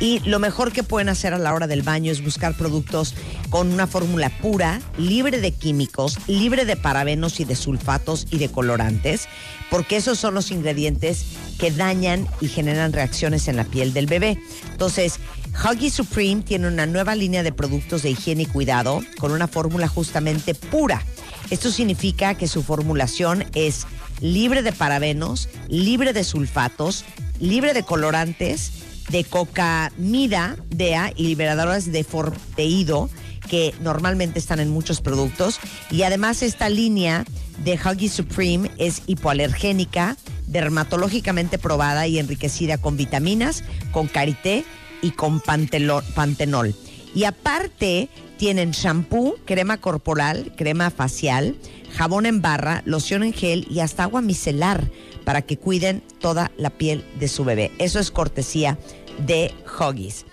Y 0.00 0.20
lo 0.20 0.38
mejor 0.38 0.72
que 0.72 0.84
pueden 0.84 1.08
hacer 1.08 1.34
a 1.34 1.38
la 1.38 1.52
hora 1.52 1.66
del 1.66 1.82
baño 1.82 2.12
es 2.12 2.22
buscar 2.22 2.54
productos 2.54 3.14
con 3.50 3.72
una 3.72 3.88
fórmula 3.88 4.30
pura, 4.40 4.80
libre 4.96 5.40
de 5.40 5.50
químicos, 5.50 6.18
libre 6.28 6.64
de 6.64 6.76
parabenos 6.76 7.40
y 7.40 7.44
de 7.44 7.56
sulfatos 7.56 8.28
y 8.30 8.38
de 8.38 8.48
colorantes, 8.48 9.28
porque 9.70 9.96
esos 9.96 10.18
son 10.18 10.34
los 10.34 10.52
ingredientes 10.52 11.24
que 11.58 11.72
dañan 11.72 12.28
y 12.40 12.46
generan 12.46 12.92
reacciones 12.92 13.48
en 13.48 13.56
la 13.56 13.64
piel 13.64 13.92
del 13.92 14.06
bebé. 14.06 14.38
Entonces, 14.70 15.18
Huggy 15.64 15.90
Supreme 15.90 16.42
tiene 16.42 16.68
una 16.68 16.86
nueva 16.86 17.16
línea 17.16 17.42
de 17.42 17.50
productos 17.50 18.02
de 18.02 18.10
higiene 18.10 18.44
y 18.44 18.46
cuidado 18.46 19.02
con 19.18 19.32
una 19.32 19.48
fórmula 19.48 19.88
justamente 19.88 20.54
pura. 20.54 21.02
Esto 21.50 21.72
significa 21.72 22.34
que 22.34 22.46
su 22.46 22.62
formulación 22.62 23.44
es 23.54 23.86
libre 24.20 24.62
de 24.62 24.72
parabenos, 24.72 25.48
libre 25.68 26.12
de 26.12 26.24
sulfatos, 26.24 27.04
libre 27.40 27.74
de 27.74 27.82
colorantes, 27.82 28.72
de 29.10 29.24
cocamida, 29.24 30.56
DEA 30.68 31.12
y 31.16 31.24
liberadoras 31.28 31.90
de 31.90 32.04
formaldehído 32.04 33.08
que 33.48 33.74
normalmente 33.80 34.38
están 34.38 34.60
en 34.60 34.70
muchos 34.70 35.00
productos. 35.00 35.58
Y 35.90 36.02
además 36.02 36.42
esta 36.42 36.68
línea 36.68 37.24
de 37.64 37.78
Huggy 37.78 38.08
Supreme 38.08 38.70
es 38.78 39.02
hipoalergénica, 39.06 40.16
dermatológicamente 40.46 41.58
probada 41.58 42.06
y 42.06 42.18
enriquecida 42.18 42.78
con 42.78 42.96
vitaminas, 42.96 43.64
con 43.90 44.06
karité 44.06 44.64
y 45.02 45.12
con 45.12 45.40
pantenol. 45.40 46.74
Y 47.14 47.24
aparte 47.24 48.08
tienen 48.36 48.70
shampoo, 48.70 49.36
crema 49.44 49.78
corporal, 49.78 50.52
crema 50.56 50.90
facial, 50.90 51.56
jabón 51.96 52.26
en 52.26 52.42
barra, 52.42 52.82
loción 52.84 53.22
en 53.22 53.32
gel 53.32 53.66
y 53.70 53.80
hasta 53.80 54.04
agua 54.04 54.20
micelar 54.20 54.90
para 55.24 55.42
que 55.42 55.58
cuiden 55.58 56.02
toda 56.20 56.50
la 56.56 56.70
piel 56.70 57.04
de 57.18 57.28
su 57.28 57.44
bebé. 57.44 57.70
Eso 57.78 57.98
es 57.98 58.10
cortesía 58.10 58.78
de 59.18 59.54
Huggies. 59.64 60.24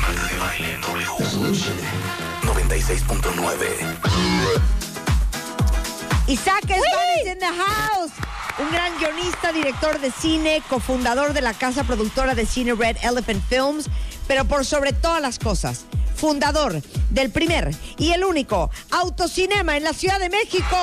Marta 0.00 0.26
de 0.26 0.38
Baile 0.38 0.74
en 0.74 0.80
W. 0.80 1.04
96.9. 2.42 4.10
Isaac 6.28 6.62
Spanish 6.62 7.26
in 7.26 7.38
the 7.38 7.46
house. 7.46 8.12
Un 8.58 8.70
gran 8.70 8.96
guionista, 8.98 9.52
director 9.52 9.98
de 10.00 10.10
cine, 10.10 10.62
cofundador 10.68 11.32
de 11.32 11.40
la 11.40 11.54
casa 11.54 11.82
productora 11.84 12.34
de 12.34 12.46
cine 12.46 12.74
Red 12.74 12.98
Elephant 13.02 13.42
Films, 13.48 13.88
pero 14.30 14.44
por 14.44 14.64
sobre 14.64 14.92
todas 14.92 15.20
las 15.20 15.40
cosas, 15.40 15.86
fundador 16.14 16.80
del 17.10 17.32
primer 17.32 17.74
y 17.98 18.12
el 18.12 18.22
único 18.22 18.70
autocinema 18.92 19.76
en 19.76 19.82
la 19.82 19.92
Ciudad 19.92 20.20
de 20.20 20.30
México. 20.30 20.76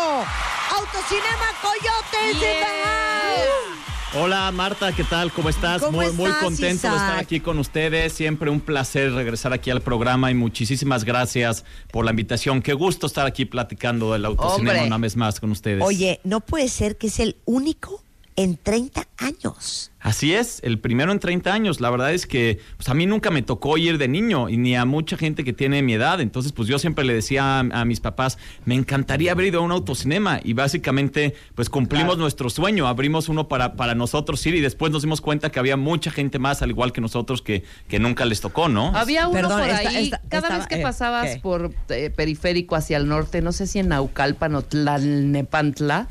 Autocinema 0.76 1.48
Coyotes 1.62 2.34
in 2.34 2.40
the 2.42 2.56
house. 2.84 4.22
Hola 4.22 4.52
Marta, 4.52 4.92
¿qué 4.92 5.06
tal? 5.06 5.32
¿Cómo 5.32 5.48
estás? 5.48 5.82
¿Cómo 5.82 6.02
muy, 6.02 6.12
muy 6.12 6.30
contento 6.42 6.90
de 6.90 6.96
estar 6.98 7.20
aquí 7.20 7.40
con 7.40 7.58
ustedes. 7.58 8.12
Siempre 8.12 8.50
un 8.50 8.60
placer 8.60 9.14
regresar 9.14 9.54
aquí 9.54 9.70
al 9.70 9.80
programa 9.80 10.30
y 10.30 10.34
muchísimas 10.34 11.06
gracias 11.06 11.64
por 11.90 12.04
la 12.04 12.12
invitación. 12.12 12.62
Qué 12.62 12.74
gusto 12.74 13.08
estar 13.08 13.26
aquí 13.26 13.46
platicando 13.46 14.12
del 14.12 14.26
autocinema 14.26 14.72
Hombre. 14.72 14.88
una 14.88 14.98
vez 14.98 15.16
más 15.16 15.40
con 15.40 15.52
ustedes. 15.52 15.86
Oye, 15.86 16.20
no 16.26 16.42
puede 16.42 16.68
ser 16.68 16.98
que 16.98 17.08
es 17.08 17.22
el 17.22 17.38
único 17.46 18.04
en 18.36 18.58
30 18.58 19.08
años. 19.18 19.92
Así 20.08 20.34
es, 20.34 20.62
el 20.64 20.80
primero 20.80 21.12
en 21.12 21.20
30 21.20 21.52
años. 21.54 21.82
La 21.82 21.90
verdad 21.90 22.14
es 22.14 22.26
que 22.28 22.60
pues, 22.78 22.88
a 22.88 22.94
mí 22.94 23.06
nunca 23.06 23.30
me 23.30 23.42
tocó 23.42 23.78
ir 23.78 23.98
de 23.98 24.08
niño 24.08 24.48
y 24.48 24.56
ni 24.56 24.74
a 24.74 24.86
mucha 24.86 25.18
gente 25.18 25.44
que 25.44 25.52
tiene 25.52 25.82
mi 25.82 25.94
edad. 25.96 26.22
Entonces, 26.22 26.54
pues 26.54 26.70
yo 26.70 26.80
siempre 26.80 27.04
le 27.04 27.14
decía 27.14 27.60
a, 27.60 27.60
a 27.60 27.84
mis 27.84 28.00
papás, 28.00 28.38
me 28.64 28.76
encantaría 28.76 29.34
haber 29.34 29.48
ido 29.48 29.60
a 29.60 29.64
un 29.64 29.72
autocinema. 29.74 30.40
Y 30.46 30.54
básicamente, 30.54 31.36
pues 31.56 31.70
cumplimos 31.70 32.18
nuestro 32.18 32.50
sueño. 32.50 32.88
Abrimos 32.88 33.28
uno 33.28 33.50
para, 33.50 33.74
para 33.76 33.96
nosotros 33.96 34.46
ir 34.46 34.56
y 34.56 34.62
después 34.62 34.94
nos 34.94 35.02
dimos 35.02 35.20
cuenta 35.20 35.50
que 35.52 35.60
había 35.60 35.76
mucha 35.76 36.10
gente 36.10 36.40
más, 36.40 36.62
al 36.62 36.70
igual 36.70 36.94
que 36.94 37.02
nosotros, 37.02 37.42
que, 37.42 37.64
que 37.90 38.00
nunca 38.00 38.24
les 38.24 38.40
tocó, 38.40 38.70
¿no? 38.70 38.96
Había 38.96 39.28
uno 39.28 39.36
Perdón, 39.36 39.60
por 39.60 39.70
esta- 39.72 39.90
ahí, 39.90 40.04
esta- 40.06 40.22
cada 40.30 40.38
estaba- 40.44 40.58
vez 40.60 40.68
que 40.68 40.80
eh, 40.80 40.84
pasabas 40.84 41.30
¿qué? 41.36 41.40
por 41.42 41.74
eh, 41.90 42.12
periférico 42.16 42.78
hacia 42.78 42.96
el 42.96 43.10
norte, 43.10 43.42
no 43.42 43.52
sé 43.52 43.68
si 43.68 43.80
en 43.80 43.90
Naucalpan 43.90 44.56
o 44.56 44.62
Tlalnepantla, 44.62 46.08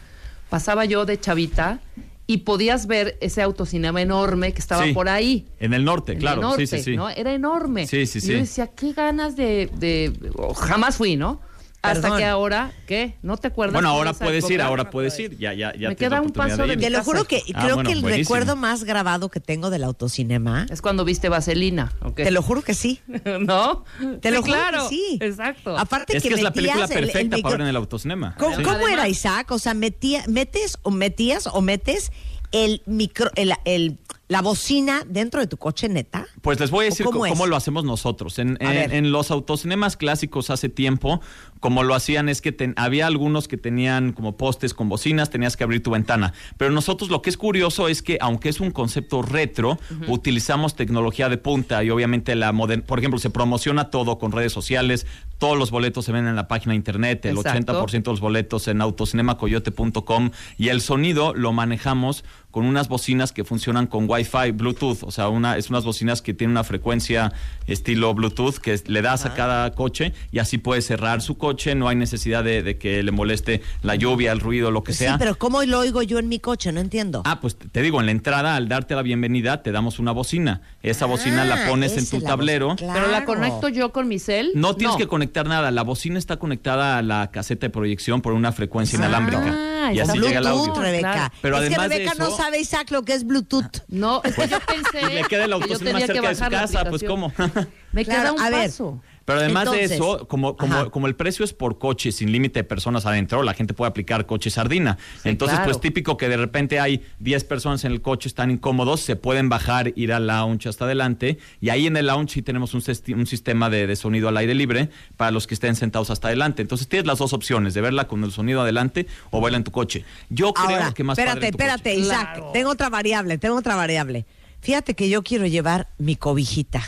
pasaba 0.51 0.85
yo 0.85 1.07
de 1.07 1.19
chavita 1.19 1.81
y 2.29 2.39
podías 2.39 2.87
ver 2.87 3.17
ese 3.21 3.41
autocinema 3.43 4.03
enorme 4.03 4.53
que 4.53 4.59
estaba 4.59 4.85
Sí, 4.85 4.93
por 4.93 5.09
ahí. 5.09 5.47
En 5.61 5.75
el 5.75 5.85
norte, 5.85 6.13
en 6.13 6.19
el 6.19 6.23
claro. 6.23 6.43
norte, 6.43 6.67
sí, 6.67 6.79
sí, 6.79 6.83
sí. 6.83 6.97
¿no? 6.97 7.09
Era 7.09 7.33
enorme. 7.33 7.87
Sí, 7.87 8.07
sí, 8.07 8.19
Y 8.19 8.21
sí. 8.21 8.33
yo 8.33 8.39
decía, 8.39 8.67
qué 8.69 8.93
ganas 8.93 9.37
de... 9.37 9.71
de- 9.79 10.13
jamás 10.57 10.97
fui, 10.97 11.17
¿no? 11.17 11.41
Hasta 11.87 12.03
Perdón. 12.03 12.19
que 12.19 12.25
ahora, 12.25 12.73
¿qué? 12.87 13.15
¿No 13.23 13.37
te 13.37 13.49
acuerdas? 13.49 13.73
Bueno, 13.75 13.89
de 13.91 13.95
ahora 13.97 14.13
puedes 14.13 14.49
ir, 14.51 14.61
ahora 14.63 14.91
puedes 14.91 15.19
ir. 15.19 15.37
Ya, 15.39 15.53
ya, 15.55 15.75
ya 15.75 15.89
Me 15.89 15.97
queda 15.97 16.21
un 16.21 16.31
paso 16.33 16.67
de 16.67 16.77
mi 16.77 16.83
Te 16.83 16.91
lo 16.91 17.03
juro 17.03 17.25
que 17.25 17.43
Ah, 17.55 17.63
creo 17.63 17.75
bueno, 17.77 17.89
que 17.89 17.95
el 17.95 18.03
buenísimo. 18.03 18.35
recuerdo 18.35 18.57
más 18.57 18.85
grabado 18.85 19.29
que 19.31 19.41
tengo 19.41 19.71
del 19.71 19.85
autocinema. 19.85 20.67
Es 20.71 20.83
cuando 20.83 21.05
viste 21.05 21.29
Vaselina. 21.29 21.93
Te 22.15 22.31
lo 22.31 22.43
juro 22.43 22.63
que 22.63 22.75
sí. 22.75 23.01
¿No? 23.41 23.85
Te 24.21 24.31
lo 24.31 24.39
Sí, 24.39 24.43
juro 24.51 24.55
claro, 24.61 24.83
que 24.85 24.89
sí. 24.95 25.19
Exacto. 25.21 25.77
Aparte 25.79 26.17
Es 26.17 26.23
que 26.23 26.29
es 26.35 26.43
la 26.43 26.53
película 26.53 26.85
el- 26.85 26.91
el 26.93 26.99
perfecta 26.99 27.37
micro- 27.37 27.43
para 27.43 27.53
ver 27.57 27.61
en 27.63 27.69
el 27.69 27.77
autocinema. 27.77 28.35
¿Cómo, 28.39 28.57
Sí. 28.57 28.63
cómo 28.63 28.87
era 28.89 29.09
Isaac? 29.09 29.51
O 29.53 29.59
sea, 29.59 29.75
metía, 29.75 30.25
metes 30.29 30.79
o 30.83 30.91
metías 30.91 31.47
o 31.47 31.61
metes 31.61 32.13
el 32.53 32.83
micro, 32.87 33.31
el, 33.35 33.53
el- 33.65 33.99
la 34.29 34.43
bocina 34.43 35.03
dentro 35.07 35.41
de 35.41 35.47
tu 35.47 35.57
coche 35.57 35.89
neta. 35.89 36.27
Pues 36.43 36.59
les 36.59 36.71
voy 36.71 36.87
a 36.87 36.89
¿O 36.89 36.91
decir 36.91 37.07
cómo 37.07 37.47
lo 37.47 37.55
hacemos 37.57 37.85
nosotros. 37.85 38.39
En, 38.41 38.57
en- 38.61 38.91
en 38.93 39.13
los 39.13 39.31
autocinemas 39.31 39.97
clásicos 39.97 40.51
hace 40.51 40.69
tiempo, 40.69 41.21
como 41.61 41.85
lo 41.85 41.95
hacían 41.95 42.29
es 42.29 42.43
que 42.43 42.51
ten- 42.53 42.75
había 42.77 43.07
algunos 43.07 43.47
que 43.47 43.57
tenían 43.57 44.13
como 44.13 44.37
postes 44.37 44.75
con 44.75 44.89
bocinas, 44.89 45.31
tenías 45.31 45.57
que 45.57 45.63
abrir 45.65 45.83
tu 45.83 45.93
ventana. 45.93 46.33
Pero 46.57 46.73
nosotros 46.73 47.09
lo 47.09 47.23
que 47.23 47.31
es 47.31 47.37
curioso 47.37 47.87
es 47.89 48.03
que 48.03 48.19
aunque 48.21 48.49
es 48.49 48.59
un 48.61 48.73
concepto 48.73 49.23
retro, 49.23 49.79
utilizamos 50.09 50.75
tecnología 50.75 51.29
de 51.29 51.39
punta 51.39 51.85
y 51.85 51.91
obviamente 51.91 52.35
la 52.35 52.53
moder- 52.53 52.83
por 52.85 52.99
ejemplo, 52.99 53.19
se 53.21 53.31
promociona 53.31 53.91
todo 53.91 54.19
con 54.19 54.33
redes 54.33 54.53
sociales, 54.53 55.07
todos 55.39 55.57
los 55.57 55.71
boletos 55.71 56.05
se 56.05 56.13
ven 56.13 56.27
en 56.27 56.35
la 56.35 56.49
página 56.49 56.73
de 56.73 56.77
internet, 56.77 57.25
el 57.27 57.37
Exacto. 57.37 57.85
80% 57.87 58.03
de 58.03 58.11
los 58.11 58.21
boletos 58.21 58.67
en 58.69 58.81
autocinemacoyote.com 58.81 60.31
y 60.59 60.69
el 60.69 60.81
sonido 60.81 61.35
lo 61.35 61.53
manejamos 61.53 62.25
con 62.57 62.65
unas 62.65 62.89
bocinas 62.89 63.33
que 63.33 63.45
funcionan 63.45 63.87
con 63.87 64.09
Wi-Fi, 64.09 64.53
Bluetooth, 64.53 65.03
o 65.03 65.11
sea, 65.11 65.29
una, 65.29 65.59
es 65.59 65.69
unas 65.69 65.85
bocinas 65.85 66.23
que 66.23 66.33
tienen 66.33 66.53
una 66.53 66.65
frecuencia 66.65 67.31
estilo 67.67 68.15
Bluetooth 68.15 68.57
que 68.57 68.81
le 68.87 69.03
das 69.03 69.27
a 69.27 69.35
cada 69.35 69.71
coche 69.73 70.15
y 70.33 70.39
así 70.39 70.57
puede 70.57 70.81
cerrar 70.81 71.21
su 71.21 71.37
coche, 71.37 71.75
no 71.75 71.87
hay 71.87 71.97
necesidad 71.97 72.43
de, 72.43 72.63
de 72.63 72.79
que 72.79 73.03
le 73.03 73.13
moleste 73.13 73.61
la 73.83 73.95
lluvia, 73.95 74.33
el 74.33 74.41
ruido, 74.41 74.71
lo 74.71 74.83
que 74.83 74.93
Sí, 74.95 75.01
sea. 75.01 75.19
pero 75.19 75.37
¿cómo 75.37 75.63
lo 75.65 75.81
oigo 75.81 76.01
yo 76.03 76.19
en 76.19 76.29
mi 76.31 76.39
coche? 76.39 76.73
No 76.73 76.81
entiendo. 76.81 77.21
Ah, 77.27 77.43
pues 77.43 77.57
te 77.59 77.83
digo, 77.83 78.01
en 78.01 78.07
la 78.07 78.13
entrada, 78.13 78.57
al 78.57 78.69
darte 78.71 78.95
la 78.95 79.03
bienvenida, 79.03 79.63
te 79.63 79.71
damos 79.71 79.99
una 79.99 80.13
bocina. 80.13 80.63
Esa 80.83 81.05
bocina 81.05 81.45
la 81.45 81.57
Ah, 81.57 81.69
pones 81.69 81.95
en 81.99 82.09
tu 82.09 82.23
tablero. 82.25 82.69
bocina. 82.69 82.95
Pero 82.95 83.07
la 83.09 83.25
Claro. 83.27 83.27
conecto 83.27 83.69
yo 83.69 83.93
con 83.93 84.09
mi 84.09 84.19
cel. 84.19 84.53
No 84.55 84.77
tienes 84.77 84.97
que 84.97 85.07
conectar 85.07 85.47
nada, 85.47 85.71
la 85.73 85.83
bocina 85.83 86.19
está 86.19 86.39
conectada 86.39 86.97
a 86.97 87.03
la 87.03 87.31
caseta 87.31 87.67
de 87.67 87.71
proyección 87.71 88.23
por 88.23 88.33
una 88.33 88.51
frecuencia 88.53 88.99
Ah, 88.99 89.03
inalámbrica. 89.03 89.93
y 89.93 89.99
está 89.99 90.13
así 90.13 90.21
llega 90.23 90.39
el 90.39 90.45
Bluetooth, 90.45 90.69
audio. 90.71 90.83
Rebeca. 90.83 91.13
Claro. 91.13 91.35
Pero 91.43 91.57
es 91.59 91.69
que 91.69 91.75
además 91.75 91.91
de 91.99 92.05
no 92.07 92.37
sabe, 92.47 92.61
Isaac, 92.61 92.91
lo 92.91 93.03
que 93.05 93.15
es 93.15 93.25
Bluetooth. 93.25 93.83
No, 93.89 94.23
es 94.25 94.35
que 94.35 94.49
yo 94.49 94.59
pensé 94.61 95.13
Y 95.13 95.15
le 95.15 95.25
queda 95.25 95.45
el 95.45 95.51
tenía 95.79 96.07
que 96.07 96.07
cerca 96.07 96.29
de 96.29 96.35
su 96.35 96.45
casa, 96.49 96.85
pues 96.89 97.03
cómo. 97.03 97.33
Me 97.93 98.05
Claro, 98.05 98.23
queda 98.23 98.33
un 98.33 98.41
a 98.41 98.51
ver, 98.51 98.69
paso. 98.69 99.03
Pero 99.27 99.41
además 99.41 99.65
Entonces, 99.65 99.91
de 99.91 99.95
eso, 99.97 100.29
como, 100.29 100.57
como, 100.57 100.91
como 100.93 101.09
el 101.09 101.17
precio 101.17 101.45
es 101.45 101.53
por 101.53 101.79
coche 101.79 102.13
sin 102.13 102.31
límite 102.31 102.61
de 102.61 102.65
personas 102.65 103.07
adentro, 103.07 103.43
la 103.43 103.55
gente 103.55 103.75
puede 103.75 103.91
aplicar 103.91 104.25
coche 104.25 104.51
sardina. 104.51 104.99
Entonces, 105.25 105.59
claro. 105.59 105.73
pues 105.73 105.81
típico 105.81 106.17
que 106.17 106.29
de 106.29 106.37
repente 106.37 106.79
hay 106.79 107.03
10 107.19 107.43
personas 107.45 107.85
en 107.85 107.91
el 107.91 108.01
coche, 108.01 108.29
están 108.29 108.53
incómodos, 108.53 109.01
se 109.01 109.17
pueden 109.17 109.49
bajar, 109.49 109.93
ir 109.97 110.13
al 110.13 110.29
lounge 110.29 110.69
hasta 110.69 110.85
adelante. 110.85 111.39
Y 111.61 111.71
ahí 111.71 111.89
en 111.89 111.97
el 111.97 112.07
lounge 112.07 112.35
sí 112.35 112.43
tenemos 112.43 112.73
un, 112.73 112.83
un 113.17 113.27
sistema 113.27 113.69
de, 113.69 113.89
de 113.89 113.97
sonido 113.97 114.29
al 114.29 114.37
aire 114.37 114.55
libre 114.55 114.91
para 115.17 115.33
los 115.33 115.49
que 115.49 115.55
estén 115.55 115.75
sentados 115.75 116.11
hasta 116.11 116.29
adelante. 116.29 116.63
Entonces 116.63 116.87
tienes 116.87 117.09
las 117.09 117.19
dos 117.19 117.33
opciones, 117.33 117.75
de 117.75 117.81
verla 117.81 118.07
con 118.07 118.23
el 118.23 118.31
sonido 118.31 118.61
adelante 118.63 119.09
o 119.33 119.41
verla 119.41 119.59
en 119.59 119.65
tu 119.65 119.73
coche. 119.73 120.05
Yo 120.31 120.55
creo 120.55 120.69
Ahora, 120.69 120.95
que 120.95 121.03
más 121.03 121.19
espérate, 121.19 121.41
padre 121.41 121.49
en 121.49 121.53
tu 121.53 121.59
coche. 121.59 121.69
espérate, 121.69 121.95
Isaac. 121.97 122.53
Tengo 122.53 122.71
otra 122.71 122.91
variable, 122.91 123.39
tengo 123.39 123.57
otra 123.57 123.75
variable. 123.75 124.25
Fíjate 124.61 124.95
que 124.95 125.09
yo 125.09 125.25
quiero 125.25 125.47
llevar 125.47 125.89
mi 125.99 126.15
cobijita. 126.15 126.83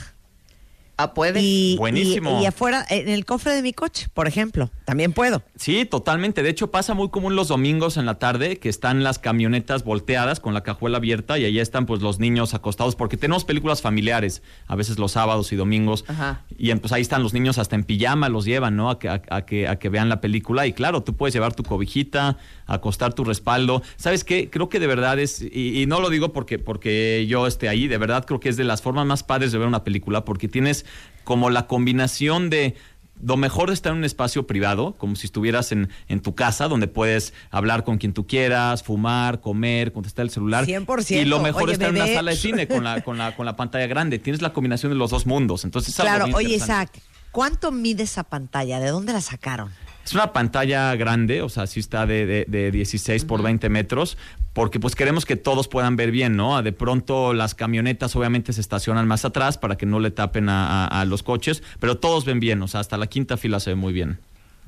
Ah, 1.00 1.14
puede. 1.14 1.40
Y, 1.40 1.76
Buenísimo. 1.76 2.40
Y, 2.40 2.42
y 2.42 2.46
afuera, 2.46 2.84
en 2.90 3.08
el 3.08 3.24
cofre 3.24 3.54
de 3.54 3.62
mi 3.62 3.72
coche, 3.72 4.08
por 4.12 4.26
ejemplo. 4.26 4.68
También 4.84 5.12
puedo. 5.12 5.44
Sí, 5.56 5.84
totalmente. 5.84 6.42
De 6.42 6.50
hecho, 6.50 6.72
pasa 6.72 6.92
muy 6.92 7.08
común 7.08 7.36
los 7.36 7.46
domingos 7.46 7.96
en 7.96 8.04
la 8.04 8.18
tarde 8.18 8.58
que 8.58 8.68
están 8.68 9.04
las 9.04 9.20
camionetas 9.20 9.84
volteadas 9.84 10.40
con 10.40 10.54
la 10.54 10.64
cajuela 10.64 10.96
abierta 10.96 11.38
y 11.38 11.44
ahí 11.44 11.60
están 11.60 11.86
pues 11.86 12.02
los 12.02 12.18
niños 12.18 12.52
acostados 12.52 12.96
porque 12.96 13.16
tenemos 13.16 13.44
películas 13.44 13.80
familiares, 13.80 14.42
a 14.66 14.74
veces 14.74 14.98
los 14.98 15.12
sábados 15.12 15.52
y 15.52 15.56
domingos. 15.56 16.04
Ajá. 16.08 16.42
Y 16.58 16.74
pues 16.74 16.92
ahí 16.92 17.02
están 17.02 17.22
los 17.22 17.32
niños 17.32 17.58
hasta 17.58 17.76
en 17.76 17.84
pijama, 17.84 18.28
los 18.28 18.44
llevan, 18.44 18.74
¿no? 18.74 18.90
A 18.90 18.98
que, 18.98 19.08
a, 19.08 19.22
a 19.30 19.46
que, 19.46 19.68
a 19.68 19.78
que 19.78 19.88
vean 19.90 20.08
la 20.08 20.20
película. 20.20 20.66
Y 20.66 20.72
claro, 20.72 21.04
tú 21.04 21.14
puedes 21.14 21.32
llevar 21.32 21.54
tu 21.54 21.62
cobijita, 21.62 22.38
acostar 22.66 23.14
tu 23.14 23.22
respaldo. 23.22 23.82
¿Sabes 23.96 24.24
qué? 24.24 24.50
Creo 24.50 24.68
que 24.68 24.80
de 24.80 24.88
verdad 24.88 25.20
es, 25.20 25.42
y, 25.42 25.80
y 25.80 25.86
no 25.86 26.00
lo 26.00 26.10
digo 26.10 26.32
porque, 26.32 26.58
porque 26.58 27.24
yo 27.28 27.46
esté 27.46 27.68
ahí, 27.68 27.86
de 27.86 27.98
verdad 27.98 28.24
creo 28.26 28.40
que 28.40 28.48
es 28.48 28.56
de 28.56 28.64
las 28.64 28.82
formas 28.82 29.06
más 29.06 29.22
padres 29.22 29.52
de 29.52 29.58
ver 29.58 29.68
una 29.68 29.84
película 29.84 30.24
porque 30.24 30.48
tienes 30.48 30.86
como 31.28 31.50
la 31.50 31.66
combinación 31.66 32.48
de 32.48 32.74
lo 33.22 33.36
mejor 33.36 33.68
de 33.68 33.74
estar 33.74 33.92
en 33.92 33.98
un 33.98 34.04
espacio 34.04 34.46
privado, 34.46 34.94
como 34.96 35.14
si 35.14 35.26
estuvieras 35.26 35.72
en, 35.72 35.90
en 36.08 36.22
tu 36.22 36.34
casa, 36.34 36.68
donde 36.68 36.88
puedes 36.88 37.34
hablar 37.50 37.84
con 37.84 37.98
quien 37.98 38.14
tú 38.14 38.26
quieras, 38.26 38.82
fumar, 38.82 39.42
comer, 39.42 39.92
contestar 39.92 40.22
el 40.22 40.30
celular. 40.30 40.64
100%. 40.64 41.20
Y 41.20 41.26
lo 41.26 41.40
mejor 41.40 41.64
Oye, 41.64 41.74
estar 41.74 41.90
en 41.90 41.96
una 41.96 42.06
sala 42.06 42.30
de 42.30 42.36
cine 42.38 42.66
con 42.66 42.82
la, 42.82 43.02
con 43.04 43.18
la, 43.18 43.36
con 43.36 43.44
la 43.44 43.56
pantalla 43.56 43.86
grande. 43.86 44.18
Tienes 44.18 44.40
la 44.40 44.54
combinación 44.54 44.90
de 44.90 44.96
los 44.96 45.10
dos 45.10 45.26
mundos. 45.26 45.66
Entonces, 45.66 45.90
es 45.90 46.00
Claro, 46.00 46.24
oye. 46.32 46.54
Isaac, 46.54 46.98
¿cuánto 47.30 47.72
mide 47.72 48.04
esa 48.04 48.24
pantalla? 48.24 48.80
¿De 48.80 48.88
dónde 48.88 49.12
la 49.12 49.20
sacaron? 49.20 49.70
Es 50.08 50.14
una 50.14 50.32
pantalla 50.32 50.94
grande, 50.96 51.42
o 51.42 51.48
sea, 51.48 51.66
sí 51.66 51.80
está 51.80 52.06
de, 52.06 52.24
de, 52.26 52.44
de 52.48 52.70
16 52.70 53.24
por 53.26 53.42
20 53.42 53.68
metros, 53.68 54.16
porque 54.54 54.80
pues 54.80 54.94
queremos 54.94 55.26
que 55.26 55.36
todos 55.36 55.68
puedan 55.68 55.96
ver 55.96 56.10
bien, 56.10 56.34
¿no? 56.36 56.62
De 56.62 56.72
pronto 56.72 57.34
las 57.34 57.54
camionetas 57.54 58.16
obviamente 58.16 58.52
se 58.52 58.60
estacionan 58.60 59.06
más 59.06 59.24
atrás 59.24 59.58
para 59.58 59.76
que 59.76 59.84
no 59.86 60.00
le 60.00 60.10
tapen 60.10 60.48
a, 60.48 60.86
a- 60.86 61.00
a 61.00 61.04
los 61.04 61.22
coches, 61.22 61.62
pero 61.78 61.98
todos 61.98 62.24
ven 62.24 62.40
bien, 62.40 62.62
o 62.62 62.68
sea, 62.68 62.80
hasta 62.80 62.96
la 62.96 63.06
quinta 63.06 63.36
fila 63.36 63.60
se 63.60 63.70
ve 63.70 63.76
muy 63.76 63.92
bien. 63.92 64.18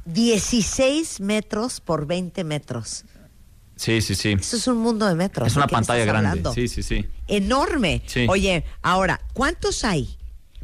16 0.04 1.20
metros 1.20 1.80
por 1.80 2.06
20 2.06 2.44
metros. 2.44 3.04
Sí, 3.76 4.02
sí, 4.02 4.14
sí. 4.14 4.36
Eso 4.38 4.56
es 4.56 4.66
un 4.66 4.76
mundo 4.76 5.06
de 5.06 5.14
metros. 5.14 5.46
Es 5.48 5.56
una 5.56 5.64
¿de 5.64 5.68
qué 5.70 5.74
me 5.74 5.78
pantalla 5.78 6.04
grande. 6.04 6.50
Sí, 6.54 6.68
sí, 6.68 6.82
sí. 6.82 7.06
Enorme. 7.28 8.02
Sí. 8.06 8.26
Oye, 8.28 8.64
ahora, 8.82 9.22
¿cuántos 9.32 9.84
hay? 9.84 10.18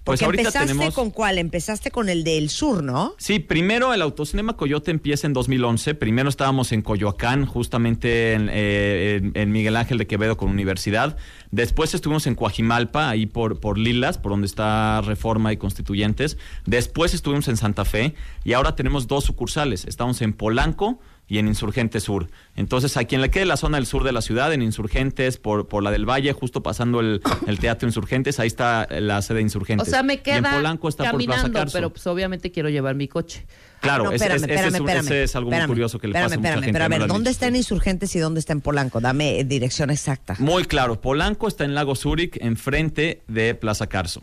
Pues 0.06 0.20
Porque 0.20 0.24
ahorita 0.26 0.42
empezaste 0.42 0.68
tenemos- 0.72 0.94
con 0.94 1.10
cuál? 1.10 1.36
Empezaste 1.38 1.90
con 1.90 2.08
el 2.08 2.22
del 2.22 2.48
sur, 2.48 2.80
¿no? 2.84 3.16
Sí, 3.18 3.40
primero 3.40 3.92
el 3.92 4.00
Autocinema 4.02 4.56
Coyote 4.56 4.92
empieza 4.92 5.26
en 5.26 5.32
2011. 5.32 5.96
Primero 5.96 6.28
estábamos 6.28 6.70
en 6.70 6.80
Coyoacán, 6.82 7.44
justamente 7.44 8.34
en, 8.34 8.48
eh, 8.52 9.20
en- 9.20 9.32
en 9.34 9.50
Miguel 9.50 9.74
Ángel 9.74 9.98
de 9.98 10.06
Quevedo 10.06 10.36
con 10.36 10.48
Universidad. 10.48 11.16
Después 11.50 11.92
estuvimos 11.92 12.28
en 12.28 12.36
Coajimalpa, 12.36 13.10
ahí 13.10 13.26
por, 13.26 13.58
por 13.58 13.78
Lilas, 13.78 14.16
por 14.16 14.30
donde 14.30 14.46
está 14.46 15.00
Reforma 15.00 15.52
y 15.52 15.56
Constituyentes. 15.56 16.38
Después 16.66 17.12
estuvimos 17.12 17.48
en 17.48 17.56
Santa 17.56 17.84
Fe 17.84 18.14
y 18.44 18.52
ahora 18.52 18.76
tenemos 18.76 19.08
dos 19.08 19.24
sucursales. 19.24 19.86
Estamos 19.86 20.22
en 20.22 20.34
Polanco 20.34 21.00
y 21.28 21.38
en 21.38 21.48
Insurgente 21.48 21.98
Sur. 22.00 22.28
Entonces, 22.54 22.96
a 22.96 23.04
quien 23.04 23.20
le 23.20 23.30
quede 23.30 23.46
la 23.46 23.56
zona 23.56 23.78
del 23.78 23.86
sur 23.86 24.04
de 24.04 24.12
la 24.12 24.22
ciudad, 24.22 24.52
en 24.52 24.62
Insurgentes, 24.62 25.38
por, 25.38 25.66
por 25.66 25.82
la 25.82 25.90
del 25.90 26.08
Valle, 26.08 26.32
justo 26.32 26.62
pasando 26.62 27.00
el, 27.00 27.20
el 27.46 27.58
Teatro 27.58 27.88
Insurgentes, 27.88 28.38
ahí 28.38 28.46
está 28.46 28.86
la 28.90 29.20
sede 29.22 29.38
de 29.38 29.42
O 29.42 29.46
Insurgentes. 29.46 29.88
sea, 29.88 30.02
me 30.02 30.14
Y 30.14 30.16
en 30.18 30.22
queda 30.22 30.52
Polanco 30.54 30.88
está 30.88 31.10
por 31.10 31.24
Plaza 31.24 31.32
caminando, 31.42 31.58
Carso. 31.58 31.72
pero 31.76 31.90
pues 31.90 32.06
obviamente 32.06 32.50
quiero 32.52 32.68
llevar 32.68 32.94
mi 32.94 33.08
coche. 33.08 33.44
Claro, 33.80 34.04
No, 34.04 34.12
ese- 34.12 34.24
espérame, 34.24 34.36
ese, 34.44 34.44
ese 34.44 34.52
espérame, 34.54 34.74
es, 34.74 34.80
espérame. 34.80 35.04
ese 35.06 35.22
es 35.24 35.36
algo 35.36 35.50
muy 35.50 35.66
curioso 35.66 35.98
que 35.98 36.06
le 36.06 36.12
espérame, 36.12 36.26
pasa 36.28 36.34
a 36.34 36.38
mucha 36.38 36.48
espérame, 36.48 36.64
gente. 36.64 36.78
Pero 36.78 36.84
a 36.84 36.98
ver, 36.98 37.08
¿dónde 37.08 37.30
está 37.30 37.46
en 37.48 37.56
Insurgentes 37.56 38.14
y 38.16 38.18
dónde 38.20 38.40
está 38.40 38.52
en 38.52 38.60
Polanco? 38.60 39.00
Dame 39.00 39.40
eh, 39.40 39.44
dirección 39.44 39.90
exacta. 39.90 40.36
Muy 40.38 40.64
claro, 40.64 41.00
Polanco 41.00 41.48
está 41.48 41.64
en 41.64 41.74
Lago 41.74 41.94
Zurich, 41.96 42.38
enfrente 42.40 43.22
de 43.28 43.54
Plaza 43.54 43.86
Carso. 43.88 44.22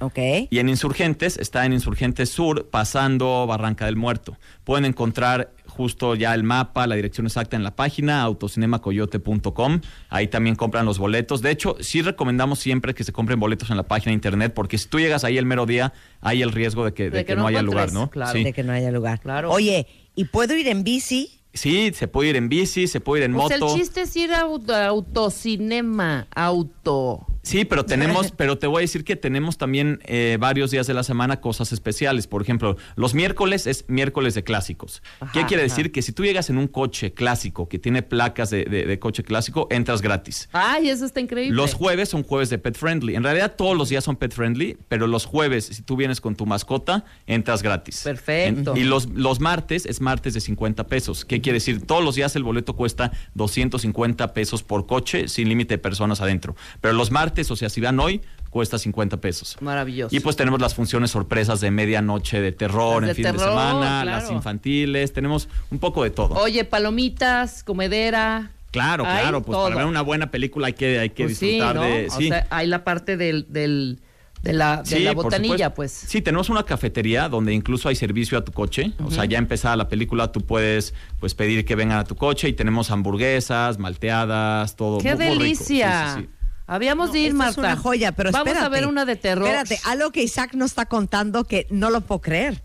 Ok. 0.00 0.18
Y 0.50 0.58
en 0.60 0.68
Insurgentes 0.68 1.38
está 1.38 1.64
en 1.66 1.72
Insurgentes 1.72 2.28
Sur, 2.30 2.68
pasando 2.70 3.46
Barranca 3.48 3.86
del 3.86 3.96
Muerto. 3.96 4.36
Pueden 4.64 4.84
encontrar 4.84 5.50
justo 5.78 6.16
ya 6.16 6.34
el 6.34 6.42
mapa, 6.42 6.88
la 6.88 6.96
dirección 6.96 7.26
exacta 7.28 7.56
en 7.56 7.62
la 7.62 7.76
página, 7.76 8.20
autocinemacoyote.com. 8.22 9.80
Ahí 10.08 10.26
también 10.26 10.56
compran 10.56 10.84
los 10.84 10.98
boletos. 10.98 11.40
De 11.40 11.52
hecho, 11.52 11.76
sí 11.80 12.02
recomendamos 12.02 12.58
siempre 12.58 12.94
que 12.94 13.04
se 13.04 13.12
compren 13.12 13.38
boletos 13.38 13.70
en 13.70 13.76
la 13.76 13.84
página 13.84 14.10
de 14.10 14.14
internet, 14.14 14.52
porque 14.54 14.76
si 14.76 14.88
tú 14.88 14.98
llegas 14.98 15.22
ahí 15.22 15.38
el 15.38 15.46
mero 15.46 15.66
día, 15.66 15.92
hay 16.20 16.42
el 16.42 16.50
riesgo 16.50 16.84
de 16.84 16.92
que, 16.92 17.10
de 17.10 17.24
que 17.24 17.36
no, 17.36 17.46
haya 17.46 17.62
lugar, 17.62 17.92
¿no? 17.92 18.10
Sí. 18.32 18.42
De 18.42 18.52
que 18.52 18.64
no 18.64 18.72
haya 18.72 18.90
lugar. 18.90 19.20
Claro. 19.20 19.52
Oye, 19.52 19.86
¿y 20.16 20.24
puedo 20.24 20.56
ir 20.56 20.66
en 20.66 20.82
bici? 20.82 21.30
Sí, 21.54 21.92
se 21.94 22.08
puede 22.08 22.30
ir 22.30 22.36
en 22.36 22.48
bici, 22.48 22.88
se 22.88 23.00
puede 23.00 23.22
ir 23.22 23.30
en 23.30 23.36
Pues 23.36 23.58
moto. 23.60 23.72
el 23.72 23.80
chiste 23.80 24.00
es 24.02 24.16
ir 24.16 24.32
a 24.32 24.40
auto- 24.40 24.74
a 24.74 24.86
autocinema, 24.88 26.26
auto. 26.34 27.26
Sí, 27.48 27.64
pero 27.64 27.86
tenemos, 27.86 28.30
pero 28.32 28.58
te 28.58 28.66
voy 28.66 28.80
a 28.80 28.82
decir 28.82 29.04
que 29.04 29.16
tenemos 29.16 29.56
también 29.56 30.00
eh, 30.04 30.36
varios 30.38 30.70
días 30.70 30.86
de 30.86 30.92
la 30.92 31.02
semana 31.02 31.40
cosas 31.40 31.72
especiales. 31.72 32.26
Por 32.26 32.42
ejemplo, 32.42 32.76
los 32.94 33.14
miércoles 33.14 33.66
es 33.66 33.86
miércoles 33.88 34.34
de 34.34 34.44
clásicos. 34.44 35.02
¿Qué 35.32 35.46
quiere 35.46 35.62
ajá. 35.64 35.74
decir? 35.74 35.90
Que 35.90 36.02
si 36.02 36.12
tú 36.12 36.24
llegas 36.24 36.50
en 36.50 36.58
un 36.58 36.68
coche 36.68 37.14
clásico 37.14 37.66
que 37.68 37.78
tiene 37.78 38.02
placas 38.02 38.50
de, 38.50 38.64
de- 38.66 38.84
de 38.84 38.98
coche 38.98 39.22
clásico, 39.24 39.66
entras 39.70 40.02
gratis. 40.02 40.50
Ay, 40.52 40.90
eso 40.90 41.06
está 41.06 41.20
increíble. 41.20 41.56
Los 41.56 41.72
jueves 41.72 42.10
son 42.10 42.22
jueves 42.22 42.50
de 42.50 42.58
pet 42.58 42.76
friendly. 42.76 43.14
En 43.16 43.22
realidad 43.22 43.54
todos 43.56 43.76
los 43.76 43.88
días 43.88 44.04
son 44.04 44.16
pet 44.16 44.34
friendly, 44.34 44.76
pero 44.88 45.06
los 45.06 45.24
jueves, 45.24 45.64
si 45.64 45.80
tú 45.82 45.96
vienes 45.96 46.20
con 46.20 46.36
tu 46.36 46.44
mascota, 46.44 47.06
entras 47.26 47.62
gratis. 47.62 48.02
Perfecto. 48.04 48.72
En- 48.72 48.76
y 48.82 48.84
los, 48.84 49.08
los 49.10 49.40
martes 49.40 49.86
es 49.86 50.02
martes 50.02 50.34
de 50.34 50.40
50 50.40 50.86
pesos. 50.86 51.24
¿Qué 51.24 51.40
quiere 51.40 51.56
decir? 51.56 51.86
Todos 51.86 52.04
los 52.04 52.14
días 52.14 52.36
el 52.36 52.42
boleto 52.42 52.76
cuesta 52.76 53.10
250 53.34 54.34
pesos 54.34 54.62
por 54.62 54.86
coche, 54.86 55.28
sin 55.28 55.48
límite 55.48 55.74
de 55.74 55.78
personas 55.78 56.20
adentro. 56.20 56.54
Pero 56.82 56.92
los 56.94 57.10
martes, 57.10 57.37
o 57.50 57.56
sea, 57.56 57.68
si 57.68 57.80
van 57.80 57.98
hoy, 58.00 58.20
cuesta 58.50 58.78
50 58.78 59.18
pesos. 59.20 59.56
Maravilloso. 59.60 60.14
Y 60.14 60.20
pues 60.20 60.36
tenemos 60.36 60.60
las 60.60 60.74
funciones 60.74 61.10
sorpresas 61.10 61.60
de 61.60 61.70
medianoche 61.70 62.40
de 62.40 62.52
terror 62.52 63.04
en 63.04 63.14
fin 63.14 63.24
de 63.24 63.38
semana, 63.38 64.00
claro. 64.02 64.10
las 64.10 64.30
infantiles, 64.30 65.12
tenemos 65.12 65.48
un 65.70 65.78
poco 65.78 66.02
de 66.04 66.10
todo. 66.10 66.34
Oye, 66.36 66.64
palomitas, 66.64 67.62
comedera. 67.64 68.50
Claro, 68.70 69.04
Hay 69.06 69.22
claro, 69.22 69.42
pues 69.42 69.56
todo. 69.56 69.64
para 69.64 69.76
ver 69.76 69.86
una 69.86 70.02
buena 70.02 70.30
película 70.30 70.66
hay 70.66 70.72
que, 70.74 70.98
hay 70.98 71.10
que 71.10 71.24
Pues 71.24 71.38
sí, 71.38 71.52
disfrutar 71.52 71.76
¿no? 71.76 71.82
de... 71.82 72.06
O 72.08 72.10
sí. 72.18 72.28
sea, 72.28 72.46
hay 72.50 72.66
la 72.66 72.84
parte 72.84 73.16
del, 73.16 73.46
del, 73.48 73.98
de 74.42 74.52
la, 74.52 74.82
de 74.82 74.86
Sí, 74.96 74.98
la 75.00 75.14
por 75.14 75.24
botanilla, 75.24 75.72
pues. 75.74 75.90
Sí, 75.90 76.20
tenemos 76.20 76.50
una 76.50 76.64
cafetería 76.64 77.30
donde 77.30 77.54
incluso 77.54 77.88
hay 77.88 77.96
servicio 77.96 78.36
a 78.36 78.44
tu 78.44 78.52
coche. 78.52 78.92
O 79.02 79.10
sea, 79.10 79.24
ya 79.24 79.38
empezada 79.38 79.74
la 79.76 79.88
película, 79.88 80.32
tú 80.32 80.42
puedes 80.42 80.92
pues 81.18 81.34
pedir 81.34 81.64
que 81.64 81.76
vengan 81.76 81.98
a 81.98 82.04
tu 82.04 82.14
coche 82.14 82.46
y 82.48 82.52
tenemos 82.52 82.90
hamburguesas, 82.90 83.78
malteadas, 83.78 84.76
todo. 84.76 84.98
¡Qué 84.98 85.14
muy- 85.14 85.18
muy 85.24 85.28
rico. 85.32 85.42
delicia! 85.44 86.14
Sí, 86.16 86.20
sí, 86.22 86.28
Habíamos 86.68 87.12
de 87.12 87.18
ir, 87.20 87.34
Marta. 87.34 87.50
Es 87.52 87.58
una 87.58 87.76
joya, 87.76 88.12
pero 88.12 88.30
Vamos 88.30 88.46
espérate. 88.48 88.66
a 88.66 88.68
ver 88.68 88.86
una 88.86 89.04
de 89.06 89.16
terror. 89.16 89.48
Espérate, 89.48 89.80
algo 89.86 90.12
que 90.12 90.22
Isaac 90.22 90.52
nos 90.54 90.70
está 90.72 90.86
contando 90.86 91.44
que 91.44 91.66
no 91.70 91.88
lo 91.90 92.02
puedo 92.02 92.20
creer. 92.20 92.62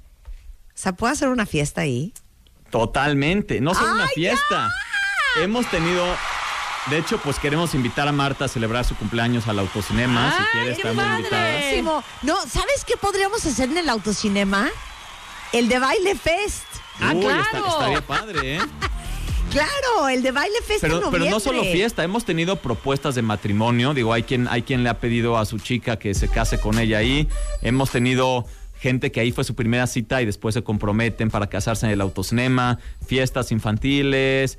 O 0.67 0.71
sea, 0.75 0.91
¿puedo 0.93 1.11
hacer 1.13 1.29
una 1.29 1.45
fiesta 1.45 1.81
ahí? 1.81 2.13
Totalmente. 2.69 3.61
No 3.61 3.73
solo 3.73 3.93
una 3.93 4.07
fiesta. 4.07 4.71
Hemos 5.41 5.65
tenido. 5.71 6.05
De 6.87 6.97
hecho, 6.97 7.17
pues 7.19 7.39
queremos 7.39 7.73
invitar 7.75 8.07
a 8.09 8.11
Marta 8.11 8.43
a 8.45 8.47
celebrar 8.49 8.83
su 8.83 8.95
cumpleaños 8.97 9.47
al 9.47 9.57
autocinema. 9.59 10.33
si 10.37 10.43
quiere, 10.51 10.71
invitada. 10.73 11.51
Buenísimo. 11.53 12.03
No, 12.23 12.35
¿sabes 12.41 12.83
qué 12.85 12.97
podríamos 12.97 13.45
hacer 13.45 13.69
en 13.69 13.77
el 13.77 13.87
autocinema? 13.89 14.67
El 15.53 15.69
de 15.69 15.79
Baile 15.79 16.15
Fest. 16.15 16.65
Ah, 16.99 17.13
Uy, 17.15 17.25
está- 17.25 17.57
estaría 17.69 18.05
padre, 18.05 18.57
¿eh? 18.57 18.61
Claro, 19.53 20.09
el 20.09 20.23
de 20.23 20.31
Baile 20.31 20.57
Fest 20.65 20.83
en 20.83 20.89
Pero, 20.89 21.11
pero 21.11 21.25
no 21.25 21.39
solo 21.39 21.61
fiesta, 21.61 22.03
hemos 22.03 22.25
tenido 22.25 22.55
propuestas 22.55 23.13
de 23.13 23.21
matrimonio. 23.21 23.93
Digo, 23.93 24.11
hay 24.11 24.23
quien, 24.23 24.47
hay 24.47 24.63
quien 24.63 24.81
le 24.81 24.89
ha 24.89 24.99
pedido 24.99 25.37
a 25.37 25.45
su 25.45 25.59
chica 25.59 25.99
que 25.99 26.15
se 26.15 26.27
case 26.27 26.59
con 26.59 26.79
ella 26.79 26.97
ahí. 26.97 27.27
Hemos 27.61 27.91
tenido 27.91 28.47
gente 28.79 29.11
que 29.11 29.19
ahí 29.19 29.31
fue 29.31 29.43
su 29.43 29.53
primera 29.53 29.85
cita 29.85 30.23
y 30.23 30.25
después 30.25 30.55
se 30.55 30.63
comprometen 30.63 31.29
para 31.29 31.47
casarse 31.47 31.85
en 31.85 31.91
el 31.91 32.01
autocinema, 32.01 32.79
fiestas 33.05 33.51
infantiles, 33.51 34.57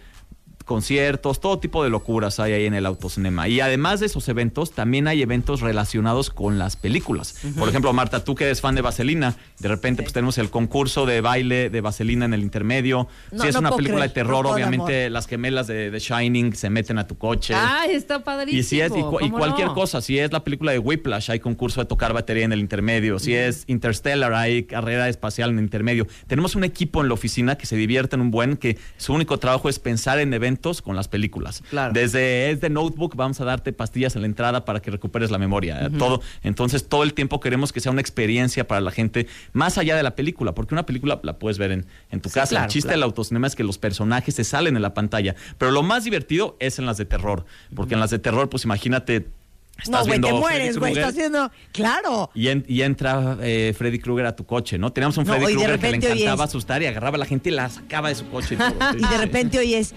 conciertos, 0.65 1.41
todo 1.41 1.59
tipo 1.59 1.85
de 1.85 1.91
locuras 1.91 2.41
hay 2.41 2.53
ahí 2.53 2.67
en 2.67 2.75
el 2.75 2.87
autocinema. 2.87 3.49
Y 3.49 3.61
además 3.61 4.01
de 4.01 4.07
esos 4.07 4.29
eventos, 4.29 4.73
también 4.73 5.07
hay 5.09 5.23
eventos 5.23 5.61
relacionados 5.61 6.31
con 6.31 6.59
las 6.59 6.77
películas. 6.77 7.37
Por 7.59 7.69
ejemplo, 7.69 7.93
Marta, 7.93 8.25
tú 8.25 8.35
que 8.35 8.45
eres 8.45 8.61
fan 8.61 8.75
de 8.75 8.81
Vaselina, 8.81 9.37
de 9.59 9.69
repente 9.69 10.03
pues 10.03 10.13
tenemos 10.13 10.39
el 10.39 10.51
concurso 10.51 11.07
de 11.07 11.21
baile 11.21 11.71
de 11.71 11.81
Vaselina 11.81 12.25
en 12.25 12.35
el 12.35 12.41
intermedio. 12.41 13.09
No, 13.31 13.43
si 13.43 13.49
es 13.49 13.55
no 13.55 13.61
una 13.61 13.73
película 13.73 14.01
creer. 14.01 14.11
de 14.11 14.15
terror, 14.15 14.45
No 14.45 14.53
obviamente 14.53 15.11
las 15.11 15.27
gemelas 15.27 15.67
de, 15.67 15.91
de 15.91 15.99
Shining 15.99 16.55
se 16.55 16.71
meten 16.71 16.99
a 16.99 17.07
tu 17.07 17.17
coche. 17.19 17.55
Ay, 17.55 17.93
está 17.93 18.25
padrísimo. 18.25 18.61
Y 18.61 18.63
si 18.63 18.81
es 18.81 18.93
y, 18.93 18.99
y 18.99 19.03
¿cómo 19.03 19.39
cualquier 19.39 19.69
cosa, 19.69 20.01
si 20.01 20.19
es 20.19 20.33
la 20.33 20.43
película 20.43 20.73
de 20.73 20.79
Whiplash, 20.79 21.31
hay 21.31 21.41
concurso 21.41 21.81
de 21.81 21.87
tocar 21.87 22.13
batería 22.13 22.45
en 22.45 22.53
el 22.53 22.61
intermedio. 22.61 23.19
Si 23.19 23.35
es 23.35 23.65
Interstellar, 23.67 24.33
hay 24.33 24.65
carrera 24.65 25.09
espacial 25.09 25.51
en 25.51 25.59
el 25.59 25.65
intermedio. 25.65 26.07
Tenemos 26.27 26.55
un 26.55 26.65
equipo 26.65 27.03
en 27.03 27.09
la 27.09 27.15
oficina 27.15 27.57
que 27.57 27.67
se 27.67 27.77
divierte 27.77 28.17
en 28.17 28.23
un 28.23 28.31
buen, 28.31 28.57
que 28.57 28.79
su 28.97 29.13
único 29.13 29.39
trabajo 29.39 29.69
es 29.69 29.79
pensar 29.79 30.19
en 30.19 30.33
eventos 30.33 30.54
con 30.83 30.97
las 30.97 31.09
películas. 31.09 31.63
Desde 31.93 32.51
es 32.51 32.61
de 32.61 32.71
Notebook, 32.71 33.17
vamos 33.17 33.41
a 33.41 33.45
darte 33.45 33.73
pastillas 33.73 34.15
en 34.17 34.23
la 34.23 34.27
entrada 34.27 34.65
para 34.65 34.81
que 34.81 34.91
recuperes 34.91 35.31
la 35.31 35.39
memoria. 35.39 35.87
eh. 35.87 35.91
Todo. 35.99 36.21
Entonces, 36.43 36.89
todo 36.89 37.03
el 37.03 37.15
tiempo 37.15 37.41
queremos 37.41 37.73
que 37.73 37.81
sea 37.81 37.93
una 37.93 38.01
experiencia 38.01 38.67
para 38.67 38.81
la 38.81 38.91
gente, 38.91 39.27
más 39.53 39.79
allá 39.79 39.97
de 39.97 40.03
la 40.03 40.15
película, 40.15 40.55
porque 40.55 40.75
una 40.75 40.87
película 40.87 41.21
la 41.23 41.39
puedes 41.39 41.59
ver 41.59 41.73
en, 41.73 41.87
en 42.11 42.21
tu 42.21 42.29
Sí, 42.29 42.35
casa. 42.37 42.51
claro, 42.51 42.65
el 42.67 42.71
chiste 42.71 42.89
claro. 42.89 42.99
del 43.01 43.03
autocinema 43.05 43.47
es 43.47 43.55
que 43.57 43.65
los 43.65 43.79
personajes 43.79 44.35
se 44.35 44.45
salen 44.45 44.77
en 44.77 44.83
la 44.83 44.95
pantalla. 44.95 45.35
Pero 45.59 45.71
lo 45.73 45.83
más 45.83 46.05
divertido 46.05 46.57
es 46.61 46.79
en 46.79 46.87
las 46.87 46.97
de 46.97 47.05
terror, 47.05 47.45
porque 47.75 47.95
en 47.95 48.01
las 48.01 48.11
de 48.11 48.19
terror, 48.19 48.49
pues 48.49 48.65
imagínate. 48.65 49.29
Estás 49.77 49.91
No, 49.91 50.07
güey, 50.07 50.21
te 50.21 50.33
mueres, 50.33 50.77
Estás 50.77 51.05
haciendo. 51.09 51.51
Claro. 51.73 52.31
y, 52.33 52.47
en- 52.47 52.65
y 52.69 52.83
entra 52.83 53.37
eh, 53.43 53.75
Freddy 53.77 53.99
Krueger 53.99 54.27
a 54.27 54.37
tu 54.37 54.47
coche, 54.47 54.79
¿no? 54.79 54.93
Teníamos 54.93 55.17
un 55.19 55.27
Freddy 55.27 55.47
Krueger 55.47 55.59
que 55.59 55.67
le 55.67 55.77
repente 55.77 56.13
encantaba 56.13 56.45
asustar 56.45 56.81
y 56.83 56.87
agarraba 56.87 57.17
a 57.17 57.19
la 57.19 57.27
gente 57.27 57.49
y 57.51 57.53
la 57.53 57.69
sacaba 57.69 58.09
de 58.09 58.15
su 58.15 58.29
coche. 58.29 58.55
y 58.55 58.59
todo. 58.59 58.69
Sí, 58.93 58.99
Y 58.99 59.01
de 59.01 59.09
sí. 59.09 59.17
repente 59.19 59.59
oyes. 59.59 59.93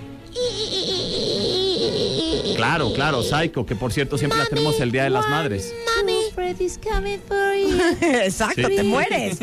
Claro, 2.56 2.92
claro, 2.94 3.22
Psycho, 3.24 3.66
que 3.66 3.76
por 3.76 3.94
cierto 3.94 4.18
siempre 4.18 4.40
la 4.40 4.46
tenemos 4.46 4.80
el 4.80 4.92
Día 4.92 5.04
de 5.04 5.10
las 5.12 5.28
Madres. 5.30 5.74
Mami, 5.98 6.18
Freddy's 6.34 6.80
coming 6.82 7.20
for 7.28 7.54
you. 7.56 7.78
Exacto, 8.02 8.68
Sí. 8.68 8.76
te 8.76 8.84
mueres. 8.84 9.38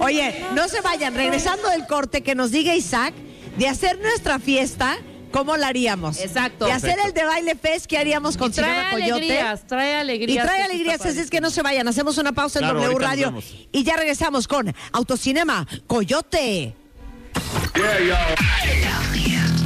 Oye, 0.00 0.44
no 0.54 0.68
se 0.68 0.80
vayan. 0.80 1.14
Regresando 1.14 1.68
del 1.70 1.86
corte, 1.86 2.22
que 2.22 2.34
nos 2.34 2.50
diga 2.50 2.74
Isaac 2.74 3.14
de 3.56 3.68
hacer 3.68 3.98
nuestra 4.00 4.38
fiesta. 4.38 4.98
¿Cómo 5.32 5.56
la 5.56 5.68
haríamos? 5.68 6.18
Exacto. 6.20 6.64
De 6.66 6.72
hacer 6.72 6.94
Perfecto. 6.94 7.08
el 7.08 7.14
de 7.14 7.24
baile 7.24 7.54
fest, 7.56 7.86
¿qué 7.86 7.98
haríamos 7.98 8.36
con 8.38 8.52
Cinema 8.52 8.90
Coyote? 8.90 9.12
alegrías, 9.12 9.66
trae 9.66 9.94
alegrías, 9.96 10.44
Y 10.44 10.48
trae 10.48 10.62
alegrías, 10.62 11.04
así 11.04 11.18
es 11.18 11.28
que 11.30 11.40
no 11.42 11.50
se 11.50 11.62
vayan. 11.62 11.86
Hacemos 11.88 12.16
una 12.16 12.32
pausa 12.32 12.60
Claro, 12.60 12.78
en 12.78 12.84
W 12.86 12.98
Radio. 13.06 13.34
Y 13.70 13.84
ya 13.84 13.96
regresamos 13.96 14.48
con 14.48 14.74
Autocinema 14.92 15.66
Coyote. 15.86 16.74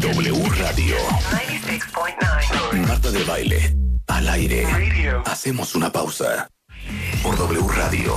W 0.01 0.32
Radio. 0.59 0.97
Marta 2.86 3.10
de 3.10 3.22
baile. 3.24 3.77
Al 4.06 4.28
aire. 4.31 4.66
Hacemos 5.27 5.74
una 5.74 5.93
pausa. 5.93 6.48
Por 7.22 7.36
W 7.36 7.66
Radio. 7.68 8.14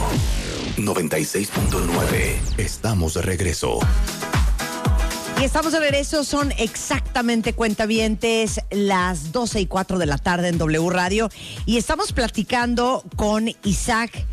96.9. 0.77 2.57
Estamos 2.57 3.15
de 3.15 3.21
regreso. 3.23 3.79
Y 5.41 5.43
estamos 5.43 5.73
de 5.73 5.79
regreso, 5.81 6.23
son 6.23 6.53
exactamente 6.53 7.51
cuentavientes 7.51 8.61
las 8.71 9.33
12 9.33 9.59
y 9.59 9.65
4 9.65 9.97
de 9.99 10.05
la 10.05 10.17
tarde 10.17 10.47
en 10.47 10.57
W 10.57 10.89
Radio. 10.89 11.29
Y 11.65 11.75
estamos 11.77 12.13
platicando 12.13 13.03
con 13.17 13.49
Isaac 13.65 14.25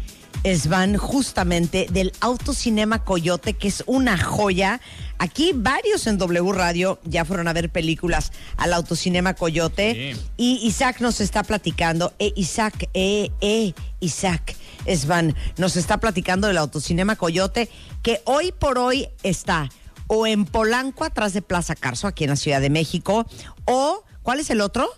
Svan 0.44 0.96
justamente 0.96 1.86
del 1.90 2.12
Autocinema 2.20 3.04
Coyote, 3.04 3.54
que 3.54 3.68
es 3.68 3.84
una 3.86 4.18
joya. 4.18 4.80
Aquí 5.18 5.52
varios 5.54 6.06
en 6.06 6.18
W 6.18 6.52
Radio 6.52 6.98
ya 7.04 7.24
fueron 7.24 7.48
a 7.48 7.52
ver 7.52 7.70
películas 7.70 8.32
al 8.56 8.72
Autocinema 8.72 9.34
Coyote. 9.34 10.16
Y 10.36 10.60
Isaac 10.62 11.00
nos 11.00 11.20
está 11.20 11.42
platicando, 11.42 12.14
eh, 12.18 12.32
Isaac, 12.36 12.88
eh, 12.94 13.30
eh, 13.40 13.74
Isaac 14.00 14.56
Svan 14.86 15.34
nos 15.58 15.76
está 15.76 15.98
platicando 15.98 16.46
del 16.46 16.58
Autocinema 16.58 17.16
Coyote, 17.16 17.68
que 18.02 18.22
hoy 18.24 18.52
por 18.52 18.78
hoy 18.78 19.08
está 19.22 19.68
o 20.06 20.26
en 20.26 20.44
Polanco, 20.44 21.04
atrás 21.04 21.34
de 21.34 21.42
Plaza 21.42 21.76
Carso, 21.76 22.08
aquí 22.08 22.24
en 22.24 22.30
la 22.30 22.36
Ciudad 22.36 22.60
de 22.60 22.70
México, 22.70 23.26
o, 23.64 24.02
¿cuál 24.22 24.40
es 24.40 24.50
el 24.50 24.60
otro? 24.60 24.88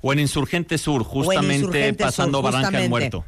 O 0.00 0.12
en 0.12 0.20
Insurgente 0.20 0.78
Sur, 0.78 1.02
justamente 1.04 1.56
Insurgente 1.56 2.04
Sur, 2.04 2.06
pasando 2.06 2.40
Barranca 2.40 2.78
del 2.78 2.88
Muerto. 2.88 3.24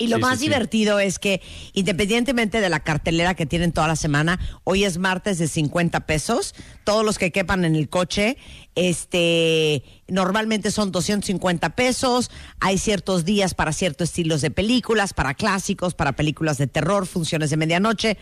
Y 0.00 0.06
lo 0.06 0.16
Sí, 0.16 0.22
más 0.22 0.38
sí, 0.38 0.44
sí. 0.44 0.44
divertido 0.44 1.00
es 1.00 1.18
que, 1.18 1.42
independientemente 1.72 2.60
de 2.60 2.68
la 2.68 2.80
cartelera 2.80 3.34
que 3.34 3.46
tienen 3.46 3.72
toda 3.72 3.88
la 3.88 3.96
semana, 3.96 4.38
hoy 4.64 4.84
es 4.84 4.96
martes 4.98 5.38
de 5.38 5.48
50 5.48 6.06
pesos. 6.06 6.54
Todos 6.84 7.04
los 7.04 7.18
que 7.18 7.32
quepan 7.32 7.64
en 7.64 7.74
el 7.74 7.88
coche, 7.88 8.36
este, 8.76 9.82
normalmente 10.06 10.70
son 10.70 10.92
250 10.92 11.70
pesos. 11.76 12.30
Hay 12.60 12.78
ciertos 12.78 13.24
días 13.24 13.54
para 13.54 13.72
ciertos 13.72 14.10
estilos 14.10 14.40
de 14.40 14.50
películas, 14.50 15.12
para 15.14 15.34
clásicos, 15.34 15.94
para 15.94 16.12
películas 16.12 16.58
de 16.58 16.68
terror, 16.68 17.06
funciones 17.06 17.50
de 17.50 17.56
medianoche. 17.56 18.16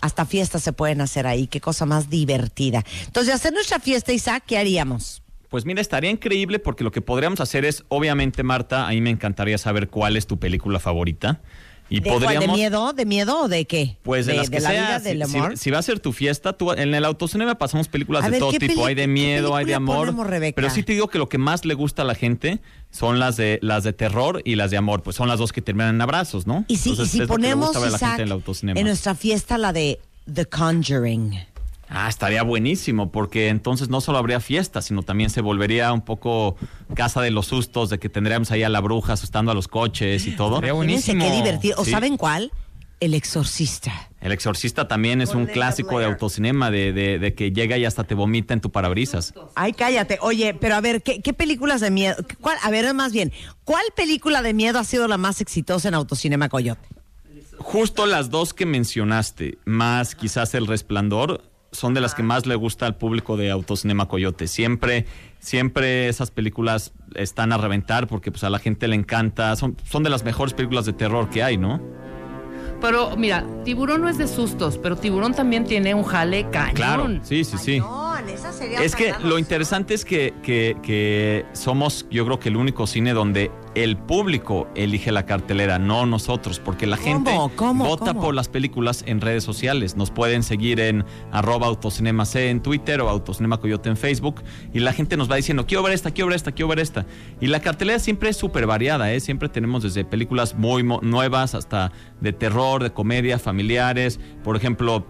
Hasta 0.00 0.26
fiestas 0.26 0.62
se 0.62 0.72
pueden 0.72 1.00
hacer 1.00 1.26
ahí. 1.26 1.46
Qué 1.48 1.60
cosa 1.60 1.86
más 1.86 2.08
divertida. 2.10 2.84
Entonces, 3.06 3.28
de 3.28 3.32
hacer 3.32 3.52
nuestra 3.52 3.80
fiesta, 3.80 4.12
Isaac, 4.12 4.44
¿qué 4.46 4.58
haríamos? 4.58 5.22
Pues 5.56 5.64
mira, 5.64 5.80
estaría 5.80 6.10
increíble 6.10 6.58
porque 6.58 6.84
lo 6.84 6.90
que 6.92 7.00
podríamos 7.00 7.40
hacer 7.40 7.64
es, 7.64 7.82
obviamente, 7.88 8.42
Marta, 8.42 8.86
a 8.86 8.90
mí 8.90 9.00
me 9.00 9.08
encantaría 9.08 9.56
saber 9.56 9.88
cuál 9.88 10.18
es 10.18 10.26
tu 10.26 10.38
película 10.38 10.78
favorita. 10.78 11.40
Y 11.88 12.00
¿De, 12.00 12.10
cuál, 12.10 12.20
¿De 12.20 12.26
podríamos. 12.26 12.56
miedo? 12.58 12.92
¿De 12.92 13.06
miedo 13.06 13.40
o 13.40 13.48
de 13.48 13.64
qué? 13.64 13.96
Pues 14.02 14.26
de, 14.26 14.34
las 14.34 14.50
que 14.50 14.60
la 14.60 14.68
sea, 14.68 14.82
vida, 14.86 14.98
si- 15.00 15.04
del 15.06 15.24
si, 15.26 15.38
amor. 15.38 15.56
si 15.56 15.70
va 15.70 15.78
a 15.78 15.82
ser 15.82 15.98
tu 15.98 16.12
fiesta, 16.12 16.52
tú 16.52 16.72
en 16.72 16.92
el 16.94 17.02
autocinema 17.06 17.54
pasamos 17.56 17.88
películas 17.88 18.22
A 18.24 18.26
de 18.26 18.32
ver, 18.32 18.40
todo 18.40 18.50
¿qué 18.50 18.58
tipo. 18.58 18.84
Hay 18.84 18.94
de 18.94 19.06
miedo, 19.06 19.56
hay 19.56 19.64
de 19.64 19.74
amor. 19.74 20.14
ponemos? 20.14 20.52
Pero 20.54 20.68
sí 20.68 20.82
te 20.82 20.92
digo 20.92 21.08
que 21.08 21.16
lo 21.16 21.30
que 21.30 21.38
más 21.38 21.64
le 21.64 21.72
gusta 21.72 22.02
a 22.02 22.04
la 22.04 22.14
gente 22.14 22.60
son 22.90 23.18
las 23.18 23.38
de 23.38 23.58
las 23.62 23.82
de 23.82 23.94
terror 23.94 24.42
y 24.44 24.56
las 24.56 24.70
de 24.70 24.76
amor. 24.76 25.02
Pues 25.02 25.16
son 25.16 25.26
las 25.26 25.38
dos 25.38 25.54
que 25.54 25.62
terminan 25.62 25.94
en 25.94 26.02
abrazos, 26.02 26.46
¿no? 26.46 26.66
Y 26.68 26.76
si, 26.76 26.90
Entonces, 26.90 27.14
y 27.14 27.20
si 27.20 27.26
ponemos 27.26 27.74
la 27.80 27.88
Isaac, 27.88 28.18
en 28.20 28.84
nuestra 28.84 29.14
fiesta 29.14 29.56
la 29.56 29.72
de 29.72 30.00
The 30.30 30.44
Conjuring. 30.44 31.55
Ah, 31.88 32.08
estaría 32.08 32.42
buenísimo, 32.42 33.12
porque 33.12 33.48
entonces 33.48 33.88
no 33.88 34.00
solo 34.00 34.18
habría 34.18 34.40
fiesta, 34.40 34.82
sino 34.82 35.02
también 35.02 35.30
se 35.30 35.40
volvería 35.40 35.92
un 35.92 36.00
poco 36.02 36.56
casa 36.94 37.20
de 37.22 37.30
los 37.30 37.46
sustos, 37.46 37.90
de 37.90 37.98
que 37.98 38.08
tendríamos 38.08 38.50
ahí 38.50 38.62
a 38.64 38.68
la 38.68 38.80
bruja 38.80 39.12
asustando 39.12 39.52
a 39.52 39.54
los 39.54 39.68
coches 39.68 40.26
y 40.26 40.32
todo. 40.32 40.60
Fíjense 40.60 41.16
qué 41.16 41.30
divertido. 41.30 41.76
¿O 41.78 41.84
Sí. 41.84 41.92
saben 41.92 42.16
cuál? 42.16 42.50
El 42.98 43.12
Exorcista. 43.12 43.92
El 44.22 44.32
Exorcista 44.32 44.88
también 44.88 45.20
es 45.20 45.34
un 45.34 45.44
clásico 45.46 45.98
de 45.98 46.06
autocinema, 46.06 46.70
de, 46.70 46.92
de- 46.94 47.18
de 47.18 47.34
que 47.34 47.52
llega 47.52 47.76
y 47.76 47.84
hasta 47.84 48.04
te 48.04 48.14
vomita 48.14 48.54
en 48.54 48.60
tu 48.62 48.70
parabrisas. 48.70 49.34
Ay, 49.54 49.74
cállate. 49.74 50.18
Oye, 50.22 50.54
pero 50.54 50.74
a 50.76 50.80
ver, 50.80 51.02
¿qué, 51.02 51.20
qué 51.20 51.34
películas 51.34 51.82
de 51.82 51.90
miedo? 51.90 52.16
¿Cuál, 52.40 52.56
a 52.62 52.70
ver, 52.70 52.92
más 52.94 53.12
bien, 53.12 53.32
¿cuál 53.64 53.84
película 53.94 54.40
de 54.40 54.54
miedo 54.54 54.78
ha 54.78 54.84
sido 54.84 55.06
la 55.08 55.18
más 55.18 55.42
exitosa 55.42 55.88
en 55.88 55.94
Autocinema 55.94 56.48
Coyote? 56.48 56.88
Justo 57.58 58.06
las 58.06 58.30
dos 58.30 58.54
que 58.54 58.64
mencionaste, 58.66 59.58
más 59.66 60.14
quizás 60.14 60.54
El 60.54 60.66
Resplandor, 60.66 61.42
son 61.72 61.94
de 61.94 62.00
las 62.00 62.14
que 62.14 62.22
más 62.22 62.46
le 62.46 62.54
gusta 62.54 62.86
al 62.86 62.96
público 62.96 63.36
de 63.36 63.50
Autocinema 63.50 64.06
Coyote. 64.08 64.46
Siempre, 64.46 65.06
siempre 65.40 66.08
esas 66.08 66.30
películas 66.30 66.92
están 67.14 67.52
a 67.52 67.58
reventar 67.58 68.06
porque 68.06 68.30
pues 68.30 68.44
a 68.44 68.50
la 68.50 68.58
gente 68.58 68.88
le 68.88 68.96
encanta. 68.96 69.54
Son, 69.56 69.76
son 69.84 70.02
de 70.02 70.10
las 70.10 70.24
mejores 70.24 70.54
películas 70.54 70.86
de 70.86 70.92
terror 70.92 71.28
que 71.30 71.42
hay, 71.42 71.56
¿no? 71.58 71.80
Pero 72.80 73.16
mira, 73.16 73.44
tiburón 73.64 74.02
no 74.02 74.08
es 74.08 74.18
de 74.18 74.28
sustos, 74.28 74.76
pero 74.78 74.96
tiburón 74.96 75.32
también 75.34 75.64
tiene 75.64 75.94
un 75.94 76.04
jale 76.04 76.48
cañón. 76.50 76.74
Claro, 76.74 77.08
sí, 77.22 77.42
sí, 77.44 77.56
sí. 77.58 77.82
Es 78.82 78.94
que 78.94 79.14
lo 79.24 79.38
interesante 79.38 79.94
es 79.94 80.04
que, 80.04 80.34
que- 80.42 80.76
que 80.82 81.46
somos, 81.52 82.06
yo 82.10 82.24
creo 82.26 82.38
que 82.38 82.48
el 82.50 82.56
único 82.56 82.86
cine 82.86 83.12
donde 83.14 83.50
el 83.76 83.98
público 83.98 84.68
elige 84.74 85.12
la 85.12 85.26
cartelera, 85.26 85.78
no 85.78 86.06
nosotros, 86.06 86.58
porque 86.58 86.86
la 86.86 86.96
gente 86.96 87.30
¿Cómo? 87.56 87.84
vota 87.84 88.06
¿Cómo? 88.06 88.22
por 88.22 88.34
las 88.34 88.48
películas 88.48 89.04
en 89.06 89.20
redes 89.20 89.44
sociales. 89.44 89.96
Nos 89.96 90.10
pueden 90.10 90.42
seguir 90.42 90.80
en 90.80 91.04
arroba 91.30 91.66
autocinema 91.66 92.24
C 92.24 92.48
en 92.48 92.62
Twitter 92.62 93.02
o 93.02 93.10
autocinema 93.10 93.60
coyote 93.60 93.90
en 93.90 93.98
Facebook 93.98 94.42
y 94.72 94.80
la 94.80 94.94
gente 94.94 95.18
nos 95.18 95.30
va 95.30 95.36
diciendo, 95.36 95.66
quiero 95.66 95.82
ver 95.82 95.92
esta, 95.92 96.10
quiero 96.10 96.28
ver 96.28 96.36
esta, 96.36 96.52
quiero 96.52 96.68
ver 96.68 96.78
esta. 96.78 97.04
Y 97.38 97.48
la 97.48 97.60
cartelera 97.60 97.98
siempre 97.98 98.30
es 98.30 98.38
súper 98.38 98.66
variada, 98.66 99.12
¿eh? 99.12 99.20
Siempre 99.20 99.50
tenemos 99.50 99.82
desde 99.82 100.06
películas 100.06 100.54
muy 100.54 100.82
nuevas 100.82 101.54
hasta 101.54 101.92
de 102.22 102.32
terror, 102.32 102.82
de 102.82 102.94
comedia, 102.94 103.38
familiares. 103.38 104.18
Por 104.42 104.56
ejemplo, 104.56 105.06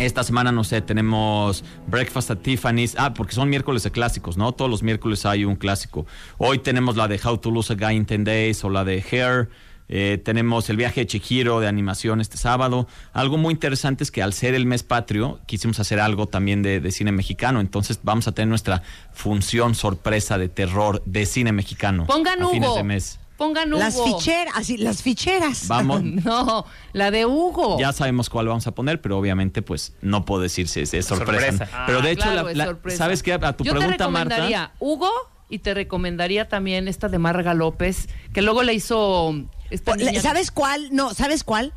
esta 0.00 0.24
semana, 0.24 0.50
no 0.50 0.64
sé, 0.64 0.80
tenemos 0.80 1.62
Breakfast 1.86 2.30
at 2.30 2.38
Tiffany's. 2.38 2.94
Ah, 2.98 3.12
porque 3.12 3.34
son 3.34 3.50
miércoles 3.50 3.82
de 3.82 3.90
clásicos, 3.90 4.36
¿no? 4.36 4.52
Todos 4.52 4.70
los 4.70 4.82
miércoles 4.82 5.26
hay 5.26 5.44
un 5.44 5.56
clásico. 5.56 6.06
Hoy 6.38 6.58
tenemos 6.58 6.96
la 6.96 7.06
de 7.06 7.20
How 7.22 7.38
to 7.38 7.50
Lose 7.50 7.72
a 7.72 7.76
Guy 7.76 7.96
in 7.96 8.06
10 8.06 8.24
Days 8.24 8.64
o 8.64 8.70
la 8.70 8.84
de 8.84 9.04
Hair. 9.10 9.50
Eh, 9.92 10.18
tenemos 10.24 10.70
el 10.70 10.76
viaje 10.76 11.00
de 11.00 11.06
Chihiro 11.06 11.60
de 11.60 11.66
animación 11.66 12.20
este 12.20 12.36
sábado. 12.36 12.86
Algo 13.12 13.36
muy 13.36 13.52
interesante 13.52 14.04
es 14.04 14.10
que 14.10 14.22
al 14.22 14.32
ser 14.32 14.54
el 14.54 14.64
mes 14.64 14.84
patrio, 14.84 15.40
quisimos 15.46 15.80
hacer 15.80 16.00
algo 16.00 16.28
también 16.28 16.62
de, 16.62 16.80
de 16.80 16.92
cine 16.92 17.12
mexicano. 17.12 17.60
Entonces 17.60 18.00
vamos 18.02 18.26
a 18.28 18.32
tener 18.32 18.48
nuestra 18.48 18.82
función 19.12 19.74
sorpresa 19.74 20.38
de 20.38 20.48
terror 20.48 21.02
de 21.04 21.26
cine 21.26 21.52
mexicano. 21.52 22.06
Pongan 22.06 22.42
a 22.42 22.48
fines 22.48 22.74
de 22.74 22.84
mes. 22.84 23.20
Pongan 23.40 23.70
Hugo. 23.72 23.78
Las 23.80 23.98
ficheras, 24.02 24.54
así, 24.54 24.76
las 24.76 25.02
ficheras. 25.02 25.66
Vamos. 25.66 26.02
No, 26.04 26.66
la 26.92 27.10
de 27.10 27.24
Hugo. 27.24 27.78
Ya 27.80 27.90
sabemos 27.94 28.28
cuál 28.28 28.46
vamos 28.48 28.66
a 28.66 28.72
poner, 28.72 29.00
pero 29.00 29.16
obviamente, 29.18 29.62
pues 29.62 29.94
no 30.02 30.26
puedo 30.26 30.42
decir 30.42 30.68
si 30.68 30.80
es, 30.80 30.92
es 30.92 31.06
sorpresa. 31.06 31.46
Sorpresa. 31.56 31.84
Pero 31.86 32.02
de 32.02 32.08
Ah, 32.08 32.12
hecho, 32.12 32.22
claro, 32.24 32.42
la- 32.48 32.52
la- 32.52 32.64
sorpresa. 32.66 32.98
¿sabes 32.98 33.22
qué? 33.22 33.32
A 33.32 33.56
tu 33.56 33.64
Yo 33.64 33.72
te 33.72 33.78
pregunta, 33.78 34.04
recomendaría 34.04 34.58
Marta. 34.60 34.74
Hugo 34.78 35.10
y 35.48 35.60
te 35.60 35.72
recomendaría 35.72 36.48
también 36.50 36.86
esta 36.86 37.08
de 37.08 37.18
Marga 37.18 37.54
López, 37.54 38.10
que 38.34 38.42
luego 38.42 38.62
le 38.62 38.74
hizo 38.74 39.34
esta 39.70 39.96
niña- 39.96 40.20
¿Sabes 40.20 40.50
cuál? 40.50 40.90
No, 40.92 41.14
¿sabes 41.14 41.42
cuál? 41.42 41.72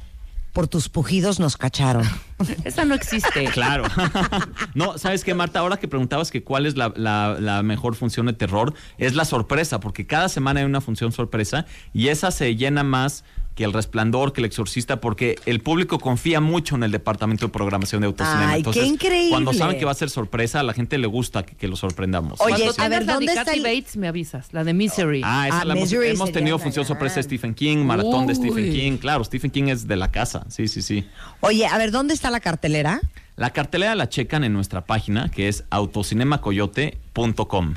Por 0.51 0.67
tus 0.67 0.89
pujidos 0.89 1.39
nos 1.39 1.55
cacharon. 1.55 2.03
Esa 2.65 2.85
no 2.85 2.95
existe. 2.95 3.45
Claro. 3.45 3.83
no, 4.73 4.97
¿sabes 4.97 5.23
qué, 5.23 5.33
Marta? 5.33 5.59
Ahora 5.59 5.77
que 5.77 5.87
preguntabas 5.87 6.31
que 6.31 6.43
cuál 6.43 6.65
es 6.65 6.75
la, 6.77 6.93
la- 6.95 7.37
la 7.39 7.63
mejor 7.63 7.95
función 7.95 8.25
de 8.25 8.33
terror, 8.33 8.73
es 8.97 9.15
la 9.15 9.25
sorpresa, 9.25 9.79
porque 9.79 10.05
cada 10.07 10.29
semana 10.29 10.59
hay 10.61 10.65
una 10.65 10.81
función 10.81 11.11
sorpresa 11.11 11.65
y 11.93 12.07
esa 12.09 12.31
se 12.31 12.55
llena 12.55 12.83
más 12.83 13.23
que 13.55 13.63
el 13.63 13.71
resplandor, 13.73 14.33
que 14.33 14.41
el 14.41 14.45
exorcista, 14.45 14.99
porque 14.99 15.35
el 15.45 15.59
público 15.61 15.99
confía 15.99 16.41
mucho 16.41 16.75
en 16.75 16.81
el 16.83 16.91
departamento 16.91 17.45
de 17.45 17.51
programación 17.51 18.01
de 18.01 18.07
autocinema. 18.07 18.49
Ay, 18.51 18.63
qué 18.63 18.83
increíble. 18.83 19.29
Cuando 19.29 19.53
saben 19.53 19.77
que 19.77 19.85
va 19.85 19.91
a 19.91 19.95
ser 19.95 20.09
sorpresa, 20.09 20.61
a 20.61 20.63
la 20.63 20.73
gente 20.73 20.97
le 20.97 21.05
gusta 21.07 21.43
que, 21.43 21.55
que 21.55 21.67
lo 21.67 21.75
sorprendamos. 21.75 22.41
Oye, 22.41 22.69
a 22.77 22.87
ver, 22.89 23.05
la 23.05 23.13
¿dónde 23.13 23.27
de 23.33 23.39
está 23.39 23.45
Kathy 23.45 23.57
el- 23.59 23.63
Bates 23.63 23.95
me 23.97 24.07
avisas, 24.07 24.51
la 24.53 24.63
de 24.63 24.73
Misery. 24.73 25.21
Ah, 25.23 25.47
esa 25.47 25.61
Ah, 25.61 25.65
la 25.65 25.75
Misery 25.75 26.09
hemos 26.09 26.31
tenido 26.31 26.57
función 26.57 26.83
gran. 26.83 26.87
sorpresa 26.87 27.15
de 27.17 27.23
Stephen 27.23 27.53
King, 27.53 27.77
maratón 27.85 28.25
de. 28.27 28.33
Stephen 28.35 28.71
King. 28.73 28.97
Claro, 28.97 29.23
Stephen 29.23 29.51
King 29.51 29.65
es 29.67 29.87
de 29.87 29.95
la 29.97 30.09
casa. 30.11 30.45
Sí, 30.49 30.67
sí, 30.67 30.81
sí. 30.81 31.05
Oye, 31.41 31.67
a 31.67 31.77
ver, 31.77 31.91
¿dónde 31.91 32.13
está 32.15 32.31
la 32.31 32.39
cartelera? 32.39 33.01
La 33.35 33.51
cartelera 33.51 33.93
la 33.95 34.09
checan 34.09 34.43
en 34.43 34.53
nuestra 34.53 34.85
página 34.85 35.29
que 35.29 35.47
es 35.47 35.63
autocinemacoyote.com. 35.69 37.73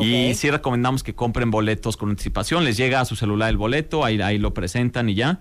Y 0.00 0.34
sí 0.34 0.50
recomendamos 0.50 1.02
que 1.02 1.14
compren 1.14 1.50
boletos 1.50 1.96
con 1.96 2.10
anticipación. 2.10 2.64
Les 2.64 2.76
llega 2.76 3.00
a 3.00 3.04
su 3.04 3.16
celular 3.16 3.50
el 3.50 3.56
boleto, 3.56 4.04
ahí, 4.04 4.20
ahí 4.20 4.38
lo 4.38 4.54
presentan 4.54 5.08
y 5.08 5.14
ya. 5.14 5.40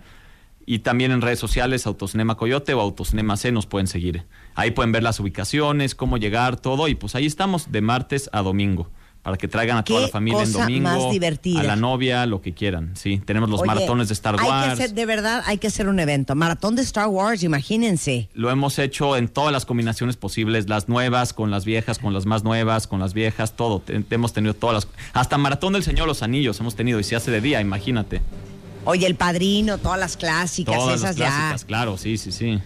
Y 0.66 0.80
también 0.80 1.12
en 1.12 1.22
redes 1.22 1.40
sociales, 1.40 1.86
Autocinema 1.86 2.38
Coyote 2.38 2.74
o 2.74 2.82
Autocinema 2.82 3.38
C 3.38 3.52
nos 3.52 3.68
pueden 3.68 3.88
seguir. 3.88 4.26
Ahí 4.56 4.72
pueden 4.72 4.92
ver 4.92 5.04
las 5.04 5.20
ubicaciones, 5.20 5.94
cómo 5.94 6.18
llegar, 6.18 6.60
todo. 6.60 6.88
Y 6.88 6.96
pues 6.96 7.16
ahí 7.16 7.26
estamos 7.26 7.72
de 7.72 7.82
martes 7.82 8.30
a 8.34 8.42
domingo. 8.42 8.90
Para 9.26 9.38
que 9.38 9.48
traigan 9.48 9.78
a 9.78 9.84
toda 9.84 10.02
la 10.02 10.08
familia 10.08 10.44
en 10.44 10.52
domingo. 10.54 10.84
más 10.88 11.12
divertida. 11.12 11.60
A 11.62 11.64
la 11.64 11.76
novia, 11.76 12.28
lo 12.28 12.42
que 12.44 12.54
quieran. 12.54 12.92
Sí, 12.96 13.20
tenemos 13.26 13.50
los 13.50 13.62
Oye, 13.62 13.68
maratones 13.68 14.08
de 14.08 14.14
Star 14.14 14.36
Hay 14.40 14.48
Wars. 14.48 14.66
que 14.68 14.72
hacer, 14.84 14.94
de 14.94 15.06
verdad, 15.08 15.42
hay 15.48 15.58
que 15.58 15.66
hacer 15.66 15.88
un 15.88 16.00
evento. 16.00 16.36
Maratón 16.36 16.76
de 16.76 16.84
Star 16.84 17.08
Wars, 17.08 17.42
imagínense. 17.42 18.30
Lo 18.36 18.52
hemos 18.52 18.78
hecho 18.78 19.18
en 19.18 19.28
todas 19.28 19.52
las 19.52 19.66
combinaciones 19.66 20.16
posibles, 20.16 20.70
las 20.70 20.88
nuevas 20.90 21.34
con 21.34 21.50
las 21.50 21.66
viejas, 21.66 21.98
con 21.98 22.14
las 22.14 22.28
más 22.28 22.44
nuevas, 22.44 22.86
con 22.86 23.00
las 23.00 23.16
viejas, 23.16 23.56
todo. 23.56 23.80
Te- 23.80 24.06
hemos 24.12 24.32
tenido 24.32 24.54
todas 24.54 24.76
las... 24.86 24.88
Hasta 25.14 25.40
Maratón 25.40 25.74
del 25.74 25.82
Señor 25.84 26.06
Los 26.08 26.22
Anillos 26.22 26.60
hemos 26.60 26.76
tenido 26.76 27.00
y 27.00 27.04
se 27.04 27.16
hace 27.16 27.32
de 27.32 27.42
día, 27.42 27.60
imagínate. 27.62 28.22
Oye, 28.84 29.08
el 29.08 29.16
padrino, 29.16 29.80
todas 29.80 30.00
las 30.00 30.18
clásicas, 30.18 30.76
Todas 30.76 30.98
esas 31.00 31.02
las 31.02 31.16
ya. 31.18 31.26
clásicas, 31.26 31.66
claro, 31.66 31.98
sí, 31.98 32.20
sí, 32.20 32.32
sí. 32.32 32.60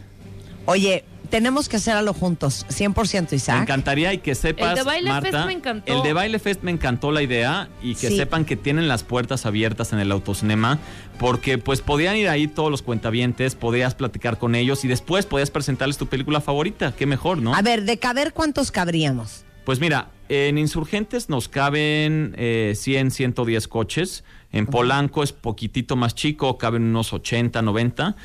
Oye, 0.65 1.05
tenemos 1.29 1.69
que 1.69 1.77
hacerlo 1.77 2.13
juntos, 2.13 2.65
100% 2.69 3.31
Me 3.31 3.35
Isaac. 3.37 3.61
encantaría 3.61 4.13
y 4.13 4.17
que 4.19 4.35
sepas, 4.35 4.69
El 4.71 4.75
de 4.75 4.83
Baile 4.83 5.09
Marta, 5.09 5.31
Fest 5.31 5.45
me 5.45 5.53
encantó. 5.53 5.93
El 5.97 6.03
de 6.03 6.13
Baile 6.13 6.39
Fest 6.39 6.63
me 6.63 6.71
encantó 6.71 7.11
la 7.11 7.21
idea 7.21 7.69
y 7.81 7.95
que 7.95 8.09
Sí. 8.09 8.17
sepan 8.17 8.45
que 8.45 8.55
tienen 8.55 8.87
las 8.87 9.03
puertas 9.03 9.45
abiertas 9.45 9.93
en 9.93 9.99
el 9.99 10.11
autocinema 10.11 10.79
porque 11.17 11.57
pues 11.57 11.81
podían 11.81 12.15
ir 12.17 12.29
ahí 12.29 12.47
todos 12.47 12.71
los 12.71 12.81
cuentavientes, 12.81 13.55
podías 13.55 13.95
platicar 13.95 14.37
con 14.37 14.55
ellos 14.55 14.83
y 14.85 14.87
después 14.87 15.25
podías 15.25 15.51
presentarles 15.51 15.97
tu 15.97 16.07
película 16.07 16.41
favorita, 16.41 16.93
qué 16.95 17.05
mejor, 17.05 17.37
¿no? 17.39 17.53
A 17.55 17.61
ver, 17.61 17.83
de 17.83 17.97
caber, 17.99 18.33
¿cuántos 18.33 18.71
cabríamos? 18.71 19.43
Pues 19.65 19.79
mira, 19.79 20.09
en 20.29 20.57
Insurgentes 20.57 21.29
nos 21.29 21.47
caben 21.47 22.33
eh, 22.37 22.73
100, 22.75 23.11
110 23.11 23.67
coches. 23.67 24.23
En 24.51 24.65
Polanco 24.65 25.21
es 25.21 25.31
poquitito 25.31 25.95
más 25.95 26.15
chico, 26.15 26.57
caben 26.57 26.81
unos 26.83 27.13
80, 27.13 27.61
90. 27.61 28.15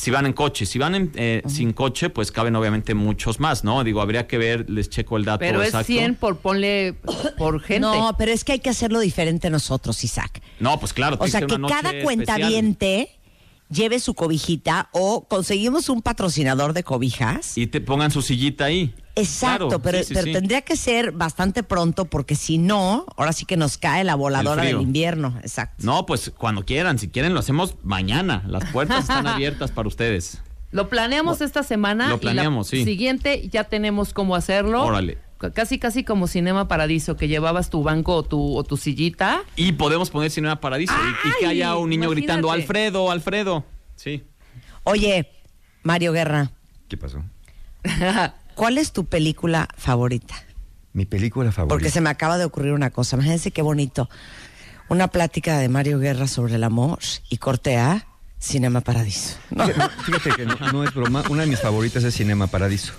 Si 0.00 0.10
van 0.10 0.24
en 0.24 0.32
coche, 0.32 0.64
si 0.64 0.78
van 0.78 0.94
en, 0.94 1.12
eh, 1.14 1.42
sin 1.46 1.74
coche, 1.74 2.08
pues 2.08 2.32
caben 2.32 2.56
obviamente 2.56 2.94
muchos 2.94 3.38
más, 3.38 3.64
¿no? 3.64 3.84
Digo, 3.84 4.00
habría 4.00 4.26
que 4.26 4.38
ver, 4.38 4.70
les 4.70 4.88
checo 4.88 5.18
el 5.18 5.26
dato 5.26 5.40
Pero 5.40 5.60
es 5.60 5.68
exacto. 5.68 5.92
100 5.92 6.14
por 6.14 6.38
ponle 6.38 6.94
por 7.36 7.60
gente. 7.60 7.80
No, 7.80 8.14
pero 8.16 8.32
es 8.32 8.42
que 8.44 8.52
hay 8.52 8.60
que 8.60 8.70
hacerlo 8.70 9.00
diferente 9.00 9.50
nosotros, 9.50 10.02
Isaac. 10.02 10.40
No, 10.58 10.80
pues 10.80 10.94
claro. 10.94 11.18
O 11.20 11.26
sea, 11.28 11.40
que 11.40 11.54
una 11.54 11.58
noche 11.58 11.74
cada 11.74 11.90
especial. 11.90 12.04
cuentaviente 12.04 13.10
lleve 13.68 14.00
su 14.00 14.14
cobijita 14.14 14.88
o 14.92 15.26
conseguimos 15.28 15.88
un 15.88 16.02
patrocinador 16.02 16.72
de 16.72 16.82
cobijas. 16.82 17.56
Y 17.58 17.66
te 17.66 17.80
pongan 17.80 18.10
su 18.10 18.22
sillita 18.22 18.64
ahí. 18.64 18.94
Exacto, 19.20 19.68
Claro, 19.68 19.82
pero, 19.82 19.98
sí, 19.98 20.04
sí, 20.04 20.14
pero 20.14 20.26
sí. 20.26 20.32
tendría 20.32 20.62
que 20.62 20.76
ser 20.76 21.12
bastante 21.12 21.62
pronto 21.62 22.04
porque 22.06 22.34
si 22.34 22.58
no, 22.58 23.06
ahora 23.16 23.32
sí 23.32 23.44
que 23.44 23.56
nos 23.56 23.78
cae 23.78 24.04
la 24.04 24.14
voladora 24.14 24.62
del 24.64 24.80
invierno. 24.80 25.36
Exacto. 25.42 25.84
No, 25.84 26.06
pues 26.06 26.32
cuando 26.36 26.64
quieran, 26.64 26.98
si 26.98 27.08
quieren 27.08 27.34
lo 27.34 27.40
hacemos 27.40 27.76
mañana. 27.82 28.42
Las 28.46 28.64
puertas 28.70 29.00
están 29.00 29.26
abiertas 29.28 29.70
para 29.70 29.88
ustedes. 29.88 30.40
Lo 30.72 30.88
planeamos 30.88 31.40
esta 31.40 31.62
semana. 31.62 32.04
Lo 32.08 32.14
y 32.14 32.16
la 32.16 32.20
planeamos, 32.20 32.68
sí. 32.68 32.84
Siguiente 32.84 33.48
ya 33.48 33.64
tenemos 33.64 34.12
cómo 34.12 34.36
hacerlo. 34.36 34.84
Órale. 34.84 35.18
Casi, 35.54 35.78
casi 35.78 36.04
como 36.04 36.26
Cinema 36.26 36.68
Paradiso, 36.68 37.16
que 37.16 37.26
llevabas 37.26 37.70
tu 37.70 37.82
banco 37.82 38.14
o 38.14 38.22
tu, 38.22 38.56
o 38.56 38.62
tu 38.62 38.76
sillita. 38.76 39.40
Y 39.56 39.72
podemos 39.72 40.10
poner 40.10 40.30
Cinema 40.30 40.60
Paradiso 40.60 40.92
y- 40.92 41.28
y, 41.28 41.32
que 41.40 41.46
¡Ay! 41.46 41.52
haya 41.62 41.76
un 41.76 41.88
niño 41.88 42.04
Imagínate. 42.04 42.20
gritando, 42.20 42.52
Alfredo, 42.52 43.10
Alfredo. 43.10 43.64
Sí. 43.96 44.22
Oye, 44.84 45.30
Mario 45.82 46.12
Guerra, 46.12 46.50
¿Qué 46.88 46.96
pasó? 46.98 47.22
¿cuál 48.60 48.76
es 48.76 48.92
tu 48.92 49.06
película 49.06 49.68
favorita? 49.78 50.34
Mi 50.92 51.06
película 51.06 51.50
favorita. 51.50 51.74
Porque 51.74 51.88
se 51.88 52.02
me 52.02 52.10
acaba 52.10 52.36
de 52.36 52.44
ocurrir 52.44 52.74
una 52.74 52.90
cosa. 52.90 53.16
Imagínense 53.16 53.52
qué 53.52 53.62
bonito. 53.62 54.10
Una 54.90 55.08
plática 55.08 55.56
de 55.56 55.70
Mario 55.70 55.98
Guerra 55.98 56.28
sobre 56.28 56.56
el 56.56 56.64
amor 56.64 56.98
y 57.30 57.38
corte 57.38 57.78
a 57.78 58.06
Cinema 58.38 58.82
Paradiso. 58.82 59.38
Fíjate, 59.48 60.02
fíjate 60.04 60.30
que 60.36 60.44
no, 60.44 60.72
no 60.72 60.84
es 60.84 60.92
broma. 60.92 61.24
Una 61.30 61.44
de 61.44 61.48
mis 61.48 61.58
favoritas 61.58 62.04
es 62.04 62.14
Cinema 62.14 62.48
Paradiso. 62.48 62.92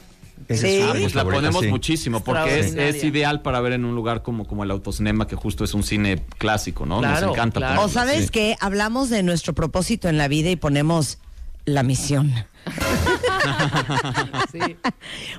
Esa 0.47 0.67
es 0.67 0.73
Sí. 0.73 0.81
Ah, 0.81 0.93
mis 0.95 1.03
pues 1.03 1.13
la 1.13 1.25
ponemos 1.25 1.61
sí. 1.63 1.67
muchísimo 1.67 2.23
porque 2.23 2.59
es, 2.59 2.73
es 2.73 3.03
ideal 3.03 3.43
para 3.43 3.61
ver 3.61 3.73
en 3.73 3.85
un 3.85 3.93
lugar 3.93 4.23
como, 4.23 4.47
como 4.47 4.63
el 4.63 4.71
autocinema, 4.71 5.27
que 5.27 5.35
justo 5.35 5.63
es 5.63 5.75
un 5.75 5.83
cine 5.83 6.23
clásico, 6.39 6.87
¿no? 6.87 7.01
Claro, 7.01 7.27
Nos 7.27 7.35
encanta. 7.35 7.59
claro. 7.59 7.83
O 7.83 7.87
sabes 7.87 8.23
sí. 8.23 8.29
que 8.29 8.57
hablamos 8.61 9.11
de 9.11 9.21
nuestro 9.21 9.53
propósito 9.53 10.09
en 10.09 10.17
la 10.17 10.27
vida 10.27 10.49
y 10.49 10.55
ponemos 10.55 11.19
la 11.65 11.83
misión. 11.83 12.33
Sí. 14.51 14.59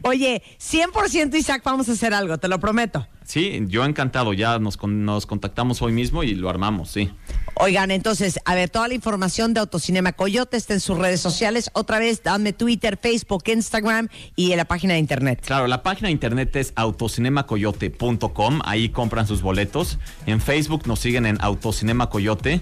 Oye, 0.02 0.42
100% 0.58 1.34
Isaac, 1.36 1.62
vamos 1.64 1.88
a 1.88 1.92
hacer 1.92 2.14
algo, 2.14 2.38
te 2.38 2.48
lo 2.48 2.58
prometo. 2.58 3.06
Sí, 3.24 3.62
yo 3.68 3.84
encantado. 3.84 4.32
Ya 4.32 4.58
nos, 4.58 4.82
nos 4.82 5.26
contactamos 5.26 5.80
hoy 5.82 5.92
mismo 5.92 6.22
y 6.22 6.34
lo 6.34 6.48
armamos, 6.50 6.90
sí. 6.90 7.10
Oigan, 7.54 7.90
entonces, 7.90 8.40
a 8.44 8.54
ver, 8.54 8.68
toda 8.70 8.88
la 8.88 8.94
información 8.94 9.54
de 9.54 9.60
Autocinema 9.60 10.12
Coyote 10.12 10.56
está 10.56 10.74
en 10.74 10.80
sus 10.80 10.98
redes 10.98 11.20
sociales. 11.20 11.70
Otra 11.74 11.98
vez, 11.98 12.22
dame 12.22 12.52
Twitter, 12.52 12.98
Facebook, 13.00 13.44
Instagram 13.46 14.08
y 14.36 14.52
en 14.52 14.56
la 14.56 14.64
página 14.64 14.94
de 14.94 15.00
internet. 15.00 15.42
Claro, 15.44 15.66
la 15.66 15.82
página 15.82 16.08
de 16.08 16.12
internet 16.12 16.54
es 16.56 16.72
autocinemacoyote.com, 16.76 18.60
ahí 18.64 18.88
compran 18.88 19.26
sus 19.26 19.42
boletos. 19.42 19.98
En 20.26 20.40
Facebook 20.40 20.86
nos 20.86 20.98
siguen 20.98 21.26
en 21.26 21.38
Autocinema 21.40 22.08
Coyote, 22.10 22.60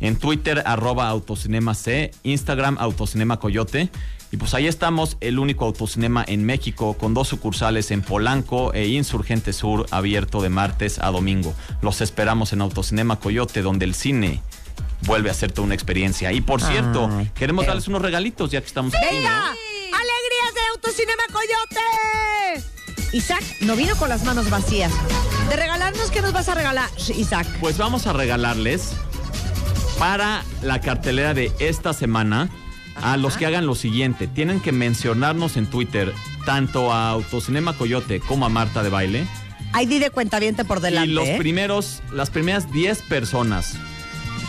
en 0.00 0.16
Twitter 0.16 0.62
arroba 0.66 1.08
Autocinema 1.08 1.74
C, 1.74 2.10
Instagram 2.22 2.76
Autocinema 2.78 3.38
Coyote. 3.38 3.90
Y 4.32 4.38
pues 4.38 4.54
ahí 4.54 4.66
estamos, 4.66 5.18
el 5.20 5.38
único 5.38 5.66
autocinema 5.66 6.24
en 6.26 6.44
México, 6.46 6.94
con 6.94 7.12
dos 7.12 7.28
sucursales 7.28 7.90
en 7.90 8.00
Polanco 8.00 8.72
e 8.72 8.86
Insurgente 8.86 9.52
Sur, 9.52 9.86
abierto 9.90 10.40
de 10.40 10.48
martes 10.48 10.98
a 10.98 11.10
domingo. 11.10 11.54
Los 11.82 12.00
esperamos 12.00 12.54
en 12.54 12.62
Autocinema 12.62 13.20
Coyote, 13.20 13.60
donde 13.60 13.84
el 13.84 13.94
cine 13.94 14.40
vuelve 15.02 15.28
a 15.28 15.34
ser 15.34 15.52
toda 15.52 15.66
una 15.66 15.74
experiencia. 15.74 16.32
Y 16.32 16.40
por 16.40 16.62
cierto, 16.62 17.10
Ay, 17.12 17.30
queremos 17.34 17.66
darles 17.66 17.88
unos 17.88 18.00
regalitos 18.00 18.50
ya 18.50 18.62
que 18.62 18.68
estamos 18.68 18.94
aquí. 18.94 19.04
¿no? 19.04 19.12
¡Venga! 19.12 19.38
¡Alegrías 19.48 20.54
de 20.54 20.60
Autocinema 20.72 21.22
Coyote! 21.30 22.66
Isaac 23.12 23.44
no 23.60 23.76
vino 23.76 23.94
con 23.96 24.08
las 24.08 24.24
manos 24.24 24.48
vacías. 24.48 24.90
De 25.50 25.56
regalarnos, 25.56 26.10
¿qué 26.10 26.22
nos 26.22 26.32
vas 26.32 26.48
a 26.48 26.54
regalar, 26.54 26.88
Isaac? 27.14 27.46
Pues 27.60 27.76
vamos 27.76 28.06
a 28.06 28.14
regalarles 28.14 28.94
para 29.98 30.42
la 30.62 30.80
cartelera 30.80 31.34
de 31.34 31.52
esta 31.58 31.92
semana 31.92 32.48
a 33.02 33.16
los 33.16 33.36
que 33.36 33.46
hagan 33.46 33.66
lo 33.66 33.74
siguiente. 33.74 34.26
Tienen 34.26 34.60
que 34.60 34.72
mencionarnos 34.72 35.56
en 35.56 35.66
Twitter 35.66 36.12
tanto 36.44 36.92
a 36.92 37.10
Autocinema 37.10 37.74
Coyote 37.74 38.20
como 38.20 38.46
a 38.46 38.48
Marta 38.48 38.82
de 38.82 38.90
Baile. 38.90 39.26
ID 39.80 40.00
de 40.00 40.10
cuentaviente 40.10 40.64
por 40.64 40.80
delante. 40.80 41.10
y 41.10 41.14
los 41.14 41.26
¿eh? 41.26 41.36
primeros, 41.38 42.02
las 42.12 42.30
primeras 42.30 42.70
10 42.72 43.02
personas 43.02 43.76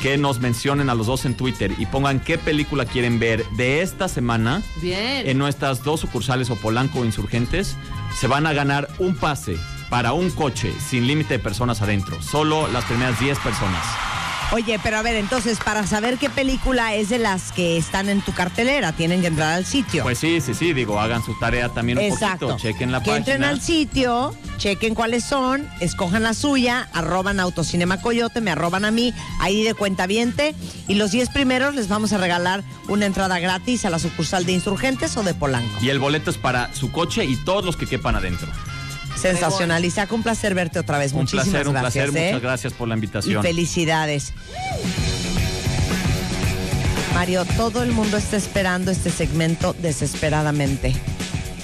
que 0.01 0.17
nos 0.17 0.41
mencionen 0.41 0.89
a 0.89 0.95
los 0.95 1.07
dos 1.07 1.23
en 1.23 1.33
Twitter 1.33 1.73
y 1.77 1.85
pongan 1.85 2.19
qué 2.19 2.37
película 2.37 2.85
quieren 2.85 3.19
ver 3.19 3.45
de 3.51 3.81
esta 3.81 4.09
semana 4.09 4.61
Bien. 4.81 5.25
en 5.27 5.37
nuestras 5.37 5.81
dos 5.83 6.01
sucursales 6.01 6.49
o 6.49 6.57
Polanco 6.57 6.99
o 6.99 7.05
Insurgentes, 7.05 7.77
se 8.19 8.27
van 8.27 8.45
a 8.45 8.51
ganar 8.51 8.89
un 8.99 9.15
pase 9.15 9.57
para 9.89 10.11
un 10.11 10.29
coche 10.31 10.73
sin 10.89 11.07
límite 11.07 11.35
de 11.35 11.39
personas 11.39 11.81
adentro. 11.81 12.21
Solo 12.21 12.67
las 12.67 12.83
primeras 12.83 13.17
10 13.19 13.39
personas. 13.39 13.85
Oye, 14.53 14.79
pero 14.83 14.97
a 14.97 15.01
ver, 15.01 15.15
entonces, 15.15 15.57
para 15.57 15.87
saber 15.87 16.19
qué 16.19 16.29
película 16.29 16.93
es 16.93 17.09
de 17.09 17.17
las 17.17 17.51
que 17.51 17.75
están 17.75 18.07
en 18.07 18.21
tu 18.21 18.33
cartelera, 18.33 18.91
tienen 18.91 19.21
que 19.21 19.27
entrar 19.27 19.53
al 19.53 19.65
sitio. 19.65 20.03
Pues 20.03 20.19
sí, 20.19 20.41
sí, 20.41 20.53
sí, 20.53 20.73
digo, 20.73 20.99
hagan 20.99 21.23
su 21.23 21.33
tarea 21.39 21.69
también 21.69 21.97
un 21.97 22.03
Exacto. 22.03 22.49
poquito, 22.49 22.69
chequen 22.69 22.91
la 22.91 22.99
que 22.99 23.05
página. 23.09 23.17
entren 23.17 23.43
al 23.45 23.61
sitio, 23.61 24.35
chequen 24.57 24.93
cuáles 24.93 25.23
son, 25.23 25.67
escojan 25.79 26.21
la 26.21 26.35
suya, 26.35 26.87
arroban 26.93 27.39
Autocinema 27.39 27.99
Coyote, 27.99 28.41
me 28.41 28.51
arroban 28.51 28.85
a 28.85 28.91
mí, 28.91 29.11
ahí 29.39 29.63
de 29.63 29.73
cuenta 29.73 30.05
viente, 30.05 30.53
y 30.87 30.93
los 30.93 31.09
10 31.09 31.29
primeros 31.29 31.73
les 31.73 31.87
vamos 31.87 32.13
a 32.13 32.19
regalar 32.19 32.63
una 32.89 33.07
entrada 33.07 33.39
gratis 33.39 33.85
a 33.85 33.89
la 33.89 33.97
sucursal 33.97 34.45
de 34.45 34.51
Insurgentes 34.51 35.17
o 35.17 35.23
de 35.23 35.33
Polanco. 35.33 35.79
Y 35.81 35.89
el 35.89 35.97
boleto 35.97 36.29
es 36.29 36.37
para 36.37 36.71
su 36.75 36.91
coche 36.91 37.25
y 37.25 37.37
todos 37.37 37.65
los 37.65 37.75
que 37.75 37.87
quepan 37.87 38.15
adentro. 38.15 38.47
Sensacional. 39.15 39.85
Isaac, 39.85 40.11
un 40.11 40.23
placer 40.23 40.53
verte 40.55 40.79
otra 40.79 40.97
vez. 40.97 41.11
Un 41.13 41.19
Muchísimas 41.19 41.47
placer, 41.47 41.67
un 41.67 41.73
gracias. 41.73 42.05
placer. 42.05 42.21
¿eh? 42.23 42.27
Muchas 42.33 42.41
gracias 42.41 42.73
por 42.73 42.87
la 42.87 42.95
Y 42.95 42.97
invitación. 42.97 43.41
felicidades. 43.43 44.33
Mario, 47.13 47.45
todo 47.57 47.83
el 47.83 47.91
mundo 47.91 48.17
está 48.17 48.37
esperando 48.37 48.91
este 48.91 49.09
segmento 49.11 49.75
desesperadamente. 49.79 50.93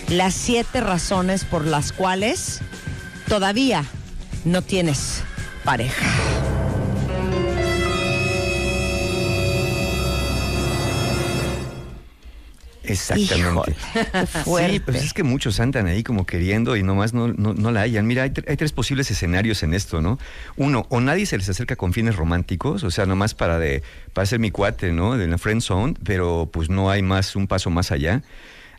Las 0.07 0.33
siete 0.33 0.79
razones 0.79 1.43
por 1.43 1.65
las 1.65 1.91
cuales 1.91 2.59
todavía 3.27 3.83
no 4.45 4.61
tienes 4.61 5.21
pareja. 5.63 6.05
Exactamente. 12.89 13.75
Sí, 14.43 14.79
pues 14.79 15.03
es 15.03 15.13
que 15.13 15.23
muchos 15.23 15.59
andan 15.59 15.87
ahí 15.87 16.03
como 16.03 16.25
queriendo 16.25 16.75
y 16.75 16.83
nomás 16.83 17.13
no, 17.13 17.27
no, 17.27 17.53
no 17.53 17.71
la 17.71 17.81
hallan. 17.81 18.05
Mira, 18.07 18.23
hay 18.23 18.31
tres 18.31 18.71
posibles 18.71 19.09
escenarios 19.11 19.63
en 19.63 19.73
esto, 19.73 20.01
¿no? 20.01 20.19
Uno, 20.57 20.85
o 20.89 20.99
nadie 21.01 21.25
se 21.25 21.37
les 21.37 21.47
acerca 21.49 21.75
con 21.75 21.93
fines 21.93 22.15
románticos, 22.15 22.83
o 22.83 22.91
sea, 22.91 23.05
nomás 23.05 23.33
para 23.33 23.59
de 23.59 23.83
para 24.13 24.25
ser 24.25 24.39
mi 24.39 24.51
cuate, 24.51 24.91
¿no? 24.91 25.17
De 25.17 25.27
la 25.27 25.37
friend 25.37 25.61
zone, 25.61 25.93
pero 26.03 26.49
pues 26.51 26.69
no 26.69 26.89
hay 26.89 27.01
más 27.01 27.35
un 27.35 27.47
paso 27.47 27.69
más 27.69 27.91
allá. 27.91 28.23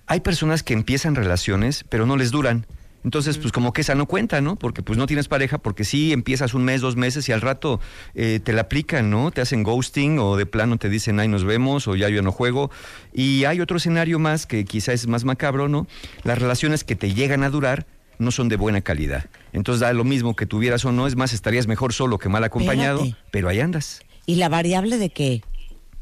Hay 0.06 0.20
personas 0.20 0.62
que 0.62 0.74
empiezan 0.74 1.14
relaciones, 1.14 1.84
pero 1.88 2.04
no 2.04 2.16
les 2.16 2.30
duran. 2.30 2.66
Entonces, 3.04 3.38
pues 3.38 3.52
como 3.52 3.72
que 3.72 3.80
esa 3.80 3.94
no 3.94 4.06
cuenta, 4.06 4.40
¿no? 4.40 4.56
Porque 4.56 4.82
pues 4.82 4.98
no 4.98 5.06
tienes 5.06 5.26
pareja, 5.26 5.58
porque 5.58 5.84
sí 5.84 6.12
empiezas 6.12 6.52
un 6.52 6.64
mes, 6.64 6.80
dos 6.82 6.96
meses 6.96 7.28
y 7.28 7.32
al 7.32 7.40
rato 7.40 7.80
eh, 8.14 8.40
te 8.42 8.52
la 8.52 8.62
aplican, 8.62 9.08
¿no? 9.10 9.30
Te 9.30 9.40
hacen 9.40 9.62
ghosting 9.62 10.18
o 10.18 10.36
de 10.36 10.44
plano 10.46 10.76
te 10.76 10.88
dicen, 10.90 11.18
ay, 11.18 11.28
nos 11.28 11.44
vemos 11.44 11.88
o 11.88 11.96
ya 11.96 12.08
yo 12.10 12.20
no 12.22 12.30
juego. 12.32 12.70
Y 13.14 13.44
hay 13.44 13.60
otro 13.60 13.78
escenario 13.78 14.18
más 14.18 14.46
que 14.46 14.64
quizás 14.64 14.94
es 14.94 15.06
más 15.06 15.24
macabro, 15.24 15.68
¿no? 15.68 15.86
Las 16.24 16.38
relaciones 16.38 16.84
que 16.84 16.94
te 16.94 17.14
llegan 17.14 17.42
a 17.42 17.50
durar 17.50 17.86
no 18.18 18.30
son 18.30 18.50
de 18.50 18.56
buena 18.56 18.82
calidad. 18.82 19.26
Entonces 19.54 19.80
da 19.80 19.92
lo 19.94 20.04
mismo 20.04 20.36
que 20.36 20.44
tuvieras 20.44 20.84
o 20.84 20.92
no, 20.92 21.06
es 21.06 21.16
más, 21.16 21.32
estarías 21.32 21.66
mejor 21.66 21.94
solo 21.94 22.18
que 22.18 22.28
mal 22.28 22.44
acompañado, 22.44 22.98
Espérate. 22.98 23.28
pero 23.30 23.48
ahí 23.48 23.60
andas. 23.60 24.02
Y 24.26 24.34
la 24.34 24.50
variable 24.50 24.98
de 24.98 25.08
que 25.08 25.42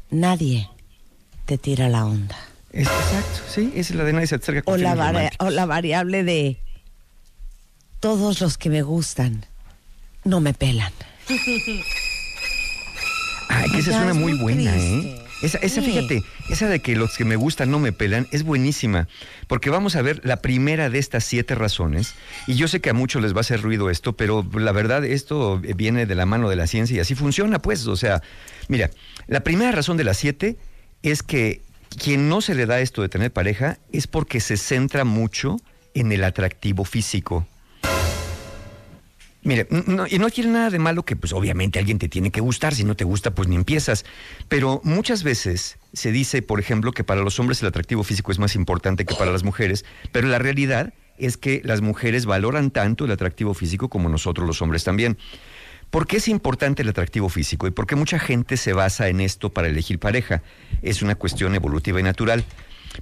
nadie 0.09 0.69
te 1.45 1.57
tira 1.57 1.87
la 1.87 2.05
onda. 2.05 2.37
Exacto, 2.73 3.39
sí, 3.47 3.71
esa 3.73 3.93
es 3.93 3.95
la 3.97 4.03
de 4.03 4.13
nadie 4.13 4.27
se 4.27 4.35
acerca 4.35 4.61
con 4.61 4.73
O 4.73 4.77
la, 4.77 5.31
o 5.39 5.49
la 5.49 5.65
variable 5.65 6.23
de 6.23 6.59
todos 7.99 8.41
los 8.41 8.57
que 8.57 8.69
me 8.69 8.81
gustan 8.81 9.45
no 10.23 10.39
me 10.41 10.53
pelan. 10.53 10.91
Ay, 13.49 13.71
que 13.71 13.79
esa 13.79 14.09
es 14.09 14.15
muy 14.15 14.33
buena. 14.33 14.75
¿eh? 14.77 15.25
Esa, 15.41 15.57
esa, 15.59 15.81
fíjate, 15.81 16.21
esa 16.49 16.67
de 16.67 16.81
que 16.81 16.97
los 16.97 17.15
que 17.15 17.23
me 17.23 17.37
gustan 17.37 17.71
no 17.71 17.79
me 17.79 17.93
pelan 17.93 18.27
es 18.31 18.43
buenísima, 18.43 19.07
porque 19.47 19.69
vamos 19.69 19.95
a 19.95 20.01
ver 20.01 20.19
la 20.25 20.41
primera 20.41 20.89
de 20.89 20.99
estas 20.99 21.23
siete 21.23 21.55
razones, 21.55 22.15
y 22.45 22.55
yo 22.55 22.67
sé 22.67 22.81
que 22.81 22.89
a 22.89 22.93
muchos 22.93 23.21
les 23.21 23.33
va 23.33 23.37
a 23.37 23.41
hacer 23.41 23.61
ruido 23.61 23.89
esto, 23.89 24.17
pero 24.17 24.45
la 24.53 24.73
verdad 24.73 25.05
esto 25.05 25.59
viene 25.59 26.05
de 26.05 26.15
la 26.15 26.25
mano 26.25 26.49
de 26.49 26.57
la 26.57 26.67
ciencia 26.67 26.97
y 26.97 26.99
así 26.99 27.15
funciona, 27.15 27.59
pues, 27.59 27.87
o 27.87 27.95
sea, 27.95 28.21
mira, 28.67 28.91
la 29.27 29.39
primera 29.39 29.71
razón 29.71 29.95
de 29.95 30.03
las 30.03 30.17
siete 30.17 30.57
es 31.03 31.23
que 31.23 31.61
quien 31.97 32.27
no 32.27 32.41
se 32.41 32.53
le 32.53 32.65
da 32.65 32.81
esto 32.81 33.01
de 33.01 33.07
tener 33.07 33.31
pareja 33.31 33.77
es 33.93 34.07
porque 34.07 34.41
se 34.41 34.57
centra 34.57 35.05
mucho 35.05 35.57
en 35.93 36.11
el 36.11 36.25
atractivo 36.25 36.83
físico. 36.83 37.47
Mire, 39.41 39.67
no, 39.69 40.05
y 40.05 40.19
no 40.19 40.29
tiene 40.29 40.51
nada 40.51 40.69
de 40.69 40.79
malo 40.79 41.03
que, 41.03 41.15
pues 41.15 41.31
obviamente 41.31 41.79
alguien 41.79 41.97
te 41.97 42.09
tiene 42.09 42.29
que 42.29 42.41
gustar, 42.41 42.75
si 42.75 42.83
no 42.83 42.95
te 42.95 43.05
gusta, 43.05 43.31
pues 43.31 43.47
ni 43.47 43.55
empiezas. 43.55 44.05
Pero 44.49 44.81
muchas 44.83 45.23
veces 45.23 45.77
se 45.93 46.11
dice, 46.11 46.41
por 46.41 46.59
ejemplo, 46.59 46.91
que 46.91 47.05
para 47.05 47.21
los 47.21 47.39
hombres 47.39 47.61
el 47.61 47.69
atractivo 47.69 48.03
físico 48.03 48.31
es 48.31 48.39
más 48.39 48.55
importante 48.55 49.05
que 49.05 49.15
para 49.15 49.31
las 49.31 49.43
mujeres, 49.43 49.85
pero 50.11 50.27
la 50.27 50.39
realidad 50.39 50.93
es 51.17 51.37
que 51.37 51.61
las 51.63 51.81
mujeres 51.81 52.25
valoran 52.25 52.71
tanto 52.71 53.05
el 53.05 53.11
atractivo 53.11 53.53
físico 53.53 53.89
como 53.89 54.09
nosotros 54.09 54.45
los 54.45 54.61
hombres 54.61 54.83
también. 54.83 55.17
¿Por 55.89 56.05
qué 56.05 56.17
es 56.17 56.27
importante 56.27 56.83
el 56.83 56.89
atractivo 56.89 57.29
físico 57.29 57.65
y 57.65 57.71
por 57.71 57.87
qué 57.87 57.95
mucha 57.95 58.19
gente 58.19 58.57
se 58.57 58.73
basa 58.73 59.07
en 59.07 59.21
esto 59.21 59.49
para 59.49 59.69
elegir 59.69 59.99
pareja? 59.99 60.43
Es 60.81 61.01
una 61.01 61.15
cuestión 61.15 61.55
evolutiva 61.55 61.99
y 61.99 62.03
natural. 62.03 62.45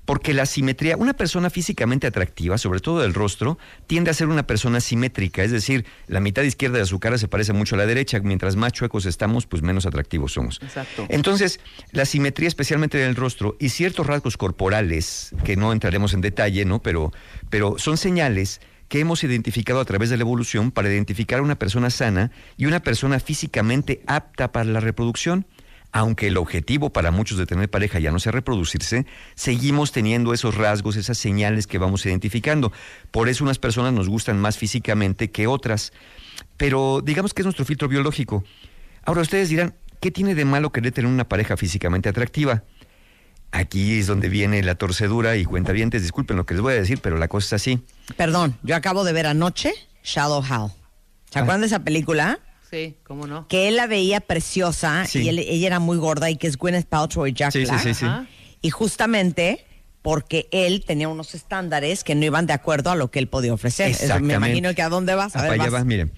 Porque 0.06 0.34
la 0.34 0.46
simetría, 0.46 0.98
una 0.98 1.14
persona 1.14 1.50
físicamente 1.50 2.08
atractiva, 2.08 2.58
sobre 2.58 2.80
todo 2.80 3.00
del 3.00 3.14
rostro, 3.14 3.58
tiende 3.88 4.12
a 4.12 4.14
ser 4.14 4.28
una 4.28 4.46
persona 4.46 4.80
simétrica, 4.80 5.44
es 5.44 5.52
decir, 5.52 5.86
la 6.08 6.20
mitad 6.20 6.44
izquierda 6.44 6.78
de 6.80 6.86
su 6.86 7.00
cara 7.00 7.18
se 7.18 7.28
parece 7.28 7.54
mucho 7.54 7.76
a 7.76 7.78
la 7.78 7.86
derecha, 7.86 8.20
mientras 8.20 8.56
más 8.56 8.74
chuecos 8.74 9.06
estamos, 9.06 9.46
pues 9.46 9.62
menos 9.62 9.86
atractivos 9.86 10.34
somos. 10.34 10.60
Exacto. 10.62 11.06
Entonces, 11.10 11.60
la 11.92 12.06
simetría, 12.06 12.48
especialmente 12.48 13.02
en 13.02 13.10
el 13.10 13.16
rostro, 13.16 13.56
y 13.60 13.70
ciertos 13.70 14.08
rasgos 14.08 14.38
corporales, 14.38 15.34
que 15.44 15.56
no 15.56 15.72
entraremos 15.72 16.14
en 16.14 16.22
detalle, 16.22 16.66
¿no? 16.66 16.82
Pero, 16.82 17.12
pero 17.50 17.78
son 17.78 17.98
señales 17.98 18.62
que 18.88 19.00
hemos 19.00 19.24
identificado 19.24 19.80
a 19.80 19.86
través 19.86 20.10
de 20.10 20.18
la 20.18 20.22
evolución 20.22 20.72
para 20.72 20.90
identificar 20.90 21.40
a 21.40 21.42
una 21.42 21.60
persona 21.60 21.90
sana 21.90 22.32
y 22.56 22.66
una 22.66 22.82
persona 22.82 23.20
físicamente 23.20 24.02
apta 24.08 24.52
para 24.52 24.66
la 24.66 24.80
reproducción. 24.80 25.46
Aunque 25.98 26.28
el 26.28 26.38
objetivo 26.38 26.92
para 26.92 27.10
muchos 27.10 27.40
de 27.40 27.48
tener 27.48 27.72
pareja 27.72 27.98
ya 27.98 28.12
no 28.12 28.20
sea 28.20 28.32
reproducirse, 28.32 29.08
seguimos 29.34 29.92
teniendo 29.92 30.32
esos 30.32 30.54
rasgos, 30.54 30.96
esas 30.96 31.18
señales 31.18 31.66
que 31.66 31.80
vamos 31.80 32.06
identificando. 32.06 32.72
Por 33.10 33.30
eso 33.30 33.44
unas 33.44 33.58
personas 33.58 33.94
nos 33.94 34.08
gustan 34.08 34.40
más 34.40 34.60
físicamente 34.60 35.32
que 35.32 35.48
otras. 35.48 35.94
Pero 36.56 37.02
digamos 37.04 37.34
que 37.34 37.42
es 37.42 37.48
nuestro 37.48 37.66
filtro 37.66 37.88
biológico. 37.88 38.44
Ahora 39.06 39.22
ustedes 39.22 39.50
dirán, 39.50 39.74
¿qué 40.00 40.12
tiene 40.12 40.36
de 40.36 40.46
malo 40.46 40.72
querer 40.72 40.92
tener 40.92 41.10
una 41.10 41.28
pareja 41.28 41.58
físicamente 41.58 42.10
atractiva? 42.10 42.64
Aquí 43.52 43.98
es 43.98 44.06
donde 44.06 44.30
viene 44.30 44.62
la 44.62 44.76
torcedura 44.76 45.36
y 45.36 45.46
cuentavientes, 45.46 46.04
disculpen 46.04 46.38
lo 46.38 46.46
que 46.46 46.54
les 46.54 46.62
voy 46.62 46.74
a 46.74 46.78
decir, 46.78 47.00
pero 47.02 47.18
la 47.18 47.28
cosa 47.28 47.48
es 47.48 47.54
así. 47.54 47.82
Perdón, 48.16 48.56
yo 48.62 48.76
acabo 48.76 49.04
de 49.04 49.14
ver 49.14 49.26
anoche 49.26 49.74
Shallow 50.04 50.44
Hal. 50.48 50.72
¿Se 51.32 51.40
acuerdan 51.40 51.62
de 51.62 51.68
esa 51.68 51.80
película? 51.80 52.40
Sí, 52.70 52.96
¿cómo 53.04 53.28
no? 53.28 53.48
Que 53.48 53.68
él 53.70 53.76
la 53.78 53.88
veía 53.88 54.20
preciosa 54.20 55.06
Sí. 55.06 55.20
y 55.24 55.30
él- 55.30 55.40
ella 55.40 55.68
era 55.68 55.80
muy 55.80 55.98
gorda 55.98 56.30
y 56.30 56.36
que 56.36 56.48
es 56.48 56.58
Gwyneth 56.58 56.88
Paltrow 56.88 57.26
y 57.28 57.34
Jack 57.34 57.52
Sí, 57.54 57.66
sí, 57.66 57.72
Black. 57.72 57.84
sí, 57.84 57.94
sí. 57.94 58.06
Y 58.62 58.70
justamente 58.72 59.64
porque 60.02 60.48
él 60.52 60.84
tenía 60.86 61.08
unos 61.10 61.34
estándares 61.36 62.04
que 62.04 62.16
no 62.16 62.26
iban 62.26 62.46
de 62.46 62.54
acuerdo 62.54 62.92
a 62.92 62.96
lo 62.96 63.10
que 63.12 63.20
él 63.20 63.28
podía 63.28 63.54
ofrecer. 63.54 63.90
Eso 63.92 64.00
me 64.00 64.04
Exactamente. 64.06 64.36
imagino 64.36 64.74
que 64.76 64.82
a 64.82 64.90
dónde 64.90 65.16
vas. 65.16 65.36
A 65.36 65.40
Ah, 65.40 65.42
ver, 65.44 65.52
para 65.52 65.64
allá 65.64 65.72
vas. 65.72 65.82
vas, 65.82 65.86
miren. 65.86 66.12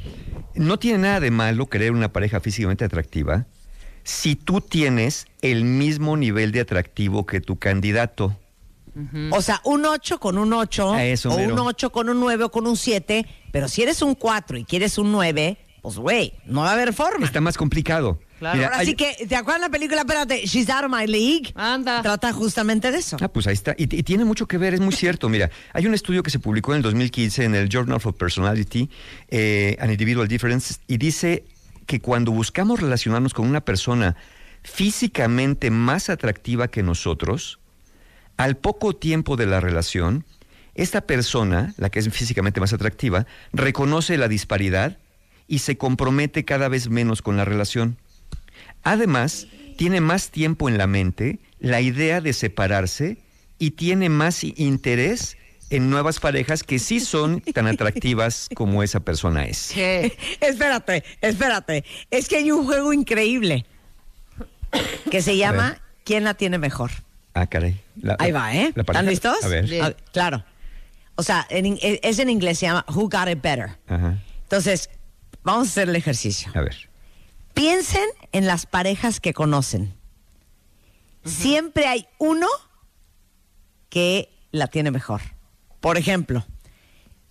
No 0.56 0.78
tiene 0.80 1.00
nada 1.00 1.20
de 1.20 1.32
malo 1.32 1.68
querer 1.68 1.92
una 1.92 2.12
pareja 2.12 2.40
físicamente 2.40 2.84
atractiva 2.86 3.46
si 4.04 4.36
tú 4.36 4.62
tienes 4.62 5.28
el 5.42 5.64
mismo 5.66 6.18
nivel 6.18 6.52
de 6.52 6.62
atractivo 6.62 7.26
que 7.26 7.42
tu 7.42 7.58
candidato. 7.58 8.38
O 9.32 9.42
sea, 9.42 9.62
un 9.64 9.86
8 9.86 10.20
con 10.20 10.38
un 10.38 10.52
8, 10.52 10.92
A 10.94 11.06
eso 11.06 11.30
o 11.30 11.38
mero. 11.38 11.54
un 11.54 11.60
8 11.60 11.92
con 11.92 12.10
un 12.10 12.20
9 12.20 12.46
o 12.46 12.52
con 12.52 12.68
un 12.68 12.76
7, 12.76 13.26
pero 13.52 13.68
si 13.70 13.82
eres 13.84 14.02
un 14.02 14.14
4 14.16 14.58
y 14.58 14.66
quieres 14.66 14.98
un 14.98 15.12
9, 15.12 15.58
pues 15.82 15.96
güey, 15.98 16.34
no 16.46 16.62
va 16.62 16.70
a 16.72 16.74
haber 16.74 16.94
forma. 16.94 17.26
Está 17.26 17.42
más 17.42 17.58
complicado. 17.58 18.20
Mira, 18.42 18.52
Ahora 18.54 18.78
hay- 18.80 18.86
sí 18.88 18.96
que, 18.96 19.26
¿te 19.28 19.36
acuerdas 19.36 19.62
la 19.62 19.70
película? 19.70 20.02
Espérate, 20.02 20.46
She's 20.46 20.70
Out 20.70 20.86
of 20.86 20.92
My 20.92 21.06
League. 21.08 21.52
Anda. 21.56 22.02
Trata 22.02 22.32
justamente 22.32 22.90
de 22.92 23.00
eso. 23.00 23.18
Ah, 23.20 23.28
pues 23.28 23.48
ahí 23.48 23.54
está. 23.54 23.76
Y, 23.78 23.84
y 23.84 24.04
tiene 24.04 24.24
mucho 24.24 24.48
que 24.48 24.58
ver, 24.58 24.74
es 24.74 24.80
muy 24.80 24.94
cierto. 24.94 25.28
Mira, 25.28 25.50
hay 25.74 25.86
un 25.88 25.94
estudio 25.94 26.24
que 26.24 26.30
se 26.30 26.40
publicó 26.40 26.72
en 26.72 26.78
el 26.78 26.84
2015 26.84 27.44
en 27.44 27.56
el 27.56 27.68
Journal 27.70 28.00
of 28.02 28.16
Personality, 28.18 28.90
eh, 29.28 29.76
An 29.82 29.92
Individual 29.92 30.28
Difference, 30.28 30.76
y 30.88 30.98
dice 30.98 31.44
que 31.86 32.00
cuando 32.00 32.32
buscamos 32.32 32.80
relacionarnos 32.80 33.34
con 33.34 33.46
una 33.48 33.62
persona 33.62 34.16
físicamente 34.64 35.72
más 35.72 36.10
atractiva 36.10 36.68
que 36.70 36.84
nosotros, 36.84 37.60
al 38.38 38.56
poco 38.56 38.96
tiempo 38.96 39.36
de 39.36 39.46
la 39.48 39.60
relación, 39.60 40.24
esta 40.76 41.02
persona, 41.02 41.74
la 41.78 41.90
que 41.90 42.00
es 42.00 42.08
físicamente 42.10 42.62
más 42.62 42.72
atractiva, 42.72 43.26
reconoce 43.52 44.18
la 44.18 44.30
disparidad 44.30 44.98
y 45.50 45.60
se 45.60 45.78
compromete 45.78 46.46
cada 46.46 46.70
vez 46.70 46.90
menos 46.90 47.22
con 47.22 47.36
la 47.36 47.44
relación. 47.44 47.98
Además, 48.84 49.48
tiene 49.78 50.00
más 50.00 50.30
tiempo 50.30 50.70
en 50.70 50.78
la 50.78 50.88
mente 50.88 51.40
la 51.60 51.82
idea 51.82 52.22
de 52.22 52.32
separarse 52.32 53.18
y 53.58 53.72
tiene 53.72 54.08
más 54.10 54.44
interés 54.44 55.36
en 55.70 55.90
nuevas 55.90 56.20
parejas 56.20 56.64
que 56.64 56.80
sí 56.80 57.00
son 57.00 57.42
tan 57.42 57.68
atractivas 57.68 58.48
como 58.56 58.82
esa 58.84 59.02
persona 59.02 59.46
es. 59.46 59.74
espérate, 60.40 61.04
espérate. 61.22 61.84
Es 62.10 62.28
que 62.30 62.38
hay 62.38 62.52
un 62.52 62.66
juego 62.66 62.94
increíble 62.94 63.66
que 65.12 65.22
se 65.22 65.36
llama 65.38 65.82
¿Quién 66.06 66.24
la 66.24 66.34
tiene 66.36 66.58
mejor? 66.58 66.92
Ah, 67.34 67.48
caray. 67.48 67.80
La- 68.02 68.16
Ahí 68.20 68.32
va, 68.32 68.56
¿eh? 68.56 68.72
la. 68.76 68.82
¿Están 68.82 69.06
listos? 69.06 69.44
A 69.44 69.48
ver. 69.48 69.82
A- 69.82 69.92
claro. 70.12 70.44
O 71.16 71.24
sea, 71.24 71.46
en 71.50 71.78
es 71.82 72.18
en 72.20 72.30
inglés, 72.30 72.60
se 72.60 72.66
llama 72.66 72.86
Who 72.88 73.10
Got 73.10 73.28
It 73.30 73.42
Better. 73.42 73.72
Ajá. 73.88 74.18
Entonces, 74.44 74.90
vamos 75.44 75.68
a 75.68 75.72
hacer 75.72 75.90
el 75.90 75.96
ejercicio. 75.96 76.52
A 76.56 76.62
ver. 76.62 76.90
Piensen 77.54 78.06
en 78.32 78.48
las 78.48 78.66
parejas 78.66 79.20
que 79.20 79.34
conocen. 79.34 79.94
Siempre 81.26 81.86
hay 81.88 82.08
uno 82.18 82.48
que 83.90 84.30
la 84.52 84.68
tiene 84.68 84.92
mejor. 84.92 85.22
Por 85.82 85.98
ejemplo, 85.98 86.46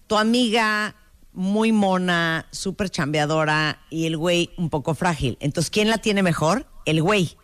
tu 0.07 0.17
amiga 0.19 0.95
muy 1.33 1.73
mona, 1.73 2.47
súper 2.51 2.91
chambeadora 2.91 3.81
y 3.91 4.07
el 4.07 4.17
güey 4.17 4.51
un 4.57 4.71
poco 4.71 4.95
frágil. 4.95 5.37
Entonces, 5.41 5.71
¿quién 5.71 5.89
la 5.89 5.99
tiene 5.99 6.23
mejor? 6.23 6.67
El 6.85 7.03
güey. 7.03 7.37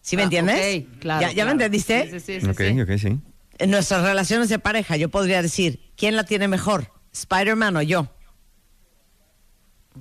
¿Sí 0.00 0.16
me 0.16 0.22
Ah, 0.22 0.24
entiendes? 0.24 0.84
ok, 0.86 0.98
claro, 1.00 1.20
¿Ya, 1.22 1.28
ya 1.28 1.34
claro. 1.34 1.46
me 1.48 1.52
entendiste? 1.52 2.04
Sí, 2.04 2.20
sí, 2.20 2.20
sí, 2.20 2.40
sí, 2.40 2.48
ok, 2.50 2.58
sí. 2.58 2.80
ok, 2.80 2.98
sí. 2.98 3.20
En 3.58 3.70
nuestras 3.70 4.02
relaciones 4.02 4.48
de 4.48 4.58
pareja, 4.58 4.96
yo 4.96 5.08
podría 5.08 5.40
decir, 5.42 5.80
¿quién 5.96 6.16
la 6.16 6.24
tiene 6.24 6.48
mejor? 6.48 6.90
¿Spider-Man 7.12 7.76
o 7.76 7.82
yo? 7.82 8.08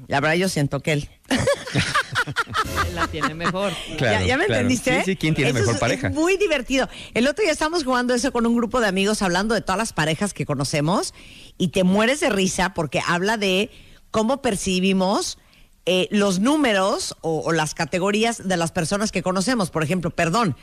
La 0.07 0.19
verdad, 0.19 0.35
yo 0.37 0.49
siento 0.49 0.79
que 0.81 0.93
él. 0.93 1.09
Él 2.87 2.95
la 2.95 3.07
tiene 3.07 3.33
mejor. 3.33 3.71
Claro, 3.97 4.19
¿Ya, 4.21 4.25
ya 4.25 4.37
me 4.37 4.45
claro. 4.45 4.61
entendiste? 4.61 4.99
Sí, 4.99 5.11
sí, 5.11 5.15
¿quién 5.15 5.35
tiene 5.35 5.51
Eso 5.51 5.59
mejor 5.59 5.75
es- 5.75 5.79
pareja? 5.79 6.07
Es 6.07 6.13
muy 6.13 6.37
divertido. 6.37 6.89
El 7.13 7.27
otro 7.27 7.43
día 7.43 7.51
estábamos 7.51 7.83
jugando 7.83 8.13
eso 8.13 8.31
con 8.31 8.45
un 8.45 8.55
grupo 8.55 8.81
de 8.81 8.87
amigos, 8.87 9.21
hablando 9.21 9.53
de 9.55 9.61
todas 9.61 9.77
las 9.77 9.93
parejas 9.93 10.33
que 10.33 10.45
conocemos, 10.45 11.13
y 11.57 11.69
te 11.69 11.83
mueres 11.83 12.19
de 12.19 12.29
risa 12.29 12.73
porque 12.73 13.01
habla 13.05 13.37
de 13.37 13.69
cómo 14.11 14.41
percibimos 14.41 15.37
eh, 15.85 16.07
los 16.11 16.39
números 16.39 17.15
o, 17.21 17.41
o 17.41 17.51
las 17.51 17.73
categorías 17.75 18.47
de 18.47 18.57
las 18.57 18.71
personas 18.71 19.11
que 19.11 19.21
conocemos. 19.21 19.69
Por 19.69 19.83
ejemplo, 19.83 20.09
perdón, 20.11 20.55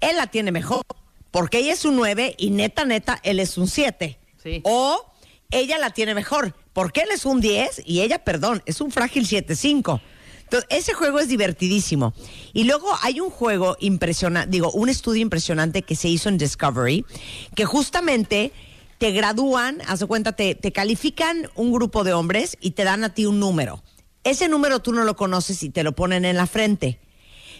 él 0.00 0.16
la 0.16 0.28
tiene 0.28 0.52
mejor, 0.52 0.82
porque 1.30 1.58
ella 1.58 1.72
es 1.72 1.84
un 1.84 1.96
9 1.96 2.34
y 2.38 2.50
neta, 2.50 2.84
neta, 2.84 3.20
él 3.22 3.40
es 3.40 3.58
un 3.58 3.68
7. 3.68 4.18
O 4.62 5.12
ella 5.50 5.78
la 5.78 5.90
tiene 5.90 6.14
mejor, 6.14 6.54
porque 6.76 7.00
él 7.00 7.08
es 7.10 7.24
un 7.24 7.40
10 7.40 7.84
y 7.86 8.02
ella, 8.02 8.18
perdón, 8.18 8.62
es 8.66 8.82
un 8.82 8.90
frágil 8.90 9.26
7-5. 9.26 9.98
Entonces, 10.42 10.68
ese 10.68 10.92
juego 10.92 11.20
es 11.20 11.28
divertidísimo. 11.28 12.12
Y 12.52 12.64
luego 12.64 12.88
hay 13.00 13.18
un 13.18 13.30
juego 13.30 13.78
impresionante, 13.80 14.50
digo, 14.50 14.70
un 14.72 14.90
estudio 14.90 15.22
impresionante 15.22 15.80
que 15.80 15.96
se 15.96 16.08
hizo 16.08 16.28
en 16.28 16.36
Discovery, 16.36 17.06
que 17.54 17.64
justamente 17.64 18.52
te 18.98 19.10
gradúan, 19.12 19.80
haz 19.86 20.00
de 20.00 20.06
cuenta, 20.06 20.32
te, 20.32 20.54
te 20.54 20.70
califican 20.70 21.48
un 21.54 21.72
grupo 21.72 22.04
de 22.04 22.12
hombres 22.12 22.58
y 22.60 22.72
te 22.72 22.84
dan 22.84 23.04
a 23.04 23.14
ti 23.14 23.24
un 23.24 23.40
número. 23.40 23.82
Ese 24.22 24.46
número 24.46 24.80
tú 24.80 24.92
no 24.92 25.04
lo 25.04 25.16
conoces 25.16 25.62
y 25.62 25.70
te 25.70 25.82
lo 25.82 25.92
ponen 25.92 26.26
en 26.26 26.36
la 26.36 26.46
frente. 26.46 27.00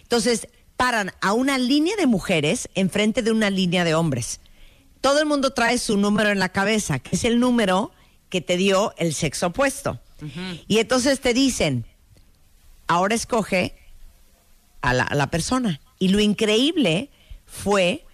Entonces, 0.03 0.47
paran 0.77 1.13
a 1.23 1.33
una 1.33 1.57
línea 1.57 1.97
de 1.97 2.07
mujeres 2.07 2.69
enfrente 2.75 3.23
de 3.23 3.31
una 3.33 3.49
línea 3.49 3.83
de 3.85 3.95
hombres. 3.95 4.41
Todo 5.01 5.21
el 5.21 5.25
mundo 5.25 5.55
trae 5.55 5.79
su 5.79 5.97
número 5.97 6.29
en 6.29 6.39
la 6.39 6.51
cabeza, 6.51 6.99
que 6.99 7.17
es 7.17 7.25
el 7.25 7.41
número 7.41 7.93
que 8.29 8.41
te 8.41 8.57
dio 8.57 8.95
el 8.99 9.15
sexo 9.15 9.49
opuesto. 9.49 10.01
Y 10.67 10.79
entonces 10.79 11.21
te 11.21 11.35
dicen, 11.35 11.87
ahora 12.87 13.15
escoge 13.15 13.77
a 14.81 14.95
la, 14.95 15.05
a 15.05 15.15
la 15.15 15.31
persona. 15.31 15.81
Y 15.99 16.09
lo 16.09 16.21
increíble 16.21 17.11
fue 17.45 18.05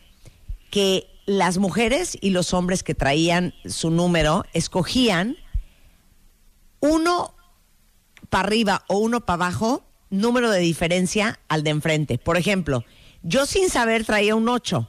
que 0.70 1.06
las 1.26 1.59
mujeres 1.59 2.18
y 2.20 2.30
los 2.30 2.52
hombres 2.55 2.82
que 2.82 2.94
traían 2.94 3.55
su 3.64 3.90
número 3.90 4.44
escogían 4.52 5.36
uno 6.80 7.34
para 8.28 8.48
arriba 8.48 8.84
o 8.89 8.98
uno 8.98 9.20
para 9.20 9.47
abajo, 9.47 9.84
número 10.10 10.51
de 10.51 10.59
diferencia 10.59 11.39
al 11.48 11.62
de 11.62 11.70
enfrente. 11.70 12.18
Por 12.18 12.36
ejemplo, 12.36 12.84
yo 13.22 13.47
sin 13.47 13.70
saber 13.70 14.05
traía 14.05 14.34
un 14.34 14.48
8 14.48 14.89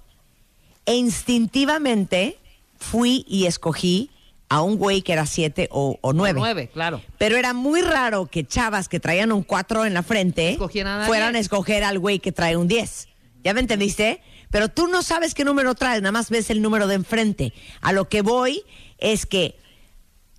e 0.85 0.95
instintivamente 0.95 2.39
fui 2.77 3.25
y 3.27 3.45
escogí 3.45 4.09
a 4.53 4.61
un 4.61 4.77
güey 4.77 5.01
que 5.01 5.13
era 5.13 5.25
7 5.25 5.69
o, 5.71 5.97
o 5.99 6.13
9. 6.13 6.39
Nueve, 6.39 6.69
claro. 6.71 7.01
Pero 7.17 7.37
era 7.37 7.53
muy 7.53 7.81
raro 7.81 8.27
que 8.27 8.45
chavas 8.45 8.87
que 8.87 8.99
traían 8.99 9.31
un 9.31 9.41
4 9.41 9.87
en 9.87 9.95
la 9.95 10.03
frente 10.03 10.59
a 10.61 11.05
fueran 11.07 11.29
a 11.29 11.39
10. 11.39 11.41
escoger 11.41 11.83
al 11.83 11.97
güey 11.97 12.19
que 12.19 12.31
trae 12.31 12.55
un 12.55 12.67
10. 12.67 13.07
¿Ya 13.43 13.55
me 13.55 13.61
entendiste? 13.61 14.21
Pero 14.51 14.69
tú 14.69 14.85
no 14.85 15.01
sabes 15.01 15.33
qué 15.33 15.43
número 15.43 15.73
traes, 15.73 16.03
nada 16.03 16.11
más 16.11 16.29
ves 16.29 16.51
el 16.51 16.61
número 16.61 16.85
de 16.85 16.93
enfrente. 16.93 17.51
A 17.81 17.93
lo 17.93 18.07
que 18.09 18.21
voy 18.21 18.61
es 18.99 19.25
que 19.25 19.57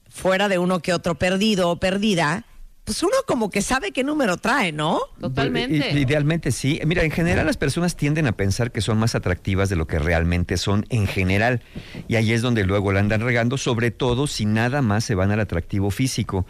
fuera 0.09 0.49
de 0.49 0.59
uno 0.59 0.79
que 0.79 0.93
otro 0.93 1.17
perdido 1.17 1.71
o 1.71 1.81
perdida, 1.81 2.47
pues 2.85 3.03
uno 3.03 3.15
como 3.27 3.49
que 3.51 3.63
sabe 3.63 3.93
qué 3.93 4.05
número 4.05 4.37
trae, 4.37 4.71
¿no? 4.73 5.01
I- 5.97 5.99
Idealmente 6.01 6.53
sí. 6.53 6.81
Mira, 6.85 7.03
en 7.03 7.11
general 7.11 7.47
las 7.47 7.57
personas 7.57 7.97
tienden 7.97 8.27
a 8.27 8.33
pensar 8.33 8.73
que 8.73 8.81
son 8.83 8.99
más 8.99 9.15
atractivas 9.15 9.69
de 9.71 9.77
lo 9.77 9.87
que 9.87 9.99
realmente 9.99 10.57
son 10.59 10.85
en 10.91 11.07
general. 11.07 11.63
Y 12.09 12.17
ahí 12.17 12.33
es 12.33 12.43
donde 12.43 12.65
luego 12.65 12.93
la 12.93 13.01
andan 13.01 13.23
regando, 13.23 13.57
sobre 13.57 13.91
todo 13.91 14.27
si 14.27 14.45
nada 14.45 14.83
más 14.83 15.05
se 15.05 15.15
van 15.15 15.31
al 15.31 15.41
atractivo 15.41 15.91
físico. 15.91 16.45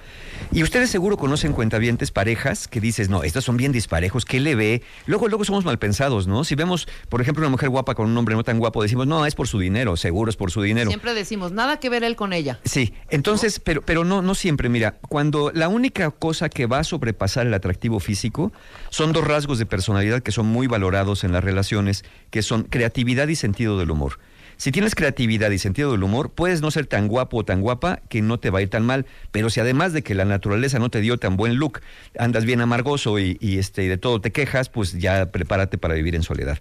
Y 0.53 0.63
ustedes 0.65 0.91
seguro 0.91 1.17
conocen 1.17 1.53
cuentavientes 1.53 2.11
parejas 2.11 2.67
que 2.67 2.81
dices, 2.81 3.09
no, 3.09 3.23
estas 3.23 3.45
son 3.45 3.57
bien 3.57 3.71
disparejos, 3.71 4.25
¿qué 4.25 4.41
le 4.41 4.57
ve? 4.57 4.83
Luego, 5.07 5.29
luego 5.29 5.45
somos 5.45 5.65
mal 5.65 5.79
pensados, 5.79 6.27
¿no? 6.27 6.43
Si 6.43 6.57
vemos, 6.57 6.89
por 7.09 7.21
ejemplo, 7.21 7.43
una 7.43 7.51
mujer 7.51 7.69
guapa 7.69 7.95
con 7.95 8.11
un 8.11 8.17
hombre 8.19 8.35
no 8.35 8.43
tan 8.43 8.59
guapo, 8.59 8.83
decimos, 8.83 9.07
no, 9.07 9.25
es 9.25 9.37
por 9.37 9.47
su 9.47 9.61
dinero, 9.61 9.97
seguro 9.97 10.31
es 10.31 10.37
por 10.37 10.51
su 10.51 10.63
dinero. 10.63 10.91
Siempre 10.91 11.15
decimos, 11.15 11.53
nada 11.53 11.79
que 11.79 11.91
ver 11.91 12.03
él 12.03 12.17
con 12.17 12.33
ella. 12.33 12.59
Sí, 12.65 12.93
entonces, 13.11 13.61
pero, 13.61 13.83
pero 13.83 14.05
no, 14.05 14.21
no 14.21 14.35
siempre. 14.35 14.69
Mira, 14.69 14.99
cuando 15.09 15.53
la 15.53 15.69
única 15.69 16.11
cosa 16.25 16.49
que 16.49 16.65
va 16.65 16.79
a 16.79 16.85
sobrepasar 16.85 17.47
el 17.47 17.53
atractivo 17.53 18.01
físico 18.01 18.51
son 18.89 19.13
dos 19.13 19.27
rasgos 19.27 19.59
de 19.59 19.67
personalidad 19.67 20.23
que 20.23 20.33
son 20.33 20.47
muy 20.47 20.67
valorados 20.67 21.23
en 21.23 21.33
las 21.33 21.45
relaciones, 21.45 22.03
que 22.31 22.41
son 22.41 22.63
creatividad 22.63 23.29
y 23.29 23.37
sentido 23.37 23.79
del 23.79 23.91
humor. 23.91 24.19
Si 24.57 24.73
tienes 24.73 24.95
creatividad 24.95 25.51
y 25.51 25.59
sentido 25.59 25.93
del 25.93 26.03
humor, 26.03 26.31
puedes 26.31 26.63
no 26.63 26.71
ser 26.71 26.87
tan 26.87 27.09
guapo 27.09 27.37
o 27.37 27.45
tan 27.45 27.61
guapa 27.61 28.01
que 28.09 28.23
no 28.23 28.41
te 28.41 28.49
va 28.49 28.61
a 28.61 28.63
ir 28.63 28.71
tan 28.71 28.87
mal. 28.87 29.05
Pero 29.33 29.51
si 29.51 29.61
además 29.61 29.93
de 29.93 30.01
que 30.01 30.15
la 30.15 30.25
naturaleza 30.25 30.79
no 30.79 30.89
te 30.89 31.03
dio 31.03 31.19
tan 31.19 31.37
buen 31.37 31.57
look, 31.57 31.83
andas 32.19 32.47
bien 32.47 32.63
amargoso 32.63 33.19
y, 33.19 33.37
este, 33.59 33.87
de 33.87 33.99
todo 33.99 34.23
te 34.23 34.33
quejas, 34.33 34.71
pues 34.71 34.95
ya 34.95 35.31
prepárate 35.31 35.77
para 35.77 35.93
vivir 35.93 36.15
en 36.15 36.23
soledad. 36.23 36.59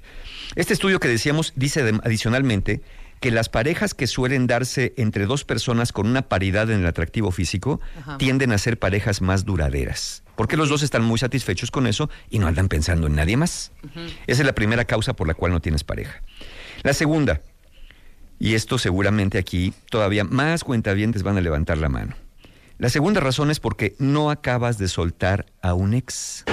Este 0.58 0.74
estudio 0.74 1.00
que 1.00 1.08
decíamos 1.08 1.54
dice 1.56 1.90
adicionalmente 2.04 2.82
que 3.24 3.32
las 3.32 3.48
parejas 3.48 3.94
que 3.94 4.06
suelen 4.06 4.48
darse 4.48 4.94
entre 4.98 5.26
dos 5.26 5.46
personas 5.46 5.94
con 5.94 6.08
una 6.08 6.24
paridad 6.24 6.70
en 6.70 6.82
el 6.82 6.86
atractivo 6.86 7.32
físico 7.32 7.80
Ajá. 8.02 8.18
tienden 8.18 8.52
a 8.52 8.58
ser 8.58 8.78
parejas 8.78 9.22
más 9.22 9.46
duraderas. 9.46 10.24
Porque 10.36 10.58
los 10.58 10.68
dos 10.68 10.84
están 10.84 11.06
muy 11.06 11.18
satisfechos 11.18 11.72
con 11.72 11.88
eso 11.88 12.10
y 12.30 12.40
no 12.40 12.48
andan 12.48 12.68
pensando 12.68 13.08
en 13.08 13.16
nadie 13.16 13.38
más. 13.38 13.72
Esa 14.28 14.42
es 14.42 14.46
la 14.46 14.52
primera 14.52 14.84
causa 14.84 15.14
por 15.14 15.26
la 15.26 15.36
cual 15.36 15.54
no 15.54 15.62
tienes 15.62 15.86
pareja. 15.86 16.22
La 16.82 16.92
segunda, 16.92 17.40
y 18.40 18.56
esto 18.56 18.78
seguramente 18.78 19.38
aquí 19.38 19.74
todavía 19.90 20.26
más 20.26 20.66
cuentavientes 20.66 21.24
van 21.24 21.38
a 21.38 21.42
levantar 21.42 21.78
la 21.78 21.88
mano. 21.88 22.16
La 22.78 22.90
segunda 22.90 23.22
razón 23.22 23.52
es 23.52 23.62
porque 23.62 23.96
no 24.00 24.32
acabas 24.32 24.78
de 24.78 24.90
soltar 24.90 25.46
a 25.62 25.74
un 25.76 25.94
ex. 25.94 26.44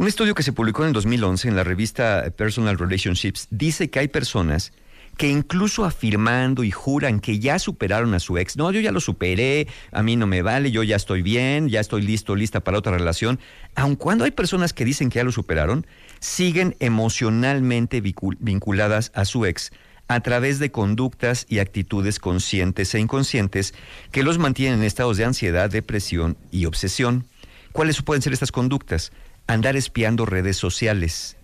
Un 0.00 0.08
estudio 0.08 0.34
que 0.34 0.42
se 0.42 0.54
publicó 0.54 0.80
en 0.80 0.88
el 0.88 0.92
2011 0.94 1.46
en 1.46 1.56
la 1.56 1.62
revista 1.62 2.24
Personal 2.34 2.78
Relationships 2.78 3.48
dice 3.50 3.90
que 3.90 3.98
hay 3.98 4.08
personas 4.08 4.72
que 5.18 5.28
incluso 5.28 5.84
afirmando 5.84 6.64
y 6.64 6.70
juran 6.70 7.20
que 7.20 7.38
ya 7.38 7.58
superaron 7.58 8.14
a 8.14 8.18
su 8.18 8.38
ex, 8.38 8.56
no, 8.56 8.72
yo 8.72 8.80
ya 8.80 8.92
lo 8.92 9.00
superé, 9.00 9.68
a 9.92 10.02
mí 10.02 10.16
no 10.16 10.26
me 10.26 10.40
vale, 10.40 10.70
yo 10.70 10.82
ya 10.84 10.96
estoy 10.96 11.20
bien, 11.20 11.68
ya 11.68 11.80
estoy 11.80 12.00
listo, 12.00 12.34
lista 12.34 12.60
para 12.60 12.78
otra 12.78 12.96
relación, 12.96 13.40
aun 13.74 13.94
cuando 13.94 14.24
hay 14.24 14.30
personas 14.30 14.72
que 14.72 14.86
dicen 14.86 15.10
que 15.10 15.18
ya 15.18 15.24
lo 15.24 15.32
superaron, 15.32 15.86
siguen 16.18 16.76
emocionalmente 16.80 18.02
vincul- 18.02 18.38
vinculadas 18.40 19.12
a 19.14 19.26
su 19.26 19.44
ex 19.44 19.70
a 20.08 20.20
través 20.20 20.58
de 20.60 20.70
conductas 20.70 21.44
y 21.46 21.58
actitudes 21.58 22.18
conscientes 22.18 22.94
e 22.94 23.00
inconscientes 23.00 23.74
que 24.12 24.22
los 24.22 24.38
mantienen 24.38 24.78
en 24.78 24.86
estados 24.86 25.18
de 25.18 25.26
ansiedad, 25.26 25.68
depresión 25.68 26.38
y 26.50 26.64
obsesión. 26.64 27.26
¿Cuáles 27.72 28.00
pueden 28.00 28.22
ser 28.22 28.32
estas 28.32 28.50
conductas? 28.50 29.12
Andar 29.46 29.76
espiando 29.76 30.26
redes 30.26 30.56
sociales. 30.56 31.36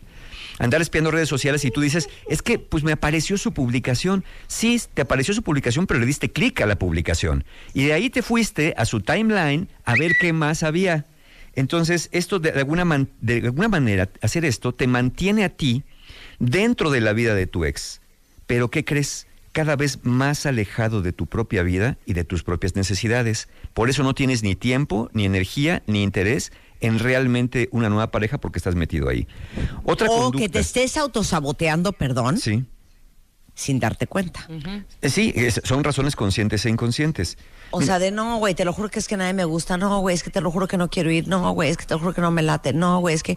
Andar 0.58 0.80
espiando 0.80 1.10
redes 1.10 1.28
sociales 1.28 1.64
y 1.66 1.70
tú 1.70 1.82
dices, 1.82 2.08
es 2.30 2.40
que 2.40 2.58
pues 2.58 2.82
me 2.82 2.92
apareció 2.92 3.36
su 3.36 3.52
publicación. 3.52 4.24
Sí, 4.46 4.80
te 4.94 5.02
apareció 5.02 5.34
su 5.34 5.42
publicación, 5.42 5.86
pero 5.86 6.00
le 6.00 6.06
diste 6.06 6.32
clic 6.32 6.60
a 6.62 6.66
la 6.66 6.78
publicación. 6.78 7.44
Y 7.74 7.84
de 7.84 7.92
ahí 7.92 8.08
te 8.08 8.22
fuiste 8.22 8.72
a 8.78 8.86
su 8.86 9.00
timeline 9.00 9.68
a 9.84 9.94
ver 9.96 10.12
qué 10.18 10.32
más 10.32 10.62
había. 10.62 11.04
Entonces, 11.54 12.08
esto 12.12 12.38
de 12.38 12.50
alguna, 12.50 12.84
man- 12.84 13.08
de 13.20 13.42
alguna 13.44 13.68
manera, 13.68 14.08
hacer 14.22 14.44
esto 14.44 14.72
te 14.72 14.86
mantiene 14.86 15.44
a 15.44 15.50
ti 15.50 15.84
dentro 16.38 16.90
de 16.90 17.00
la 17.00 17.12
vida 17.12 17.34
de 17.34 17.46
tu 17.46 17.64
ex. 17.64 18.00
Pero 18.46 18.70
¿qué 18.70 18.84
crees? 18.84 19.26
Cada 19.52 19.74
vez 19.74 20.00
más 20.04 20.44
alejado 20.46 21.00
de 21.02 21.12
tu 21.12 21.26
propia 21.26 21.62
vida 21.62 21.96
y 22.06 22.12
de 22.12 22.24
tus 22.24 22.42
propias 22.42 22.76
necesidades. 22.76 23.48
Por 23.74 23.88
eso 23.90 24.02
no 24.02 24.14
tienes 24.14 24.42
ni 24.42 24.54
tiempo, 24.54 25.10
ni 25.14 25.24
energía, 25.24 25.82
ni 25.86 26.02
interés 26.02 26.52
en 26.80 26.98
realmente 26.98 27.68
una 27.72 27.88
nueva 27.88 28.10
pareja 28.10 28.38
porque 28.38 28.58
estás 28.58 28.74
metido 28.74 29.08
ahí. 29.08 29.26
Otra 29.84 30.08
o 30.08 30.16
conducta. 30.16 30.38
que 30.38 30.48
te 30.48 30.58
estés 30.60 30.96
autosaboteando, 30.96 31.92
perdón, 31.92 32.38
Sí. 32.38 32.64
sin 33.54 33.80
darte 33.80 34.06
cuenta. 34.06 34.46
Sí, 35.02 35.32
es- 35.34 35.60
son 35.64 35.82
razones 35.82 36.14
conscientes 36.16 36.66
e 36.66 36.70
inconscientes. 36.70 37.38
O 37.70 37.80
sea, 37.82 37.98
de 37.98 38.10
no, 38.10 38.36
güey, 38.38 38.54
te 38.54 38.64
lo 38.64 38.72
juro 38.72 38.90
que 38.90 38.98
es 38.98 39.08
que 39.08 39.16
nadie 39.16 39.32
me 39.32 39.44
gusta, 39.44 39.76
no, 39.78 40.00
güey, 40.00 40.14
es 40.14 40.22
que 40.22 40.30
te 40.30 40.40
lo 40.40 40.50
juro 40.50 40.68
que 40.68 40.76
no 40.76 40.88
quiero 40.90 41.10
ir, 41.10 41.26
no, 41.26 41.50
güey, 41.52 41.70
es 41.70 41.76
que 41.76 41.84
te 41.86 41.94
lo 41.94 42.00
juro 42.00 42.12
que 42.14 42.20
no 42.20 42.30
me 42.30 42.42
late, 42.42 42.72
no, 42.72 43.00
güey, 43.00 43.14
es 43.14 43.22
que... 43.22 43.36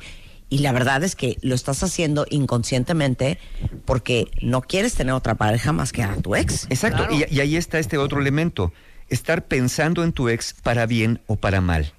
Y 0.52 0.60
la 0.60 0.72
verdad 0.72 1.04
es 1.04 1.16
que 1.16 1.38
lo 1.42 1.54
estás 1.54 1.84
haciendo 1.84 2.26
inconscientemente 2.32 3.38
porque 3.86 4.32
no 4.42 4.62
quieres 4.62 4.96
tener 4.96 5.14
otra 5.14 5.36
pareja 5.36 5.72
más 5.74 5.92
que 5.92 6.02
a 6.02 6.16
tu 6.16 6.36
ex. 6.36 6.66
Exacto, 6.72 7.08
y, 7.14 7.24
y 7.34 7.40
ahí 7.40 7.56
está 7.56 7.78
este 7.78 8.00
otro 8.00 8.20
elemento, 8.20 8.74
estar 9.10 9.46
pensando 9.46 10.04
en 10.04 10.12
tu 10.12 10.28
ex 10.28 10.54
para 10.54 10.88
bien 10.88 11.22
o 11.28 11.36
para 11.36 11.62
mal. 11.62 11.94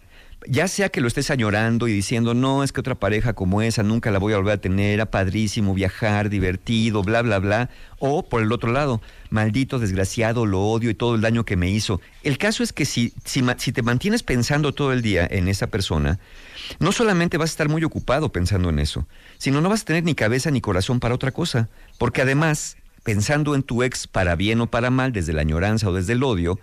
Ya 0.46 0.68
sea 0.68 0.88
que 0.88 1.02
lo 1.02 1.08
estés 1.08 1.30
añorando 1.30 1.86
y 1.86 1.92
diciendo, 1.92 2.32
no, 2.32 2.64
es 2.64 2.72
que 2.72 2.80
otra 2.80 2.94
pareja 2.94 3.34
como 3.34 3.60
esa 3.60 3.82
nunca 3.82 4.10
la 4.10 4.18
voy 4.18 4.32
a 4.32 4.38
volver 4.38 4.54
a 4.54 4.60
tener, 4.60 4.94
era 4.94 5.10
padrísimo 5.10 5.74
viajar, 5.74 6.30
divertido, 6.30 7.02
bla, 7.02 7.20
bla, 7.20 7.38
bla. 7.38 7.70
O 7.98 8.22
por 8.22 8.42
el 8.42 8.50
otro 8.50 8.72
lado, 8.72 9.02
maldito, 9.28 9.78
desgraciado, 9.78 10.46
lo 10.46 10.62
odio 10.62 10.88
y 10.88 10.94
todo 10.94 11.14
el 11.14 11.20
daño 11.20 11.44
que 11.44 11.56
me 11.56 11.70
hizo. 11.70 12.00
El 12.22 12.38
caso 12.38 12.62
es 12.62 12.72
que 12.72 12.86
si, 12.86 13.12
si, 13.24 13.44
si 13.58 13.72
te 13.72 13.82
mantienes 13.82 14.22
pensando 14.22 14.72
todo 14.72 14.94
el 14.94 15.02
día 15.02 15.28
en 15.30 15.46
esa 15.46 15.66
persona, 15.66 16.18
no 16.78 16.90
solamente 16.90 17.36
vas 17.36 17.50
a 17.50 17.52
estar 17.52 17.68
muy 17.68 17.84
ocupado 17.84 18.32
pensando 18.32 18.70
en 18.70 18.78
eso, 18.78 19.06
sino 19.36 19.60
no 19.60 19.68
vas 19.68 19.82
a 19.82 19.86
tener 19.86 20.04
ni 20.04 20.14
cabeza 20.14 20.50
ni 20.50 20.62
corazón 20.62 21.00
para 21.00 21.14
otra 21.14 21.32
cosa. 21.32 21.68
Porque 21.98 22.22
además, 22.22 22.78
pensando 23.02 23.54
en 23.54 23.62
tu 23.62 23.82
ex 23.82 24.06
para 24.06 24.36
bien 24.36 24.62
o 24.62 24.68
para 24.68 24.88
mal, 24.88 25.12
desde 25.12 25.34
la 25.34 25.42
añoranza 25.42 25.90
o 25.90 25.92
desde 25.92 26.14
el 26.14 26.22
odio, 26.22 26.58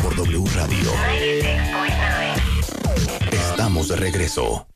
por 0.03 0.15
W 0.15 0.45
Radio. 0.55 0.93
96.9 0.93 3.33
Estamos 3.33 3.89
de 3.89 3.97
regreso. 3.97 4.67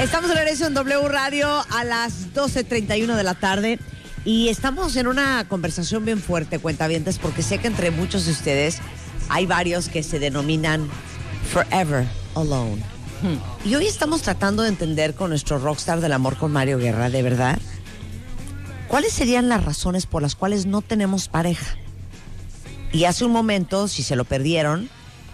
Estamos 0.00 0.28
de 0.28 0.36
regreso 0.36 0.66
en 0.66 0.74
W 0.74 1.08
Radio 1.08 1.48
a 1.70 1.82
las 1.82 2.34
12.31 2.34 3.16
de 3.16 3.22
la 3.22 3.34
tarde 3.34 3.78
y 4.26 4.48
estamos 4.48 4.94
en 4.96 5.06
una 5.06 5.46
conversación 5.48 6.04
bien 6.04 6.20
fuerte, 6.20 6.58
cuentavientes, 6.58 7.18
porque 7.18 7.42
sé 7.42 7.58
que 7.58 7.66
entre 7.66 7.90
muchos 7.90 8.26
de 8.26 8.32
ustedes 8.32 8.78
hay 9.30 9.46
varios 9.46 9.88
que 9.88 10.02
se 10.02 10.18
denominan 10.18 10.86
Forever 11.50 12.06
Alone. 12.34 12.82
Y 13.64 13.74
hoy 13.74 13.86
estamos 13.86 14.20
tratando 14.20 14.62
de 14.62 14.68
entender 14.68 15.14
con 15.14 15.30
nuestro 15.30 15.58
rockstar 15.58 16.02
del 16.02 16.12
amor 16.12 16.36
con 16.36 16.52
Mario 16.52 16.76
Guerra, 16.76 17.08
de 17.08 17.22
verdad, 17.22 17.58
cuáles 18.88 19.14
serían 19.14 19.48
las 19.48 19.64
razones 19.64 20.04
por 20.04 20.20
las 20.20 20.34
cuales 20.34 20.66
no 20.66 20.82
tenemos 20.82 21.28
pareja. 21.28 21.74
Y 22.92 23.04
hace 23.04 23.24
un 23.24 23.32
momento, 23.32 23.88
si 23.88 24.02
se 24.02 24.14
lo 24.14 24.24
perdieron, 24.24 24.90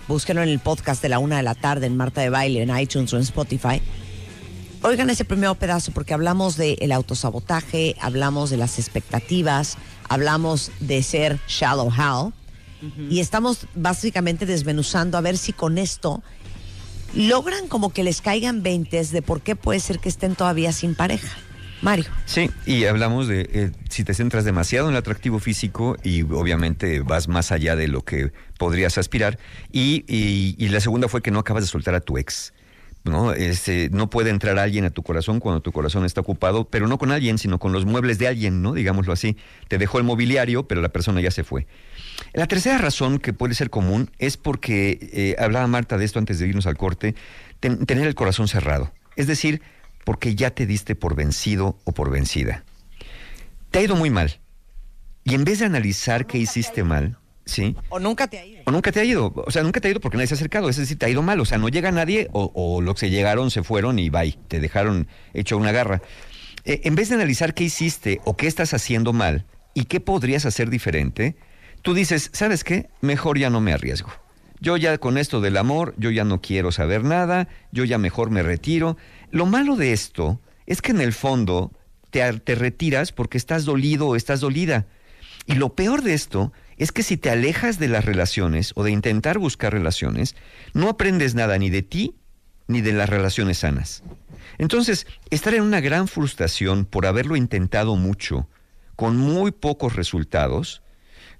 búsquenlo 0.06 0.44
en 0.44 0.50
el 0.50 0.60
podcast 0.60 1.02
de 1.02 1.08
la 1.08 1.18
una 1.18 1.38
de 1.38 1.42
la 1.42 1.56
tarde 1.56 1.86
en 1.86 1.96
Marta 1.96 2.20
de 2.20 2.30
Baile, 2.30 2.62
en 2.62 2.78
iTunes 2.78 3.12
o 3.12 3.16
en 3.16 3.22
Spotify. 3.24 3.82
Oigan 4.84 5.10
ese 5.10 5.24
primer 5.24 5.54
pedazo 5.56 5.92
porque 5.92 6.12
hablamos 6.12 6.56
del 6.56 6.90
autosabotaje, 6.90 7.94
hablamos 8.00 8.50
de 8.50 8.56
las 8.56 8.78
expectativas, 8.78 9.78
hablamos 10.08 10.72
de 10.80 11.02
ser 11.02 11.38
shallow 11.46 11.88
how 11.88 12.32
y 13.08 13.20
estamos 13.20 13.68
básicamente 13.76 14.44
desmenuzando 14.44 15.16
a 15.16 15.20
ver 15.20 15.38
si 15.38 15.52
con 15.52 15.78
esto 15.78 16.20
logran 17.14 17.68
como 17.68 17.92
que 17.92 18.02
les 18.02 18.20
caigan 18.20 18.64
veintes 18.64 19.12
de 19.12 19.22
por 19.22 19.40
qué 19.40 19.54
puede 19.54 19.78
ser 19.78 20.00
que 20.00 20.08
estén 20.08 20.34
todavía 20.34 20.72
sin 20.72 20.96
pareja. 20.96 21.28
Mario. 21.80 22.06
Sí, 22.26 22.50
y 22.66 22.84
hablamos 22.86 23.28
de 23.28 23.48
eh, 23.52 23.72
si 23.88 24.02
te 24.02 24.14
centras 24.14 24.44
demasiado 24.44 24.88
en 24.88 24.94
el 24.94 24.98
atractivo 24.98 25.38
físico 25.38 25.96
y 26.02 26.22
obviamente 26.22 27.00
vas 27.00 27.28
más 27.28 27.52
allá 27.52 27.76
de 27.76 27.86
lo 27.88 28.02
que 28.02 28.32
podrías 28.58 28.98
aspirar. 28.98 29.38
Y, 29.72 30.04
y- 30.08 30.54
y 30.58 30.68
la 30.68 30.80
segunda 30.80 31.08
fue 31.08 31.22
que 31.22 31.30
no 31.32 31.38
acabas 31.40 31.64
de 31.64 31.68
soltar 31.68 31.94
a 31.96 32.00
tu 32.00 32.18
ex. 32.18 32.52
¿No? 33.04 33.32
Este, 33.32 33.88
no 33.90 34.08
puede 34.10 34.30
entrar 34.30 34.58
alguien 34.58 34.84
a 34.84 34.90
tu 34.90 35.02
corazón 35.02 35.40
cuando 35.40 35.60
tu 35.60 35.72
corazón 35.72 36.04
está 36.04 36.20
ocupado, 36.20 36.64
pero 36.68 36.86
no 36.88 36.98
con 36.98 37.10
alguien, 37.10 37.38
sino 37.38 37.58
con 37.58 37.72
los 37.72 37.84
muebles 37.84 38.18
de 38.18 38.28
alguien, 38.28 38.62
¿no? 38.62 38.72
Digámoslo 38.74 39.12
así. 39.12 39.36
Te 39.68 39.78
dejó 39.78 39.98
el 39.98 40.04
mobiliario, 40.04 40.68
pero 40.68 40.80
la 40.80 40.90
persona 40.90 41.20
ya 41.20 41.30
se 41.30 41.44
fue. 41.44 41.66
La 42.32 42.46
tercera 42.46 42.78
razón 42.78 43.18
que 43.18 43.32
puede 43.32 43.54
ser 43.54 43.70
común 43.70 44.10
es 44.18 44.36
porque, 44.36 44.98
eh, 45.12 45.36
hablaba 45.38 45.66
Marta 45.66 45.98
de 45.98 46.04
esto 46.04 46.18
antes 46.18 46.38
de 46.38 46.46
irnos 46.46 46.66
al 46.66 46.76
corte, 46.76 47.14
ten- 47.60 47.84
tener 47.86 48.06
el 48.06 48.14
corazón 48.14 48.48
cerrado. 48.48 48.92
Es 49.16 49.26
decir, 49.26 49.62
porque 50.04 50.34
ya 50.34 50.50
te 50.50 50.66
diste 50.66 50.94
por 50.94 51.14
vencido 51.14 51.78
o 51.84 51.92
por 51.92 52.10
vencida. 52.10 52.64
Te 53.70 53.78
ha 53.80 53.82
ido 53.82 53.96
muy 53.96 54.10
mal. 54.10 54.38
Y 55.24 55.34
en 55.34 55.44
vez 55.44 55.58
de 55.60 55.66
analizar 55.66 56.26
qué 56.26 56.38
hiciste 56.38 56.82
mal, 56.84 57.16
¿sí? 57.44 57.76
O 57.88 57.98
nunca 57.98 58.26
te 58.26 58.38
ha 58.38 58.46
ido. 58.46 58.62
O 58.66 58.70
nunca 58.70 58.92
te 58.92 59.00
ha 59.00 59.04
ido. 59.04 59.32
O 59.34 59.50
sea, 59.50 59.62
nunca 59.62 59.80
te 59.80 59.88
ha 59.88 59.90
ido 59.90 60.00
porque 60.00 60.16
nadie 60.16 60.28
se 60.28 60.34
ha 60.34 60.36
acercado. 60.36 60.68
Es 60.68 60.76
decir, 60.76 60.98
te 60.98 61.06
ha 61.06 61.08
ido 61.08 61.22
mal. 61.22 61.40
O 61.40 61.44
sea, 61.44 61.58
no 61.58 61.68
llega 61.68 61.90
nadie 61.92 62.28
o, 62.32 62.50
o 62.54 62.80
los 62.80 62.98
que 62.98 63.10
llegaron 63.10 63.50
se 63.50 63.62
fueron 63.62 63.98
y 63.98 64.10
bye. 64.10 64.38
Te 64.48 64.60
dejaron 64.60 65.08
hecho 65.34 65.56
una 65.56 65.72
garra. 65.72 66.02
Eh, 66.64 66.82
en 66.84 66.94
vez 66.94 67.08
de 67.08 67.16
analizar 67.16 67.54
qué 67.54 67.64
hiciste 67.64 68.20
o 68.24 68.36
qué 68.36 68.46
estás 68.46 68.74
haciendo 68.74 69.12
mal 69.12 69.46
y 69.74 69.84
qué 69.86 70.00
podrías 70.00 70.46
hacer 70.46 70.70
diferente, 70.70 71.36
tú 71.82 71.94
dices, 71.94 72.30
¿sabes 72.32 72.62
qué? 72.62 72.88
Mejor 73.00 73.38
ya 73.38 73.50
no 73.50 73.60
me 73.60 73.72
arriesgo. 73.72 74.10
Yo 74.60 74.76
ya 74.76 74.96
con 74.98 75.18
esto 75.18 75.40
del 75.40 75.56
amor, 75.56 75.94
yo 75.98 76.10
ya 76.10 76.24
no 76.24 76.40
quiero 76.40 76.70
saber 76.70 77.02
nada, 77.02 77.48
yo 77.72 77.84
ya 77.84 77.98
mejor 77.98 78.30
me 78.30 78.44
retiro. 78.44 78.96
Lo 79.32 79.46
malo 79.46 79.74
de 79.74 79.92
esto 79.92 80.40
es 80.66 80.80
que 80.80 80.92
en 80.92 81.00
el 81.00 81.12
fondo 81.12 81.72
te, 82.10 82.32
te 82.38 82.54
retiras 82.54 83.10
porque 83.10 83.38
estás 83.38 83.64
dolido 83.64 84.06
o 84.08 84.16
estás 84.16 84.38
dolida. 84.38 84.86
Y 85.46 85.54
lo 85.54 85.74
peor 85.74 86.02
de 86.02 86.14
esto 86.14 86.52
es 86.82 86.90
que 86.90 87.04
si 87.04 87.16
te 87.16 87.30
alejas 87.30 87.78
de 87.78 87.86
las 87.86 88.04
relaciones 88.04 88.72
o 88.74 88.82
de 88.82 88.90
intentar 88.90 89.38
buscar 89.38 89.72
relaciones, 89.72 90.34
no 90.74 90.88
aprendes 90.88 91.36
nada 91.36 91.56
ni 91.56 91.70
de 91.70 91.82
ti 91.82 92.16
ni 92.66 92.80
de 92.80 92.92
las 92.92 93.08
relaciones 93.08 93.58
sanas. 93.58 94.02
Entonces, 94.58 95.06
estar 95.30 95.54
en 95.54 95.62
una 95.62 95.80
gran 95.80 96.08
frustración 96.08 96.84
por 96.84 97.06
haberlo 97.06 97.36
intentado 97.36 97.94
mucho, 97.94 98.48
con 98.96 99.16
muy 99.16 99.52
pocos 99.52 99.94
resultados, 99.94 100.81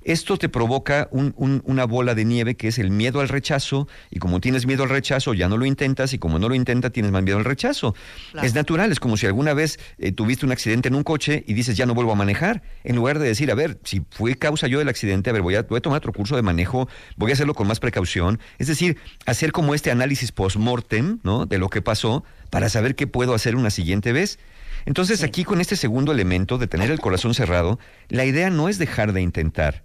esto 0.05 0.37
te 0.37 0.49
provoca 0.49 1.09
un- 1.11 1.35
un- 1.37 1.63
una 1.67 1.85
bola 1.85 2.15
de 2.15 2.25
nieve 2.25 2.55
que 2.55 2.69
es 2.69 2.79
el 2.79 2.91
miedo 2.91 3.21
al 3.21 3.29
rechazo, 3.29 3.89
y 4.11 4.19
como 4.19 4.41
tienes 4.41 4.67
miedo 4.67 4.83
al 4.83 4.89
rechazo, 4.89 5.35
ya 5.35 5.49
no 5.49 5.57
lo 5.57 5.65
intentas, 5.67 6.13
y 6.13 6.19
como 6.19 6.39
no 6.39 6.49
lo 6.49 6.55
intentas, 6.55 6.93
tienes 6.93 7.13
más 7.13 7.23
miedo 7.23 7.39
al 7.39 7.45
rechazo. 7.45 7.95
Claro. 8.33 8.47
Es 8.47 8.55
natural, 8.55 8.93
es 8.93 9.01
como 9.01 9.17
si 9.17 9.27
alguna 9.27 9.55
vez 9.55 9.79
eh, 9.99 10.13
tuviste 10.13 10.47
un 10.47 10.53
accidente 10.53 10.89
en 10.89 10.95
un 10.95 11.03
coche 11.03 11.45
y 11.47 11.55
dices, 11.55 11.77
ya 11.77 11.87
no 11.87 11.95
vuelvo 11.95 12.13
a 12.13 12.17
manejar, 12.17 12.63
en 12.85 12.97
lugar 12.97 13.19
de 13.19 13.27
decir, 13.29 13.51
a 13.51 13.55
ver, 13.55 13.79
si 13.85 14.03
fue 14.11 14.37
causa 14.37 14.67
yo 14.67 14.79
del 14.79 14.89
accidente, 14.89 15.31
a 15.31 15.33
ver, 15.33 15.43
voy 15.43 15.55
a, 15.55 15.63
voy 15.63 15.79
a 15.79 15.81
tomar 15.81 15.99
otro 15.99 16.13
curso 16.13 16.37
de 16.37 16.43
manejo, 16.43 16.89
voy 17.17 17.31
a 17.31 17.35
hacerlo 17.35 17.55
con 17.55 17.67
más 17.67 17.81
precaución, 17.81 18.39
es 18.59 18.67
decir, 18.67 18.97
hacer 19.27 19.53
como 19.53 19.75
este 19.75 19.91
análisis 19.91 20.33
post-mortem, 20.33 21.19
¿no?, 21.23 21.47
de 21.47 21.59
lo 21.59 21.69
que 21.69 21.83
pasó, 21.83 22.25
para 22.51 22.69
saber 22.69 22.95
qué 22.95 23.07
puedo 23.07 23.35
hacer 23.35 23.57
una 23.57 23.71
siguiente 23.71 24.13
vez. 24.13 24.39
Entonces, 24.85 25.23
aquí 25.23 25.45
con 25.45 25.61
este 25.61 25.77
segundo 25.77 26.13
elemento 26.13 26.59
de 26.59 26.67
tener 26.67 26.91
el 26.91 26.99
corazón 26.99 27.35
cerrado, 27.35 27.79
la 28.09 28.25
idea 28.25 28.51
no 28.51 28.69
es 28.69 28.79
dejar 28.79 29.13
de 29.13 29.21
intentar 29.23 29.85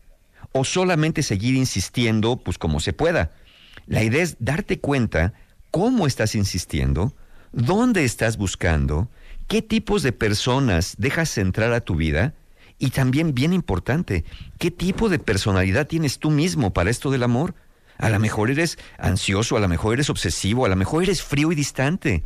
o 0.52 0.64
solamente 0.64 1.24
seguir 1.24 1.56
insistiendo, 1.56 2.38
pues 2.38 2.58
como 2.58 2.80
se 2.80 2.94
pueda. 2.94 3.32
La 3.86 4.04
idea 4.04 4.24
es 4.24 4.38
darte 4.40 4.80
cuenta 4.80 5.34
cómo 5.72 6.08
estás 6.08 6.36
insistiendo, 6.36 7.14
dónde 7.52 8.04
estás 8.04 8.38
buscando, 8.38 9.10
qué 9.48 9.62
tipos 9.62 10.04
de 10.04 10.12
personas 10.12 10.96
dejas 10.98 11.38
entrar 11.38 11.74
a 11.74 11.82
tu 11.82 11.96
vida 11.96 12.34
y 12.80 12.92
también, 12.92 13.34
bien 13.34 13.54
importante, 13.54 14.24
qué 14.60 14.72
tipo 14.72 15.10
de 15.10 15.20
personalidad 15.20 15.88
tienes 15.88 16.20
tú 16.20 16.30
mismo 16.30 16.74
para 16.74 16.90
esto 16.90 17.10
del 17.10 17.24
amor. 17.24 17.56
A 17.98 18.10
lo 18.10 18.20
mejor 18.20 18.52
eres 18.52 18.78
ansioso, 19.00 19.58
a 19.58 19.60
lo 19.60 19.68
mejor 19.68 19.96
eres 19.96 20.12
obsesivo, 20.12 20.66
a 20.66 20.70
lo 20.70 20.76
mejor 20.76 21.04
eres 21.04 21.24
frío 21.24 21.52
y 21.52 21.56
distante. 21.56 22.24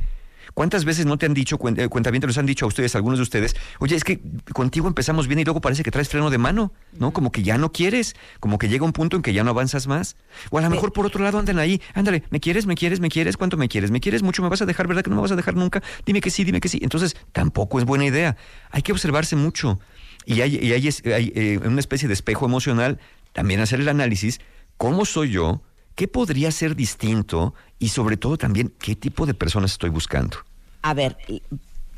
¿Cuántas 0.54 0.86
veces 0.86 1.06
no 1.06 1.18
te 1.18 1.26
han 1.26 1.34
dicho, 1.34 1.58
eh, 1.78 1.88
cuentavientes, 1.88 2.28
les 2.28 2.38
han 2.38 2.46
dicho 2.46 2.66
a 2.66 2.68
ustedes, 2.68 2.96
algunos 2.96 3.20
de 3.20 3.24
ustedes, 3.24 3.56
oye, 3.80 3.96
es 3.96 4.04
que 4.04 4.22
contigo 4.54 4.88
empezamos 4.88 5.28
bien 5.28 5.40
y 5.40 5.44
luego 5.44 5.62
parece 5.62 5.84
que 5.84 5.92
traes 5.92 6.10
freno 6.10 6.30
de 6.30 6.38
mano, 6.38 6.74
¿no? 6.98 7.12
Como 7.12 7.32
que 7.32 7.44
ya 7.44 7.58
no 7.58 7.72
quieres, 7.72 8.16
como 8.40 8.58
que 8.58 8.68
llega 8.68 8.86
un 8.86 8.94
punto 8.94 9.16
en 9.16 9.22
que 9.22 9.34
ya 9.34 9.44
no 9.44 9.52
avanzas 9.52 9.88
más. 9.88 10.16
O 10.50 10.58
a 10.58 10.62
lo 10.62 10.70
mejor 10.70 10.94
por 10.94 11.06
otro 11.06 11.24
lado 11.24 11.40
andan 11.40 11.60
ahí, 11.60 11.82
ándale, 11.94 12.24
¿me 12.30 12.40
quieres, 12.40 12.66
me 12.66 12.76
quieres, 12.76 13.00
me 13.00 13.10
quieres? 13.10 13.38
¿Cuánto 13.38 13.58
me 13.58 13.70
quieres? 13.70 13.92
¿Me 13.92 14.00
quieres 14.00 14.24
mucho? 14.24 14.42
¿Me 14.42 14.50
vas 14.50 14.62
a 14.62 14.66
dejar, 14.66 14.88
verdad 14.88 15.04
que 15.04 15.10
no 15.10 15.16
me 15.16 15.22
vas 15.22 15.32
a 15.32 15.36
dejar 15.36 15.56
nunca? 15.56 15.82
Dime 16.06 16.22
que 16.22 16.30
sí, 16.30 16.44
dime 16.44 16.60
que 16.60 16.70
sí. 16.70 16.80
Entonces, 16.82 17.16
tampoco 17.32 17.80
es 17.80 17.86
buena 17.86 18.06
idea. 18.06 18.36
Hay 18.72 18.82
que 18.82 18.92
observarse 18.92 19.36
mucho. 19.36 19.80
Y 20.26 20.42
hay, 20.42 20.56
y 20.56 20.74
hay, 20.74 20.90
eh, 21.06 21.60
una 21.64 21.80
especie 21.80 22.08
de 22.08 22.14
espejo 22.14 22.46
emocional, 22.46 23.00
también 23.34 23.60
hacer 23.60 23.80
el 23.80 23.90
análisis, 23.90 24.40
¿cómo 24.78 25.06
soy 25.06 25.32
yo? 25.32 25.62
¿Qué 25.96 26.08
podría 26.08 26.52
ser 26.52 26.76
distinto? 26.76 27.54
Y 27.80 27.90
sobre 27.90 28.18
todo 28.18 28.38
también, 28.38 28.74
¿qué 28.80 28.96
tipo 28.96 29.26
de 29.26 29.34
personas 29.34 29.72
estoy 29.72 29.90
buscando? 29.90 30.38
A 30.82 30.94
ver, 30.94 31.18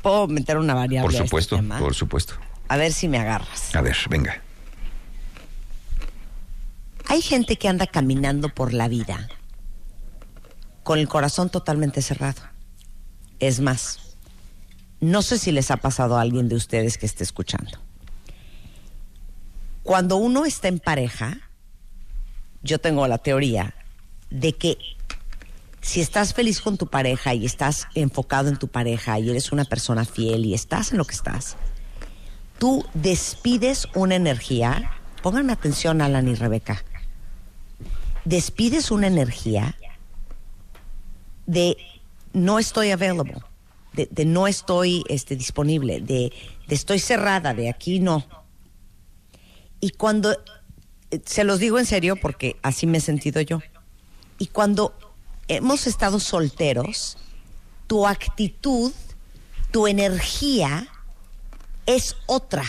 ¿puedo 0.02 0.26
meter 0.28 0.58
una 0.58 0.74
variable? 0.74 1.06
Por 1.06 1.12
a 1.12 1.16
este 1.16 1.28
supuesto, 1.28 1.56
tema? 1.56 1.78
por 1.78 1.94
supuesto. 1.94 2.34
A 2.68 2.76
ver 2.76 2.92
si 2.92 3.08
me 3.08 3.18
agarras. 3.18 3.74
A 3.74 3.80
ver, 3.80 3.96
venga. 4.10 4.42
Hay 7.06 7.22
gente 7.22 7.56
que 7.56 7.68
anda 7.68 7.86
caminando 7.86 8.48
por 8.48 8.72
la 8.72 8.88
vida 8.88 9.28
con 10.82 10.98
el 10.98 11.08
corazón 11.08 11.50
totalmente 11.50 12.02
cerrado. 12.02 12.42
Es 13.38 13.60
más, 13.60 14.16
no 15.00 15.22
sé 15.22 15.38
si 15.38 15.52
les 15.52 15.70
ha 15.70 15.76
pasado 15.76 16.16
a 16.16 16.20
alguien 16.20 16.48
de 16.48 16.56
ustedes 16.56 16.98
que 16.98 17.06
esté 17.06 17.24
escuchando. 17.24 17.78
Cuando 19.82 20.16
uno 20.16 20.44
está 20.46 20.68
en 20.68 20.78
pareja, 20.78 21.38
yo 22.62 22.78
tengo 22.78 23.06
la 23.06 23.18
teoría 23.18 23.74
de 24.30 24.52
que 24.54 24.78
si 25.80 26.00
estás 26.00 26.32
feliz 26.32 26.60
con 26.60 26.78
tu 26.78 26.86
pareja 26.86 27.34
y 27.34 27.44
estás 27.44 27.88
enfocado 27.94 28.48
en 28.48 28.56
tu 28.56 28.68
pareja 28.68 29.18
y 29.18 29.28
eres 29.28 29.52
una 29.52 29.66
persona 29.66 30.06
fiel 30.06 30.46
y 30.46 30.54
estás 30.54 30.92
en 30.92 30.98
lo 30.98 31.04
que 31.04 31.14
estás, 31.14 31.56
tú 32.58 32.86
despides 32.94 33.86
una 33.94 34.14
energía, 34.14 34.90
pongan 35.22 35.50
atención 35.50 36.00
Alan 36.00 36.26
y 36.26 36.34
Rebeca, 36.34 36.82
despides 38.24 38.90
una 38.90 39.08
energía 39.08 39.76
de 41.46 41.76
no 42.32 42.58
estoy 42.58 42.90
available, 42.90 43.36
de, 43.92 44.24
no 44.24 44.46
estoy 44.46 45.04
este, 45.08 45.36
disponible, 45.36 46.00
de, 46.00 46.32
de 46.66 46.74
estoy 46.74 46.98
cerrada, 46.98 47.52
de 47.52 47.68
aquí 47.68 48.00
no. 48.00 48.26
Y 49.80 49.90
cuando, 49.90 50.32
eh, 51.10 51.20
se 51.26 51.44
los 51.44 51.58
digo 51.60 51.78
en 51.78 51.84
serio 51.84 52.16
porque 52.16 52.56
así 52.62 52.86
me 52.86 52.98
he 52.98 53.00
sentido 53.02 53.42
yo, 53.42 53.60
y 54.44 54.48
cuando 54.48 54.92
hemos 55.48 55.86
estado 55.86 56.20
solteros, 56.20 57.16
tu 57.86 58.06
actitud, 58.06 58.92
tu 59.70 59.86
energía 59.86 60.86
es 61.86 62.14
otra. 62.26 62.62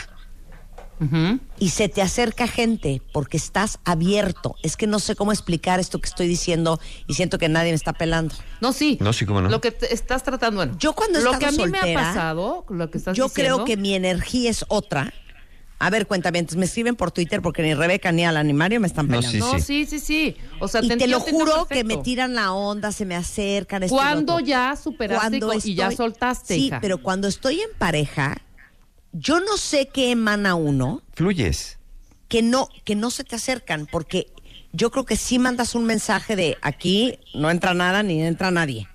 Y 1.60 1.72
se 1.72 1.90
te 1.90 2.02
acerca 2.02 2.48
gente 2.48 3.02
porque 3.12 3.36
estás 3.36 3.80
abierto. 3.84 4.56
Es 4.64 4.78
que 4.78 4.88
no 4.88 5.00
sé 5.00 5.18
cómo 5.18 5.34
explicar 5.34 5.82
esto 5.82 6.00
que 6.00 6.08
estoy 6.08 6.30
diciendo 6.30 6.80
y 7.08 7.16
siento 7.16 7.38
que 7.40 7.50
nadie 7.50 7.72
me 7.72 7.76
está 7.76 7.92
pelando. 7.92 8.34
No, 8.62 8.72
sí. 8.72 8.98
No, 9.02 9.12
sí, 9.12 9.26
cómo 9.26 9.42
no. 9.42 9.50
Lo 9.50 9.60
que 9.60 9.72
te 9.72 9.94
estás 9.94 10.24
tratando, 10.24 10.60
bueno. 10.60 10.78
Yo 10.80 10.94
cuando 10.94 11.20
he 11.20 11.24
Lo 11.24 11.34
estado 11.34 11.58
que 11.58 11.62
a 11.62 11.66
mí 11.66 11.72
me 11.74 11.92
ha 11.92 11.94
pasado, 11.94 12.66
lo 12.70 12.90
que 12.90 13.00
estás 13.00 13.18
Yo 13.18 13.26
diciendo, 13.26 13.56
creo 13.56 13.66
que 13.66 13.76
mi 13.76 13.96
energía 13.96 14.50
es 14.50 14.64
otra. 14.70 15.14
A 15.86 15.90
ver, 15.91 16.07
cuéntame, 16.07 16.45
me 16.57 16.66
escriben 16.66 16.95
por 16.95 17.12
Twitter 17.12 17.41
porque 17.41 17.62
ni 17.62 17.74
Rebeca, 17.76 18.12
ni 18.12 18.26
Alan, 18.26 18.48
ni 18.48 18.53
Mario 18.53 18.80
me 18.80 18.88
están 18.88 19.07
No, 19.07 19.20
pelando. 19.20 19.53
No, 19.53 19.60
sí, 19.60 19.86
sí, 19.86 19.99
sí. 19.99 20.36
O 20.60 20.68
sea, 20.68 20.82
y 20.84 20.88
te, 20.88 20.98
te, 20.98 21.07
lo 21.07 21.18
entiendo 21.18 21.40
juro 21.40 21.66
que 21.68 21.76
perfecto. 21.76 21.98
me 21.98 22.03
tiran 22.03 22.34
la 22.34 22.53
onda, 22.53 22.91
se 22.91 23.06
me 23.06 23.16
acercan. 23.16 23.84
esto 23.84 23.94
y 23.94 23.98
lo 23.98 24.02
Cuando 24.03 24.34
otro. 24.36 24.45
ya 24.45 24.76
superaste 24.76 25.38
y 25.38 25.40
co- 25.40 25.53
y 25.64 25.76
ya 25.76 25.91
soltaste, 25.91 26.56
Sí, 26.56 26.66
hija. 26.68 26.80
pero 26.82 26.98
cuando 26.98 27.28
estoy 27.28 27.62
en 27.62 27.70
pareja, 27.78 28.38
yo 29.12 29.40
no 29.40 29.57
sé 29.57 29.88
qué 29.90 30.10
emana 30.12 30.56
uno 30.56 31.02
Fluyes. 31.14 31.78
que 32.28 32.41
no, 32.41 32.68
que 32.84 32.95
no 32.95 33.12
se 33.12 33.24
te 33.24 33.36
acercan, 33.36 33.88
porque 33.91 34.28
yo 34.74 34.90
creo 34.91 35.06
que 35.06 35.16
sí 35.18 35.38
mandas 35.40 35.76
un 35.76 35.86
mensaje 35.86 36.36
de 36.36 36.57
aquí 36.62 37.20
no 37.34 37.52
entra 37.52 37.74
nada 37.74 38.02
ni 38.03 38.24
entra 38.24 38.49
nadie. 38.49 38.88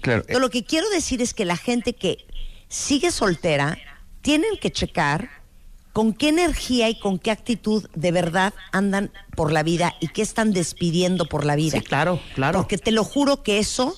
Claro. 0.00 0.24
Pero 0.26 0.38
lo 0.40 0.48
que 0.50 0.64
quiero 0.64 0.88
decir 0.90 1.20
es 1.22 1.34
que 1.34 1.44
la 1.44 1.56
gente 1.56 1.92
que 1.94 2.26
sigue 2.68 3.10
soltera 3.12 3.76
tienen 4.22 4.56
que 4.60 4.72
checar 4.72 5.28
con 5.94 6.12
qué 6.12 6.28
energía 6.28 6.88
y 6.90 6.98
con 6.98 7.18
qué 7.20 7.30
actitud 7.30 7.86
de 7.94 8.10
verdad 8.10 8.52
andan 8.72 9.12
por 9.36 9.52
la 9.52 9.62
vida 9.62 9.94
y 10.00 10.08
qué 10.08 10.22
están 10.22 10.52
despidiendo 10.52 11.24
por 11.26 11.46
la 11.46 11.54
vida. 11.54 11.78
Sí, 11.78 11.84
claro, 11.84 12.20
claro. 12.34 12.58
Porque 12.58 12.78
te 12.78 12.90
lo 12.90 13.04
juro 13.04 13.44
que 13.44 13.58
eso, 13.60 13.96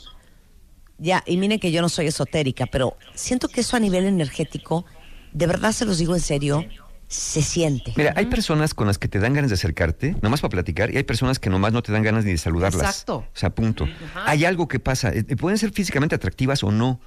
ya, 0.98 1.24
y 1.26 1.38
miren 1.38 1.58
que 1.58 1.72
yo 1.72 1.80
no 1.80 1.88
soy 1.88 2.06
esotérica, 2.08 2.66
pero 2.66 2.98
siento 3.14 3.48
que 3.48 3.62
eso 3.62 3.76
a 3.76 3.80
nivel 3.80 4.04
energético, 4.04 4.84
de 5.32 5.46
verdad 5.46 5.72
se 5.72 5.86
los 5.86 5.96
digo 5.96 6.14
en 6.14 6.20
serio, 6.20 6.66
se 7.08 7.40
siente. 7.40 7.94
Mira, 7.96 8.12
hay 8.14 8.26
personas 8.26 8.74
con 8.74 8.86
las 8.88 8.98
que 8.98 9.08
te 9.08 9.18
dan 9.18 9.32
ganas 9.32 9.48
de 9.50 9.54
acercarte, 9.54 10.16
nomás 10.20 10.42
para 10.42 10.50
platicar, 10.50 10.90
y 10.92 10.98
hay 10.98 11.04
personas 11.04 11.38
que 11.38 11.48
nomás 11.48 11.72
no 11.72 11.82
te 11.82 11.92
dan 11.92 12.02
ganas 12.02 12.26
ni 12.26 12.32
de 12.32 12.38
saludarlas. 12.38 12.82
Exacto. 12.82 13.16
O 13.16 13.26
sea, 13.32 13.50
punto. 13.50 13.88
Hay 14.26 14.44
algo 14.44 14.68
que 14.68 14.80
pasa. 14.80 15.12
eh, 15.14 15.22
Pueden 15.36 15.56
ser 15.56 15.72
físicamente 15.72 16.14
atractivas 16.14 16.62
o 16.62 16.70
no. 16.70 17.00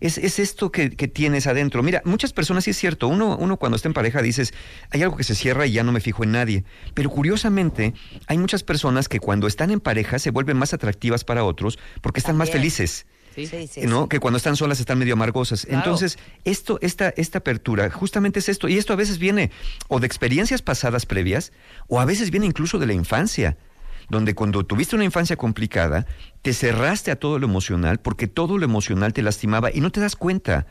Es, 0.00 0.18
es 0.18 0.38
esto 0.38 0.70
que, 0.70 0.90
que 0.90 1.08
tienes 1.08 1.46
adentro. 1.46 1.82
Mira, 1.82 2.02
muchas 2.04 2.32
personas, 2.32 2.64
sí 2.64 2.70
es 2.70 2.76
cierto, 2.76 3.08
uno, 3.08 3.36
uno 3.36 3.56
cuando 3.56 3.76
está 3.76 3.88
en 3.88 3.94
pareja 3.94 4.22
dices, 4.22 4.54
hay 4.90 5.02
algo 5.02 5.16
que 5.16 5.24
se 5.24 5.34
cierra 5.34 5.66
y 5.66 5.72
ya 5.72 5.84
no 5.84 5.92
me 5.92 6.00
fijo 6.00 6.24
en 6.24 6.32
nadie. 6.32 6.64
Pero 6.94 7.10
curiosamente, 7.10 7.94
hay 8.26 8.38
muchas 8.38 8.62
personas 8.62 9.08
que 9.08 9.20
cuando 9.20 9.46
están 9.46 9.70
en 9.70 9.80
pareja 9.80 10.18
se 10.18 10.30
vuelven 10.30 10.56
más 10.56 10.74
atractivas 10.74 11.24
para 11.24 11.44
otros 11.44 11.78
porque 12.00 12.20
están 12.20 12.36
más 12.36 12.50
felices. 12.50 13.06
Sí, 13.34 13.46
sí, 13.46 13.66
sí. 13.66 13.80
¿no? 13.82 14.08
Que 14.08 14.18
cuando 14.18 14.38
están 14.38 14.56
solas 14.56 14.80
están 14.80 14.98
medio 14.98 15.12
amargosas. 15.12 15.66
Claro. 15.66 15.78
Entonces, 15.78 16.18
esto, 16.44 16.78
esta, 16.80 17.10
esta 17.18 17.38
apertura, 17.38 17.90
justamente 17.90 18.38
es 18.38 18.48
esto. 18.48 18.66
Y 18.66 18.78
esto 18.78 18.94
a 18.94 18.96
veces 18.96 19.18
viene 19.18 19.50
o 19.88 20.00
de 20.00 20.06
experiencias 20.06 20.62
pasadas 20.62 21.04
previas, 21.04 21.52
o 21.86 22.00
a 22.00 22.06
veces 22.06 22.30
viene 22.30 22.46
incluso 22.46 22.78
de 22.78 22.86
la 22.86 22.94
infancia. 22.94 23.58
Donde 24.08 24.34
cuando 24.34 24.64
tuviste 24.64 24.94
una 24.94 25.04
infancia 25.04 25.36
complicada, 25.36 26.06
te 26.42 26.52
cerraste 26.52 27.10
a 27.10 27.16
todo 27.16 27.38
lo 27.38 27.46
emocional, 27.46 27.98
porque 27.98 28.28
todo 28.28 28.58
lo 28.58 28.64
emocional 28.64 29.12
te 29.12 29.22
lastimaba 29.22 29.70
y 29.72 29.80
no 29.80 29.90
te 29.90 30.00
das 30.00 30.16
cuenta. 30.16 30.66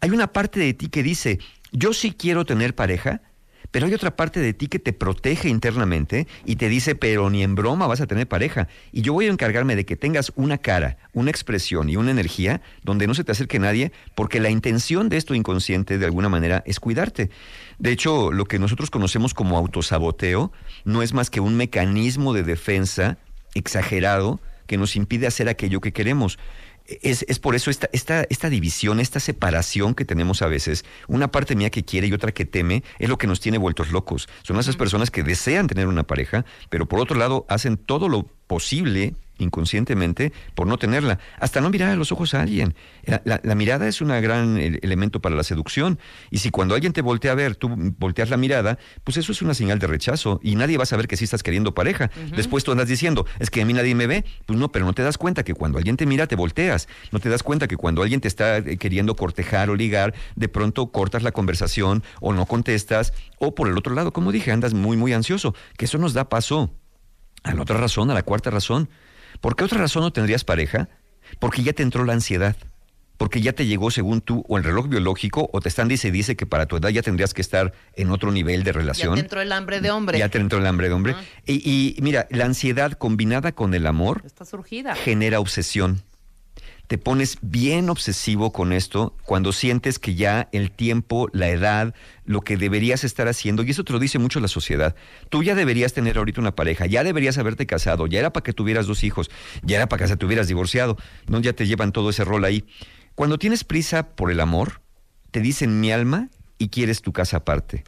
Hay 0.00 0.10
una 0.10 0.32
parte 0.32 0.58
de 0.58 0.74
ti 0.74 0.88
que 0.88 1.02
dice, 1.02 1.38
yo 1.70 1.92
sí 1.92 2.12
quiero 2.12 2.44
tener 2.44 2.74
pareja, 2.74 3.22
pero 3.72 3.86
hay 3.86 3.94
otra 3.94 4.14
parte 4.14 4.38
de 4.38 4.52
ti 4.52 4.68
que 4.68 4.78
te 4.78 4.92
protege 4.92 5.48
internamente 5.48 6.28
y 6.44 6.56
te 6.56 6.68
dice, 6.68 6.94
pero 6.94 7.30
ni 7.30 7.42
en 7.42 7.54
broma 7.54 7.86
vas 7.86 8.02
a 8.02 8.06
tener 8.06 8.28
pareja. 8.28 8.68
Y 8.92 9.00
yo 9.00 9.14
voy 9.14 9.26
a 9.26 9.30
encargarme 9.30 9.74
de 9.74 9.86
que 9.86 9.96
tengas 9.96 10.30
una 10.36 10.58
cara, 10.58 10.98
una 11.12 11.30
expresión 11.30 11.88
y 11.88 11.96
una 11.96 12.10
energía 12.10 12.60
donde 12.82 13.06
no 13.06 13.14
se 13.14 13.24
te 13.24 13.32
acerque 13.32 13.58
nadie, 13.58 13.90
porque 14.14 14.40
la 14.40 14.50
intención 14.50 15.08
de 15.08 15.16
esto 15.16 15.34
inconsciente, 15.34 15.98
de 15.98 16.04
alguna 16.04 16.28
manera, 16.28 16.62
es 16.66 16.80
cuidarte. 16.80 17.30
De 17.82 17.90
hecho, 17.90 18.30
lo 18.30 18.44
que 18.44 18.60
nosotros 18.60 18.90
conocemos 18.90 19.34
como 19.34 19.58
autosaboteo 19.58 20.52
no 20.84 21.02
es 21.02 21.14
más 21.14 21.30
que 21.30 21.40
un 21.40 21.56
mecanismo 21.56 22.32
de 22.32 22.44
defensa 22.44 23.18
exagerado 23.56 24.38
que 24.68 24.76
nos 24.76 24.94
impide 24.94 25.26
hacer 25.26 25.48
aquello 25.48 25.80
que 25.80 25.92
queremos. 25.92 26.38
Es, 26.86 27.24
es 27.26 27.40
por 27.40 27.56
eso 27.56 27.70
esta, 27.70 27.88
esta, 27.92 28.22
esta 28.30 28.50
división, 28.50 29.00
esta 29.00 29.18
separación 29.18 29.96
que 29.96 30.04
tenemos 30.04 30.42
a 30.42 30.46
veces, 30.46 30.84
una 31.08 31.32
parte 31.32 31.56
mía 31.56 31.70
que 31.70 31.84
quiere 31.84 32.06
y 32.06 32.12
otra 32.12 32.30
que 32.30 32.44
teme, 32.44 32.84
es 33.00 33.08
lo 33.08 33.18
que 33.18 33.26
nos 33.26 33.40
tiene 33.40 33.58
vueltos 33.58 33.90
locos. 33.90 34.28
Son 34.44 34.60
esas 34.60 34.76
personas 34.76 35.10
que 35.10 35.24
desean 35.24 35.66
tener 35.66 35.88
una 35.88 36.04
pareja, 36.04 36.44
pero 36.70 36.86
por 36.86 37.00
otro 37.00 37.18
lado 37.18 37.46
hacen 37.48 37.76
todo 37.76 38.08
lo 38.08 38.28
posible 38.46 39.16
inconscientemente 39.38 40.32
por 40.54 40.66
no 40.66 40.78
tenerla, 40.78 41.18
hasta 41.38 41.60
no 41.60 41.70
mirar 41.70 41.90
a 41.90 41.96
los 41.96 42.12
ojos 42.12 42.34
a 42.34 42.42
alguien. 42.42 42.74
La, 43.04 43.22
la- 43.24 43.40
la 43.42 43.54
mirada 43.54 43.88
es 43.88 44.00
un 44.00 44.08
gran 44.08 44.58
el- 44.58 44.78
elemento 44.82 45.20
para 45.20 45.34
la 45.34 45.42
seducción. 45.44 45.98
Y 46.30 46.38
si 46.38 46.50
cuando 46.50 46.74
alguien 46.74 46.92
te 46.92 47.02
voltea 47.02 47.32
a 47.32 47.34
ver, 47.34 47.56
tú 47.56 47.68
volteas 47.98 48.30
la 48.30 48.36
mirada, 48.36 48.78
pues 49.04 49.16
eso 49.16 49.32
es 49.32 49.42
una 49.42 49.54
señal 49.54 49.78
de 49.78 49.86
rechazo. 49.86 50.40
Y 50.42 50.54
nadie 50.56 50.76
va 50.76 50.84
a 50.84 50.86
saber 50.86 51.08
que 51.08 51.16
sí 51.16 51.24
estás 51.24 51.42
queriendo 51.42 51.74
pareja. 51.74 52.10
Después 52.36 52.64
tú 52.64 52.72
andas 52.72 52.88
diciendo, 52.88 53.26
es 53.38 53.50
que 53.50 53.62
a 53.62 53.64
mí 53.66 53.72
nadie 53.72 53.94
me 53.94 54.06
ve, 54.06 54.24
pues 54.46 54.58
no, 54.58 54.70
pero 54.70 54.84
no 54.84 54.92
te 54.92 55.02
das 55.02 55.18
cuenta 55.18 55.42
que 55.44 55.54
cuando 55.54 55.78
alguien 55.78 55.96
te 55.96 56.06
mira 56.06 56.26
te 56.26 56.36
volteas, 56.36 56.88
no 57.10 57.18
te 57.18 57.28
das 57.28 57.42
cuenta 57.42 57.68
que 57.68 57.76
cuando 57.76 58.02
alguien 58.02 58.20
te 58.20 58.28
está 58.28 58.58
eh, 58.58 58.76
queriendo 58.78 59.16
cortejar 59.16 59.70
o 59.70 59.74
ligar, 59.76 60.14
de 60.36 60.48
pronto 60.48 60.90
cortas 60.92 61.22
la 61.22 61.32
conversación 61.32 62.02
o 62.20 62.32
no 62.32 62.46
contestas. 62.46 63.12
O 63.38 63.54
por 63.54 63.68
el 63.68 63.76
otro 63.76 63.94
lado, 63.94 64.12
como 64.12 64.32
dije, 64.32 64.52
andas 64.52 64.74
muy 64.74 64.96
muy 64.96 65.12
ansioso, 65.12 65.54
que 65.76 65.86
eso 65.86 65.98
nos 65.98 66.12
da 66.14 66.28
paso 66.28 66.70
a 67.42 67.54
la 67.54 67.62
otra 67.62 67.76
razón, 67.76 68.10
a 68.10 68.14
la 68.14 68.22
cuarta 68.22 68.50
razón. 68.50 68.88
¿Por 69.42 69.54
qué 69.56 69.64
otra 69.64 69.78
razón 69.78 70.02
no 70.02 70.12
tendrías 70.12 70.44
pareja? 70.44 70.88
Porque 71.38 71.62
ya 71.62 71.74
te 71.74 71.82
entró 71.82 72.04
la 72.06 72.14
ansiedad. 72.14 72.56
Porque 73.18 73.40
ya 73.42 73.52
te 73.52 73.66
llegó, 73.66 73.90
según 73.90 74.20
tú, 74.20 74.44
o 74.48 74.56
el 74.56 74.64
reloj 74.64 74.88
biológico, 74.88 75.48
o 75.52 75.60
te 75.60 75.68
están 75.68 75.86
dice 75.86 76.10
dice 76.10 76.34
que 76.34 76.46
para 76.46 76.66
tu 76.66 76.76
edad 76.76 76.88
ya 76.88 77.02
tendrías 77.02 77.34
que 77.34 77.42
estar 77.42 77.72
en 77.94 78.10
otro 78.10 78.32
nivel 78.32 78.64
de 78.64 78.72
Ya 78.72 78.78
relación. 78.78 79.14
te 79.14 79.20
entró 79.20 79.40
el 79.42 79.52
hambre 79.52 79.80
de 79.80 79.90
hombre. 79.90 80.18
Ya 80.18 80.28
te 80.28 80.38
entró 80.38 80.58
el 80.58 80.66
hambre 80.66 80.88
de 80.88 80.94
hombre. 80.94 81.14
y, 81.46 81.94
y 81.96 82.00
mira, 82.02 82.26
la 82.30 82.46
ansiedad 82.46 82.92
combinada 82.92 83.52
con 83.52 83.74
el 83.74 83.86
amor 83.86 84.22
Está 84.24 84.44
surgida. 84.44 84.94
genera 84.96 85.38
obsesión. 85.40 86.02
Te 86.92 86.98
pones 86.98 87.38
bien 87.40 87.88
obsesivo 87.88 88.52
con 88.52 88.74
esto 88.74 89.16
cuando 89.24 89.54
sientes 89.54 89.98
que 89.98 90.14
ya 90.14 90.50
el 90.52 90.70
tiempo, 90.70 91.26
la 91.32 91.48
edad, 91.48 91.94
lo 92.26 92.42
que 92.42 92.58
deberías 92.58 93.02
estar 93.02 93.28
haciendo, 93.28 93.62
y 93.62 93.70
eso 93.70 93.82
te 93.82 93.94
lo 93.94 93.98
dice 93.98 94.18
mucho 94.18 94.40
la 94.40 94.48
sociedad, 94.48 94.94
tú 95.30 95.42
ya 95.42 95.54
deberías 95.54 95.94
tener 95.94 96.18
ahorita 96.18 96.42
una 96.42 96.54
pareja, 96.54 96.84
ya 96.84 97.02
deberías 97.02 97.38
haberte 97.38 97.64
casado, 97.64 98.06
ya 98.08 98.18
era 98.18 98.34
para 98.34 98.44
que 98.44 98.52
tuvieras 98.52 98.86
dos 98.86 99.04
hijos, 99.04 99.30
ya 99.62 99.76
era 99.76 99.88
para 99.88 100.02
que 100.02 100.08
se 100.08 100.18
te 100.18 100.26
hubieras 100.26 100.48
divorciado, 100.48 100.98
no 101.28 101.40
ya 101.40 101.54
te 101.54 101.66
llevan 101.66 101.92
todo 101.92 102.10
ese 102.10 102.24
rol 102.24 102.44
ahí. 102.44 102.66
Cuando 103.14 103.38
tienes 103.38 103.64
prisa 103.64 104.08
por 104.14 104.30
el 104.30 104.38
amor, 104.38 104.82
te 105.30 105.40
dicen 105.40 105.80
mi 105.80 105.92
alma 105.92 106.28
y 106.58 106.68
quieres 106.68 107.00
tu 107.00 107.14
casa 107.14 107.38
aparte. 107.38 107.84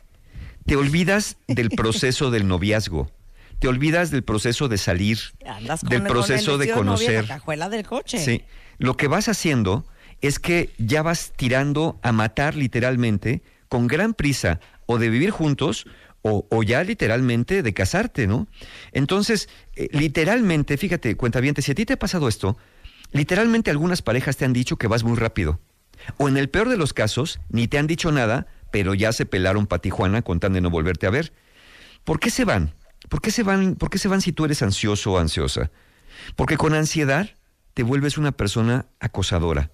Te 0.65 0.77
olvidas 0.77 1.37
del 1.47 1.69
proceso 1.69 2.31
del 2.31 2.49
noviazgo. 2.49 3.11
Te 3.59 3.69
olvidas 3.69 4.11
del 4.11 4.25
proceso 4.25 4.69
de 4.69 4.79
salir, 4.79 5.19
Andas 5.47 5.81
con 5.81 5.91
del 5.91 6.01
el 6.01 6.09
proceso 6.09 6.57
de 6.57 6.71
conocer. 6.71 7.29
la 7.29 7.35
cajuela 7.35 7.69
del 7.69 7.87
coche. 7.87 8.19
Sí. 8.19 8.45
Lo 8.79 8.97
que 8.97 9.09
vas 9.09 9.29
haciendo 9.29 9.87
es 10.21 10.39
que 10.39 10.71
ya 10.79 11.03
vas 11.03 11.33
tirando 11.37 11.99
a 12.03 12.13
matar 12.13 12.55
literalmente 12.55 13.43
con 13.69 13.87
gran 13.87 14.15
prisa 14.15 14.61
o 14.87 14.99
de 14.99 15.11
vivir 15.11 15.31
juntos 15.31 15.87
o, 16.27 16.63
ya 16.63 16.83
literalmente 16.83 17.63
de 17.63 17.75
casarte, 17.75 18.27
¿no? 18.27 18.49
Entonces, 18.93 19.51
eh, 19.77 19.89
literalmente, 19.93 20.79
fíjate, 20.79 21.17
cuenta 21.17 21.39
bien, 21.41 21.55
si 21.59 21.71
a 21.71 21.75
ti 21.75 21.85
te 21.85 21.93
ha 21.93 21.99
pasado 21.99 22.29
esto, 22.29 22.57
literalmente 23.13 23.71
algunas 23.71 24.01
parejas 24.01 24.39
te 24.39 24.47
han 24.47 24.55
dicho 24.55 24.77
que 24.77 24.87
vas 24.87 25.05
muy 25.05 25.19
rápido. 25.19 25.61
O 26.17 26.27
en 26.27 26.39
el 26.39 26.49
peor 26.49 26.71
de 26.71 26.79
los 26.79 26.95
casos, 26.95 27.41
ni 27.51 27.69
te 27.69 27.77
han 27.77 27.87
dicho 27.87 28.11
nada, 28.11 28.47
pero 28.71 28.95
ya 28.95 29.13
se 29.13 29.27
pelaron 29.27 29.67
para 29.67 29.83
Tijuana 29.83 30.23
con 30.23 30.41
tan 30.41 30.55
de 30.55 30.63
no 30.63 30.71
volverte 30.71 31.07
a 31.07 31.11
ver. 31.11 31.35
¿Por 32.05 32.19
qué 32.21 32.31
se 32.31 32.47
van? 32.47 32.73
¿Por 33.11 33.21
qué 33.21 33.31
se 33.31 33.43
van, 33.43 33.75
por 33.75 33.91
qué 33.91 33.99
se 33.99 34.09
van 34.09 34.23
si 34.23 34.33
tú 34.33 34.47
eres 34.47 34.63
ansioso 34.63 35.13
o 35.13 35.19
ansiosa? 35.19 35.71
Porque 36.37 36.57
con 36.57 36.73
ansiedad 36.73 37.29
te 37.75 37.83
vuelves 37.83 38.19
una 38.19 38.33
persona 38.33 38.87
acosadora, 39.01 39.71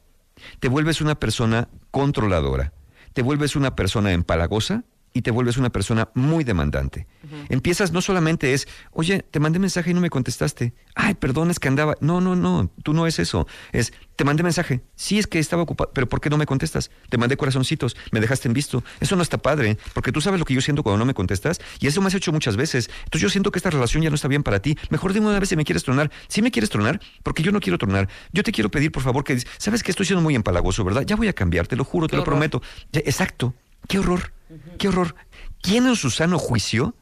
te 0.59 0.69
vuelves 0.69 1.01
una 1.01 1.15
persona 1.15 1.69
controladora, 1.91 2.73
te 3.13 3.23
vuelves 3.23 3.57
una 3.57 3.77
persona 3.77 4.13
empalagosa 4.13 4.85
y 5.13 5.23
te 5.23 5.31
vuelves 5.31 5.57
una 5.57 5.71
persona 5.71 6.11
muy 6.15 6.45
demandante. 6.45 7.07
Empiezas 7.49 7.93
no 7.93 8.01
solamente 8.01 8.55
es, 8.55 8.69
oye, 8.93 9.25
te 9.31 9.41
mandé 9.41 9.59
mensaje 9.59 9.91
y 9.91 9.95
no 9.95 10.01
me 10.01 10.11
contestaste. 10.11 10.73
Ay, 10.95 11.15
perdón, 11.15 11.51
es 11.51 11.59
que 11.59 11.69
andaba. 11.69 11.97
No, 12.01 12.21
no, 12.21 12.37
no, 12.37 12.71
tú 12.83 12.93
no 12.93 13.07
es 13.07 13.19
eso. 13.19 13.47
Es, 13.73 13.93
te 14.17 14.25
mandé 14.25 14.43
mensaje. 14.43 14.83
Sí, 14.95 15.19
es 15.19 15.27
que 15.27 15.39
estaba 15.39 15.63
ocupado, 15.63 15.91
pero 15.93 16.09
¿por 16.09 16.21
qué 16.21 16.31
no 16.31 16.37
me 16.37 16.47
contestas? 16.47 16.91
Te 17.09 17.19
mandé 17.19 17.37
corazoncitos, 17.37 17.97
me 18.13 18.21
dejaste 18.21 18.49
en 18.49 18.55
visto. 18.55 18.85
Eso 19.01 19.17
no 19.17 19.23
está 19.23 19.39
padre, 19.39 19.79
porque 19.95 20.13
tú 20.13 20.21
sabes 20.21 20.39
lo 20.39 20.47
que 20.47 20.55
yo 20.55 20.61
siento 20.61 20.83
cuando 20.83 20.99
no 20.99 21.05
me 21.05 21.15
contestas 21.15 21.61
y 21.81 21.87
eso 21.87 22.01
me 22.01 22.09
has 22.09 22.15
hecho 22.15 22.33
muchas 22.33 22.57
veces. 22.57 22.91
Entonces 23.05 23.23
yo 23.23 23.31
siento 23.31 23.51
que 23.51 23.59
esta 23.59 23.71
relación 23.71 24.03
ya 24.03 24.11
no 24.11 24.17
está 24.17 24.29
bien 24.29 24.43
para 24.43 24.61
ti. 24.61 24.77
Mejor 24.91 25.13
dime 25.13 25.27
una 25.29 25.41
vez 25.41 25.49
si 25.49 25.57
me 25.57 25.65
quieres 25.65 25.85
tronar. 25.85 26.11
Si 26.29 26.43
me 26.43 26.51
quieres 26.51 26.71
tronar, 26.71 27.01
porque 27.23 27.43
yo 27.43 27.53
no 27.53 27.61
quiero 27.61 27.79
tronar. 27.79 28.09
Yo 28.33 28.43
te 28.43 28.53
quiero 28.53 28.71
pedir, 28.71 28.93
por 28.93 29.03
favor, 29.03 29.25
que 29.25 29.41
sabes 29.59 29.83
que 29.83 29.91
estoy 29.91 30.07
siendo 30.07 30.23
muy 30.23 30.35
empalagoso, 30.35 30.85
¿verdad? 30.85 31.03
Ya 31.03 31.17
voy 31.17 31.29
a 31.29 31.33
cambiar, 31.33 31.67
te 31.67 31.77
lo 31.77 31.85
juro, 31.85 32.07
te 32.07 32.17
lo 32.17 32.25
prometo. 32.25 32.63
Ya, 32.93 33.01
exacto. 33.01 33.55
Qué 33.89 33.99
horror. 33.99 34.33
Qué 34.79 34.89
horror. 34.89 35.15
¿Quién 35.63 35.87
en 35.87 35.97
su 35.97 36.11
sano 36.11 36.39
juicio 36.39 36.95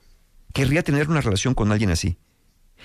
querría 0.52 0.82
tener 0.82 1.08
una 1.08 1.20
relación 1.20 1.54
con 1.54 1.72
alguien 1.72 1.90
así? 1.90 2.18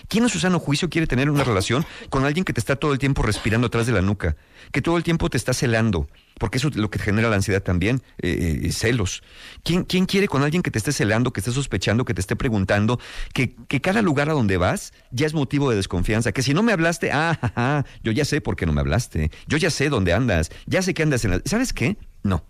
¿Quién 0.07 0.23
en 0.23 0.29
su 0.29 0.39
sano 0.39 0.59
juicio 0.59 0.89
quiere 0.89 1.07
tener 1.07 1.29
una 1.29 1.43
relación 1.43 1.85
con 2.09 2.25
alguien 2.25 2.43
que 2.45 2.53
te 2.53 2.59
está 2.59 2.75
todo 2.75 2.93
el 2.93 2.99
tiempo 2.99 3.21
respirando 3.21 3.67
atrás 3.67 3.85
de 3.85 3.93
la 3.93 4.01
nuca? 4.01 4.35
Que 4.71 4.81
todo 4.81 4.97
el 4.97 5.03
tiempo 5.03 5.29
te 5.29 5.37
está 5.37 5.53
celando, 5.53 6.07
porque 6.39 6.57
eso 6.57 6.69
es 6.69 6.75
lo 6.75 6.89
que 6.89 6.99
genera 6.99 7.29
la 7.29 7.35
ansiedad 7.35 7.61
también, 7.61 8.01
eh, 8.21 8.61
eh, 8.63 8.71
celos. 8.71 9.23
¿Quién, 9.63 9.83
¿Quién 9.83 10.05
quiere 10.05 10.27
con 10.27 10.43
alguien 10.43 10.63
que 10.63 10.71
te 10.71 10.79
esté 10.79 10.91
celando, 10.91 11.31
que 11.31 11.39
esté 11.39 11.51
sospechando, 11.51 12.05
que 12.05 12.13
te 12.13 12.21
esté 12.21 12.35
preguntando, 12.35 12.99
que, 13.33 13.55
que 13.67 13.81
cada 13.81 14.01
lugar 14.01 14.29
a 14.29 14.33
donde 14.33 14.57
vas 14.57 14.93
ya 15.11 15.25
es 15.25 15.33
motivo 15.33 15.69
de 15.69 15.75
desconfianza? 15.75 16.31
Que 16.31 16.41
si 16.41 16.53
no 16.53 16.63
me 16.63 16.73
hablaste, 16.73 17.11
ah, 17.11 17.37
ja, 17.39 17.53
ja, 17.55 17.85
yo 18.03 18.11
ya 18.11 18.25
sé 18.25 18.41
por 18.41 18.55
qué 18.55 18.65
no 18.65 18.73
me 18.73 18.81
hablaste, 18.81 19.31
yo 19.47 19.57
ya 19.57 19.69
sé 19.69 19.89
dónde 19.89 20.13
andas, 20.13 20.51
ya 20.65 20.81
sé 20.81 20.93
que 20.93 21.03
andas 21.03 21.23
en 21.25 21.31
la... 21.31 21.41
¿Sabes 21.45 21.71
qué? 21.71 21.97
No. 22.23 22.43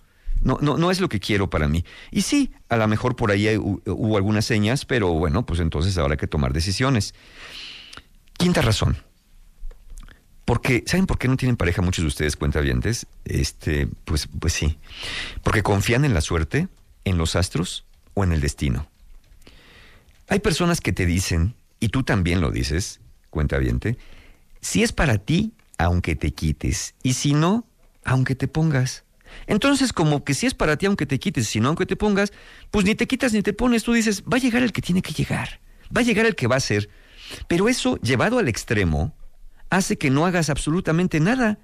No, 0.43 0.57
no, 0.61 0.77
no 0.77 0.91
es 0.91 0.99
lo 0.99 1.09
que 1.09 1.19
quiero 1.19 1.49
para 1.49 1.67
mí. 1.67 1.85
Y 2.11 2.21
sí, 2.21 2.51
a 2.69 2.77
lo 2.77 2.87
mejor 2.87 3.15
por 3.15 3.31
ahí 3.31 3.45
hu- 3.55 3.81
hubo 3.85 4.17
algunas 4.17 4.45
señas, 4.45 4.85
pero 4.85 5.11
bueno, 5.13 5.45
pues 5.45 5.59
entonces 5.59 5.97
hay 5.97 6.17
que 6.17 6.27
tomar 6.27 6.53
decisiones. 6.53 7.13
Quinta 8.37 8.61
razón. 8.61 8.97
Porque, 10.45 10.83
¿saben 10.85 11.05
por 11.05 11.17
qué 11.17 11.27
no 11.29 11.37
tienen 11.37 11.55
pareja 11.55 11.81
muchos 11.81 12.03
de 12.03 12.07
ustedes 12.07 12.35
cuentavientes? 12.35 13.07
Este, 13.23 13.87
pues, 14.03 14.27
pues 14.39 14.51
sí. 14.53 14.77
Porque 15.41 15.63
confían 15.63 16.03
en 16.03 16.13
la 16.13 16.19
suerte, 16.21 16.67
en 17.05 17.17
los 17.17 17.35
astros 17.37 17.85
o 18.13 18.23
en 18.25 18.33
el 18.33 18.41
destino. 18.41 18.87
Hay 20.27 20.39
personas 20.39 20.81
que 20.81 20.91
te 20.91 21.05
dicen, 21.05 21.55
y 21.79 21.89
tú 21.89 22.03
también 22.03 22.41
lo 22.41 22.51
dices, 22.51 22.99
cuentaviente, 23.29 23.97
si 24.59 24.83
es 24.83 24.91
para 24.91 25.17
ti, 25.17 25.53
aunque 25.77 26.15
te 26.15 26.31
quites, 26.31 26.95
y 27.03 27.13
si 27.13 27.33
no, 27.33 27.65
aunque 28.03 28.35
te 28.35 28.47
pongas. 28.49 29.03
Entonces, 29.47 29.93
como 29.93 30.23
que 30.23 30.33
si 30.33 30.45
es 30.45 30.53
para 30.53 30.77
ti, 30.77 30.85
aunque 30.85 31.05
te 31.05 31.19
quites, 31.19 31.47
si 31.47 31.59
no, 31.59 31.69
aunque 31.69 31.85
te 31.85 31.95
pongas, 31.95 32.33
pues 32.71 32.85
ni 32.85 32.95
te 32.95 33.07
quitas 33.07 33.33
ni 33.33 33.41
te 33.41 33.53
pones, 33.53 33.83
tú 33.83 33.93
dices, 33.93 34.23
va 34.23 34.37
a 34.37 34.39
llegar 34.39 34.63
el 34.63 34.71
que 34.71 34.81
tiene 34.81 35.01
que 35.01 35.13
llegar, 35.13 35.59
va 35.95 36.01
a 36.01 36.03
llegar 36.03 36.25
el 36.25 36.35
que 36.35 36.47
va 36.47 36.55
a 36.55 36.59
ser. 36.59 36.89
Pero 37.47 37.69
eso, 37.69 37.97
llevado 37.97 38.39
al 38.39 38.47
extremo, 38.47 39.15
hace 39.69 39.97
que 39.97 40.09
no 40.09 40.25
hagas 40.25 40.49
absolutamente 40.49 41.19
nada. 41.19 41.59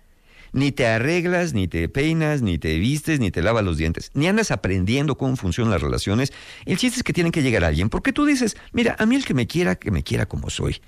Ni 0.51 0.71
te 0.71 0.87
arreglas, 0.87 1.53
ni 1.53 1.67
te 1.67 1.87
peinas, 1.89 2.41
ni 2.41 2.57
te 2.57 2.79
vistes, 2.79 3.19
ni 3.19 3.29
te 3.29 3.43
lavas 3.43 3.63
los 3.63 3.77
dientes, 3.77 4.09
ni 4.15 4.27
andas 4.27 4.49
aprendiendo 4.49 5.15
cómo 5.15 5.35
funcionan 5.35 5.73
las 5.73 5.81
relaciones. 5.81 6.33
El 6.65 6.77
chiste 6.77 6.97
es 6.97 7.03
que 7.03 7.13
tienen 7.13 7.31
que 7.31 7.43
llegar 7.43 7.63
alguien, 7.63 7.89
porque 7.89 8.13
tú 8.13 8.25
dices, 8.25 8.57
mira, 8.71 8.95
a 8.97 9.05
mí 9.05 9.15
el 9.15 9.25
que 9.25 9.35
me 9.35 9.45
quiera, 9.45 9.75
que 9.75 9.91
me 9.91 10.01
quiera 10.01 10.25
como 10.25 10.49
soy. 10.49 10.81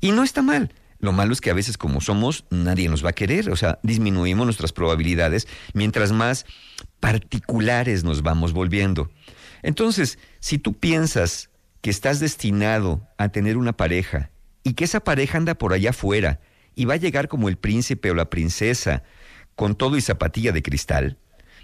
Y 0.00 0.12
no 0.12 0.22
está 0.22 0.40
mal. 0.40 0.72
Lo 1.02 1.10
malo 1.12 1.32
es 1.32 1.40
que 1.40 1.50
a 1.50 1.54
veces 1.54 1.76
como 1.76 2.00
somos, 2.00 2.44
nadie 2.48 2.88
nos 2.88 3.04
va 3.04 3.10
a 3.10 3.12
querer, 3.12 3.50
o 3.50 3.56
sea, 3.56 3.80
disminuimos 3.82 4.46
nuestras 4.46 4.72
probabilidades 4.72 5.48
mientras 5.74 6.12
más 6.12 6.46
particulares 7.00 8.04
nos 8.04 8.22
vamos 8.22 8.52
volviendo. 8.52 9.10
Entonces, 9.64 10.20
si 10.38 10.58
tú 10.58 10.74
piensas 10.74 11.50
que 11.80 11.90
estás 11.90 12.20
destinado 12.20 13.08
a 13.18 13.30
tener 13.30 13.56
una 13.56 13.76
pareja 13.76 14.30
y 14.62 14.74
que 14.74 14.84
esa 14.84 15.00
pareja 15.00 15.38
anda 15.38 15.56
por 15.56 15.72
allá 15.72 15.90
afuera 15.90 16.38
y 16.76 16.84
va 16.84 16.94
a 16.94 16.98
llegar 16.98 17.26
como 17.26 17.48
el 17.48 17.56
príncipe 17.56 18.12
o 18.12 18.14
la 18.14 18.30
princesa 18.30 19.02
con 19.56 19.74
todo 19.74 19.96
y 19.96 20.02
zapatilla 20.02 20.52
de 20.52 20.62
cristal, 20.62 21.18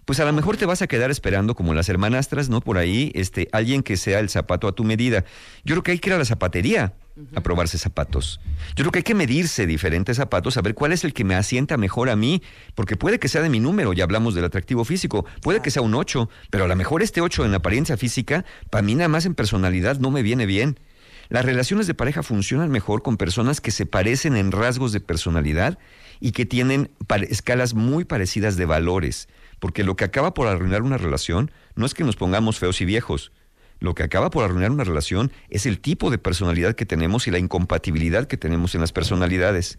pues 0.08 0.20
a 0.20 0.24
lo 0.24 0.32
mejor 0.32 0.56
te 0.56 0.64
vas 0.64 0.80
a 0.80 0.86
quedar 0.86 1.10
esperando 1.10 1.54
como 1.54 1.74
las 1.74 1.90
hermanastras, 1.90 2.48
¿no? 2.48 2.62
Por 2.62 2.78
ahí, 2.78 3.12
este, 3.14 3.46
alguien 3.52 3.82
que 3.82 3.98
sea 3.98 4.20
el 4.20 4.30
zapato 4.30 4.66
a 4.66 4.72
tu 4.72 4.82
medida. 4.82 5.26
Yo 5.66 5.74
creo 5.74 5.82
que 5.82 5.90
hay 5.90 5.98
que 5.98 6.08
ir 6.08 6.14
a 6.14 6.18
la 6.18 6.24
zapatería 6.24 6.94
a 7.34 7.42
probarse 7.42 7.76
zapatos. 7.76 8.40
Yo 8.74 8.84
creo 8.84 8.90
que 8.90 9.00
hay 9.00 9.02
que 9.02 9.14
medirse 9.14 9.66
diferentes 9.66 10.16
zapatos, 10.16 10.56
a 10.56 10.62
ver 10.62 10.74
cuál 10.74 10.94
es 10.94 11.04
el 11.04 11.12
que 11.12 11.24
me 11.24 11.34
asienta 11.34 11.76
mejor 11.76 12.08
a 12.08 12.16
mí, 12.16 12.42
porque 12.74 12.96
puede 12.96 13.18
que 13.18 13.28
sea 13.28 13.42
de 13.42 13.50
mi 13.50 13.60
número, 13.60 13.92
ya 13.92 14.04
hablamos 14.04 14.34
del 14.34 14.46
atractivo 14.46 14.86
físico, 14.86 15.26
puede 15.42 15.60
que 15.60 15.70
sea 15.70 15.82
un 15.82 15.94
8, 15.94 16.30
pero 16.48 16.64
a 16.64 16.68
lo 16.68 16.76
mejor 16.76 17.02
este 17.02 17.20
8 17.20 17.44
en 17.44 17.54
apariencia 17.54 17.98
física, 17.98 18.46
para 18.70 18.80
mí 18.80 18.94
nada 18.94 19.08
más 19.08 19.26
en 19.26 19.34
personalidad 19.34 19.98
no 19.98 20.10
me 20.10 20.22
viene 20.22 20.46
bien. 20.46 20.80
Las 21.28 21.44
relaciones 21.44 21.86
de 21.86 21.92
pareja 21.92 22.22
funcionan 22.22 22.70
mejor 22.70 23.02
con 23.02 23.18
personas 23.18 23.60
que 23.60 23.72
se 23.72 23.84
parecen 23.84 24.38
en 24.38 24.52
rasgos 24.52 24.92
de 24.92 25.00
personalidad 25.00 25.78
y 26.18 26.32
que 26.32 26.46
tienen 26.46 26.90
escalas 27.28 27.74
muy 27.74 28.06
parecidas 28.06 28.56
de 28.56 28.64
valores, 28.64 29.28
porque 29.60 29.84
lo 29.84 29.96
que 29.96 30.04
acaba 30.04 30.34
por 30.34 30.46
arruinar 30.46 30.82
una 30.82 30.98
relación 30.98 31.50
no 31.74 31.86
es 31.86 31.94
que 31.94 32.04
nos 32.04 32.16
pongamos 32.16 32.58
feos 32.58 32.80
y 32.80 32.84
viejos, 32.84 33.32
lo 33.80 33.94
que 33.94 34.02
acaba 34.02 34.30
por 34.30 34.44
arruinar 34.44 34.70
una 34.70 34.84
relación 34.84 35.30
es 35.50 35.66
el 35.66 35.78
tipo 35.80 36.10
de 36.10 36.18
personalidad 36.18 36.74
que 36.74 36.86
tenemos 36.86 37.28
y 37.28 37.30
la 37.30 37.38
incompatibilidad 37.38 38.26
que 38.26 38.36
tenemos 38.36 38.74
en 38.74 38.80
las 38.80 38.92
personalidades. 38.92 39.78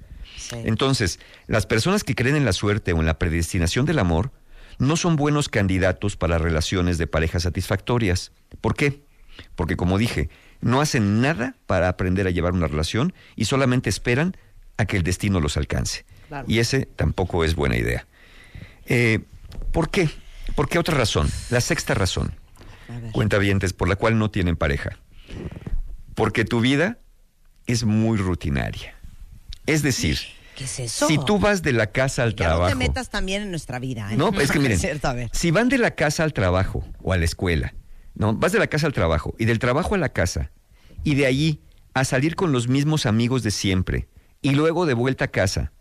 Entonces, 0.52 1.20
las 1.48 1.66
personas 1.66 2.04
que 2.04 2.16
creen 2.16 2.38
en 2.38 2.46
la 2.46 2.54
suerte 2.54 2.94
o 2.94 3.00
en 3.00 3.06
la 3.06 3.20
predestinación 3.20 3.86
del 3.86 4.00
amor 4.00 4.32
no 4.78 4.96
son 4.96 5.18
buenos 5.18 5.50
candidatos 5.50 6.16
para 6.16 6.38
relaciones 6.38 6.98
de 6.98 7.08
pareja 7.08 7.42
satisfactorias. 7.42 8.32
¿Por 8.62 8.76
qué? 8.76 9.02
Porque 9.56 9.76
como 9.76 9.98
dije, 9.98 10.30
no 10.62 10.80
hacen 10.80 11.22
nada 11.22 11.56
para 11.66 11.90
aprender 11.90 12.26
a 12.26 12.32
llevar 12.32 12.54
una 12.54 12.68
relación 12.68 13.14
y 13.36 13.46
solamente 13.46 13.90
esperan 13.90 14.38
a 14.78 14.86
que 14.86 14.96
el 14.96 15.04
destino 15.04 15.42
los 15.42 15.58
alcance. 15.58 16.06
Claro. 16.30 16.46
Y 16.48 16.60
ese 16.60 16.86
tampoco 16.86 17.44
es 17.44 17.56
buena 17.56 17.76
idea. 17.76 18.08
Eh, 18.86 19.20
¿Por 19.72 19.90
qué? 19.90 20.10
¿Por 20.56 20.68
qué 20.70 20.80
otra 20.80 20.96
razón? 20.98 21.30
La 21.50 21.62
sexta 21.62 21.94
razón, 21.94 22.34
cuentavientes, 23.12 23.74
por 23.74 23.88
la 23.88 23.96
cual 23.96 24.18
no 24.18 24.32
tienen 24.32 24.56
pareja. 24.56 24.98
Porque 26.16 26.44
tu 26.46 26.60
vida 26.60 27.00
es 27.68 27.84
muy 27.84 28.18
rutinaria. 28.18 28.96
Es 29.66 29.84
decir, 29.84 30.18
¿Qué 30.56 30.64
es 30.64 30.80
eso? 30.80 31.08
si 31.08 31.18
tú 31.24 31.40
vas 31.40 31.62
de 31.62 31.72
la 31.72 31.88
casa 31.92 32.24
al 32.24 32.36
Ya 32.36 32.46
no 32.48 32.50
trabajo. 32.56 32.70
te 32.70 32.76
metas 32.76 33.10
también 33.10 33.44
en 33.44 33.52
nuestra 33.52 33.80
vida. 33.80 34.12
¿eh? 34.12 34.18
No, 34.18 34.30
es 34.42 34.52
que 34.52 34.58
miren, 34.60 34.74
Es 34.74 34.82
cierto, 34.82 35.08
a 35.08 35.14
ver. 35.14 35.30
si 35.32 35.52
van 35.52 35.70
de 35.70 35.78
la 35.78 35.92
casa 35.92 36.24
al 36.24 36.34
trabajo 36.34 36.84
o 37.02 37.14
a 37.14 37.18
la 37.18 37.26
escuela, 37.26 37.74
no, 38.16 38.34
vas 38.34 38.52
de 38.52 38.60
la 38.60 38.68
casa 38.68 38.88
al 38.88 38.94
trabajo 38.94 39.36
y 39.38 39.46
del 39.46 39.60
trabajo 39.60 39.96
a 39.96 39.98
la 39.98 40.10
casa 40.10 40.52
y 41.04 41.16
de 41.16 41.26
allí 41.28 41.62
a 41.94 42.04
salir 42.04 42.36
con 42.36 42.52
los 42.52 42.68
mismos 42.68 43.06
amigos 43.06 43.44
de 43.44 43.52
siempre 43.52 44.10
y 44.42 44.52
luego 44.52 44.86
de 44.86 44.94
vuelta 44.96 45.26
a 45.26 45.28
casa. 45.30 45.72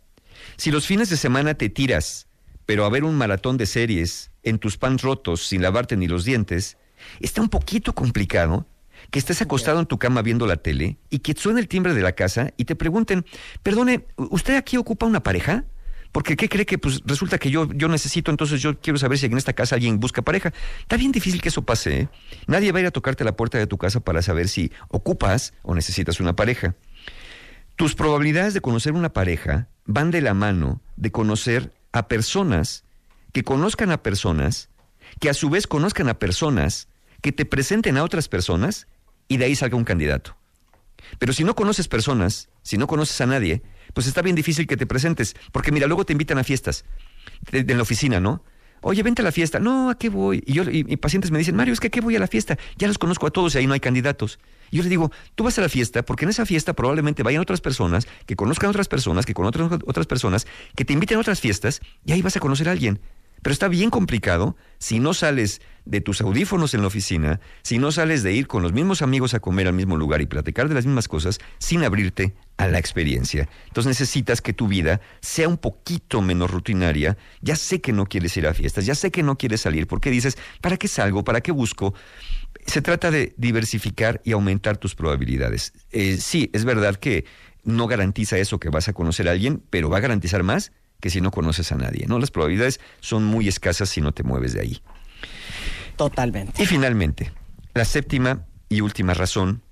Si 0.57 0.70
los 0.70 0.86
fines 0.86 1.09
de 1.11 1.16
semana 1.16 1.55
te 1.55 1.69
tiras, 1.69 2.27
pero 2.69 2.85
a 2.85 2.90
ver 2.90 3.05
un 3.05 3.16
maratón 3.16 3.57
de 3.57 3.65
series 3.65 4.31
en 4.43 4.59
tus 4.59 4.77
pants 4.77 5.03
rotos 5.03 5.47
sin 5.47 5.62
lavarte 5.62 5.97
ni 5.97 6.07
los 6.07 6.27
dientes, 6.27 6.77
está 7.19 7.40
un 7.40 7.49
poquito 7.49 7.95
complicado 7.95 8.66
que 9.11 9.19
estés 9.19 9.40
acostado 9.40 9.81
en 9.81 9.86
tu 9.86 9.99
cama 9.99 10.20
viendo 10.20 10.47
la 10.47 10.59
tele 10.59 10.99
y 11.09 11.20
que 11.20 11.32
suene 11.32 11.61
el 11.61 11.69
timbre 11.69 11.95
de 11.95 12.03
la 12.03 12.12
casa 12.12 12.53
y 12.59 12.66
te 12.66 12.77
pregunten, 12.77 13.24
perdone, 13.62 14.05
¿usted 14.16 14.55
aquí 14.57 14.77
ocupa 14.77 15.07
una 15.07 15.23
pareja? 15.23 15.65
Porque 16.12 16.36
¿qué 16.36 16.51
cree 16.51 16.66
que 16.66 16.77
pues 16.77 17.01
resulta 17.07 17.39
que 17.39 17.51
yo, 17.51 17.73
yo 17.73 17.89
necesito, 17.89 18.31
entonces 18.31 18.61
yo 18.61 18.78
quiero 18.78 18.99
saber 18.99 19.16
si 19.16 19.24
en 19.24 19.39
esta 19.39 19.55
casa 19.55 19.77
alguien 19.77 19.99
busca 19.99 20.20
pareja? 20.20 20.53
Está 20.81 20.99
bien 20.99 21.11
difícil 21.11 21.40
que 21.40 21.49
eso 21.49 21.62
pase, 21.62 22.01
¿eh? 22.01 22.09
Nadie 22.49 22.70
va 22.73 22.81
a 22.81 22.82
ir 22.82 22.86
a 22.89 22.90
tocarte 22.90 23.24
la 23.24 23.35
puerta 23.35 23.57
de 23.57 23.66
tu 23.66 23.78
casa 23.78 24.01
para 24.01 24.20
saber 24.20 24.47
si 24.47 24.73
ocupas 24.89 25.55
o 25.62 25.74
necesitas 25.74 26.20
una 26.20 26.36
pareja. 26.36 26.74
Tus 27.77 27.95
probabilidades 27.95 28.53
de 28.53 28.61
conocer 28.61 28.93
una 28.93 29.15
pareja 29.15 29.69
van 29.86 30.11
de 30.11 30.20
la 30.20 30.35
mano 30.35 30.82
de 30.97 31.11
conocer 31.11 31.73
a 31.98 32.08
personas 32.08 32.84
que 33.32 33.42
conozcan 33.42 33.90
a 33.90 34.02
personas, 34.02 34.70
que 35.20 35.28
a 35.28 35.34
su 35.34 35.50
vez 35.50 35.66
conozcan 35.66 36.08
a 36.08 36.18
personas, 36.18 36.88
que 37.20 37.32
te 37.32 37.44
presenten 37.44 37.96
a 37.96 38.04
otras 38.04 38.28
personas 38.28 38.86
y 39.28 39.36
de 39.36 39.46
ahí 39.46 39.56
salga 39.56 39.76
un 39.76 39.84
candidato. 39.84 40.36
Pero 41.18 41.32
si 41.32 41.44
no 41.44 41.54
conoces 41.54 41.88
personas, 41.88 42.48
si 42.62 42.76
no 42.78 42.86
conoces 42.86 43.20
a 43.20 43.26
nadie, 43.26 43.62
pues 43.94 44.06
está 44.06 44.22
bien 44.22 44.36
difícil 44.36 44.66
que 44.66 44.76
te 44.76 44.86
presentes. 44.86 45.34
Porque 45.52 45.72
mira, 45.72 45.86
luego 45.86 46.04
te 46.04 46.12
invitan 46.12 46.38
a 46.38 46.44
fiestas 46.44 46.84
de, 47.50 47.74
la 47.74 47.82
oficina, 47.82 48.20
¿no? 48.20 48.44
Oye, 48.80 49.02
vente 49.02 49.22
a 49.22 49.24
la 49.24 49.32
fiesta. 49.32 49.58
No, 49.58 49.90
¿a 49.90 49.98
qué 49.98 50.08
voy? 50.08 50.42
Y 50.46 50.52
yo 50.52 50.64
y, 50.64 50.84
y 50.88 50.96
pacientes 50.96 51.30
me 51.30 51.38
dicen, 51.38 51.56
Mario, 51.56 51.72
es 51.72 51.80
que 51.80 51.88
¿a 51.88 51.90
qué 51.90 52.00
voy 52.00 52.16
a 52.16 52.20
la 52.20 52.26
fiesta? 52.26 52.58
Ya 52.76 52.86
los 52.86 52.98
conozco 52.98 53.26
a 53.26 53.30
todos 53.30 53.54
y 53.54 53.58
ahí 53.58 53.66
no 53.66 53.74
hay 53.74 53.80
candidatos. 53.80 54.38
Y 54.70 54.77
yo 54.77 54.82
les 54.82 54.90
digo, 54.90 55.11
tú 55.35 55.45
vas 55.45 55.59
a 55.59 55.62
la 55.62 55.69
fiesta 55.69 56.03
porque 56.03 56.24
en 56.24 56.31
esa 56.31 56.47
fiesta 56.47 56.74
probablemente 56.74 57.23
vayan 57.23 57.40
otras 57.40 57.61
personas, 57.61 58.07
que 58.27 58.36
conozcan 58.36 58.70
otras 58.70 58.89
personas, 58.89 59.27
que 59.27 59.35
conozcan 59.35 59.81
otras, 59.86 60.07
personas, 60.07 60.47
que 60.77 60.85
te 60.85 60.93
inviten 60.93 61.19
a 61.19 61.20
otras 61.20 61.40
fiestas 61.40 61.81
y 62.05 62.12
ahí 62.12 62.23
vas 62.23 62.36
a 62.36 62.40
conocer 62.40 62.69
a 62.69 62.73
alguien. 62.73 63.01
Pero 63.43 63.53
está 63.53 63.69
bien 63.69 63.90
complicado 63.90 64.57
si 64.78 64.99
no 64.99 65.15
sales 65.15 65.61
de 65.85 66.01
tus 66.01 66.20
audífonos 66.20 66.74
en 66.74 66.82
la 66.82 66.89
oficina, 66.89 67.40
si 67.62 67.78
no 67.78 67.93
sales 67.93 68.23
de 68.23 68.32
ir 68.32 68.47
con 68.47 68.62
los 68.62 68.73
mismos 68.73 69.01
amigos 69.01 69.32
a 69.32 69.40
comer 69.40 69.69
al 69.69 69.74
mismo 69.74 69.97
lugar 69.97 70.20
y 70.20 70.27
platicar 70.27 70.69
de 70.69 70.74
las 70.74 70.86
mismas 70.86 71.09
cosas 71.09 71.39
sin 71.59 71.85
abrirte 71.85 72.35
a 72.57 72.66
la 72.66 72.78
experiencia. 72.78 73.49
Entonces 73.69 73.89
necesitas 73.89 74.43
que 74.43 74.53
tu 74.53 74.66
vida 74.66 75.01
sea 75.20 75.49
un 75.49 75.57
poquito 75.57 76.20
menos 76.20 76.51
rutinaria. 76.51 77.16
Ya 77.40 77.57
sé 77.57 77.81
que 77.81 77.93
no 77.93 78.07
quieres 78.07 78.36
ir 78.36 78.47
a 78.47 78.55
fiestas, 78.55 78.85
ya 78.85 78.95
sé 78.95 79.11
que 79.11 79.23
no 79.23 79.39
quieres 79.39 79.61
salir, 79.61 79.86
porque 79.86 80.11
dices, 80.11 80.36
¿para 80.61 80.77
qué 80.77 80.89
salgo? 80.89 81.24
¿Para 81.24 81.40
qué 81.40 81.53
busco? 81.53 81.95
Se 82.69 82.82
trata 82.82 83.11
de 83.11 83.35
diversificar 83.39 84.20
y 84.24 84.32
aumentar 84.32 84.77
tus 84.77 84.95
probabilidades. 84.95 85.73
Eh, 85.90 86.19
sí, 86.19 86.51
es 86.53 86.65
verdad 86.65 86.97
que 86.97 87.24
no 87.65 87.86
garantiza 87.86 88.36
eso 88.39 88.61
que 88.61 88.69
vas 88.69 88.89
a 88.89 88.93
conocer 88.93 89.27
a 89.28 89.32
alguien, 89.32 89.62
pero 89.70 89.89
va 89.89 89.97
a 89.97 90.01
garantizar 90.01 90.43
más 90.43 90.73
que 91.01 91.11
si 91.11 91.20
no 91.20 91.31
conoces 91.31 91.73
a 91.73 91.77
nadie, 91.77 92.07
¿no? 92.07 92.19
Las 92.19 92.31
probabilidades 92.31 92.81
son 93.01 93.24
muy 93.24 93.49
escasas 93.49 93.89
si 93.89 94.01
no 94.01 94.12
te 94.12 94.23
mueves 94.23 94.53
de 94.53 94.61
ahí. 94.61 94.82
Totalmente. 95.97 96.62
Y 96.62 96.66
finalmente, 96.66 97.32
la 97.74 97.85
séptima 97.85 98.47
y 98.69 98.82
última 98.82 99.15
razón, 99.15 99.62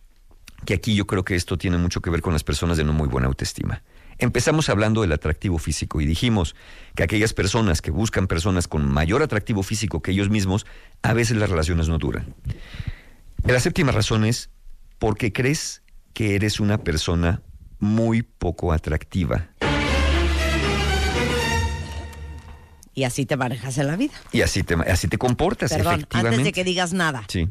que 0.64 0.74
aquí 0.74 0.94
yo 0.94 1.06
creo 1.06 1.24
que 1.24 1.35
esto 1.35 1.59
tiene 1.59 1.77
mucho 1.77 2.01
que 2.01 2.10
ver 2.10 2.23
con 2.23 2.32
las 2.32 2.44
personas 2.44 2.77
de 2.77 2.85
no 2.85 2.93
muy 2.93 3.09
buena 3.09 3.27
autoestima. 3.27 3.82
Empezamos 4.18 4.68
hablando 4.70 5.02
del 5.02 5.12
atractivo 5.12 5.59
físico 5.59 6.01
y 6.01 6.06
dijimos 6.06 6.55
que 6.94 7.02
aquellas 7.02 7.34
personas 7.34 7.82
que 7.82 7.90
buscan 7.90 8.26
personas 8.26 8.66
con 8.66 8.90
mayor 8.90 9.22
atractivo 9.22 9.62
físico 9.62 10.01
que 10.01 10.12
ellos 10.12 10.30
mismos, 10.30 10.64
a 11.02 11.12
veces 11.12 11.36
las 11.36 11.51
relaciones 11.51 11.88
no 11.88 11.98
duran. 11.98 12.34
La 13.44 13.60
séptima 13.60 13.93
razón 13.93 14.24
es 14.24 14.48
porque 14.98 15.32
crees 15.32 15.82
que 16.14 16.34
eres 16.34 16.60
una 16.60 16.78
persona 16.78 17.43
muy 17.78 18.22
poco 18.22 18.72
atractiva. 18.72 19.48
Y 22.94 23.05
así 23.05 23.26
te 23.26 23.36
manejas 23.36 23.76
en 23.76 23.88
la 23.88 23.97
vida. 23.97 24.14
Y 24.32 24.40
así 24.40 24.62
te, 24.62 24.74
así 24.74 25.06
te 25.09 25.18
comportas, 25.18 25.70
Perdón, 25.70 25.97
efectivamente. 25.97 26.36
antes 26.36 26.44
de 26.47 26.52
que 26.52 26.64
digas 26.64 26.94
nada, 26.94 27.24
Sí. 27.28 27.51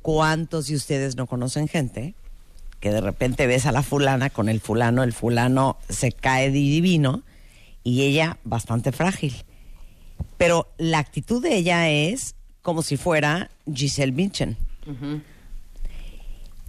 ¿cuántos 0.00 0.68
de 0.68 0.76
ustedes 0.76 1.16
no 1.16 1.26
conocen 1.26 1.68
gente 1.68 2.14
que 2.80 2.90
de 2.90 3.00
repente 3.00 3.46
ves 3.46 3.66
a 3.66 3.72
la 3.72 3.82
fulana 3.82 4.30
con 4.30 4.48
el 4.48 4.60
fulano, 4.60 5.02
el 5.02 5.12
fulano 5.12 5.76
se 5.88 6.12
cae 6.12 6.46
de 6.50 6.58
divino 6.58 7.22
y 7.84 8.02
ella 8.02 8.38
bastante 8.44 8.90
frágil? 8.92 9.44
Pero 10.36 10.68
la 10.78 10.98
actitud 10.98 11.42
de 11.42 11.56
ella 11.56 11.88
es 11.90 12.34
como 12.62 12.82
si 12.82 12.96
fuera 12.96 13.50
Giselle 13.72 14.12
Bündchen. 14.12 14.56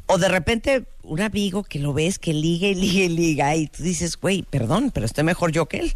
O 0.06 0.18
de 0.18 0.28
repente 0.28 0.86
un 1.04 1.22
amigo 1.22 1.64
que 1.64 1.80
lo 1.80 1.94
ves 1.94 2.20
que 2.20 2.34
liga 2.34 2.68
y 2.68 2.76
liga 2.76 3.04
y 3.04 3.10
liga 3.10 3.56
y 3.56 3.68
tú 3.68 3.84
dices, 3.84 4.20
güey, 4.20 4.44
perdón, 4.44 4.92
pero 4.94 5.06
estoy 5.06 5.24
mejor 5.24 5.52
yo 5.52 5.68
que 5.68 5.80
él. 5.80 5.94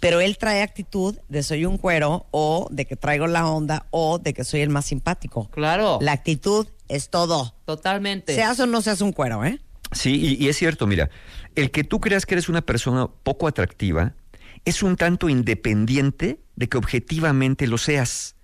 Pero 0.00 0.20
él 0.20 0.38
trae 0.38 0.62
actitud 0.62 1.16
de 1.28 1.42
soy 1.42 1.64
un 1.64 1.76
cuero 1.76 2.26
o 2.30 2.68
de 2.70 2.84
que 2.84 2.94
traigo 2.94 3.26
la 3.26 3.48
onda 3.48 3.86
o 3.90 4.18
de 4.18 4.32
que 4.32 4.44
soy 4.44 4.60
el 4.60 4.68
más 4.68 4.86
simpático. 4.86 5.48
Claro. 5.50 5.98
La 6.00 6.12
actitud 6.12 6.68
es 6.88 7.10
todo. 7.10 7.54
Totalmente. 7.64 8.34
Seas 8.34 8.60
o 8.60 8.66
no 8.66 8.82
seas 8.82 9.00
un 9.00 9.12
cuero, 9.12 9.44
¿eh? 9.44 9.60
Sí, 9.92 10.14
y, 10.14 10.44
y 10.44 10.48
es 10.48 10.56
cierto, 10.56 10.86
mira, 10.86 11.10
el 11.54 11.70
que 11.70 11.84
tú 11.84 12.00
creas 12.00 12.26
que 12.26 12.34
eres 12.34 12.48
una 12.48 12.62
persona 12.62 13.08
poco 13.08 13.46
atractiva 13.48 14.14
es 14.64 14.82
un 14.82 14.96
tanto 14.96 15.28
independiente 15.28 16.40
de 16.56 16.68
que 16.68 16.76
objetivamente 16.76 17.66
lo 17.66 17.78
seas. 17.78 18.36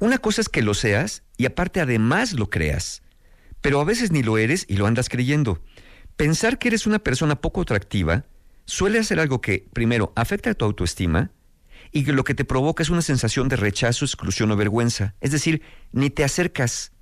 Una 0.00 0.18
cosa 0.18 0.40
es 0.40 0.48
que 0.48 0.62
lo 0.62 0.74
seas 0.74 1.22
y 1.36 1.46
aparte 1.46 1.80
además 1.80 2.32
lo 2.32 2.50
creas, 2.50 3.02
pero 3.60 3.80
a 3.80 3.84
veces 3.84 4.12
ni 4.12 4.22
lo 4.22 4.38
eres 4.38 4.64
y 4.68 4.76
lo 4.76 4.86
andas 4.86 5.08
creyendo. 5.08 5.60
Pensar 6.16 6.58
que 6.58 6.68
eres 6.68 6.86
una 6.86 6.98
persona 6.98 7.40
poco 7.40 7.62
atractiva 7.62 8.24
suele 8.64 9.02
ser 9.02 9.18
algo 9.20 9.40
que, 9.40 9.66
primero, 9.72 10.12
afecta 10.14 10.50
a 10.50 10.54
tu 10.54 10.64
autoestima 10.64 11.30
y 11.90 12.04
que 12.04 12.12
lo 12.12 12.24
que 12.24 12.34
te 12.34 12.44
provoca 12.44 12.82
es 12.82 12.90
una 12.90 13.02
sensación 13.02 13.48
de 13.48 13.56
rechazo, 13.56 14.04
exclusión 14.04 14.50
o 14.50 14.56
vergüenza. 14.56 15.14
Es 15.20 15.30
decir, 15.30 15.62
ni 15.92 16.10
te 16.10 16.22
acercas. 16.22 16.92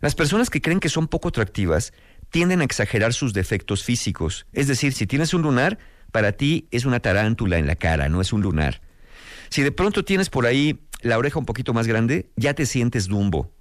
Las 0.00 0.14
personas 0.14 0.50
que 0.50 0.60
creen 0.60 0.80
que 0.80 0.88
son 0.88 1.08
poco 1.08 1.28
atractivas 1.28 1.92
tienden 2.30 2.60
a 2.60 2.64
exagerar 2.64 3.12
sus 3.12 3.32
defectos 3.32 3.84
físicos. 3.84 4.46
Es 4.52 4.66
decir, 4.66 4.92
si 4.92 5.06
tienes 5.06 5.34
un 5.34 5.42
lunar, 5.42 5.78
para 6.12 6.32
ti 6.32 6.68
es 6.70 6.84
una 6.84 7.00
tarántula 7.00 7.58
en 7.58 7.66
la 7.66 7.76
cara, 7.76 8.08
no 8.08 8.20
es 8.20 8.32
un 8.32 8.42
lunar. 8.42 8.80
Si 9.48 9.62
de 9.62 9.72
pronto 9.72 10.04
tienes 10.04 10.28
por 10.28 10.46
ahí 10.46 10.80
la 11.02 11.18
oreja 11.18 11.38
un 11.38 11.46
poquito 11.46 11.72
más 11.72 11.86
grande, 11.86 12.30
ya 12.36 12.54
te 12.54 12.66
sientes 12.66 13.06
dumbo. 13.06 13.52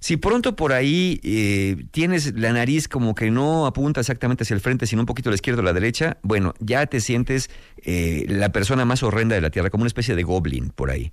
Si 0.00 0.18
pronto 0.18 0.54
por 0.54 0.72
ahí 0.72 1.18
eh, 1.22 1.86
tienes 1.90 2.34
la 2.34 2.52
nariz 2.52 2.88
como 2.88 3.14
que 3.14 3.30
no 3.30 3.64
apunta 3.64 4.00
exactamente 4.00 4.42
hacia 4.42 4.54
el 4.54 4.60
frente, 4.60 4.86
sino 4.86 5.00
un 5.00 5.06
poquito 5.06 5.30
a 5.30 5.32
la 5.32 5.36
izquierda 5.36 5.60
o 5.60 5.62
a 5.62 5.64
la 5.64 5.72
derecha, 5.72 6.18
bueno, 6.22 6.52
ya 6.60 6.84
te 6.86 7.00
sientes 7.00 7.48
eh, 7.78 8.26
la 8.28 8.52
persona 8.52 8.84
más 8.84 9.02
horrenda 9.02 9.34
de 9.34 9.40
la 9.40 9.48
Tierra, 9.48 9.70
como 9.70 9.82
una 9.82 9.88
especie 9.88 10.14
de 10.14 10.22
goblin 10.22 10.68
por 10.68 10.90
ahí. 10.90 11.12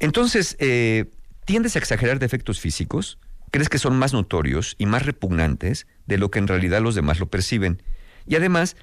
Entonces, 0.00 0.56
eh, 0.58 1.12
tiendes 1.44 1.76
a 1.76 1.78
exagerar 1.78 2.18
defectos 2.18 2.58
físicos, 2.58 3.18
crees 3.52 3.68
que 3.68 3.78
son 3.78 3.96
más 3.96 4.12
notorios 4.12 4.74
y 4.78 4.86
más 4.86 5.06
repugnantes 5.06 5.86
de 6.06 6.18
lo 6.18 6.32
que 6.32 6.40
en 6.40 6.48
realidad 6.48 6.80
los 6.80 6.96
demás 6.96 7.20
lo 7.20 7.26
perciben. 7.26 7.82
Y 8.26 8.34
además, 8.34 8.76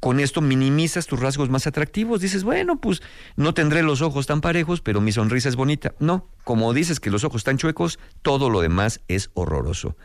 con 0.00 0.20
esto 0.20 0.40
minimizas 0.40 1.06
tus 1.06 1.20
rasgos 1.20 1.48
más 1.48 1.66
atractivos. 1.66 2.20
Dices, 2.20 2.44
bueno, 2.44 2.80
pues 2.80 3.00
no 3.36 3.54
tendré 3.54 3.82
los 3.82 4.02
ojos 4.02 4.26
tan 4.26 4.40
parejos, 4.40 4.80
pero 4.80 5.00
mi 5.00 5.12
sonrisa 5.12 5.48
es 5.48 5.56
bonita. 5.56 5.94
No, 5.98 6.28
como 6.44 6.74
dices 6.74 7.00
que 7.00 7.10
los 7.10 7.24
ojos 7.24 7.40
están 7.40 7.58
chuecos, 7.58 7.98
todo 8.20 8.50
lo 8.50 8.60
demás 8.60 9.00
es 9.08 9.30
horroroso. 9.34 9.96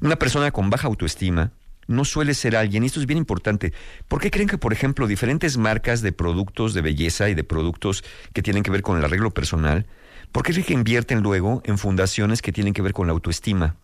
Una 0.00 0.16
persona 0.16 0.50
con 0.50 0.70
baja 0.70 0.88
autoestima 0.88 1.52
no 1.86 2.04
suele 2.04 2.34
ser 2.34 2.56
alguien, 2.56 2.82
y 2.82 2.86
esto 2.86 3.00
es 3.00 3.06
bien 3.06 3.18
importante, 3.18 3.72
¿por 4.08 4.20
qué 4.20 4.30
creen 4.30 4.48
que, 4.48 4.58
por 4.58 4.74
ejemplo, 4.74 5.06
diferentes 5.06 5.56
marcas 5.56 6.02
de 6.02 6.12
productos 6.12 6.74
de 6.74 6.82
belleza 6.82 7.30
y 7.30 7.34
de 7.34 7.44
productos 7.44 8.04
que 8.34 8.42
tienen 8.42 8.62
que 8.62 8.70
ver 8.70 8.82
con 8.82 8.98
el 8.98 9.04
arreglo 9.04 9.30
personal, 9.32 9.86
¿por 10.32 10.42
qué 10.42 10.52
creen 10.52 10.66
que 10.66 10.72
invierten 10.74 11.20
luego 11.22 11.62
en 11.64 11.78
fundaciones 11.78 12.42
que 12.42 12.52
tienen 12.52 12.74
que 12.74 12.82
ver 12.82 12.92
con 12.92 13.06
la 13.06 13.12
autoestima? 13.12 13.76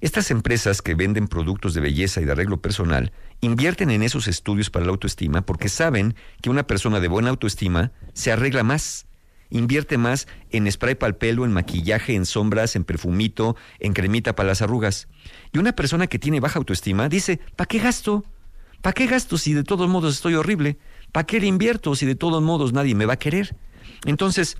Estas 0.00 0.30
empresas 0.30 0.82
que 0.82 0.94
venden 0.94 1.28
productos 1.28 1.74
de 1.74 1.80
belleza 1.80 2.20
y 2.20 2.24
de 2.24 2.32
arreglo 2.32 2.60
personal 2.60 3.12
invierten 3.40 3.90
en 3.90 4.02
esos 4.02 4.28
estudios 4.28 4.70
para 4.70 4.84
la 4.84 4.92
autoestima 4.92 5.42
porque 5.42 5.68
saben 5.68 6.14
que 6.42 6.50
una 6.50 6.66
persona 6.66 7.00
de 7.00 7.08
buena 7.08 7.30
autoestima 7.30 7.92
se 8.12 8.32
arregla 8.32 8.62
más, 8.62 9.06
invierte 9.50 9.98
más 9.98 10.26
en 10.50 10.70
spray 10.70 10.94
para 10.94 11.08
el 11.08 11.16
pelo, 11.16 11.44
en 11.44 11.52
maquillaje, 11.52 12.14
en 12.14 12.26
sombras, 12.26 12.76
en 12.76 12.84
perfumito, 12.84 13.56
en 13.78 13.92
cremita 13.92 14.34
para 14.34 14.48
las 14.48 14.62
arrugas. 14.62 15.08
Y 15.52 15.58
una 15.58 15.72
persona 15.72 16.06
que 16.06 16.18
tiene 16.18 16.40
baja 16.40 16.58
autoestima 16.58 17.08
dice, 17.08 17.40
¿para 17.56 17.68
qué 17.68 17.78
gasto? 17.78 18.24
¿Para 18.82 18.92
qué 18.92 19.06
gasto 19.06 19.38
si 19.38 19.52
de 19.52 19.64
todos 19.64 19.88
modos 19.88 20.14
estoy 20.14 20.34
horrible? 20.34 20.78
¿Para 21.12 21.26
qué 21.26 21.40
le 21.40 21.46
invierto 21.46 21.94
si 21.94 22.06
de 22.06 22.14
todos 22.14 22.42
modos 22.42 22.72
nadie 22.72 22.94
me 22.94 23.06
va 23.06 23.14
a 23.14 23.18
querer? 23.18 23.56
Entonces, 24.04 24.58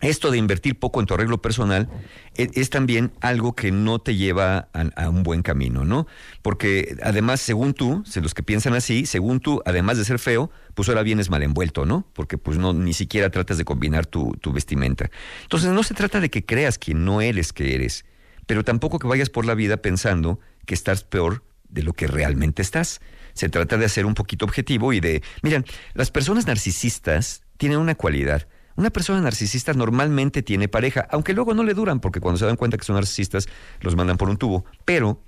esto 0.00 0.30
de 0.30 0.38
invertir 0.38 0.78
poco 0.78 1.00
en 1.00 1.06
tu 1.06 1.14
arreglo 1.14 1.40
personal 1.40 1.88
e- 2.36 2.50
es, 2.54 2.70
también 2.70 3.12
algo 3.20 3.54
que 3.54 3.70
no 3.70 3.98
te 3.98 4.16
lleva 4.16 4.68
a, 4.72 5.08
un 5.08 5.22
buen 5.22 5.42
camino, 5.42 5.84
¿no? 5.84 6.06
Porque 6.42 6.96
además, 7.02 7.40
según 7.40 7.74
tú, 7.74 8.02
los 8.20 8.34
que 8.34 8.42
piensan 8.42 8.74
así, 8.74 9.06
según 9.06 9.40
tú, 9.40 9.62
además 9.64 9.98
de 9.98 10.04
ser 10.04 10.18
feo, 10.18 10.50
pues 10.74 10.88
ahora 10.88 11.02
vienes 11.02 11.30
mal 11.30 11.42
envuelto, 11.42 11.86
¿no? 11.86 12.06
Porque 12.12 12.38
pues 12.38 12.58
no, 12.58 12.72
ni 12.72 12.92
siquiera 12.92 13.30
tratas 13.30 13.58
de 13.58 13.64
combinar 13.64 14.06
tu, 14.06 14.36
vestimenta. 14.52 15.10
Entonces 15.42 15.70
no 15.70 15.82
se 15.82 15.94
trata 15.94 16.20
de 16.20 16.30
que 16.30 16.44
creas 16.44 16.78
quien 16.78 17.04
no 17.04 17.20
eres 17.20 17.52
que 17.52 17.74
eres, 17.74 18.04
pero 18.46 18.64
tampoco 18.64 18.98
que 18.98 19.06
vayas 19.06 19.30
por 19.30 19.46
la 19.46 19.54
vida 19.54 19.78
pensando 19.78 20.40
que 20.66 20.74
estás 20.74 21.04
peor 21.04 21.44
de 21.68 21.82
lo 21.82 21.92
que 21.92 22.06
realmente 22.06 22.62
estás. 22.62 23.00
Se 23.32 23.48
trata 23.48 23.76
de 23.76 23.88
ser 23.88 24.06
un 24.06 24.14
poquito 24.14 24.44
objetivo 24.44 24.92
y 24.92 25.00
de, 25.00 25.22
miren, 25.42 25.64
las 25.94 26.10
personas 26.10 26.46
narcisistas 26.46 27.42
tienen 27.56 27.78
una 27.78 27.94
cualidad. 27.94 28.46
Una 28.76 28.90
persona 28.90 29.20
narcisista 29.20 29.72
normalmente 29.72 30.42
tiene 30.42 30.68
pareja, 30.68 31.06
aunque 31.10 31.32
luego 31.32 31.54
no 31.54 31.62
le 31.62 31.74
duran 31.74 32.00
porque 32.00 32.20
cuando 32.20 32.38
se 32.38 32.46
dan 32.46 32.56
cuenta 32.56 32.76
que 32.76 32.84
son 32.84 32.96
narcisistas 32.96 33.46
los 33.80 33.94
mandan 33.94 34.16
por 34.16 34.28
un 34.28 34.36
tubo. 34.36 34.64
Pero 34.84 35.22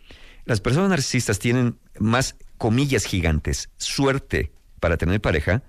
las 0.44 0.60
personas 0.60 0.90
narcisistas 0.90 1.38
tienen 1.38 1.78
más 1.98 2.36
comillas 2.58 3.04
gigantes, 3.04 3.70
suerte 3.76 4.52
para 4.80 4.96
tener 4.96 5.20
pareja, 5.20 5.62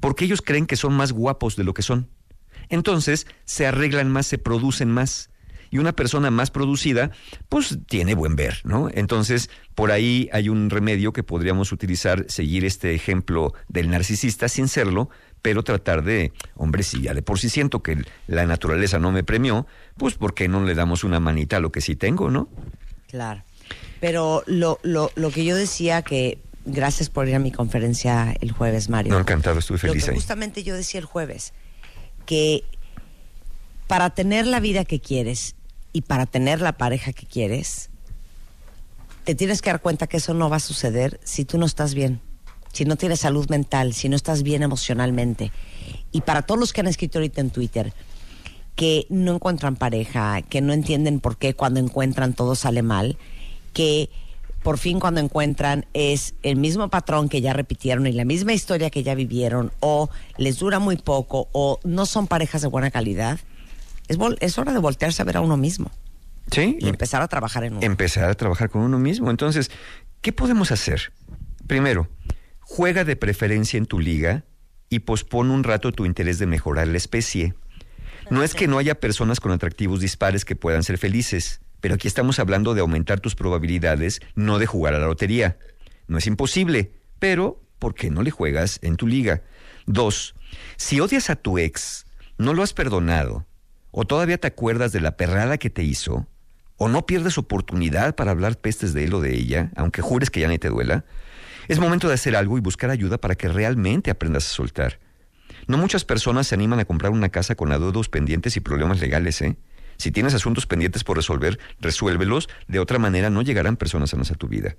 porque 0.00 0.24
ellos 0.24 0.42
creen 0.42 0.66
que 0.66 0.76
son 0.76 0.94
más 0.94 1.12
guapos 1.12 1.56
de 1.56 1.64
lo 1.64 1.74
que 1.74 1.82
son. 1.82 2.08
Entonces, 2.68 3.26
se 3.44 3.66
arreglan 3.66 4.10
más, 4.10 4.26
se 4.26 4.38
producen 4.38 4.90
más. 4.90 5.30
Y 5.72 5.78
una 5.78 5.92
persona 5.92 6.32
más 6.32 6.50
producida, 6.50 7.12
pues 7.48 7.78
tiene 7.86 8.14
buen 8.14 8.34
ver, 8.34 8.60
¿no? 8.64 8.88
Entonces, 8.92 9.50
por 9.76 9.92
ahí 9.92 10.28
hay 10.32 10.48
un 10.48 10.68
remedio 10.68 11.12
que 11.12 11.22
podríamos 11.22 11.70
utilizar, 11.70 12.24
seguir 12.28 12.64
este 12.64 12.92
ejemplo 12.94 13.54
del 13.68 13.88
narcisista 13.88 14.48
sin 14.48 14.66
serlo, 14.66 15.10
pero 15.42 15.62
tratar 15.62 16.02
de, 16.02 16.32
hombre, 16.56 16.82
si 16.82 17.02
ya 17.02 17.14
de 17.14 17.22
por 17.22 17.38
sí 17.38 17.48
siento 17.48 17.82
que 17.82 18.04
la 18.26 18.46
naturaleza 18.46 18.98
no 18.98 19.12
me 19.12 19.24
premió, 19.24 19.66
pues 19.96 20.14
¿por 20.14 20.34
qué 20.34 20.48
no 20.48 20.64
le 20.64 20.74
damos 20.74 21.04
una 21.04 21.20
manita 21.20 21.56
a 21.56 21.60
lo 21.60 21.72
que 21.72 21.80
sí 21.80 21.96
tengo, 21.96 22.30
no? 22.30 22.48
Claro. 23.08 23.42
Pero 24.00 24.42
lo, 24.46 24.78
lo, 24.82 25.10
lo 25.14 25.30
que 25.30 25.44
yo 25.44 25.56
decía 25.56 26.02
que 26.02 26.38
gracias 26.64 27.08
por 27.08 27.28
ir 27.28 27.34
a 27.34 27.38
mi 27.38 27.52
conferencia 27.52 28.34
el 28.40 28.52
jueves, 28.52 28.88
Mario. 28.88 29.12
No, 29.12 29.20
encantado, 29.20 29.58
estuve 29.58 29.78
Lo 29.78 29.88
feliz 29.92 30.04
que 30.04 30.10
ahí. 30.10 30.16
justamente 30.16 30.62
yo 30.62 30.74
decía 30.74 31.00
el 31.00 31.06
jueves, 31.06 31.52
que 32.26 32.64
para 33.86 34.10
tener 34.10 34.46
la 34.46 34.60
vida 34.60 34.84
que 34.84 35.00
quieres 35.00 35.56
y 35.92 36.02
para 36.02 36.26
tener 36.26 36.60
la 36.60 36.72
pareja 36.76 37.12
que 37.12 37.26
quieres, 37.26 37.90
te 39.24 39.34
tienes 39.34 39.62
que 39.62 39.70
dar 39.70 39.80
cuenta 39.80 40.06
que 40.06 40.18
eso 40.18 40.34
no 40.34 40.48
va 40.48 40.56
a 40.56 40.60
suceder 40.60 41.20
si 41.24 41.44
tú 41.44 41.58
no 41.58 41.66
estás 41.66 41.94
bien, 41.94 42.20
si 42.72 42.84
no 42.84 42.96
tienes 42.96 43.20
salud 43.20 43.48
mental, 43.48 43.92
si 43.94 44.08
no 44.08 44.16
estás 44.16 44.42
bien 44.42 44.62
emocionalmente. 44.62 45.52
Y 46.12 46.20
para 46.22 46.42
todos 46.42 46.58
los 46.60 46.72
que 46.72 46.80
han 46.80 46.86
escrito 46.86 47.18
ahorita 47.18 47.40
en 47.40 47.50
Twitter, 47.50 47.92
que 48.76 49.06
no 49.10 49.34
encuentran 49.34 49.76
pareja, 49.76 50.42
que 50.42 50.60
no 50.60 50.72
entienden 50.72 51.20
por 51.20 51.36
qué 51.36 51.54
cuando 51.54 51.80
encuentran 51.80 52.32
todo 52.32 52.54
sale 52.54 52.82
mal, 52.82 53.18
que 53.72 54.08
por 54.62 54.78
fin 54.78 55.00
cuando 55.00 55.20
encuentran 55.20 55.86
es 55.94 56.34
el 56.42 56.56
mismo 56.56 56.88
patrón 56.88 57.28
que 57.28 57.40
ya 57.40 57.52
repitieron 57.52 58.06
y 58.06 58.12
la 58.12 58.24
misma 58.24 58.52
historia 58.52 58.90
que 58.90 59.02
ya 59.02 59.14
vivieron, 59.14 59.72
o 59.80 60.10
les 60.36 60.58
dura 60.58 60.78
muy 60.78 60.96
poco, 60.96 61.48
o 61.52 61.78
no 61.84 62.06
son 62.06 62.26
parejas 62.26 62.62
de 62.62 62.68
buena 62.68 62.90
calidad, 62.90 63.38
es, 64.08 64.18
vol- 64.18 64.36
es 64.40 64.58
hora 64.58 64.72
de 64.72 64.78
voltearse 64.78 65.22
a 65.22 65.24
ver 65.24 65.36
a 65.38 65.40
uno 65.40 65.56
mismo 65.56 65.90
Sí. 66.50 66.76
y 66.80 66.88
empezar 66.88 67.22
a 67.22 67.28
trabajar 67.28 67.64
en 67.64 67.74
uno. 67.74 67.82
empezar 67.86 68.24
a 68.28 68.34
trabajar 68.34 68.70
con 68.70 68.82
uno 68.82 68.98
mismo. 68.98 69.30
Entonces, 69.30 69.70
¿qué 70.20 70.32
podemos 70.32 70.72
hacer? 70.72 71.12
Primero, 71.66 72.08
juega 72.70 73.02
de 73.02 73.16
preferencia 73.16 73.78
en 73.78 73.86
tu 73.86 73.98
liga 73.98 74.44
y 74.88 75.00
pospone 75.00 75.52
un 75.52 75.64
rato 75.64 75.90
tu 75.90 76.06
interés 76.06 76.38
de 76.38 76.46
mejorar 76.46 76.86
la 76.86 76.98
especie. 76.98 77.52
No 78.30 78.44
es 78.44 78.54
que 78.54 78.68
no 78.68 78.78
haya 78.78 79.00
personas 79.00 79.40
con 79.40 79.50
atractivos 79.50 79.98
dispares 79.98 80.44
que 80.44 80.54
puedan 80.54 80.84
ser 80.84 80.96
felices, 80.96 81.60
pero 81.80 81.96
aquí 81.96 82.06
estamos 82.06 82.38
hablando 82.38 82.74
de 82.74 82.80
aumentar 82.80 83.18
tus 83.18 83.34
probabilidades, 83.34 84.20
no 84.36 84.60
de 84.60 84.66
jugar 84.66 84.94
a 84.94 85.00
la 85.00 85.06
lotería. 85.06 85.58
No 86.06 86.18
es 86.18 86.28
imposible, 86.28 86.92
pero 87.18 87.60
¿por 87.80 87.96
qué 87.96 88.08
no 88.08 88.22
le 88.22 88.30
juegas 88.30 88.78
en 88.82 88.94
tu 88.94 89.08
liga? 89.08 89.42
Dos, 89.86 90.36
si 90.76 91.00
odias 91.00 91.28
a 91.28 91.34
tu 91.34 91.58
ex, 91.58 92.06
no 92.38 92.54
lo 92.54 92.62
has 92.62 92.72
perdonado, 92.72 93.46
o 93.90 94.04
todavía 94.04 94.38
te 94.38 94.46
acuerdas 94.46 94.92
de 94.92 95.00
la 95.00 95.16
perrada 95.16 95.58
que 95.58 95.70
te 95.70 95.82
hizo, 95.82 96.28
o 96.76 96.88
no 96.88 97.04
pierdes 97.04 97.36
oportunidad 97.36 98.14
para 98.14 98.30
hablar 98.30 98.58
pestes 98.58 98.94
de 98.94 99.04
él 99.04 99.14
o 99.14 99.20
de 99.20 99.34
ella, 99.34 99.72
aunque 99.74 100.02
jures 100.02 100.30
que 100.30 100.38
ya 100.38 100.46
ni 100.46 100.58
te 100.58 100.68
duela, 100.68 101.04
es 101.68 101.78
momento 101.78 102.08
de 102.08 102.14
hacer 102.14 102.36
algo 102.36 102.58
y 102.58 102.60
buscar 102.60 102.90
ayuda 102.90 103.18
para 103.18 103.34
que 103.34 103.48
realmente 103.48 104.10
aprendas 104.10 104.46
a 104.46 104.54
soltar. 104.54 104.98
No 105.66 105.78
muchas 105.78 106.04
personas 106.04 106.46
se 106.46 106.54
animan 106.54 106.80
a 106.80 106.84
comprar 106.84 107.12
una 107.12 107.28
casa 107.28 107.54
con 107.54 107.72
adeudos 107.72 108.08
pendientes 108.08 108.56
y 108.56 108.60
problemas 108.60 109.00
legales, 109.00 109.40
¿eh? 109.42 109.56
Si 110.00 110.10
tienes 110.10 110.32
asuntos 110.32 110.66
pendientes 110.66 111.04
por 111.04 111.18
resolver, 111.18 111.58
resuélvelos. 111.78 112.48
De 112.68 112.78
otra 112.78 112.98
manera, 112.98 113.28
no 113.28 113.42
llegarán 113.42 113.76
personas 113.76 114.10
sanas 114.10 114.30
a 114.30 114.34
tu 114.34 114.48
vida. 114.48 114.76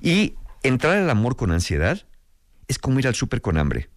Y 0.00 0.34
entrar 0.62 0.96
al 0.96 1.10
amor 1.10 1.36
con 1.36 1.52
ansiedad 1.52 2.06
es 2.66 2.78
como 2.78 2.98
ir 2.98 3.06
al 3.06 3.14
súper 3.14 3.42
con 3.42 3.58
hambre. 3.58 3.90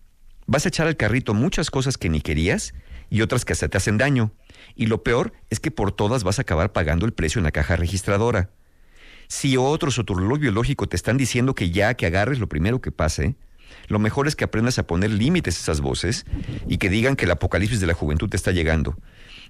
Vas 0.48 0.66
a 0.66 0.68
echar 0.68 0.88
al 0.88 0.98
carrito 0.98 1.34
muchas 1.34 1.72
cosas 1.72 1.98
que 1.98 2.10
ni 2.10 2.20
querías 2.20 2.74
y 3.10 3.22
otras 3.22 3.46
que 3.46 3.54
hasta 3.54 3.70
te 3.70 3.78
hacen 3.78 3.98
daño. 3.98 4.34
Y 4.76 4.88
lo 4.88 5.02
peor 5.02 5.32
es 5.50 5.62
que 5.62 5.72
por 5.72 5.94
todas 5.94 6.26
vas 6.26 6.40
a 6.40 6.42
acabar 6.42 6.74
pagando 6.74 7.06
el 7.06 7.14
precio 7.14 7.40
en 7.40 7.46
la 7.46 7.52
caja 7.52 7.78
registradora. 7.78 8.50
Si 9.30 9.58
otros 9.58 10.00
o 10.00 10.04
tu 10.04 10.16
reloj 10.16 10.40
biológico 10.40 10.90
te 10.90 10.96
están 10.96 11.16
diciendo 11.16 11.54
que 11.54 11.70
ya 11.70 11.94
que 11.94 12.08
agarres 12.08 12.40
lo 12.40 12.50
primero 12.50 12.82
que 12.82 12.92
pase, 12.92 13.36
lo 13.88 14.00
mejor 14.00 14.28
es 14.28 14.36
que 14.36 14.44
aprendas 14.44 14.80
a 14.80 14.88
poner 14.88 15.12
límites 15.12 15.56
a 15.56 15.62
esas 15.62 15.82
voces 15.82 16.26
y 16.68 16.80
que 16.80 16.90
digan 16.90 17.16
que 17.16 17.26
el 17.26 17.32
apocalipsis 17.32 17.80
de 17.80 17.86
la 17.86 17.94
juventud 17.94 18.28
te 18.28 18.38
está 18.38 18.52
llegando. 18.52 18.98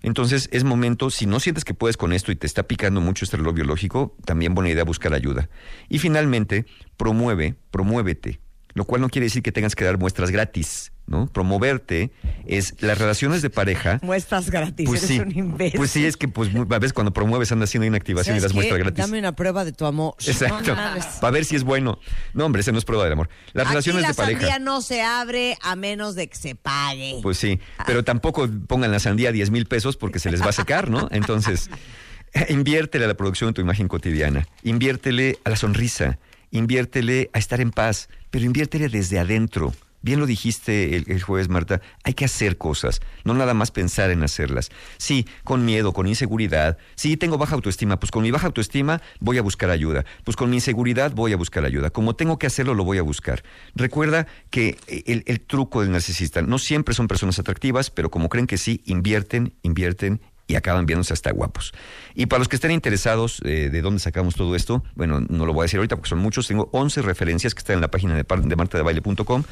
Entonces 0.01 0.49
es 0.51 0.65
momento, 0.65 1.09
si 1.09 1.25
no 1.25 1.39
sientes 1.39 1.63
que 1.63 1.73
puedes 1.73 1.95
con 1.95 2.11
esto 2.11 2.33
y 2.33 2.35
te 2.35 2.45
está 2.45 2.63
picando 2.63 2.99
mucho 2.99 3.23
este 3.23 3.37
reloj 3.37 3.55
biológico, 3.55 4.17
también 4.25 4.53
buena 4.53 4.69
idea 4.69 4.83
buscar 4.83 5.13
ayuda. 5.13 5.49
Y 5.87 5.99
finalmente, 5.99 6.65
promueve, 6.97 7.55
promuévete, 7.71 8.41
lo 8.73 8.83
cual 8.83 8.99
no 8.99 9.09
quiere 9.09 9.27
decir 9.27 9.43
que 9.43 9.53
tengas 9.53 9.75
que 9.75 9.85
dar 9.85 9.97
muestras 9.97 10.29
gratis, 10.29 10.91
¿no? 11.09 11.27
Promoverte 11.27 12.11
es 12.45 12.75
las 12.81 12.97
relaciones 12.97 13.41
de 13.41 13.49
pareja. 13.49 13.99
Muestras 14.03 14.49
gratis, 14.49 14.87
Pues 14.87 15.03
eres 15.03 15.15
sí, 15.15 15.19
un 15.19 15.37
imbécil. 15.37 15.77
pues 15.77 15.91
sí, 15.91 16.05
es 16.05 16.15
que 16.15 16.27
pues 16.27 16.49
a 16.55 16.79
veces 16.79 16.93
cuando 16.93 17.11
promueves 17.11 17.51
andas 17.51 17.69
haciendo 17.69 17.85
inactivación 17.87 18.35
y 18.35 18.39
¿Sabes 18.39 18.43
das 18.43 18.53
muestras 18.53 18.79
gratis. 18.79 18.97
Dame 18.97 19.19
una 19.19 19.35
prueba 19.35 19.65
de 19.65 19.71
tu 19.73 19.85
amor. 19.85 20.15
Exacto. 20.25 20.75
No. 20.75 20.81
Para 21.19 21.31
ver 21.31 21.45
si 21.45 21.55
es 21.55 21.63
bueno. 21.63 21.99
No, 22.33 22.45
hombre, 22.45 22.61
ese 22.61 22.71
no 22.71 22.77
es 22.77 22.85
prueba 22.85 23.03
del 23.03 23.13
amor. 23.13 23.29
Las 23.53 23.65
Aquí 23.65 23.71
relaciones 23.71 24.01
la 24.03 24.07
de 24.09 24.13
pareja. 24.13 24.39
sandía 24.41 24.59
no 24.59 24.81
se 24.81 25.01
abre 25.01 25.57
a 25.61 25.75
menos 25.75 26.15
de 26.15 26.27
que 26.29 26.35
se 26.37 26.55
pague. 26.55 27.19
Pues 27.21 27.37
sí, 27.37 27.59
pero 27.85 28.03
tampoco 28.03 28.47
pongan 28.67 28.91
la 28.91 28.99
sandía 28.99 29.29
a 29.29 29.31
10 29.31 29.49
mil 29.51 29.65
pesos 29.65 29.97
porque 29.97 30.19
se 30.19 30.31
les 30.31 30.41
va 30.41 30.49
a 30.49 30.53
secar, 30.53 30.89
¿no? 30.89 31.07
Entonces, 31.11 31.69
inviértele 32.49 33.05
a 33.05 33.07
la 33.07 33.15
producción 33.17 33.49
de 33.49 33.53
tu 33.53 33.61
imagen 33.61 33.87
cotidiana, 33.87 34.47
inviértele 34.63 35.39
a 35.43 35.49
la 35.49 35.55
sonrisa, 35.55 36.19
inviértele 36.51 37.29
a 37.33 37.39
estar 37.39 37.61
en 37.61 37.71
paz, 37.71 38.09
pero 38.29 38.45
inviértele 38.45 38.89
desde 38.89 39.19
adentro. 39.19 39.73
Bien 40.01 40.19
lo 40.19 40.25
dijiste 40.25 40.95
el, 40.95 41.21
jueves, 41.21 41.49
Marta, 41.49 41.81
hay 42.03 42.13
que 42.13 42.25
hacer 42.25 42.57
cosas, 42.57 43.01
no 43.25 43.33
nada 43.33 43.53
más 43.53 43.71
pensar 43.71 44.11
en 44.11 44.23
hacerlas. 44.23 44.69
Sí, 44.97 45.27
con 45.43 45.65
miedo, 45.65 45.91
con 45.91 46.07
inseguridad. 46.07 46.77
Sí, 46.95 47.17
tengo 47.17 47.37
baja 47.37 47.55
autoestima, 47.55 47.99
pues 47.99 48.11
con 48.11 48.23
mi 48.23 48.31
baja 48.31 48.47
autoestima 48.47 49.01
voy 49.19 49.37
a 49.37 49.41
buscar 49.41 49.69
ayuda. 49.69 50.05
Pues 50.23 50.37
con 50.37 50.49
mi 50.49 50.57
inseguridad 50.57 51.11
voy 51.11 51.33
a 51.33 51.37
buscar 51.37 51.65
ayuda. 51.65 51.89
Como 51.89 52.15
tengo 52.15 52.39
que 52.39 52.47
hacerlo, 52.47 52.73
lo 52.75 52.85
voy 52.85 52.97
a 52.97 53.01
buscar. 53.01 53.43
Recuerda 53.75 54.27
que 54.49 54.77
el, 54.87 55.41
truco 55.41 55.81
del 55.81 55.91
narcisista, 55.91 56.41
no 56.41 56.59
siempre 56.59 56.93
son 56.93 57.07
personas 57.07 57.39
atractivas, 57.39 57.89
pero 57.89 58.09
como 58.09 58.29
creen 58.29 58.47
que 58.47 58.57
sí, 58.57 58.81
invierten, 58.85 59.53
invierten 59.63 60.21
y 60.49 60.55
acaban 60.55 60.85
viéndose 60.85 61.13
hasta 61.13 61.31
guapos. 61.31 61.73
Y 62.15 62.25
para 62.25 62.39
los 62.39 62.47
que 62.47 62.55
estén 62.55 62.71
interesados 62.71 63.39
eh, 63.45 63.69
de 63.71 63.81
dónde 63.81 63.99
sacamos 63.99 64.35
todo 64.35 64.55
esto, 64.55 64.83
bueno, 64.95 65.21
no 65.21 65.45
lo 65.45 65.53
voy 65.53 65.61
a 65.61 65.65
decir 65.65 65.77
ahorita 65.77 65.95
porque 65.95 66.09
son 66.09 66.19
muchos, 66.19 66.47
tengo 66.47 66.69
11 66.73 67.03
referencias 67.03 67.53
que 67.53 67.59
están 67.59 67.75
en 67.75 67.81
la 67.81 67.91
página 67.91 68.15
de, 68.15 68.23
de 68.23 68.55
martadebaile.com, 68.55 69.43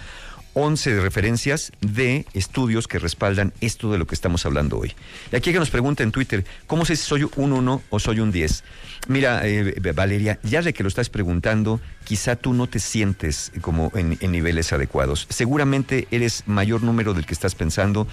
11 0.59 1.01
referencias 1.01 1.71
de 1.81 2.25
estudios 2.34 2.88
que 2.88 2.97
respaldan 2.97 3.53
esto 3.61 3.91
de 3.91 3.99
lo 3.99 4.07
que 4.07 4.15
estamos 4.15 4.43
hablando 4.43 4.79
hoy. 4.79 4.91
Y 5.31 5.35
aquí 5.35 5.53
que 5.53 5.59
nos 5.59 5.69
pregunta 5.69 6.01
en 6.01 6.11
Twitter, 6.11 6.45
¿cómo 6.65 6.84
sé 6.84 6.95
si 6.95 7.03
soy 7.03 7.29
un 7.35 7.53
1 7.53 7.84
o 7.91 7.99
soy 7.99 8.21
un 8.21 8.31
10? 8.31 8.63
Mira, 9.07 9.47
eh, 9.47 9.75
Valeria, 9.93 10.39
ya 10.41 10.63
de 10.63 10.73
que 10.73 10.81
lo 10.81 10.89
estás 10.89 11.09
preguntando, 11.09 11.79
quizá 12.05 12.35
tú 12.35 12.53
no 12.53 12.65
te 12.65 12.79
sientes 12.79 13.51
como 13.61 13.91
en, 13.93 14.17
en 14.19 14.31
niveles 14.31 14.73
adecuados. 14.73 15.27
Seguramente 15.29 16.07
eres 16.09 16.41
mayor 16.47 16.81
número 16.81 17.13
del 17.13 17.27
que 17.27 17.35
estás 17.35 17.53
pensando, 17.53 18.07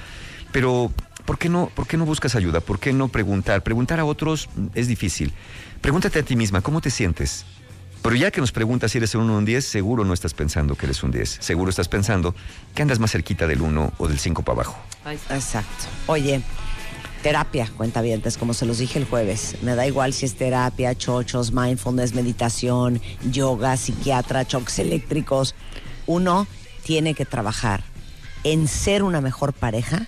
pero 0.53 0.93
¿por 1.25 1.39
qué 1.39 1.49
no, 1.49 1.71
por 1.75 1.87
qué 1.87 1.97
no 1.97 2.05
buscas 2.05 2.35
ayuda? 2.35 2.61
¿Por 2.61 2.79
qué 2.79 2.93
no 2.93 3.09
preguntar? 3.09 3.63
Preguntar 3.63 4.01
a 4.01 4.05
otros 4.05 4.51
es 4.75 4.87
difícil. 4.87 5.33
Pregúntate 5.81 6.19
a 6.19 6.23
ti 6.23 6.37
misma, 6.37 6.61
¿cómo 6.61 6.83
te 6.83 6.91
sientes? 6.91 7.47
Pero 8.05 8.17
ya 8.17 8.31
que 8.31 8.43
nos 8.43 8.53
preguntas 8.53 8.93
si 8.93 8.99
eres 8.99 9.15
un 9.15 9.23
1 9.23 9.33
o 9.33 9.39
un 9.39 9.47
10, 9.47 9.65
seguro 9.65 10.05
no 10.05 10.13
estás 10.13 10.35
pensando 10.35 10.75
que 10.75 10.85
eres 10.85 11.03
un 11.03 11.11
10. 11.11 11.39
Seguro 11.41 11.71
estás 11.71 11.89
pensando 11.89 12.35
que 12.75 12.83
andas 12.83 12.99
más 12.99 13.11
cerquita 13.11 13.47
del 13.47 13.63
1 13.63 13.95
o 13.97 14.09
del 14.09 14.19
5 14.19 14.43
para 14.43 14.57
abajo. 14.57 14.79
Exacto. 15.31 15.87
Oye, 16.07 16.43
terapia, 17.23 17.67
cuentavientes, 17.75 18.37
como 18.37 18.53
se 18.53 18.67
los 18.67 18.77
dije 18.77 18.99
el 18.99 19.07
jueves. 19.07 19.57
Me 19.63 19.75
da 19.75 19.87
igual 19.87 20.13
si 20.13 20.27
es 20.27 20.35
terapia, 20.35 20.95
chochos, 20.95 21.53
mindfulness, 21.53 22.13
meditación, 22.13 23.01
yoga, 23.31 23.75
psiquiatra, 23.79 24.47
choques 24.47 24.79
eléctricos. 24.81 25.55
Uno 26.05 26.47
tiene 26.83 27.15
que 27.15 27.25
trabajar 27.25 27.85
en 28.43 28.69
ser 28.69 29.03
una 29.03 29.23
mejor 29.23 29.55
pareja 29.55 30.07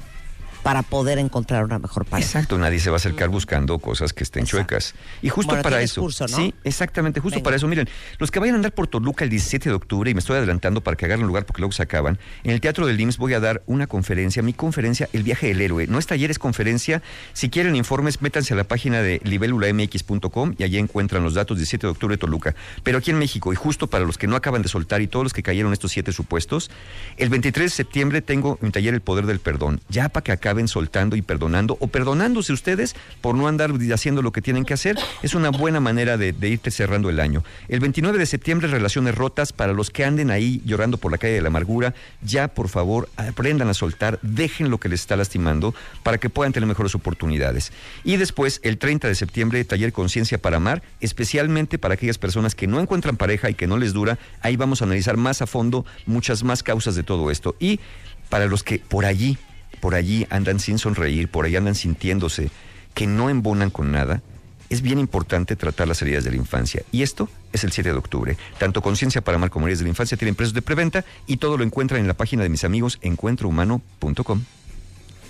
para 0.67 0.83
poder 0.83 1.21
encontrar 1.21 1.63
una 1.63 1.79
mejor 1.79 2.05
pareja. 2.07 2.27
Exacto, 2.27 2.59
nadie 2.59 2.81
se 2.81 2.91
va 2.91 2.97
a 2.97 2.99
acercar 2.99 3.29
buscando 3.29 3.79
cosas 3.79 4.13
que 4.13 4.25
estén 4.25 4.47
chuecas. 4.47 4.97
Y 5.23 5.29
justo 5.29 5.51
Bueno, 5.51 5.63
para 5.63 5.81
eso. 5.81 6.01
curso, 6.01 6.27
¿no? 6.27 6.37
Sí, 6.37 6.53
exactamente, 6.65 7.21
justo 7.21 7.37
Venga. 7.37 7.45
para 7.45 7.57
eso. 7.57 7.69
Miren, 7.69 7.89
los 8.19 8.33
que 8.33 8.41
vayan 8.41 8.55
a 8.55 8.57
andar 8.57 8.73
por 8.73 8.89
Toluca 8.89 9.23
el 9.23 9.31
17 9.31 9.69
de 9.69 9.77
octubre, 9.77 10.11
y 10.11 10.15
me 10.15 10.19
estoy 10.19 10.39
adelantando 10.39 10.81
para 10.81 10.97
que 10.97 11.05
agarren 11.05 11.25
lugar 11.25 11.47
porque 11.47 11.61
luego 11.63 11.71
se 11.71 11.85
acaban, 11.85 12.19
en 12.43 12.51
el 12.51 12.61
Teatro 12.61 12.85
del 12.85 13.01
IMSS 13.01 13.17
voy 13.19 13.35
a 13.35 13.39
dar 13.39 13.63
una 13.67 13.87
conferencia, 13.87 14.43
mi 14.43 14.55
conferencia, 14.55 15.09
El 15.13 15.23
viaje 15.23 15.47
del 15.47 15.61
héroe. 15.61 15.87
No 15.87 16.01
es 16.01 16.07
taller, 16.09 16.33
es 16.33 16.41
conferencia. 16.41 17.01
Si 17.33 17.49
quieren 17.49 17.77
informes, 17.77 18.21
métanse 18.21 18.55
a 18.55 18.57
la 18.57 18.65
página 18.65 19.03
de 19.03 19.21
libelulamx.com 19.23 20.55
y 20.59 20.65
allí 20.65 20.79
encuentran 20.79 21.23
los 21.23 21.35
datos 21.35 21.57
17 21.59 21.87
de 21.87 21.91
octubre 21.93 22.17
Toluca. 22.17 22.57
Pero 22.83 22.99
aquí 22.99 23.13
en 23.13 23.21
México, 23.21 23.53
y 23.53 23.57
justo 23.57 23.87
para 23.87 24.05
los 24.05 24.19
que 24.19 24.27
no 24.27 24.35
acaban 24.35 24.63
de 24.63 24.69
soltar 24.69 25.01
y 25.01 25.07
todos 25.07 25.23
los 25.23 25.33
que 25.33 25.45
cayeron 25.45 25.73
estos 25.73 25.93
siete 25.93 26.13
supuestos, 26.13 26.73
el 27.19 27.29
23 27.29 27.67
de 27.71 27.71
septiembre 27.71 28.21
tengo 28.21 28.59
un 28.63 28.73
taller 28.73 28.95
El 28.95 29.01
Poder 29.01 29.27
del 29.27 29.39
Perdón. 29.39 29.81
Ya 29.89 30.09
para 30.09 30.25
que 30.25 30.33
acaben 30.33 30.56
soltando 30.65 31.17
y 31.17 31.23
perdonando 31.23 31.77
o 31.81 31.89
perdonándose 31.89 32.53
ustedes 32.53 32.97
por 33.21 33.35
no 33.35 33.49
andar 33.49 33.73
haciendo 33.93 34.23
lo 34.23 34.33
que 34.33 34.43
tienen 34.43 34.65
que 34.65 34.75
hacer. 34.75 34.97
Es 35.23 35.35
una 35.35 35.51
buena 35.51 35.81
manera 35.81 36.17
de, 36.17 36.33
de 36.33 36.49
irte 36.49 36.71
cerrando 36.71 37.11
el 37.11 37.21
año. 37.21 37.45
El 37.69 37.81
29 37.81 38.19
de 38.19 38.27
septiembre, 38.27 38.69
relaciones 38.69 39.15
rotas 39.15 39.53
para 39.53 39.73
los 39.73 39.91
que 39.91 40.05
anden 40.05 40.31
ahí 40.31 40.63
llorando 40.65 40.99
por 40.99 41.13
la 41.13 41.19
calle 41.19 41.35
de 41.35 41.43
la 41.43 41.49
amargura. 41.49 41.95
Ya, 42.23 42.49
por 42.49 42.69
favor, 42.69 43.09
aprendan 43.17 43.69
a 43.69 43.75
soltar, 43.75 44.19
dejen 44.23 44.71
lo 44.71 44.79
que 44.79 44.89
les 44.89 45.01
está 45.01 45.17
lastimando 45.17 45.75
para 46.03 46.19
que 46.19 46.31
puedan 46.31 46.53
tener 46.53 46.67
mejores 46.67 46.95
oportunidades. 46.95 47.73
Y 48.05 48.17
después, 48.17 48.61
el 48.63 48.79
30 48.79 49.09
de 49.09 49.15
septiembre, 49.15 49.65
taller 49.65 49.93
Conciencia 49.93 50.39
para 50.39 50.57
Amar, 50.57 50.83
especialmente 51.01 51.79
para 51.79 51.95
aquellas 51.95 52.19
personas 52.19 52.55
que 52.55 52.67
no 52.67 52.81
encuentran 52.81 53.17
pareja 53.17 53.51
y 53.51 53.55
que 53.55 53.67
no 53.67 53.77
les 53.77 53.93
dura. 53.93 54.19
Ahí 54.41 54.57
vamos 54.57 54.81
a 54.81 54.85
analizar 54.85 55.17
más 55.17 55.43
a 55.43 55.47
fondo 55.47 55.85
muchas 56.07 56.43
más 56.43 56.63
causas 56.63 56.95
de 56.95 57.03
todo 57.03 57.31
esto. 57.31 57.57
Y 57.59 57.81
para 58.29 58.47
los 58.47 58.63
que 58.63 58.79
por 58.79 59.05
allí, 59.05 59.39
por 59.81 59.95
allí 59.95 60.27
andan 60.31 60.61
sin 60.61 60.79
sonreír, 60.79 61.29
por 61.29 61.45
allí 61.45 61.57
andan 61.57 61.75
sintiéndose 61.75 62.51
que 62.95 63.07
no 63.07 63.29
embonan 63.29 63.71
con 63.71 63.93
nada, 63.93 64.23
es 64.69 64.83
bien 64.83 64.99
importante 64.99 65.57
tratar 65.57 65.87
las 65.89 66.03
heridas 66.03 66.25
de 66.25 66.31
la 66.31 66.37
infancia. 66.37 66.83
Y 66.93 67.03
esto 67.03 67.29
es 67.53 67.65
el 67.65 67.73
7 67.73 67.93
de 67.93 67.99
octubre. 67.99 68.37
Tanto 68.59 68.83
Conciencia 68.83 69.21
para 69.21 69.37
Amar 69.37 69.51
como 69.51 69.67
Heridas 69.67 69.81
de 69.81 69.85
la 69.85 69.91
Infancia 69.91 70.17
tienen 70.17 70.35
precios 70.35 70.55
de 70.55 70.63
preventa 70.63 71.05
y 71.27 71.37
todo 71.37 71.57
lo 71.57 71.65
encuentran 71.65 72.01
en 72.01 72.09
la 72.09 72.15
página 72.15 72.43
de 72.43 72.49
mis 72.49 72.65
amigos 72.65 72.99
encuentrohumano.com. 73.03 74.43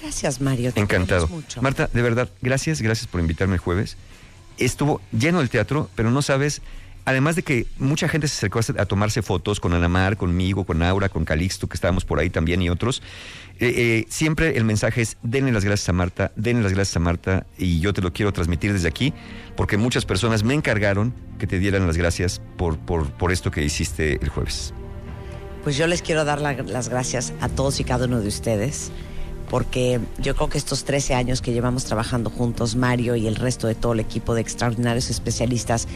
Gracias, 0.00 0.40
Mario. 0.40 0.72
te 0.72 0.80
Encantado. 0.80 1.26
mucho. 1.28 1.60
Marta, 1.62 1.90
de 1.92 2.02
verdad, 2.02 2.30
gracias, 2.40 2.80
gracias 2.80 3.08
por 3.08 3.20
invitarme 3.20 3.54
el 3.54 3.60
jueves. 3.60 3.96
Estuvo 4.58 5.00
lleno 5.12 5.40
el 5.40 5.50
teatro, 5.50 5.90
pero 5.94 6.10
no 6.10 6.22
sabes, 6.22 6.62
además 7.06 7.36
de 7.36 7.42
que 7.42 7.66
mucha 7.78 8.08
gente 8.08 8.28
se 8.28 8.34
acercó 8.36 8.58
a, 8.78 8.84
tomarse 8.84 9.22
fotos 9.22 9.58
con 9.60 9.72
Ana 9.72 9.88
Mar, 9.88 10.18
conmigo, 10.18 10.64
con 10.64 10.82
Aura, 10.82 11.08
con 11.08 11.24
Calixto, 11.24 11.66
que 11.68 11.74
estábamos 11.76 12.04
por 12.04 12.18
ahí 12.18 12.28
también 12.28 12.60
y 12.60 12.68
otros. 12.68 13.00
eh, 13.58 13.72
eh, 13.76 14.04
siempre 14.10 14.58
el 14.58 14.64
mensaje 14.64 15.00
es 15.00 15.16
denle 15.22 15.50
las 15.52 15.64
gracias 15.64 15.88
a 15.88 15.92
Marta, 15.94 16.32
denle 16.36 16.62
las 16.62 16.74
gracias 16.74 16.96
a 16.96 17.00
Marta 17.00 17.46
y 17.56 17.80
yo 17.80 17.94
te 17.94 18.02
lo 18.02 18.12
quiero 18.12 18.32
transmitir 18.32 18.72
desde 18.74 18.88
aquí 18.88 19.14
porque 19.56 19.78
muchas 19.78 20.04
personas 20.04 20.42
me 20.44 20.52
encargaron 20.52 21.14
que 21.38 21.46
te 21.46 21.58
dieran 21.58 21.86
las 21.86 21.96
gracias 21.96 22.42
por, 22.58 22.76
por, 22.78 23.10
por 23.12 23.32
esto 23.32 23.50
que 23.50 23.62
hiciste 23.64 24.18
el 24.22 24.28
jueves. 24.28 24.74
Pues 25.64 25.76
yo 25.76 25.86
les 25.86 26.02
quiero 26.02 26.24
dar 26.24 26.40
la- 26.40 26.52
las 26.62 26.88
gracias 26.90 27.32
a 27.40 27.48
todos 27.48 27.80
y 27.80 27.84
cada 27.84 28.04
uno 28.06 28.20
de 28.20 28.28
ustedes, 28.28 28.90
porque 29.50 30.00
yo 30.18 30.34
creo 30.34 30.48
que 30.48 30.58
estos 30.58 30.84
13 30.84 31.14
años 31.14 31.40
que 31.40 31.52
llevamos 31.52 31.84
trabajando 31.84 32.30
juntos, 32.30 32.76
Mario 32.76 33.16
y 33.16 33.26
el 33.26 33.36
resto 33.36 33.66
de 33.66 33.74
todo 33.74 33.92
el 33.94 34.00
equipo 34.00 34.34
de 34.34 34.40
extraordinarios 34.42 35.08
especialistas, 35.10 35.88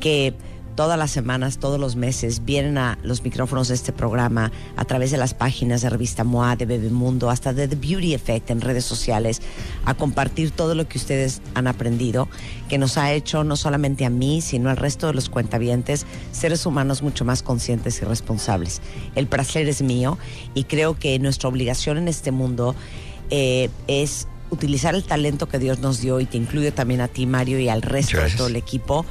que 0.00 0.34
todas 0.80 0.98
las 0.98 1.10
semanas, 1.10 1.58
todos 1.58 1.78
los 1.78 1.94
meses 1.94 2.44
vienen 2.46 2.78
a 2.78 2.98
los 3.02 3.22
micrófonos 3.22 3.68
de 3.68 3.74
este 3.74 3.92
programa 3.92 4.50
a 4.76 4.84
través 4.86 5.10
de 5.10 5.18
las 5.18 5.34
páginas 5.34 5.82
de 5.82 5.90
Revista 5.90 6.24
MOA, 6.24 6.56
de 6.56 6.64
Bebemundo, 6.64 7.28
hasta 7.28 7.52
de 7.52 7.68
The 7.68 7.76
Beauty 7.76 8.14
Effect 8.14 8.50
en 8.50 8.62
redes 8.62 8.86
sociales, 8.86 9.42
a 9.84 9.92
compartir 9.92 10.52
todo 10.52 10.74
lo 10.74 10.88
que 10.88 10.96
ustedes 10.96 11.42
han 11.54 11.66
aprendido, 11.66 12.28
que 12.70 12.78
nos 12.78 12.96
ha 12.96 13.12
hecho 13.12 13.44
no 13.44 13.56
solamente 13.56 14.06
a 14.06 14.10
mí, 14.10 14.40
sino 14.40 14.70
al 14.70 14.78
resto 14.78 15.08
de 15.08 15.12
los 15.12 15.28
cuentavientes, 15.28 16.06
seres 16.32 16.64
humanos 16.64 17.02
mucho 17.02 17.26
más 17.26 17.42
conscientes 17.42 18.00
y 18.00 18.06
responsables. 18.06 18.80
El 19.14 19.26
placer 19.26 19.68
es 19.68 19.82
mío 19.82 20.16
y 20.54 20.64
creo 20.64 20.98
que 20.98 21.18
nuestra 21.18 21.50
obligación 21.50 21.98
en 21.98 22.08
este 22.08 22.32
mundo 22.32 22.74
eh, 23.28 23.68
es 23.86 24.28
utilizar 24.50 24.94
el 24.94 25.04
talento 25.04 25.48
que 25.48 25.58
Dios 25.58 25.78
nos 25.78 26.00
dio 26.00 26.20
y 26.20 26.26
te 26.26 26.36
incluye 26.36 26.72
también 26.72 27.00
a 27.00 27.08
ti, 27.08 27.26
Mario, 27.26 27.58
y 27.60 27.68
al 27.68 27.82
resto 27.82 28.16
de 28.16 28.22
Gracias. 28.22 28.38
todo 28.38 28.48
el 28.48 28.56
equipo 28.56 29.06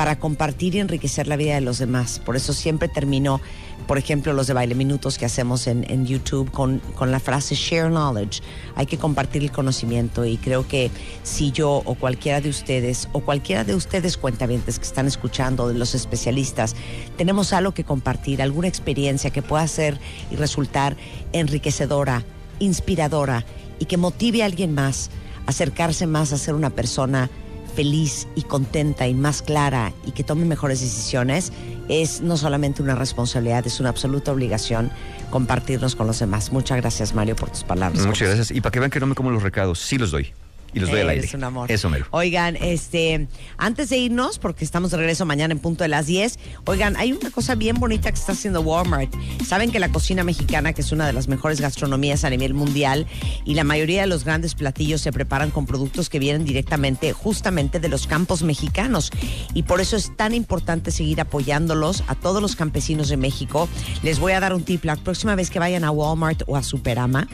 para 0.00 0.18
compartir 0.18 0.76
y 0.76 0.80
enriquecer 0.80 1.26
la 1.26 1.36
vida 1.36 1.56
de 1.56 1.60
los 1.60 1.76
demás. 1.76 2.20
Por 2.20 2.34
eso 2.34 2.54
siempre 2.54 2.88
termino, 2.88 3.38
por 3.86 3.98
ejemplo, 3.98 4.32
los 4.32 4.46
de 4.46 4.54
baile 4.54 4.74
minutos 4.74 5.18
que 5.18 5.26
hacemos 5.26 5.66
en, 5.66 6.06
YouTube 6.06 6.50
con, 6.50 6.78
con 6.94 7.12
la 7.12 7.20
frase 7.20 7.54
share 7.54 7.90
knowledge. 7.90 8.40
Hay 8.76 8.86
que 8.86 8.96
compartir 8.96 9.42
el 9.42 9.52
conocimiento 9.52 10.24
y 10.24 10.38
creo 10.38 10.66
que 10.66 10.90
si 11.22 11.52
yo 11.52 11.82
o 11.84 11.96
cualquiera 11.96 12.40
de 12.40 12.48
ustedes 12.48 13.10
o 13.12 13.20
cualquiera 13.20 13.62
de 13.62 13.74
ustedes 13.74 14.16
cuentavientes 14.16 14.78
que 14.78 14.86
están 14.86 15.06
escuchando, 15.06 15.68
de 15.68 15.74
los 15.74 15.94
especialistas, 15.94 16.76
tenemos 17.18 17.52
algo 17.52 17.72
que 17.72 17.84
compartir, 17.84 18.40
alguna 18.40 18.68
experiencia 18.68 19.28
que 19.28 19.42
pueda 19.42 19.68
ser 19.68 20.00
y 20.30 20.36
resultar 20.36 20.96
enriquecedora, 21.34 22.24
inspiradora 22.58 23.44
y 23.78 23.84
que 23.84 23.98
motive 23.98 24.44
a 24.44 24.46
alguien 24.46 24.72
más 24.72 25.10
a 25.46 25.50
acercarse 25.50 26.06
más 26.06 26.32
a 26.32 26.38
ser 26.38 26.54
una 26.54 26.70
persona 26.70 27.28
feliz 27.70 28.28
y 28.34 28.42
contenta 28.42 29.06
y 29.08 29.14
más 29.14 29.42
clara 29.42 29.92
y 30.06 30.12
que 30.12 30.24
tome 30.24 30.44
mejores 30.44 30.80
decisiones, 30.80 31.52
es 31.88 32.20
no 32.20 32.36
solamente 32.36 32.82
una 32.82 32.94
responsabilidad, 32.94 33.66
es 33.66 33.80
una 33.80 33.88
absoluta 33.88 34.32
obligación 34.32 34.90
compartirnos 35.30 35.96
con 35.96 36.06
los 36.06 36.18
demás. 36.18 36.52
Muchas 36.52 36.78
gracias, 36.78 37.14
Mario, 37.14 37.36
por 37.36 37.50
tus 37.50 37.64
palabras. 37.64 38.04
Muchas 38.06 38.28
gracias. 38.28 38.50
Y 38.50 38.60
para 38.60 38.72
que 38.72 38.80
vean 38.80 38.90
que 38.90 39.00
no 39.00 39.06
me 39.06 39.14
como 39.14 39.30
los 39.30 39.42
recados, 39.42 39.78
sí 39.78 39.98
los 39.98 40.10
doy. 40.10 40.32
Y 40.72 40.80
los 40.80 40.90
doy 40.90 41.00
al 41.00 41.08
aire. 41.08 41.20
Eres 41.20 41.34
un 41.34 41.44
amor. 41.44 41.70
Eso 41.70 41.88
mero. 41.90 42.06
Oigan, 42.10 42.56
este, 42.56 43.28
antes 43.58 43.90
de 43.90 43.98
irnos, 43.98 44.38
porque 44.38 44.64
estamos 44.64 44.90
de 44.90 44.96
regreso 44.96 45.26
mañana 45.26 45.52
en 45.52 45.58
punto 45.58 45.84
de 45.84 45.88
las 45.88 46.06
10, 46.06 46.38
oigan, 46.66 46.96
hay 46.96 47.12
una 47.12 47.30
cosa 47.30 47.54
bien 47.54 47.76
bonita 47.76 48.10
que 48.10 48.18
está 48.18 48.32
haciendo 48.32 48.60
Walmart. 48.60 49.12
Saben 49.46 49.70
que 49.70 49.78
la 49.78 49.90
cocina 49.90 50.24
mexicana, 50.24 50.72
que 50.72 50.82
es 50.82 50.92
una 50.92 51.06
de 51.06 51.12
las 51.12 51.28
mejores 51.28 51.60
gastronomías 51.60 52.24
a 52.24 52.30
nivel 52.30 52.54
mundial, 52.54 53.06
y 53.44 53.54
la 53.54 53.64
mayoría 53.64 54.02
de 54.02 54.06
los 54.06 54.24
grandes 54.24 54.54
platillos 54.54 55.00
se 55.00 55.12
preparan 55.12 55.50
con 55.50 55.66
productos 55.66 56.08
que 56.08 56.18
vienen 56.18 56.44
directamente, 56.44 57.12
justamente 57.12 57.80
de 57.80 57.88
los 57.88 58.06
campos 58.06 58.42
mexicanos. 58.42 59.10
Y 59.54 59.64
por 59.64 59.80
eso 59.80 59.96
es 59.96 60.16
tan 60.16 60.34
importante 60.34 60.90
seguir 60.90 61.20
apoyándolos 61.20 62.04
a 62.06 62.14
todos 62.14 62.40
los 62.40 62.56
campesinos 62.56 63.08
de 63.08 63.16
México. 63.16 63.68
Les 64.02 64.18
voy 64.18 64.32
a 64.32 64.40
dar 64.40 64.54
un 64.54 64.62
tip. 64.62 64.84
La 64.84 64.96
próxima 64.96 65.34
vez 65.34 65.50
que 65.50 65.58
vayan 65.58 65.84
a 65.84 65.90
Walmart 65.90 66.42
o 66.46 66.56
a 66.56 66.62
Superama, 66.62 67.28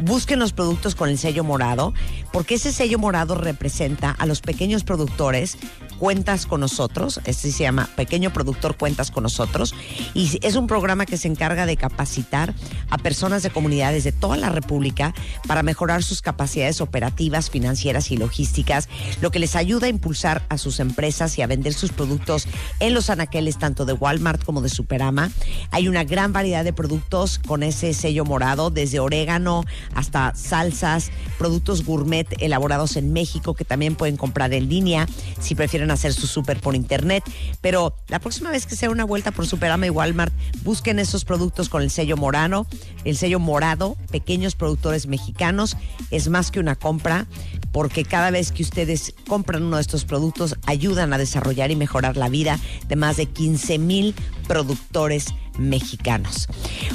busquen 0.00 0.38
los 0.38 0.52
productos 0.52 0.94
con 0.94 1.08
el 1.08 1.18
sello 1.18 1.44
morado, 1.44 1.94
porque 2.32 2.54
ese 2.54 2.72
sello 2.82 2.98
morado 2.98 3.36
representa 3.36 4.10
a 4.10 4.26
los 4.26 4.40
pequeños 4.40 4.82
productores. 4.82 5.56
Cuentas 6.02 6.46
con 6.46 6.58
nosotros, 6.58 7.20
este 7.26 7.52
se 7.52 7.62
llama 7.62 7.88
Pequeño 7.94 8.32
Productor 8.32 8.76
Cuentas 8.76 9.12
con 9.12 9.22
nosotros, 9.22 9.72
y 10.14 10.40
es 10.44 10.56
un 10.56 10.66
programa 10.66 11.06
que 11.06 11.16
se 11.16 11.28
encarga 11.28 11.64
de 11.64 11.76
capacitar 11.76 12.54
a 12.90 12.98
personas 12.98 13.44
de 13.44 13.50
comunidades 13.50 14.02
de 14.02 14.10
toda 14.10 14.36
la 14.36 14.48
República 14.48 15.14
para 15.46 15.62
mejorar 15.62 16.02
sus 16.02 16.20
capacidades 16.20 16.80
operativas, 16.80 17.50
financieras 17.50 18.10
y 18.10 18.16
logísticas, 18.16 18.88
lo 19.20 19.30
que 19.30 19.38
les 19.38 19.54
ayuda 19.54 19.86
a 19.86 19.90
impulsar 19.90 20.44
a 20.48 20.58
sus 20.58 20.80
empresas 20.80 21.38
y 21.38 21.42
a 21.42 21.46
vender 21.46 21.72
sus 21.72 21.92
productos 21.92 22.48
en 22.80 22.94
los 22.94 23.08
anaqueles 23.08 23.58
tanto 23.58 23.84
de 23.84 23.92
Walmart 23.92 24.42
como 24.42 24.60
de 24.60 24.70
Superama. 24.70 25.30
Hay 25.70 25.86
una 25.86 26.02
gran 26.02 26.32
variedad 26.32 26.64
de 26.64 26.72
productos 26.72 27.38
con 27.38 27.62
ese 27.62 27.94
sello 27.94 28.24
morado, 28.24 28.70
desde 28.70 28.98
orégano 28.98 29.62
hasta 29.94 30.34
salsas, 30.34 31.12
productos 31.38 31.84
gourmet 31.84 32.26
elaborados 32.40 32.96
en 32.96 33.12
México 33.12 33.54
que 33.54 33.64
también 33.64 33.94
pueden 33.94 34.16
comprar 34.16 34.52
en 34.52 34.68
línea 34.68 35.06
si 35.38 35.54
prefieren 35.54 35.91
hacer 35.92 36.12
su 36.12 36.26
súper 36.26 36.60
por 36.60 36.74
internet. 36.74 37.24
Pero 37.60 37.94
la 38.08 38.18
próxima 38.18 38.50
vez 38.50 38.66
que 38.66 38.76
sea 38.76 38.90
una 38.90 39.04
vuelta 39.04 39.30
por 39.30 39.46
Superama 39.46 39.86
y 39.86 39.90
Walmart, 39.90 40.32
busquen 40.62 40.98
esos 40.98 41.24
productos 41.24 41.68
con 41.68 41.82
el 41.82 41.90
sello 41.90 42.16
morano, 42.16 42.66
el 43.04 43.16
sello 43.16 43.38
morado, 43.38 43.96
pequeños 44.10 44.54
productores 44.54 45.06
mexicanos. 45.06 45.76
Es 46.10 46.28
más 46.28 46.50
que 46.50 46.60
una 46.60 46.76
compra, 46.76 47.26
porque 47.72 48.04
cada 48.04 48.30
vez 48.30 48.52
que 48.52 48.62
ustedes 48.62 49.14
compran 49.28 49.62
uno 49.62 49.76
de 49.76 49.82
estos 49.82 50.04
productos, 50.04 50.56
ayudan 50.66 51.12
a 51.12 51.18
desarrollar 51.18 51.70
y 51.70 51.76
mejorar 51.76 52.16
la 52.16 52.28
vida 52.28 52.58
de 52.88 52.96
más 52.96 53.16
de 53.16 53.26
15 53.26 53.78
mil 53.78 54.14
productores 54.46 55.26
mexicanos. 55.58 56.48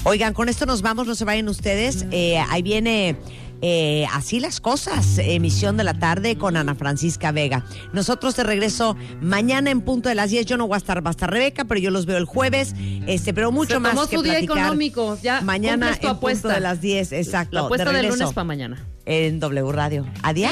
Oigan, 0.03 0.33
con 0.33 0.49
esto 0.49 0.65
nos 0.65 0.81
vamos, 0.81 1.07
no 1.07 1.15
se 1.15 1.25
vayan 1.25 1.49
ustedes. 1.49 2.05
Eh, 2.11 2.37
ahí 2.49 2.61
viene 2.61 3.15
eh, 3.61 4.05
Así 4.13 4.39
las 4.39 4.59
cosas, 4.61 5.17
emisión 5.17 5.77
de 5.77 5.83
la 5.83 5.93
tarde 5.97 6.37
con 6.37 6.57
Ana 6.57 6.75
Francisca 6.75 7.31
Vega. 7.31 7.65
Nosotros 7.93 8.35
de 8.35 8.43
regreso 8.43 8.95
mañana 9.21 9.69
en 9.71 9.81
punto 9.81 10.09
de 10.09 10.15
las 10.15 10.29
10. 10.29 10.45
Yo 10.45 10.57
no 10.57 10.67
voy 10.67 10.75
a 10.75 10.77
estar, 10.77 11.05
va 11.05 11.09
a 11.09 11.11
estar 11.11 11.29
Rebeca, 11.31 11.65
pero 11.65 11.79
yo 11.79 11.91
los 11.91 12.05
veo 12.05 12.17
el 12.17 12.25
jueves. 12.25 12.73
Este, 13.07 13.33
pero 13.33 13.51
mucho 13.51 13.73
Se 13.75 13.79
más 13.79 13.95
tomó 13.95 14.07
que 14.07 14.15
su 14.17 14.21
día 14.23 14.33
platicar. 14.33 14.57
económico. 14.57 15.17
Ya 15.21 15.41
mañana 15.41 15.87
en 15.99 16.07
apuesta. 16.07 16.41
punto 16.41 16.47
de 16.49 16.59
las 16.59 16.81
10, 16.81 17.11
exacto. 17.13 17.55
La 17.55 17.61
apuesta 17.61 17.91
de 17.91 18.03
lunes 18.03 18.33
para 18.33 18.45
mañana. 18.45 18.85
En 19.05 19.39
W 19.39 19.71
Radio. 19.71 20.05
Adiós. 20.23 20.51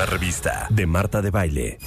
la 0.00 0.06
revista 0.06 0.66
de 0.70 0.86
Marta 0.86 1.20
de 1.20 1.30
Baile. 1.30 1.78